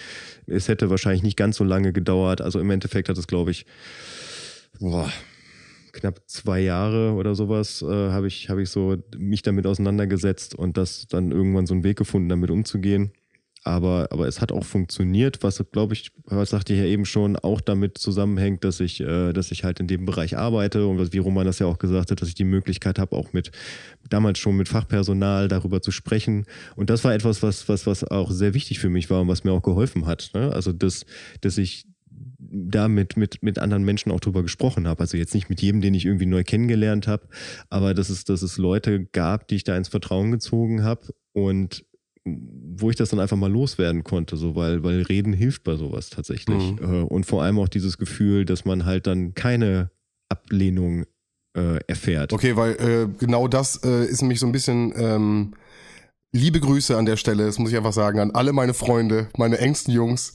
Es 0.46 0.68
hätte 0.68 0.90
wahrscheinlich 0.90 1.22
nicht 1.22 1.36
ganz 1.36 1.56
so 1.56 1.64
lange 1.64 1.92
gedauert. 1.92 2.40
Also 2.40 2.58
im 2.58 2.70
Endeffekt 2.70 3.08
hat 3.08 3.16
es, 3.16 3.28
glaube 3.28 3.52
ich, 3.52 3.66
boah, 4.80 5.10
knapp 5.92 6.20
zwei 6.26 6.60
Jahre 6.60 7.12
oder 7.12 7.34
sowas 7.34 7.82
äh, 7.82 7.86
habe 7.86 8.26
ich, 8.26 8.50
hab 8.50 8.58
ich 8.58 8.70
so 8.70 8.96
mich 9.16 9.42
damit 9.42 9.66
auseinandergesetzt 9.66 10.54
und 10.54 10.76
das 10.76 11.06
dann 11.06 11.30
irgendwann 11.30 11.66
so 11.66 11.74
einen 11.74 11.84
Weg 11.84 11.98
gefunden, 11.98 12.28
damit 12.28 12.50
umzugehen. 12.50 13.12
Aber, 13.64 14.08
aber 14.10 14.28
es 14.28 14.40
hat 14.40 14.52
auch 14.52 14.64
funktioniert, 14.64 15.42
was, 15.42 15.62
glaube 15.72 15.94
ich, 15.94 16.10
was 16.24 16.50
sagte 16.50 16.72
ich 16.72 16.78
ja 16.78 16.86
eben 16.86 17.04
schon, 17.04 17.36
auch 17.36 17.60
damit 17.60 17.98
zusammenhängt, 17.98 18.64
dass 18.64 18.80
ich, 18.80 19.00
äh, 19.00 19.32
dass 19.32 19.50
ich 19.50 19.64
halt 19.64 19.80
in 19.80 19.86
dem 19.86 20.04
Bereich 20.04 20.36
arbeite 20.36 20.86
und 20.86 21.12
wie 21.12 21.18
Roman 21.18 21.44
das 21.44 21.58
ja 21.58 21.66
auch 21.66 21.78
gesagt 21.78 22.10
hat, 22.10 22.22
dass 22.22 22.28
ich 22.28 22.34
die 22.34 22.44
Möglichkeit 22.44 22.98
habe, 22.98 23.16
auch 23.16 23.32
mit 23.32 23.50
damals 24.08 24.38
schon 24.38 24.56
mit 24.56 24.68
Fachpersonal 24.68 25.48
darüber 25.48 25.82
zu 25.82 25.90
sprechen. 25.90 26.46
Und 26.76 26.90
das 26.90 27.04
war 27.04 27.14
etwas, 27.14 27.42
was, 27.42 27.68
was, 27.68 27.86
was 27.86 28.04
auch 28.04 28.30
sehr 28.30 28.54
wichtig 28.54 28.78
für 28.78 28.88
mich 28.88 29.10
war 29.10 29.22
und 29.22 29.28
was 29.28 29.44
mir 29.44 29.52
auch 29.52 29.62
geholfen 29.62 30.06
hat. 30.06 30.30
Ne? 30.34 30.52
Also, 30.52 30.72
dass, 30.72 31.04
dass 31.40 31.58
ich 31.58 31.86
da 32.50 32.88
mit, 32.88 33.16
mit, 33.16 33.42
mit 33.42 33.58
anderen 33.58 33.84
Menschen 33.84 34.10
auch 34.10 34.20
drüber 34.20 34.42
gesprochen 34.42 34.88
habe. 34.88 35.00
Also 35.00 35.16
jetzt 35.16 35.34
nicht 35.34 35.50
mit 35.50 35.60
jedem, 35.60 35.80
den 35.80 35.94
ich 35.94 36.06
irgendwie 36.06 36.26
neu 36.26 36.44
kennengelernt 36.44 37.06
habe, 37.06 37.28
aber 37.68 37.94
dass 37.94 38.08
es, 38.10 38.24
dass 38.24 38.42
es 38.42 38.58
Leute 38.58 39.04
gab, 39.06 39.48
die 39.48 39.56
ich 39.56 39.64
da 39.64 39.76
ins 39.76 39.88
Vertrauen 39.88 40.30
gezogen 40.30 40.82
habe 40.82 41.14
und 41.32 41.84
wo 42.24 42.90
ich 42.90 42.96
das 42.96 43.10
dann 43.10 43.20
einfach 43.20 43.36
mal 43.36 43.50
loswerden 43.50 44.04
konnte, 44.04 44.36
so 44.36 44.54
weil, 44.54 44.82
weil 44.82 45.02
Reden 45.02 45.32
hilft 45.32 45.64
bei 45.64 45.76
sowas 45.76 46.10
tatsächlich. 46.10 46.72
Mhm. 46.72 46.78
Äh, 46.78 47.02
und 47.02 47.26
vor 47.26 47.42
allem 47.42 47.58
auch 47.58 47.68
dieses 47.68 47.98
Gefühl, 47.98 48.44
dass 48.44 48.64
man 48.64 48.84
halt 48.84 49.06
dann 49.06 49.34
keine 49.34 49.90
Ablehnung 50.28 51.04
äh, 51.56 51.78
erfährt. 51.86 52.32
Okay, 52.32 52.56
weil 52.56 52.72
äh, 52.74 53.08
genau 53.18 53.48
das 53.48 53.82
äh, 53.84 54.04
ist 54.04 54.22
nämlich 54.22 54.40
so 54.40 54.46
ein 54.46 54.52
bisschen 54.52 54.92
ähm, 54.96 55.54
Liebe 56.34 56.60
Grüße 56.60 56.94
an 56.94 57.06
der 57.06 57.16
Stelle, 57.16 57.46
das 57.46 57.58
muss 57.58 57.70
ich 57.70 57.76
einfach 57.78 57.94
sagen, 57.94 58.20
an 58.20 58.32
alle 58.32 58.52
meine 58.52 58.74
Freunde, 58.74 59.28
meine 59.38 59.56
engsten 59.56 59.94
Jungs, 59.94 60.34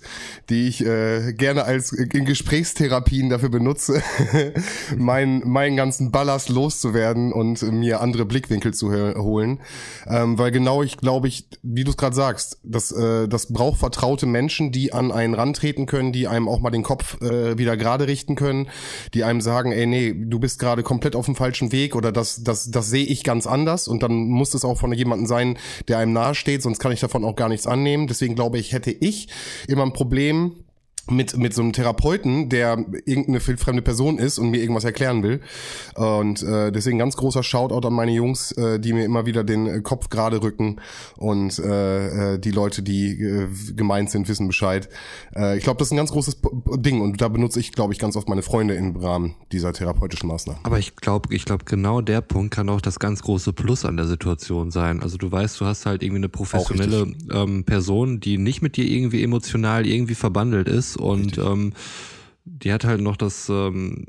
die 0.50 0.68
ich 0.68 0.84
äh, 0.84 1.34
gerne 1.34 1.66
als 1.66 1.92
in 1.92 2.26
Gesprächstherapien 2.26 3.30
dafür 3.30 3.50
benutze, 3.50 4.02
meinen 4.98 5.48
meinen 5.48 5.78
ganzen 5.78 6.10
Ballast 6.10 6.50
loszuwerden 6.50 7.32
und 7.32 7.62
mir 7.62 8.02
andere 8.02 8.26
Blickwinkel 8.26 8.74
zu 8.74 8.92
holen. 8.92 9.60
Ähm, 10.08 10.40
weil 10.40 10.50
genau 10.50 10.82
ich 10.82 10.98
glaube 10.98 11.28
ich, 11.28 11.48
wie 11.62 11.84
du 11.84 11.92
es 11.92 11.98
gerade 11.98 12.16
sagst, 12.16 12.58
das, 12.64 12.92
äh, 12.92 13.28
das 13.28 13.54
braucht 13.54 13.78
vertraute 13.78 14.26
Menschen, 14.26 14.72
die 14.72 14.94
an 14.94 15.12
einen 15.12 15.36
rantreten 15.36 15.86
können, 15.86 16.12
die 16.12 16.28
einem 16.28 16.50
auch 16.50 16.60
mal 16.60 16.72
den 16.72 16.82
Kopf 16.82 17.22
äh, 17.22 17.60
wieder 17.60 17.78
gerade 17.78 18.08
richten 18.08 18.34
können, 18.34 18.68
die 19.14 19.24
einem 19.24 19.42
sagen, 19.42 19.72
ey 19.72 19.86
nee, 19.86 20.16
du 20.18 20.40
bist 20.40 20.58
gerade 20.58 20.82
komplett 20.82 21.16
auf 21.16 21.26
dem 21.26 21.36
falschen 21.36 21.72
Weg 21.72 21.96
oder 21.96 22.12
das, 22.12 22.44
das, 22.44 22.72
das 22.72 22.90
sehe 22.90 23.06
ich 23.06 23.24
ganz 23.24 23.46
anders 23.46 23.88
und 23.88 24.02
dann 24.02 24.14
muss 24.30 24.56
es 24.56 24.66
auch 24.66 24.80
von 24.80 24.92
jemandem 24.92 25.28
sein, 25.28 25.60
der 25.88 25.98
einem 25.98 26.14
nahesteht, 26.14 26.62
sonst 26.62 26.80
kann 26.80 26.92
ich 26.92 27.00
davon 27.00 27.24
auch 27.24 27.36
gar 27.36 27.50
nichts 27.50 27.68
annehmen. 27.68 28.08
Deswegen 28.08 28.36
glaube 28.36 28.58
ich, 28.58 28.74
hätte 28.74 28.92
ich 28.92 29.28
immer 29.68 29.84
ein 29.84 29.94
Problem, 29.94 30.63
mit, 31.10 31.38
mit 31.38 31.54
so 31.54 31.62
einem 31.62 31.74
Therapeuten, 31.74 32.48
der 32.48 32.78
irgendeine 33.06 33.40
fremde 33.42 33.82
Person 33.82 34.18
ist 34.18 34.40
und 34.40 34.52
mir 34.52 34.62
irgendwas 34.62 34.86
erklären 34.86 35.22
will. 35.22 35.42
Und 35.96 36.42
äh, 36.44 36.72
deswegen 36.72 36.98
ganz 36.98 37.18
großer 37.18 37.44
Shoutout 37.44 37.86
an 37.86 37.94
meine 37.94 38.14
Jungs, 38.14 38.54
äh, 38.54 38.80
die 38.80 38.94
mir 38.94 39.04
immer 39.04 39.26
wieder 39.26 39.44
den 39.44 39.68
äh, 39.68 39.82
Kopf 39.82 40.10
gerade 40.10 40.42
rücken 40.42 40.80
und 41.18 41.60
äh, 41.60 42.36
äh, 42.36 42.40
die 42.40 42.52
Leute, 42.52 42.84
die 42.84 43.22
äh, 43.22 43.48
gemeint 43.76 44.12
sind, 44.12 44.30
wissen 44.30 44.48
Bescheid. 44.48 44.88
Äh, 45.36 45.58
ich 45.58 45.64
glaube, 45.64 45.80
das 45.80 45.90
ist 45.90 45.92
ein 45.92 45.98
ganz 45.98 46.12
großes 46.12 46.38
Ding 46.78 47.02
und 47.02 47.20
da 47.20 47.28
benutze 47.28 47.60
ich, 47.60 47.74
glaube 47.74 47.92
ich, 47.92 48.00
ganz 48.00 48.16
oft 48.16 48.30
meine 48.30 48.42
Freunde 48.42 48.76
im 48.76 48.96
Rahmen 48.96 49.36
dieser 49.52 49.74
therapeutischen 49.74 50.30
Maßnahmen. 50.30 50.64
Aber 50.64 50.80
ich 50.80 50.96
glaube, 50.96 51.34
ich 51.36 51.44
glaube, 51.44 51.66
genau 51.66 52.00
der 52.00 52.22
Punkt 52.22 52.54
kann 52.54 52.70
auch 52.70 52.82
das 52.82 53.00
ganz 53.00 53.22
große 53.22 53.52
Plus 53.52 53.84
an 53.84 53.98
der 53.98 54.08
Situation 54.08 54.72
sein. 54.72 55.02
Also 55.02 55.18
du 55.18 55.30
weißt, 55.30 55.60
du 55.60 55.66
hast 55.66 55.86
halt 55.86 56.02
irgendwie 56.02 56.20
eine 56.20 56.30
professionelle 56.30 57.14
ähm, 57.32 57.66
Person, 57.66 58.22
die 58.22 58.38
nicht 58.38 58.62
mit 58.62 58.78
dir 58.78 58.86
irgendwie 58.86 59.22
emotional 59.22 59.86
irgendwie 59.86 60.16
verbandelt 60.16 60.70
ist 60.70 60.93
und 60.98 61.38
ähm, 61.38 61.74
die 62.46 62.74
hat 62.74 62.84
halt 62.84 63.02
noch 63.02 63.18
das, 63.18 63.50
ähm, 63.50 64.06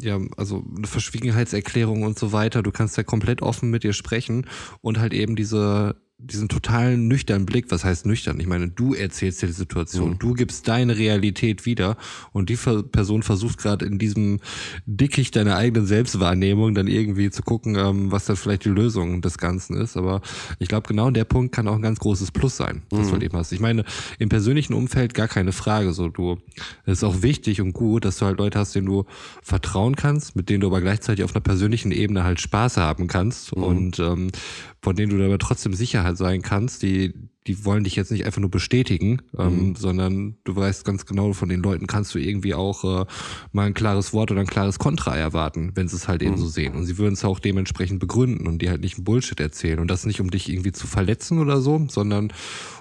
ja, 0.00 0.18
also 0.36 0.64
eine 0.76 0.86
Verschwiegenheitserklärung 0.86 2.02
und 2.02 2.18
so 2.18 2.32
weiter. 2.32 2.62
Du 2.62 2.70
kannst 2.70 2.96
ja 2.96 3.02
komplett 3.02 3.42
offen 3.42 3.70
mit 3.70 3.84
ihr 3.84 3.92
sprechen 3.92 4.46
und 4.80 4.98
halt 4.98 5.12
eben 5.12 5.34
diese 5.34 5.96
diesen 6.20 6.48
totalen 6.48 7.06
nüchternen 7.06 7.46
Blick, 7.46 7.70
was 7.70 7.84
heißt 7.84 8.04
nüchtern? 8.04 8.40
Ich 8.40 8.48
meine, 8.48 8.68
du 8.68 8.92
erzählst 8.92 9.40
dir 9.40 9.46
die 9.46 9.52
Situation, 9.52 10.10
mhm. 10.10 10.18
du 10.18 10.34
gibst 10.34 10.66
deine 10.66 10.98
Realität 10.98 11.64
wieder 11.64 11.96
und 12.32 12.50
die 12.50 12.56
Person 12.56 13.22
versucht 13.22 13.58
gerade 13.58 13.86
in 13.86 14.00
diesem 14.00 14.40
Dickicht 14.84 15.36
deiner 15.36 15.56
eigenen 15.56 15.86
Selbstwahrnehmung 15.86 16.74
dann 16.74 16.88
irgendwie 16.88 17.30
zu 17.30 17.42
gucken, 17.42 17.76
ähm, 17.76 18.10
was 18.10 18.24
dann 18.24 18.34
vielleicht 18.34 18.64
die 18.64 18.70
Lösung 18.70 19.22
des 19.22 19.38
Ganzen 19.38 19.76
ist. 19.76 19.96
Aber 19.96 20.20
ich 20.58 20.68
glaube, 20.68 20.88
genau 20.88 21.08
der 21.12 21.24
Punkt 21.24 21.54
kann 21.54 21.68
auch 21.68 21.76
ein 21.76 21.82
ganz 21.82 22.00
großes 22.00 22.32
Plus 22.32 22.56
sein, 22.56 22.82
das 22.90 22.98
mhm. 22.98 23.04
du 23.04 23.12
halt 23.12 23.22
eben 23.22 23.38
hast. 23.38 23.52
Ich 23.52 23.60
meine, 23.60 23.84
im 24.18 24.28
persönlichen 24.28 24.74
Umfeld 24.74 25.14
gar 25.14 25.28
keine 25.28 25.52
Frage. 25.52 25.92
So, 25.92 26.08
du, 26.08 26.38
es 26.84 26.98
ist 26.98 27.04
auch 27.04 27.22
wichtig 27.22 27.60
und 27.60 27.74
gut, 27.74 28.04
dass 28.04 28.18
du 28.18 28.26
halt 28.26 28.38
Leute 28.38 28.58
hast, 28.58 28.74
denen 28.74 28.86
du 28.86 29.04
vertrauen 29.40 29.94
kannst, 29.94 30.34
mit 30.34 30.50
denen 30.50 30.62
du 30.62 30.66
aber 30.66 30.80
gleichzeitig 30.80 31.24
auf 31.24 31.36
einer 31.36 31.42
persönlichen 31.42 31.92
Ebene 31.92 32.24
halt 32.24 32.40
Spaß 32.40 32.76
haben 32.76 33.06
kannst 33.06 33.56
mhm. 33.56 33.62
und 33.62 33.98
ähm, 34.00 34.32
von 34.80 34.96
denen 34.96 35.16
du 35.16 35.24
aber 35.24 35.38
trotzdem 35.38 35.74
Sicherheit 35.74 36.16
sein 36.16 36.42
kannst, 36.42 36.82
die, 36.82 37.14
die 37.46 37.64
wollen 37.64 37.84
dich 37.84 37.96
jetzt 37.96 38.12
nicht 38.12 38.26
einfach 38.26 38.40
nur 38.40 38.50
bestätigen, 38.50 39.22
ähm, 39.36 39.68
mhm. 39.68 39.76
sondern 39.76 40.36
du 40.44 40.54
weißt 40.54 40.84
ganz 40.84 41.06
genau, 41.06 41.32
von 41.32 41.48
den 41.48 41.62
Leuten 41.62 41.86
kannst 41.86 42.14
du 42.14 42.18
irgendwie 42.18 42.54
auch 42.54 42.84
äh, 42.84 43.06
mal 43.52 43.66
ein 43.66 43.74
klares 43.74 44.12
Wort 44.12 44.30
oder 44.30 44.40
ein 44.40 44.46
klares 44.46 44.78
Kontra 44.78 45.16
erwarten, 45.16 45.72
wenn 45.74 45.88
sie 45.88 45.96
es 45.96 46.06
halt 46.06 46.22
mhm. 46.22 46.28
eben 46.28 46.36
so 46.36 46.46
sehen. 46.46 46.74
Und 46.74 46.84
sie 46.84 46.98
würden 46.98 47.14
es 47.14 47.24
auch 47.24 47.40
dementsprechend 47.40 47.98
begründen 47.98 48.46
und 48.46 48.62
dir 48.62 48.70
halt 48.70 48.82
nicht 48.82 48.98
ein 48.98 49.04
Bullshit 49.04 49.40
erzählen. 49.40 49.80
Und 49.80 49.90
das 49.90 50.06
nicht, 50.06 50.20
um 50.20 50.30
dich 50.30 50.48
irgendwie 50.48 50.72
zu 50.72 50.86
verletzen 50.86 51.38
oder 51.38 51.60
so, 51.60 51.84
sondern 51.88 52.32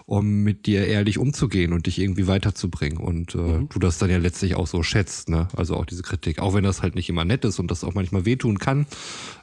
um 0.08 0.44
mit 0.44 0.68
dir 0.68 0.88
ehrlich 0.88 1.18
umzugehen 1.18 1.74
und 1.74 1.86
dich 1.86 2.00
irgendwie 2.00 2.28
weiterzubringen. 2.28 2.98
Und 2.98 3.36
äh, 3.36 3.40
mhm. 3.40 3.70
du 3.70 3.78
das 3.78 3.98
dann 3.98 4.10
ja 4.10 4.18
letztlich 4.18 4.56
auch 4.56 4.66
so 4.66 4.82
schätzt, 4.82 5.28
ne? 5.28 5.50
Also 5.54 5.76
auch 5.76 5.86
diese 5.86 6.02
Kritik. 6.02 6.40
Auch 6.40 6.54
wenn 6.54 6.64
das 6.64 6.82
halt 6.82 6.96
nicht 6.96 7.10
immer 7.10 7.26
nett 7.26 7.44
ist 7.44 7.60
und 7.60 7.70
das 7.70 7.84
auch 7.84 7.94
manchmal 7.94 8.24
wehtun 8.24 8.58
kann. 8.58 8.88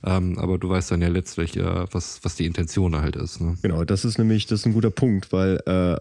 Ähm, 0.02 0.38
aber 0.38 0.56
du 0.56 0.70
weißt 0.70 0.90
dann 0.90 1.02
ja 1.02 1.08
letztlich, 1.08 1.58
äh, 1.58 1.84
was, 1.92 2.20
was 2.22 2.36
die 2.36 2.46
Intention 2.46 2.96
halt 2.96 3.14
ist. 3.14 3.42
Ne? 3.42 3.58
Genau, 3.60 3.84
das 3.84 4.06
ist 4.06 4.16
nämlich, 4.16 4.46
das 4.46 4.60
ist 4.60 4.66
ein 4.66 4.72
guter 4.72 4.90
Punkt, 4.90 5.32
weil 5.32 5.60
äh, 5.66 6.00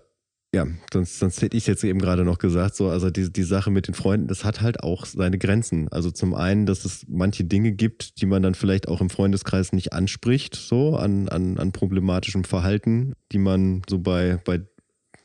ja, 0.53 0.67
sonst, 0.93 1.17
sonst 1.17 1.41
hätte 1.41 1.57
ich 1.57 1.65
jetzt 1.65 1.83
eben 1.83 1.97
gerade 1.99 2.23
noch 2.23 2.37
gesagt, 2.37 2.75
so, 2.75 2.87
also 2.87 3.09
die, 3.09 3.33
die 3.33 3.43
Sache 3.43 3.71
mit 3.71 3.87
den 3.87 3.95
Freunden, 3.95 4.27
das 4.27 4.45
hat 4.45 4.61
halt 4.61 4.83
auch 4.83 5.05
seine 5.05 5.39
Grenzen. 5.39 5.87
Also 5.89 6.11
zum 6.11 6.35
einen, 6.35 6.67
dass 6.67 6.85
es 6.85 7.05
manche 7.09 7.43
Dinge 7.43 7.71
gibt, 7.71 8.21
die 8.21 8.27
man 8.27 8.43
dann 8.43 8.53
vielleicht 8.53 8.87
auch 8.87 9.01
im 9.01 9.09
Freundeskreis 9.09 9.73
nicht 9.73 9.93
anspricht, 9.93 10.55
so 10.55 10.95
an, 10.95 11.27
an, 11.27 11.57
an 11.57 11.71
problematischem 11.71 12.43
Verhalten, 12.43 13.13
die 13.31 13.39
man 13.39 13.81
so 13.89 13.97
bei, 13.97 14.39
bei, 14.45 14.61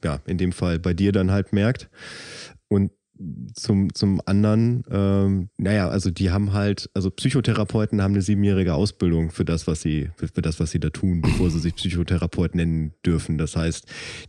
ja, 0.03 0.20
in 0.24 0.39
dem 0.39 0.53
Fall 0.53 0.79
bei 0.79 0.95
dir 0.95 1.12
dann 1.12 1.31
halt 1.31 1.53
merkt. 1.53 1.91
Und 2.68 2.91
zum, 3.55 3.93
zum 3.95 4.21
anderen, 4.27 4.85
ähm, 4.91 5.49
naja, 5.57 5.89
also 5.89 6.11
die 6.11 6.31
haben 6.31 6.53
halt, 6.53 6.91
also 6.95 7.11
Psychotherapeuten 7.11 8.01
haben 8.03 8.14
eine 8.14 8.23
siebenjährige 8.23 8.75
Ausbildung 8.75 9.31
für 9.31 9.45
das, 9.45 9.66
was 9.66 9.81
sie, 9.81 10.11
für, 10.16 10.29
für, 10.29 10.43
das, 10.43 10.61
was 10.61 10.71
sie 10.71 10.81
da 10.81 10.91
tun, 10.91 11.21
bevor 11.21 11.51
sie 11.51 11.59
sich 11.59 11.75
Psychotherapeut 11.75 12.55
nennen 12.55 12.93
dürfen. 13.05 13.39
Das 13.39 13.57
heißt, 13.57 13.87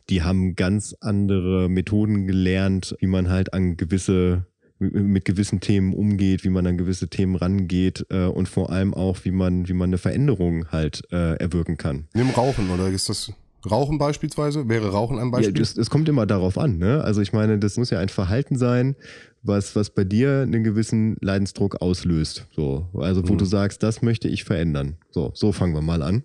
die 0.10 0.24
haben 0.24 0.56
ganz 0.56 0.96
andere 1.02 1.70
Methoden 1.70 2.28
gelernt, 2.28 2.96
wie 3.00 3.08
man 3.08 3.30
halt 3.30 3.54
an 3.54 3.78
gewisse 3.78 4.46
mit 4.80 5.26
gewissen 5.26 5.60
Themen 5.60 5.94
umgeht, 5.94 6.46
wie 6.46 6.50
man 6.50 6.66
an 6.66 6.78
gewisse 6.78 7.10
Themen 7.10 7.36
rangeht 7.36 8.06
äh, 8.10 8.28
und 8.28 8.48
vor 8.48 8.70
allem 8.70 8.94
auch, 8.94 9.26
wie 9.26 9.32
man, 9.32 9.68
wie 9.68 9.74
man 9.74 9.90
eine 9.90 9.98
Veränderung 9.98 10.72
halt 10.72 11.04
äh, 11.12 11.36
erwirken 11.36 11.76
kann. 11.76 12.08
Nimm 12.14 12.30
Rauchen, 12.30 12.70
oder 12.70 12.88
ist 12.88 13.10
das 13.10 13.34
Rauchen 13.70 13.98
beispielsweise? 13.98 14.70
Wäre 14.70 14.92
Rauchen 14.92 15.20
ein 15.20 15.32
Beispiel? 15.32 15.64
Ja, 15.64 15.82
es 15.82 15.90
kommt 15.90 16.08
immer 16.08 16.26
darauf 16.26 16.58
an, 16.58 16.78
ne? 16.78 17.04
Also 17.04 17.22
ich 17.22 17.34
meine, 17.34 17.60
das 17.60 17.78
muss 17.78 17.90
ja 17.90 18.00
ein 18.00 18.10
Verhalten 18.10 18.58
sein, 18.58 18.96
was, 19.42 19.76
was 19.76 19.90
bei 19.90 20.04
dir 20.04 20.42
einen 20.42 20.64
gewissen 20.64 21.18
Leidensdruck 21.22 21.82
auslöst. 21.82 22.48
So, 22.56 22.88
also 22.94 23.28
wo 23.28 23.34
mhm. 23.34 23.40
du 23.40 23.46
sagst, 23.46 23.84
das 23.84 24.02
möchte 24.02 24.28
ich 24.28 24.44
verändern. 24.44 24.98
So, 25.12 25.32
so 25.34 25.52
fangen 25.52 25.74
wir 25.74 25.82
mal 25.82 26.02
an. 26.02 26.24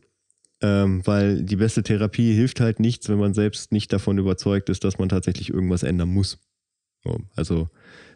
Ähm, 0.61 1.03
weil 1.05 1.43
die 1.43 1.57
beste 1.57 1.83
Therapie 1.83 2.33
hilft 2.33 2.61
halt 2.61 2.81
nichts, 2.81 3.09
wenn 3.09 3.19
man 3.19 3.35
selbst 3.35 3.73
nicht 3.73 3.93
davon 3.93 4.19
überzeugt 4.19 4.69
ist, 4.69 4.85
dass 4.85 4.99
man 4.99 5.09
tatsächlich 5.09 5.51
irgendwas 5.51 5.83
ändern 5.83 6.09
muss. 6.09 6.39
So, 7.03 7.19
also 7.35 7.69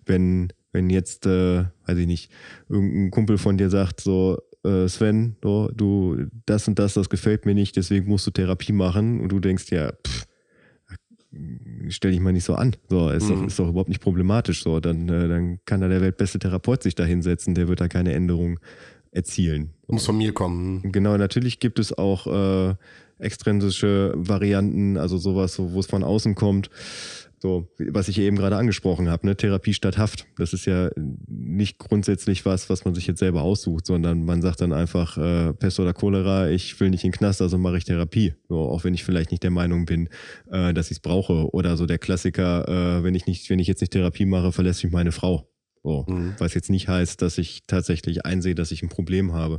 wenn, 0.07 0.53
wenn 0.73 0.89
jetzt, 0.91 1.27
äh, 1.27 1.65
weiß 1.87 1.99
ich 1.99 2.07
nicht, 2.07 2.31
irgendein 2.69 3.11
Kumpel 3.11 3.39
von 3.39 3.59
dir 3.59 3.69
sagt, 3.71 4.01
so, 4.01 4.39
äh, 4.69 4.89
Sven, 4.89 5.37
so, 5.43 5.71
du, 5.75 6.27
das 6.47 6.69
und 6.69 6.79
das, 6.79 6.95
das 6.95 7.09
gefällt 7.09 7.47
mir 7.47 7.55
nicht, 7.55 7.77
deswegen 7.77 8.09
musst 8.09 8.27
du 8.27 8.31
Therapie 8.31 8.73
machen 8.73 9.21
und 9.21 9.31
du 9.31 9.41
denkst, 9.41 9.71
ja, 9.71 9.93
pff, 9.93 10.27
stell 11.89 12.13
dich 12.13 12.21
mal 12.21 12.33
nicht 12.33 12.45
so 12.45 12.55
an. 12.55 12.75
So, 12.89 13.11
ist, 13.11 13.29
mhm. 13.29 13.35
doch, 13.35 13.47
ist 13.47 13.59
doch 13.59 13.69
überhaupt 13.69 13.89
nicht 13.89 14.01
problematisch. 14.01 14.63
So, 14.63 14.81
dann, 14.81 15.09
äh, 15.09 15.29
dann 15.29 15.59
kann 15.65 15.81
da 15.81 15.89
der 15.89 16.01
weltbeste 16.01 16.39
Therapeut 16.39 16.83
sich 16.83 16.95
da 16.95 17.05
hinsetzen, 17.05 17.55
der 17.55 17.69
wird 17.69 17.81
da 17.81 17.89
keine 17.89 18.13
Änderung 18.13 18.61
erzielen. 19.11 19.71
Muss 19.87 20.07
von 20.07 20.19
mir 20.19 20.33
kommen. 20.33 20.93
Genau, 20.93 21.17
natürlich 21.17 21.61
gibt 21.61 21.79
es 21.79 21.97
auch 21.97 22.27
äh, 22.27 22.75
extrinsische 23.19 24.13
Varianten, 24.17 24.97
also 24.97 25.17
sowas, 25.17 25.59
wo 25.59 25.81
es 25.81 25.87
von 25.87 26.05
außen 26.05 26.35
kommt. 26.35 26.71
So, 27.41 27.69
was 27.79 28.09
ich 28.09 28.19
eben 28.19 28.37
gerade 28.37 28.57
angesprochen 28.57 29.09
habe, 29.09 29.27
ne? 29.27 29.37
Therapie 29.37 29.73
statt 29.73 29.97
Haft. 29.97 30.27
Das 30.37 30.53
ist 30.53 30.67
ja 30.67 30.91
nicht 30.97 31.79
grundsätzlich 31.79 32.45
was, 32.45 32.69
was 32.69 32.85
man 32.85 32.95
sich 32.95 33.07
jetzt 33.07 33.21
selber 33.21 33.43
aussucht, 33.43 33.87
sondern 33.87 34.25
man 34.25 34.43
sagt 34.43 34.61
dann 34.61 34.73
einfach, 34.73 35.17
äh, 35.19 35.53
Pest 35.53 35.79
oder 35.79 35.93
Cholera, 35.93 36.51
ich 36.51 36.79
will 36.81 36.91
nicht 36.91 37.05
in 37.05 37.13
den 37.13 37.17
Knast, 37.17 37.41
also 37.41 37.57
mache 37.57 37.79
ich 37.79 37.85
Therapie. 37.85 38.35
So, 38.49 38.59
auch 38.59 38.83
wenn 38.83 38.95
ich 38.95 39.05
vielleicht 39.05 39.31
nicht 39.31 39.45
der 39.45 39.53
Meinung 39.53 39.87
bin, 39.87 40.09
äh, 40.51 40.75
dass 40.75 40.87
ich 40.87 40.97
es 40.97 41.01
brauche. 41.01 41.55
Oder 41.55 41.77
so 41.77 41.87
der 41.87 41.99
Klassiker, 41.99 42.67
äh, 42.99 43.05
wenn 43.05 43.15
ich 43.15 43.27
nicht, 43.27 43.49
wenn 43.51 43.61
ich 43.61 43.69
jetzt 43.69 43.81
nicht 43.81 43.93
Therapie 43.93 44.27
mache, 44.27 44.51
verlässt 44.51 44.83
mich 44.83 44.93
meine 44.93 45.13
Frau. 45.13 45.49
So, 45.85 46.07
mhm. 46.09 46.35
Was 46.39 46.55
jetzt 46.55 46.71
nicht 46.71 46.89
heißt, 46.89 47.23
dass 47.23 47.39
ich 47.39 47.63
tatsächlich 47.69 48.27
einsehe, 48.27 48.57
dass 48.57 48.73
ich 48.73 48.83
ein 48.83 48.89
Problem 48.89 49.33
habe. 49.33 49.59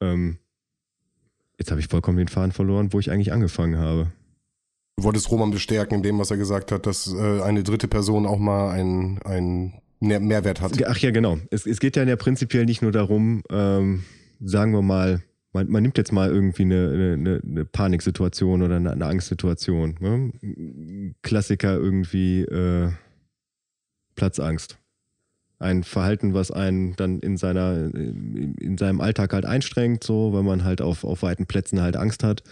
Ähm, 0.00 0.38
jetzt 1.58 1.70
habe 1.70 1.80
ich 1.80 1.88
vollkommen 1.88 2.16
den 2.16 2.28
Faden 2.28 2.52
verloren, 2.52 2.92
wo 2.94 3.00
ich 3.00 3.10
eigentlich 3.10 3.32
angefangen 3.32 3.76
habe. 3.76 4.12
Du 4.96 5.04
wolltest 5.04 5.30
Roman 5.30 5.50
bestärken 5.50 5.96
in 5.96 6.02
dem, 6.02 6.18
was 6.18 6.30
er 6.30 6.36
gesagt 6.36 6.70
hat, 6.70 6.86
dass 6.86 7.12
äh, 7.12 7.42
eine 7.42 7.62
dritte 7.64 7.88
Person 7.88 8.26
auch 8.26 8.38
mal 8.38 8.70
einen, 8.70 9.18
einen 9.22 9.80
Mehrwert 10.00 10.60
hat. 10.60 10.82
Ach 10.86 10.98
ja, 10.98 11.10
genau. 11.10 11.38
Es, 11.50 11.66
es 11.66 11.80
geht 11.80 11.96
ja, 11.96 12.04
ja 12.04 12.16
prinzipiell 12.16 12.64
nicht 12.64 12.80
nur 12.80 12.92
darum, 12.92 13.42
ähm, 13.50 14.04
sagen 14.40 14.72
wir 14.72 14.82
mal, 14.82 15.22
man, 15.52 15.68
man 15.68 15.82
nimmt 15.82 15.98
jetzt 15.98 16.12
mal 16.12 16.30
irgendwie 16.30 16.62
eine, 16.62 17.14
eine, 17.14 17.40
eine 17.44 17.64
Paniksituation 17.64 18.62
oder 18.62 18.76
eine, 18.76 18.92
eine 18.92 19.06
Angstsituation. 19.06 19.96
Ne? 20.00 21.12
Klassiker 21.22 21.74
irgendwie 21.76 22.42
äh, 22.42 22.90
Platzangst. 24.14 24.78
Ein 25.58 25.82
Verhalten, 25.82 26.34
was 26.34 26.50
einen 26.50 26.94
dann 26.96 27.20
in 27.20 27.36
seiner, 27.36 27.94
in 27.94 28.76
seinem 28.76 29.00
Alltag 29.00 29.32
halt 29.32 29.46
einstrengt, 29.46 30.04
so, 30.04 30.32
weil 30.32 30.42
man 30.42 30.64
halt 30.64 30.82
auf, 30.82 31.04
auf 31.04 31.22
weiten 31.22 31.46
Plätzen 31.46 31.80
halt 31.80 31.96
Angst 31.96 32.22
hat 32.22 32.42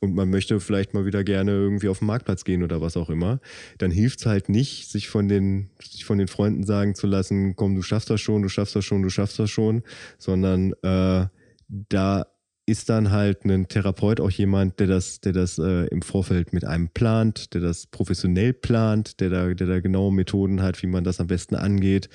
und 0.00 0.14
man 0.14 0.30
möchte 0.30 0.60
vielleicht 0.60 0.94
mal 0.94 1.06
wieder 1.06 1.24
gerne 1.24 1.52
irgendwie 1.52 1.88
auf 1.88 2.00
den 2.00 2.06
Marktplatz 2.06 2.44
gehen 2.44 2.62
oder 2.62 2.80
was 2.80 2.96
auch 2.96 3.10
immer, 3.10 3.40
dann 3.78 3.90
hilft 3.90 4.20
es 4.20 4.26
halt 4.26 4.48
nicht, 4.48 4.90
sich 4.90 5.08
von 5.08 5.28
den, 5.28 5.70
sich 5.80 6.04
von 6.04 6.18
den 6.18 6.28
Freunden 6.28 6.64
sagen 6.64 6.94
zu 6.94 7.06
lassen, 7.06 7.56
komm, 7.56 7.74
du 7.74 7.82
schaffst 7.82 8.10
das 8.10 8.20
schon, 8.20 8.42
du 8.42 8.48
schaffst 8.48 8.76
das 8.76 8.84
schon, 8.84 9.02
du 9.02 9.10
schaffst 9.10 9.38
das 9.38 9.50
schon, 9.50 9.82
sondern 10.18 10.72
äh, 10.82 11.26
da 11.68 12.26
ist 12.66 12.88
dann 12.88 13.12
halt 13.12 13.44
ein 13.44 13.68
Therapeut 13.68 14.20
auch 14.20 14.30
jemand, 14.30 14.80
der 14.80 14.88
das, 14.88 15.20
der 15.20 15.32
das 15.32 15.58
äh, 15.58 15.86
im 15.86 16.02
Vorfeld 16.02 16.52
mit 16.52 16.64
einem 16.64 16.88
plant, 16.88 17.54
der 17.54 17.60
das 17.60 17.86
professionell 17.86 18.52
plant, 18.52 19.20
der 19.20 19.30
da, 19.30 19.54
der 19.54 19.66
da 19.68 19.80
genaue 19.80 20.12
Methoden 20.12 20.62
hat, 20.62 20.82
wie 20.82 20.88
man 20.88 21.04
das 21.04 21.20
am 21.20 21.28
besten 21.28 21.54
angeht, 21.54 22.08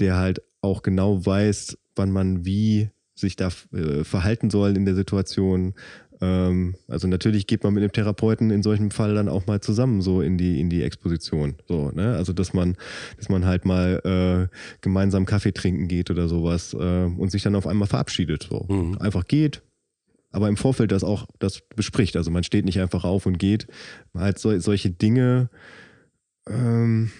der 0.00 0.16
halt 0.16 0.42
auch 0.60 0.82
genau 0.82 1.24
weiß, 1.24 1.78
wann 1.94 2.10
man 2.10 2.44
wie 2.44 2.90
sich 3.14 3.36
da 3.36 3.50
äh, 3.72 4.02
verhalten 4.02 4.50
soll 4.50 4.76
in 4.76 4.84
der 4.84 4.96
Situation, 4.96 5.74
also 6.20 7.08
natürlich 7.08 7.46
geht 7.46 7.64
man 7.64 7.74
mit 7.74 7.82
dem 7.82 7.92
Therapeuten 7.92 8.50
in 8.50 8.62
solchem 8.62 8.90
Fall 8.90 9.14
dann 9.14 9.28
auch 9.28 9.46
mal 9.46 9.60
zusammen 9.60 10.00
so 10.00 10.20
in 10.20 10.38
die, 10.38 10.60
in 10.60 10.70
die 10.70 10.82
Exposition. 10.82 11.56
So, 11.66 11.90
ne? 11.90 12.14
Also 12.14 12.32
dass 12.32 12.52
man, 12.52 12.76
dass 13.16 13.28
man 13.28 13.44
halt 13.44 13.64
mal 13.64 14.48
äh, 14.50 14.56
gemeinsam 14.80 15.26
Kaffee 15.26 15.52
trinken 15.52 15.88
geht 15.88 16.10
oder 16.10 16.28
sowas 16.28 16.72
äh, 16.74 16.76
und 16.76 17.30
sich 17.30 17.42
dann 17.42 17.56
auf 17.56 17.66
einmal 17.66 17.88
verabschiedet. 17.88 18.46
So. 18.48 18.66
Mhm. 18.68 18.98
Einfach 18.98 19.26
geht, 19.26 19.62
aber 20.30 20.48
im 20.48 20.56
Vorfeld 20.56 20.92
das 20.92 21.04
auch 21.04 21.26
das 21.38 21.62
bespricht. 21.74 22.16
Also 22.16 22.30
man 22.30 22.44
steht 22.44 22.64
nicht 22.64 22.80
einfach 22.80 23.04
auf 23.04 23.26
und 23.26 23.38
geht. 23.38 23.66
Halt 24.14 24.38
so, 24.38 24.58
solche 24.58 24.90
Dinge, 24.90 25.48
ähm, 26.48 27.10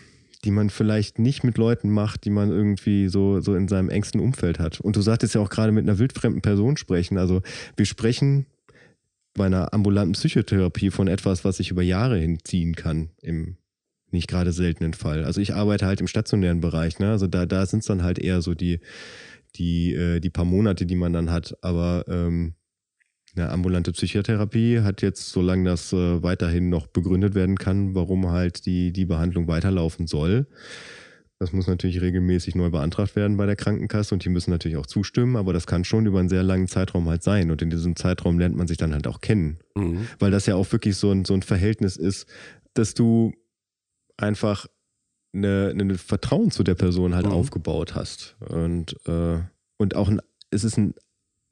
die 0.45 0.51
man 0.51 0.69
vielleicht 0.69 1.19
nicht 1.19 1.43
mit 1.45 1.57
Leuten 1.57 1.91
macht, 1.91 2.25
die 2.25 2.31
man 2.31 2.51
irgendwie 2.51 3.09
so, 3.09 3.41
so 3.41 3.55
in 3.55 3.69
seinem 3.69 3.89
engsten 3.89 4.21
Umfeld 4.21 4.59
hat. 4.59 4.81
Und 4.81 4.97
du 4.97 5.01
sagtest 5.01 5.35
ja 5.35 5.41
auch 5.41 5.49
gerade 5.49 5.73
mit 5.73 5.85
einer 5.85 5.99
wildfremden 5.99 6.43
Person 6.43 6.77
sprechen. 6.77 7.17
Also 7.17 7.43
wir 7.77 7.87
sprechen 7.87 8.47
bei 9.35 9.47
einer 9.47 9.73
ambulanten 9.73 10.13
Psychotherapie 10.13 10.91
von 10.91 11.09
etwas, 11.09 11.45
was 11.45 11.59
sich 11.59 11.71
über 11.71 11.83
Jahre 11.83 12.19
hinziehen 12.19 12.75
kann, 12.75 13.11
im 13.21 13.57
nicht 14.11 14.29
gerade 14.29 14.53
seltenen 14.53 14.95
Fall. 14.95 15.25
Also 15.25 15.41
ich 15.41 15.55
arbeite 15.55 15.87
halt 15.87 16.01
im 16.01 16.07
stationären 16.07 16.61
Bereich, 16.61 16.99
ne? 17.01 17.11
Also 17.11 17.27
da, 17.27 17.47
da 17.47 17.67
sind 17.67 17.81
es 17.81 17.87
dann 17.87 18.03
halt 18.03 18.19
eher 18.19 18.41
so 18.41 18.55
die, 18.55 18.81
die, 19.57 19.93
äh, 19.93 20.21
die 20.21 20.31
paar 20.31 20.45
Monate, 20.45 20.87
die 20.87 20.95
man 20.95 21.13
dann 21.13 21.31
hat. 21.31 21.57
Aber 21.63 22.05
ähm, 22.09 22.55
eine 23.37 23.51
ambulante 23.51 23.93
Psychotherapie 23.93 24.81
hat 24.81 25.03
jetzt, 25.03 25.31
solange 25.31 25.69
das 25.69 25.93
äh, 25.93 26.23
weiterhin 26.23 26.69
noch 26.69 26.87
begründet 26.87 27.35
werden 27.35 27.59
kann, 27.59 27.95
warum 27.95 28.31
halt 28.31 28.65
die, 28.67 28.93
die 28.93 29.05
Behandlung 29.05 29.49
weiterlaufen 29.49 30.07
soll, 30.07 30.47
das 31.45 31.53
muss 31.53 31.67
natürlich 31.67 32.01
regelmäßig 32.01 32.55
neu 32.55 32.71
beantragt 32.71 33.17
werden 33.17 33.37
bei 33.37 33.45
der 33.45 33.55
Krankenkasse 33.55 34.15
und 34.15 34.25
die 34.25 34.31
müssen 34.31 34.51
natürlich 34.51 34.79
auch 34.79 34.87
zustimmen, 34.87 35.37
aber 35.37 35.53
das 35.53 35.67
kann 35.67 35.85
schon 35.85 36.07
über 36.07 36.19
einen 36.19 36.31
sehr 36.31 36.43
langen 36.43 36.69
Zeitraum 36.69 37.07
halt 37.07 37.23
sein. 37.23 37.51
Und 37.51 37.61
in 37.61 37.69
diesem 37.69 37.97
Zeitraum 37.97 38.39
lernt 38.39 38.57
man 38.57 38.67
sich 38.67 38.79
dann 38.79 38.95
halt 38.95 39.07
auch 39.07 39.21
kennen. 39.21 39.59
Mhm. 39.75 40.09
Weil 40.19 40.31
das 40.31 40.47
ja 40.47 40.55
auch 40.55 40.73
wirklich 40.73 40.97
so 40.97 41.11
ein, 41.11 41.27
so 41.27 41.35
ein 41.35 41.43
Verhältnis 41.43 41.99
ist, 41.99 42.27
dass 42.73 42.95
du 42.95 43.33
einfach 44.17 44.67
eine, 45.35 45.75
eine 45.79 45.99
Vertrauen 45.99 46.51
zu 46.51 46.63
der 46.63 46.77
Person 46.77 47.15
halt 47.15 47.27
mhm. 47.27 47.33
aufgebaut 47.33 47.95
hast. 47.95 48.37
Und, 48.41 48.97
äh, 49.07 49.41
und 49.77 49.97
auch 49.97 50.09
ein, 50.09 50.23
es 50.51 50.65
ist 50.65 50.79
ein 50.79 50.95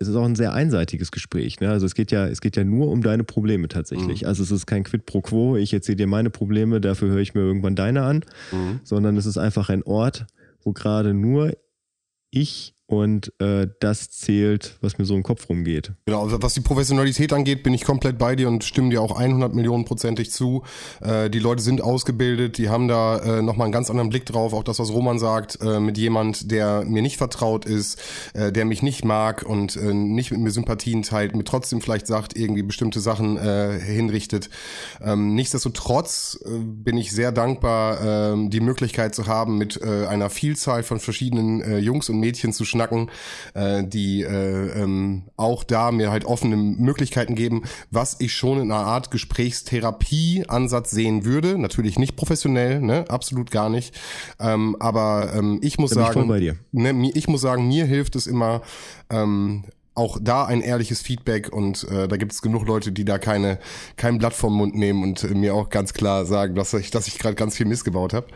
es 0.03 0.09
ist 0.09 0.17
auch 0.17 0.25
ein 0.25 0.35
sehr 0.35 0.53
einseitiges 0.53 1.11
Gespräch. 1.11 1.61
Ne? 1.61 1.71
Also 1.71 1.87
es 1.87 1.95
geht 1.95 2.13
ja, 2.13 2.27
es 2.27 2.41
geht 2.41 2.57
ja 2.57 2.65
nur 2.65 2.89
um 2.89 3.03
deine 3.03 3.25
Probleme 3.25 3.69
tatsächlich. 3.69 4.23
Mhm. 4.23 4.29
Also 4.29 4.43
es 4.43 4.51
ist 4.51 4.67
kein 4.67 4.85
Quid 4.85 5.07
pro 5.07 5.21
quo, 5.21 5.57
ich 5.57 5.73
erzähle 5.73 5.97
dir 5.97 6.07
meine 6.07 6.31
Probleme, 6.31 6.81
dafür 6.81 7.09
höre 7.09 7.21
ich 7.21 7.35
mir 7.35 7.41
irgendwann 7.41 7.77
deine 7.77 8.03
an, 8.03 8.25
mhm. 8.51 8.81
sondern 8.83 9.17
es 9.17 9.27
ist 9.27 9.39
einfach 9.39 9.69
ein 9.69 9.83
Ort, 9.83 10.27
wo 10.63 10.73
gerade 10.73 11.15
nur 11.15 11.53
ich 12.31 12.75
und 12.93 13.33
äh, 13.41 13.69
das 13.81 14.11
zählt, 14.11 14.77
was 14.83 14.99
mir 14.99 15.07
so 15.07 15.17
im 15.17 15.23
Kopf 15.23 15.49
rumgeht. 15.49 15.93
Genau, 16.05 16.27
was 16.43 16.53
die 16.53 16.61
Professionalität 16.61 17.33
angeht, 17.33 17.63
bin 17.63 17.73
ich 17.73 17.85
komplett 17.85 18.19
bei 18.19 18.37
dir 18.37 18.49
und 18.49 18.65
stimme 18.65 18.91
dir 18.91 19.01
auch 19.01 19.17
100 19.17 19.55
Millionen 19.55 19.87
prozentig 19.87 20.31
zu. 20.31 20.63
Äh, 21.01 21.31
die 21.31 21.39
Leute 21.39 21.63
sind 21.63 21.81
ausgebildet, 21.81 22.59
die 22.59 22.69
haben 22.69 22.89
da 22.89 23.17
äh, 23.17 23.41
nochmal 23.41 23.65
einen 23.65 23.73
ganz 23.73 23.89
anderen 23.89 24.11
Blick 24.11 24.27
drauf, 24.27 24.53
auch 24.53 24.63
das, 24.63 24.79
was 24.79 24.93
Roman 24.93 25.19
sagt, 25.19 25.59
äh, 25.63 25.81
mit 25.81 25.97
jemand, 25.97 26.51
der 26.51 26.85
mir 26.85 27.01
nicht 27.01 27.17
vertraut 27.17 27.65
ist, 27.65 27.99
äh, 28.35 28.53
der 28.53 28.67
mich 28.67 28.83
nicht 28.83 29.07
mag 29.07 29.43
und 29.43 29.75
äh, 29.77 29.95
nicht 29.95 30.31
mit 30.31 30.41
mir 30.41 30.51
Sympathien 30.51 31.03
teilt, 31.03 31.35
mir 31.35 31.45
trotzdem 31.45 31.81
vielleicht 31.81 32.07
sagt, 32.07 32.37
irgendwie 32.37 32.63
bestimmte 32.63 33.01
Sachen 33.01 33.39
äh, 33.39 33.81
hinrichtet. 33.81 34.51
Ähm, 35.01 35.35
nichtsdestotrotz 35.35 36.39
bin 36.47 36.99
ich 36.99 37.11
sehr 37.11 37.33
dankbar, 37.33 38.35
äh, 38.35 38.49
die 38.51 38.61
Möglichkeit 38.61 39.15
zu 39.15 39.27
haben, 39.27 39.57
mit 39.57 39.83
einer 39.83 40.29
Vielzahl 40.29 40.83
von 40.83 41.01
verschiedenen 41.01 41.83
Jungs 41.83 42.09
und 42.09 42.19
Mädchen 42.19 42.53
zu 42.53 42.65
schneiden 42.65 42.82
schnacken, 42.83 43.11
äh, 43.55 43.85
die 43.85 44.23
äh, 44.23 44.83
ähm, 44.83 45.25
auch 45.37 45.65
da 45.65 45.93
mir 45.93 46.11
halt 46.11 46.25
offene 46.25 46.57
Möglichkeiten 46.57 47.35
geben, 47.35 47.63
was 47.91 48.17
ich 48.21 48.35
schon 48.35 48.61
in 48.61 48.73
einer 48.73 48.87
Art 48.87 49.11
Gesprächstherapie-Ansatz 49.11 50.91
sehen 50.91 51.25
würde. 51.25 51.59
Natürlich 51.59 51.99
nicht 51.99 52.17
professionell, 52.17 52.81
ne, 52.81 53.05
absolut 53.09 53.51
gar 53.51 53.69
nicht. 53.69 53.95
Ähm, 54.41 54.77
aber 54.81 55.33
ähm, 55.35 55.61
ich 55.63 55.79
muss 55.79 55.91
sagen, 55.91 56.33
ich, 56.35 56.55
ne, 56.73 57.11
ich 57.15 57.29
muss 57.29 57.41
sagen, 57.41 57.69
mir 57.69 57.85
hilft 57.85 58.17
es 58.17 58.27
immer, 58.27 58.63
ähm, 59.11 59.65
auch 59.95 60.19
da 60.21 60.45
ein 60.45 60.63
ehrliches 60.63 61.03
Feedback 61.03 61.53
und 61.53 61.85
äh, 61.85 62.09
da 62.09 62.17
gibt 62.17 62.33
es 62.33 62.43
genug 62.43 62.67
Leute, 62.67 62.93
die 62.93 63.05
da 63.05 63.19
keine 63.19 63.59
kein 63.97 64.19
Blatt 64.19 64.33
vom 64.33 64.57
Mund 64.57 64.75
nehmen 64.75 65.03
und 65.03 65.25
äh, 65.25 65.35
mir 65.35 65.55
auch 65.55 65.69
ganz 65.69 65.93
klar 65.93 66.25
sagen, 66.25 66.55
dass 66.55 66.73
ich, 66.75 66.91
dass 66.91 67.09
ich 67.09 67.19
gerade 67.19 67.35
ganz 67.35 67.57
viel 67.57 67.67
missgebaut 67.67 68.15
habe. 68.15 68.27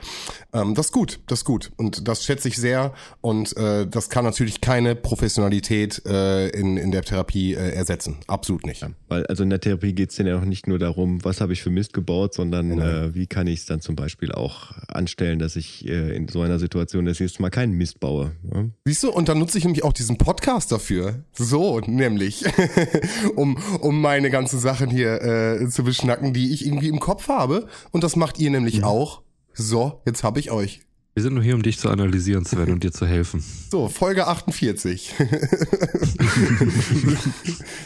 Ähm, 0.52 0.74
das 0.74 0.86
ist 0.86 0.92
gut, 0.92 1.20
das 1.26 1.40
ist 1.40 1.44
gut 1.44 1.72
und 1.76 2.07
das 2.09 2.24
schätze 2.24 2.48
ich 2.48 2.57
sehr 2.57 2.92
und 3.20 3.57
äh, 3.57 3.86
das 3.86 4.11
kann 4.11 4.24
natürlich 4.24 4.61
keine 4.61 4.94
Professionalität 4.94 6.04
äh, 6.07 6.48
in, 6.48 6.76
in 6.76 6.90
der 6.90 7.02
Therapie 7.02 7.54
äh, 7.54 7.70
ersetzen. 7.70 8.18
Absolut 8.26 8.66
nicht. 8.66 8.82
Ja, 8.82 8.90
weil 9.09 9.26
also 9.26 9.42
in 9.42 9.50
der 9.50 9.61
Therapie 9.61 9.94
geht 9.94 10.11
es 10.11 10.18
ja 10.18 10.38
auch 10.38 10.44
nicht 10.44 10.66
nur 10.66 10.78
darum, 10.78 11.24
was 11.24 11.40
habe 11.40 11.52
ich 11.52 11.62
für 11.62 11.70
Mist 11.70 11.92
gebaut, 11.92 12.34
sondern 12.34 12.70
genau. 12.70 12.84
äh, 12.84 13.14
wie 13.14 13.26
kann 13.26 13.46
ich 13.46 13.61
es 13.61 13.66
dann 13.66 13.80
zum 13.80 13.96
Beispiel 13.96 14.32
auch 14.32 14.72
anstellen, 14.88 15.38
dass 15.38 15.57
ich 15.57 15.86
äh, 15.88 16.14
in 16.14 16.28
so 16.28 16.42
einer 16.42 16.59
Situation 16.59 17.04
das 17.04 17.20
nächste 17.20 17.42
Mal 17.42 17.50
keinen 17.50 17.72
Mist 17.72 18.00
baue. 18.00 18.32
Ja? 18.52 18.64
Siehst 18.84 19.02
du, 19.02 19.11
und 19.11 19.28
dann 19.28 19.38
nutze 19.38 19.59
ich 19.59 19.64
nämlich 19.64 19.84
auch 19.84 19.92
diesen 19.92 20.18
Podcast 20.18 20.72
dafür. 20.72 21.24
So, 21.47 21.80
nämlich, 21.80 22.44
um, 23.36 23.57
um 23.80 24.01
meine 24.01 24.30
ganzen 24.30 24.59
Sachen 24.59 24.90
hier 24.90 25.22
äh, 25.22 25.68
zu 25.68 25.84
beschnacken, 25.84 26.32
die 26.32 26.53
ich 26.53 26.66
irgendwie 26.66 26.88
im 26.88 26.99
Kopf 26.99 27.28
habe. 27.28 27.68
Und 27.92 28.03
das 28.03 28.16
macht 28.16 28.40
ihr 28.40 28.51
nämlich 28.51 28.78
mhm. 28.78 28.84
auch. 28.84 29.22
So, 29.55 30.03
jetzt 30.05 30.24
habe 30.24 30.40
ich 30.40 30.51
euch. 30.51 30.80
Wir 31.14 31.22
sind 31.22 31.34
nur 31.34 31.42
hier, 31.42 31.55
um 31.55 31.62
dich 31.62 31.78
zu 31.78 31.88
analysieren, 31.88 32.44
Sven, 32.44 32.72
und 32.72 32.82
dir 32.82 32.90
zu 32.90 33.07
helfen. 33.07 33.42
So, 33.70 33.88
Folge 33.88 34.26
48. 34.26 35.14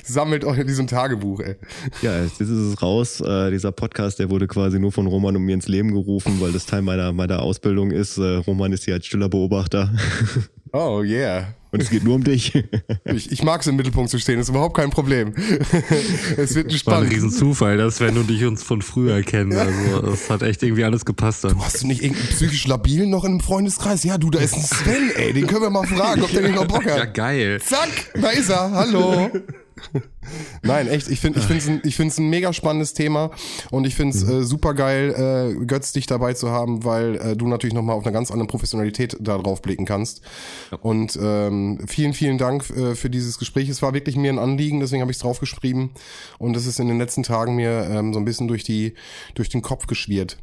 Sammelt 0.04 0.44
euch 0.44 0.58
in 0.58 0.66
diesem 0.66 0.86
Tagebuch, 0.86 1.40
ey. 1.40 1.56
Ja, 2.00 2.24
jetzt 2.24 2.40
ist 2.40 2.48
es 2.48 2.82
raus. 2.82 3.20
Äh, 3.20 3.50
dieser 3.50 3.72
Podcast, 3.72 4.20
der 4.20 4.30
wurde 4.30 4.48
quasi 4.48 4.80
nur 4.80 4.90
von 4.90 5.06
Roman 5.06 5.36
und 5.36 5.44
mir 5.44 5.54
ins 5.54 5.68
Leben 5.68 5.92
gerufen, 5.92 6.40
weil 6.40 6.52
das 6.52 6.64
Teil 6.64 6.80
meiner, 6.80 7.12
meiner 7.12 7.42
Ausbildung 7.42 7.90
ist. 7.90 8.16
Äh, 8.16 8.36
Roman 8.36 8.72
ist 8.72 8.86
hier 8.86 8.94
als 8.94 9.06
stiller 9.06 9.28
Beobachter. 9.28 9.94
Oh, 10.72 11.02
yeah. 11.02 11.54
Und 11.72 11.82
es 11.82 11.90
geht 11.90 12.04
nur 12.04 12.14
um 12.14 12.24
dich. 12.24 12.52
Ich, 13.04 13.32
ich 13.32 13.42
mag 13.42 13.60
es 13.60 13.66
im 13.66 13.76
Mittelpunkt 13.76 14.10
zu 14.10 14.18
stehen, 14.18 14.38
ist 14.38 14.50
überhaupt 14.50 14.76
kein 14.76 14.90
Problem. 14.90 15.34
es 16.36 16.54
wird 16.54 16.72
spannend. 16.72 16.86
War 16.86 17.06
ein 17.08 17.08
Riesenzufall, 17.08 17.76
dass 17.76 17.96
Sven 17.96 18.16
und 18.18 18.30
ich 18.30 18.44
uns 18.44 18.62
von 18.62 18.82
früher 18.82 19.22
kennen. 19.22 19.56
Also 19.56 20.12
es 20.12 20.30
hat 20.30 20.42
echt 20.42 20.62
irgendwie 20.62 20.84
alles 20.84 21.04
gepasst 21.04 21.44
dann. 21.44 21.54
Du 21.54 21.64
hast 21.64 21.82
du 21.82 21.86
nicht 21.86 22.02
irgendeinen 22.02 22.28
psychisch 22.28 22.66
labilen 22.66 23.10
noch 23.10 23.24
in 23.24 23.32
einem 23.32 23.40
Freundeskreis? 23.40 24.04
Ja, 24.04 24.16
du, 24.16 24.30
da 24.30 24.38
ist 24.38 24.54
ein 24.54 24.62
Sven, 24.62 25.10
ey, 25.16 25.32
den 25.32 25.46
können 25.46 25.62
wir 25.62 25.70
mal 25.70 25.86
fragen, 25.86 26.22
ob 26.22 26.30
der 26.30 26.42
nicht 26.42 26.54
noch 26.54 26.66
Bock 26.66 26.84
hat. 26.84 26.98
Ja, 26.98 27.04
geil. 27.06 27.60
Zack, 27.64 28.12
da 28.14 28.28
ist 28.30 28.48
er, 28.48 28.70
hallo. 28.70 29.30
Nein, 30.62 30.88
echt, 30.88 31.08
ich 31.08 31.20
finde 31.20 31.38
ich 31.38 31.46
finde 31.46 31.62
es 31.62 31.68
ein, 31.68 31.82
ich 31.84 31.96
find's 31.96 32.18
ein 32.18 32.28
mega 32.28 32.52
spannendes 32.52 32.94
Thema 32.94 33.30
und 33.70 33.86
ich 33.86 33.94
finde 33.94 34.16
es 34.16 34.24
mhm. 34.24 34.40
äh, 34.40 34.44
super 34.44 34.74
geil, 34.74 35.54
äh, 35.60 35.64
Götz 35.64 35.92
dich 35.92 36.06
dabei 36.06 36.34
zu 36.34 36.50
haben, 36.50 36.84
weil 36.84 37.16
äh, 37.16 37.36
du 37.36 37.48
natürlich 37.48 37.74
nochmal 37.74 37.96
auf 37.96 38.04
eine 38.04 38.12
ganz 38.12 38.30
andere 38.30 38.46
Professionalität 38.46 39.16
da 39.20 39.38
drauf 39.38 39.62
blicken 39.62 39.84
kannst. 39.84 40.22
Ja. 40.70 40.78
Und 40.78 41.18
ähm, 41.20 41.80
vielen, 41.86 42.12
vielen 42.12 42.38
Dank 42.38 42.68
äh, 42.70 42.94
für 42.94 43.10
dieses 43.10 43.38
Gespräch. 43.38 43.68
Es 43.68 43.82
war 43.82 43.94
wirklich 43.94 44.16
mir 44.16 44.32
ein 44.32 44.38
Anliegen, 44.38 44.80
deswegen 44.80 45.02
habe 45.02 45.10
ich 45.10 45.16
es 45.16 45.22
draufgeschrieben 45.22 45.90
und 46.38 46.56
es 46.56 46.66
ist 46.66 46.80
in 46.80 46.88
den 46.88 46.98
letzten 46.98 47.22
Tagen 47.22 47.56
mir 47.56 47.88
ähm, 47.90 48.12
so 48.12 48.20
ein 48.20 48.24
bisschen 48.24 48.48
durch 48.48 48.64
die 48.64 48.94
durch 49.34 49.48
den 49.48 49.62
Kopf 49.62 49.86
geschwirrt. 49.86 50.38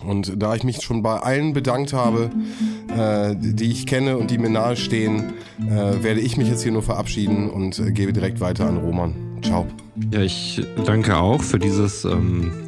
Und 0.00 0.42
da 0.42 0.54
ich 0.54 0.64
mich 0.64 0.82
schon 0.82 1.02
bei 1.02 1.18
allen 1.18 1.52
bedankt 1.52 1.92
habe, 1.92 2.30
äh, 2.88 3.34
die 3.38 3.70
ich 3.70 3.86
kenne 3.86 4.18
und 4.18 4.30
die 4.30 4.38
mir 4.38 4.50
nahestehen, 4.50 5.34
äh, 5.60 6.02
werde 6.02 6.20
ich 6.20 6.36
mich 6.36 6.48
jetzt 6.48 6.62
hier 6.62 6.72
nur 6.72 6.82
verabschieden 6.82 7.48
und 7.48 7.78
äh, 7.78 7.92
gebe 7.92 8.12
direkt 8.12 8.40
weiter 8.40 8.66
an 8.68 8.76
Roman. 8.78 9.14
Ciao. 9.42 9.66
Ja, 10.10 10.20
ich 10.20 10.60
danke 10.84 11.16
auch 11.16 11.42
für 11.42 11.58
dieses, 11.58 12.04
ähm, 12.04 12.63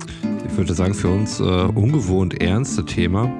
ich 0.50 0.56
würde 0.56 0.74
sagen, 0.74 0.94
für 0.94 1.08
uns 1.08 1.40
äh, 1.40 1.42
ungewohnt 1.42 2.40
ernste 2.40 2.84
Thema. 2.84 3.32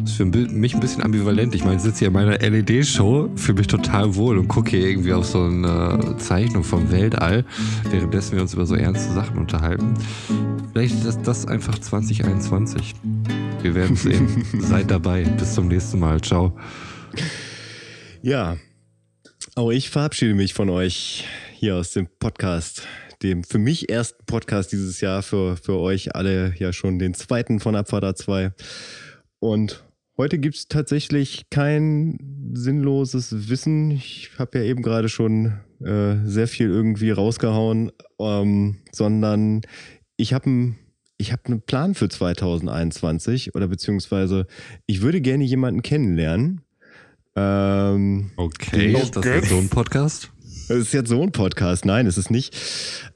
Das 0.00 0.12
ist 0.12 0.16
für 0.16 0.24
mich 0.24 0.74
ein 0.74 0.80
bisschen 0.80 1.02
ambivalent. 1.02 1.54
Ich 1.54 1.64
meine, 1.64 1.76
ich 1.76 1.82
sitze 1.82 2.00
hier 2.00 2.08
in 2.08 2.14
meiner 2.14 2.38
LED-Show, 2.38 3.30
fühle 3.36 3.58
mich 3.58 3.66
total 3.66 4.14
wohl 4.14 4.38
und 4.38 4.48
gucke 4.48 4.70
hier 4.70 4.88
irgendwie 4.88 5.12
auf 5.12 5.26
so 5.26 5.42
eine 5.42 6.16
Zeichnung 6.18 6.64
vom 6.64 6.90
Weltall, 6.90 7.44
währenddessen 7.90 8.36
wir 8.36 8.42
uns 8.42 8.54
über 8.54 8.64
so 8.64 8.74
ernste 8.74 9.12
Sachen 9.12 9.38
unterhalten. 9.38 9.94
Vielleicht 10.72 10.94
ist 10.94 11.06
das, 11.06 11.22
das 11.22 11.46
einfach 11.46 11.78
2021. 11.78 12.94
Wir 13.60 13.74
werden 13.74 13.96
sehen. 13.96 14.44
Seid 14.60 14.90
dabei. 14.90 15.24
Bis 15.24 15.54
zum 15.54 15.68
nächsten 15.68 15.98
Mal. 15.98 16.20
Ciao. 16.20 16.56
Ja, 18.22 18.56
auch 19.54 19.70
ich 19.70 19.90
verabschiede 19.90 20.34
mich 20.34 20.54
von 20.54 20.70
euch 20.70 21.26
hier 21.54 21.76
aus 21.76 21.92
dem 21.92 22.08
Podcast, 22.18 22.86
dem 23.22 23.44
für 23.44 23.58
mich 23.58 23.88
ersten 23.88 24.24
Podcast 24.26 24.72
dieses 24.72 25.00
Jahr, 25.00 25.22
für, 25.22 25.56
für 25.56 25.78
euch 25.78 26.14
alle 26.14 26.54
ja 26.58 26.72
schon 26.72 26.98
den 26.98 27.14
zweiten 27.14 27.60
von 27.60 27.76
Abfahrt 27.76 28.18
2. 28.18 28.52
Und 29.38 29.84
heute 30.16 30.38
gibt 30.38 30.56
es 30.56 30.68
tatsächlich 30.68 31.48
kein 31.50 32.52
sinnloses 32.54 33.48
Wissen. 33.48 33.90
Ich 33.90 34.30
habe 34.38 34.58
ja 34.58 34.64
eben 34.64 34.82
gerade 34.82 35.08
schon 35.08 35.60
äh, 35.84 36.16
sehr 36.24 36.48
viel 36.48 36.68
irgendwie 36.68 37.10
rausgehauen, 37.10 37.92
ähm, 38.18 38.78
sondern 38.92 39.62
ich 40.16 40.32
habe 40.32 40.46
einen 40.46 40.78
ich 41.18 41.30
habe 41.30 41.44
einen 41.46 41.62
Plan 41.62 41.94
für 41.94 42.08
2021 42.08 43.54
oder 43.54 43.68
beziehungsweise 43.68 44.46
ich 44.86 45.02
würde 45.02 45.20
gerne 45.20 45.44
jemanden 45.44 45.82
kennenlernen. 45.82 46.62
Ähm, 47.36 48.32
okay, 48.36 48.92
ist 48.92 49.14
das 49.14 49.48
so 49.48 49.56
ein 49.58 49.68
Podcast? 49.68 50.31
Das 50.68 50.78
ist 50.78 50.92
jetzt 50.92 51.08
so 51.08 51.22
ein 51.22 51.32
Podcast. 51.32 51.84
Nein, 51.84 52.06
ist 52.06 52.16
es 52.16 52.30
nicht. 52.30 52.56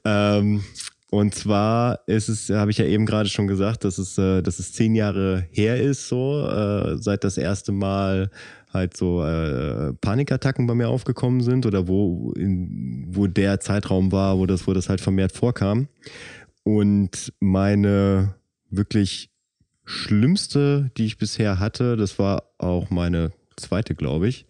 Ähm, 0.03 0.63
und 1.09 1.33
zwar 1.33 2.01
ist 2.05 2.27
es, 2.27 2.49
habe 2.49 2.71
ich 2.71 2.77
ja 2.77 2.85
eben 2.85 3.05
gerade 3.05 3.29
schon 3.29 3.47
gesagt, 3.47 3.85
dass 3.85 3.97
es, 3.97 4.17
äh, 4.17 4.41
dass 4.41 4.59
es 4.59 4.73
zehn 4.73 4.93
Jahre 4.95 5.47
her 5.51 5.81
ist, 5.81 6.09
so, 6.09 6.47
äh, 6.47 6.97
seit 6.97 7.23
das 7.23 7.37
erste 7.37 7.71
Mal 7.71 8.29
halt 8.73 8.97
so 8.97 9.23
äh, 9.23 9.93
Panikattacken 9.93 10.67
bei 10.67 10.75
mir 10.75 10.89
aufgekommen 10.89 11.41
sind 11.41 11.65
oder 11.65 11.87
wo, 11.87 12.33
in, 12.33 13.05
wo 13.07 13.27
der 13.27 13.61
Zeitraum 13.61 14.11
war, 14.11 14.37
wo 14.37 14.45
das, 14.45 14.67
wo 14.67 14.73
das 14.73 14.89
halt 14.89 14.99
vermehrt 14.99 15.31
vorkam. 15.31 15.87
Und 16.63 17.33
meine 17.39 18.35
wirklich 18.69 19.29
schlimmste, 19.85 20.91
die 20.97 21.05
ich 21.05 21.17
bisher 21.17 21.59
hatte, 21.59 21.95
das 21.95 22.19
war 22.19 22.43
auch 22.57 22.89
meine 22.89 23.31
zweite, 23.57 23.95
glaube 23.95 24.27
ich. 24.27 24.45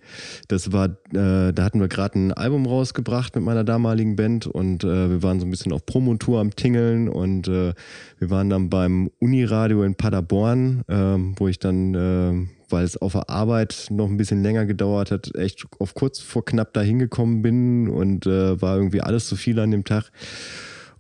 Das 0.48 0.72
war, 0.72 0.86
äh, 0.86 1.54
da 1.54 1.64
hatten 1.64 1.80
wir 1.80 1.88
gerade 1.88 2.20
ein 2.20 2.34
Album 2.34 2.66
rausgebracht 2.66 3.36
mit 3.36 3.44
meiner 3.44 3.64
damaligen 3.64 4.16
Band 4.16 4.48
und 4.48 4.84
äh, 4.84 5.10
wir 5.10 5.24
waren 5.24 5.40
so 5.40 5.46
ein 5.46 5.50
bisschen 5.50 5.72
auf 5.72 5.86
Promotour 5.86 6.40
am 6.40 6.56
Tingeln 6.56 7.10
und 7.10 7.48
äh, 7.48 7.74
wir 8.20 8.30
waren 8.30 8.50
dann 8.50 8.70
beim 8.70 9.10
Uniradio 9.20 9.84
in 9.84 9.96
Paderborn, 9.96 10.84
ähm, 10.88 11.36
wo 11.38 11.48
ich 11.48 11.60
dann, 11.60 11.96
äh, 11.96 12.48
weil 12.70 12.84
es 12.84 12.98
auf 12.98 13.14
der 13.14 13.30
Arbeit 13.30 13.88
noch 13.90 14.10
ein 14.10 14.18
bisschen 14.18 14.44
länger 14.44 14.66
gedauert 14.66 15.12
hat, 15.12 15.34
echt 15.36 15.66
auf 15.80 15.94
kurz 15.94 16.20
vor 16.20 16.46
knapp 16.46 16.74
da 16.74 16.82
hingekommen 16.82 17.42
bin 17.42 17.88
und 17.88 18.26
äh, 18.28 18.62
war 18.62 18.78
irgendwie 18.78 19.02
alles 19.02 19.28
zu 19.28 19.36
viel 19.36 19.60
an 19.60 19.72
dem 19.72 19.84
Tag. 19.84 20.12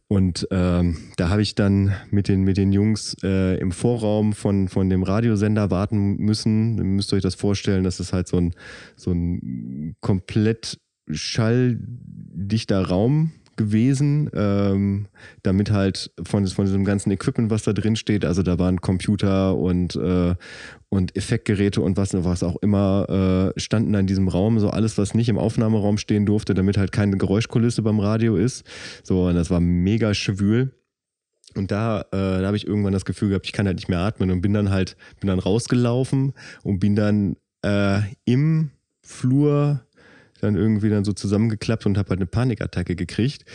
Und 0.09 0.47
ähm, 0.51 0.97
da 1.17 1.29
habe 1.29 1.41
ich 1.41 1.55
dann 1.55 1.93
mit 2.11 2.29
den, 2.29 2.43
mit 2.43 2.55
den 2.55 2.71
Jungs 2.71 3.15
äh, 3.23 3.59
im 3.59 3.73
Vorraum 3.73 4.31
von, 4.31 4.69
von 4.69 4.89
dem 4.89 5.03
Radiosender 5.03 5.69
warten 5.69 6.15
müssen. 6.17 6.77
Ihr 6.77 6.83
müsst 6.85 7.11
euch 7.11 7.21
das 7.21 7.35
vorstellen, 7.35 7.83
das 7.83 7.99
ist 7.99 8.13
halt 8.13 8.27
so 8.27 8.37
ein, 8.37 8.53
so 8.95 9.11
ein 9.11 9.95
komplett 9.99 10.79
schalldichter 11.09 12.87
Raum 12.87 13.31
gewesen, 13.57 14.29
ähm, 14.33 15.07
damit 15.43 15.71
halt 15.71 16.11
von, 16.23 16.47
von 16.47 16.65
diesem 16.65 16.85
ganzen 16.85 17.11
Equipment, 17.11 17.49
was 17.49 17.63
da 17.63 17.73
drin 17.73 17.95
steht, 17.95 18.23
also 18.23 18.43
da 18.43 18.57
waren 18.59 18.79
Computer 18.79 19.55
und, 19.55 19.95
äh, 19.95 20.35
und 20.89 21.15
Effektgeräte 21.15 21.81
und 21.81 21.97
was, 21.97 22.13
was 22.13 22.43
auch 22.43 22.55
immer 22.57 23.53
äh, 23.55 23.59
standen 23.59 23.93
da 23.93 23.99
in 23.99 24.07
diesem 24.07 24.27
Raum, 24.27 24.59
so 24.59 24.69
alles, 24.69 24.97
was 24.97 25.13
nicht 25.13 25.29
im 25.29 25.37
Aufnahmeraum 25.37 25.97
stehen 25.97 26.25
durfte, 26.25 26.53
damit 26.53 26.77
halt 26.77 26.91
keine 26.91 27.17
Geräuschkulisse 27.17 27.81
beim 27.81 27.99
Radio 27.99 28.35
ist. 28.35 28.63
So, 29.03 29.27
und 29.27 29.35
das 29.35 29.49
war 29.49 29.59
mega 29.59 30.13
schwül. 30.13 30.71
Und 31.55 31.71
da, 31.71 32.01
äh, 32.01 32.05
da 32.11 32.43
habe 32.45 32.57
ich 32.57 32.67
irgendwann 32.67 32.93
das 32.93 33.05
Gefühl 33.05 33.29
gehabt, 33.29 33.47
ich 33.47 33.53
kann 33.53 33.65
halt 33.65 33.77
nicht 33.77 33.89
mehr 33.89 33.99
atmen 33.99 34.31
und 34.31 34.41
bin 34.41 34.53
dann 34.53 34.69
halt, 34.69 34.95
bin 35.19 35.27
dann 35.27 35.39
rausgelaufen 35.39 36.33
und 36.63 36.79
bin 36.79 36.95
dann 36.95 37.35
äh, 37.63 38.01
im 38.25 38.71
Flur 39.01 39.86
dann 40.41 40.55
irgendwie 40.55 40.89
dann 40.89 41.05
so 41.05 41.13
zusammengeklappt 41.13 41.85
und 41.85 41.97
habe 41.97 42.09
halt 42.09 42.19
eine 42.19 42.27
Panikattacke 42.27 42.95
gekriegt. 42.95 43.45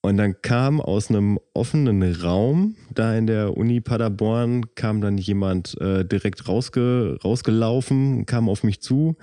Und 0.00 0.16
dann 0.16 0.40
kam 0.42 0.80
aus 0.80 1.10
einem 1.10 1.40
offenen 1.54 2.02
Raum, 2.14 2.76
da 2.94 3.16
in 3.16 3.26
der 3.26 3.56
Uni 3.56 3.80
Paderborn, 3.80 4.74
kam 4.76 5.00
dann 5.00 5.18
jemand 5.18 5.78
äh, 5.80 6.04
direkt 6.04 6.46
rausge 6.46 7.18
rausgelaufen, 7.24 8.24
kam 8.24 8.48
auf 8.48 8.62
mich 8.62 8.80
zu 8.80 9.16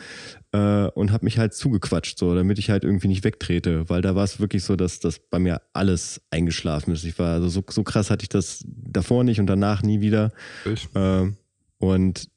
äh, 0.51 0.87
und 0.87 1.13
hat 1.13 1.23
mich 1.23 1.37
halt 1.37 1.53
zugequatscht, 1.53 2.19
so, 2.19 2.35
damit 2.35 2.59
ich 2.59 2.69
halt 2.69 2.83
irgendwie 2.83 3.07
nicht 3.07 3.23
wegtrete. 3.23 3.89
Weil 3.89 4.01
da 4.01 4.15
war 4.15 4.25
es 4.25 4.41
wirklich 4.41 4.65
so, 4.65 4.75
dass 4.75 4.99
das 4.99 5.19
bei 5.19 5.39
mir 5.39 5.61
alles 5.71 6.21
eingeschlafen 6.29 6.91
ist. 6.91 7.05
Ich 7.05 7.17
war, 7.17 7.35
also 7.35 7.47
so, 7.47 7.63
so 7.69 7.83
krass 7.83 8.11
hatte 8.11 8.23
ich 8.23 8.29
das 8.29 8.65
davor 8.67 9.23
nicht 9.23 9.39
und 9.39 9.47
danach 9.47 9.81
nie 9.81 10.01
wieder. 10.01 10.33
Äh, 10.93 11.31
und 11.77 12.29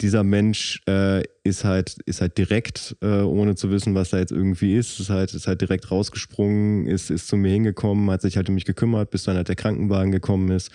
dieser 0.00 0.24
Mensch 0.24 0.82
äh, 0.88 1.22
ist 1.44 1.64
halt 1.64 1.98
ist 2.06 2.20
halt 2.20 2.36
direkt, 2.36 2.96
äh, 3.00 3.22
ohne 3.22 3.54
zu 3.54 3.70
wissen, 3.70 3.94
was 3.94 4.10
da 4.10 4.18
jetzt 4.18 4.32
irgendwie 4.32 4.76
ist, 4.76 4.98
ist 4.98 5.10
halt 5.10 5.34
ist 5.34 5.46
halt 5.46 5.60
direkt 5.60 5.90
rausgesprungen, 5.90 6.86
ist 6.86 7.10
ist 7.10 7.28
zu 7.28 7.36
mir 7.36 7.52
hingekommen, 7.52 8.10
hat 8.10 8.22
sich 8.22 8.36
halt 8.36 8.48
um 8.48 8.54
mich 8.54 8.64
gekümmert, 8.64 9.10
bis 9.10 9.24
dann 9.24 9.36
halt 9.36 9.48
der 9.48 9.56
Krankenwagen 9.56 10.12
gekommen 10.12 10.50
ist. 10.50 10.70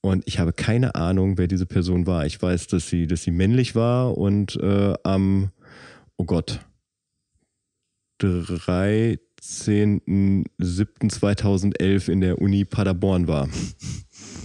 Und 0.00 0.22
ich 0.26 0.38
habe 0.38 0.52
keine 0.52 0.94
Ahnung, 0.94 1.38
wer 1.38 1.48
diese 1.48 1.66
Person 1.66 2.06
war. 2.06 2.24
Ich 2.24 2.40
weiß, 2.40 2.68
dass 2.68 2.88
sie 2.88 3.06
dass 3.06 3.22
sie 3.22 3.32
männlich 3.32 3.74
war 3.74 4.16
und 4.16 4.56
äh, 4.56 4.94
am 5.02 5.50
oh 6.16 6.24
Gott 6.24 6.60
3. 8.18 9.18
13.07.2011 9.40 12.10
in 12.10 12.20
der 12.20 12.40
Uni 12.40 12.64
Paderborn 12.64 13.28
war. 13.28 13.48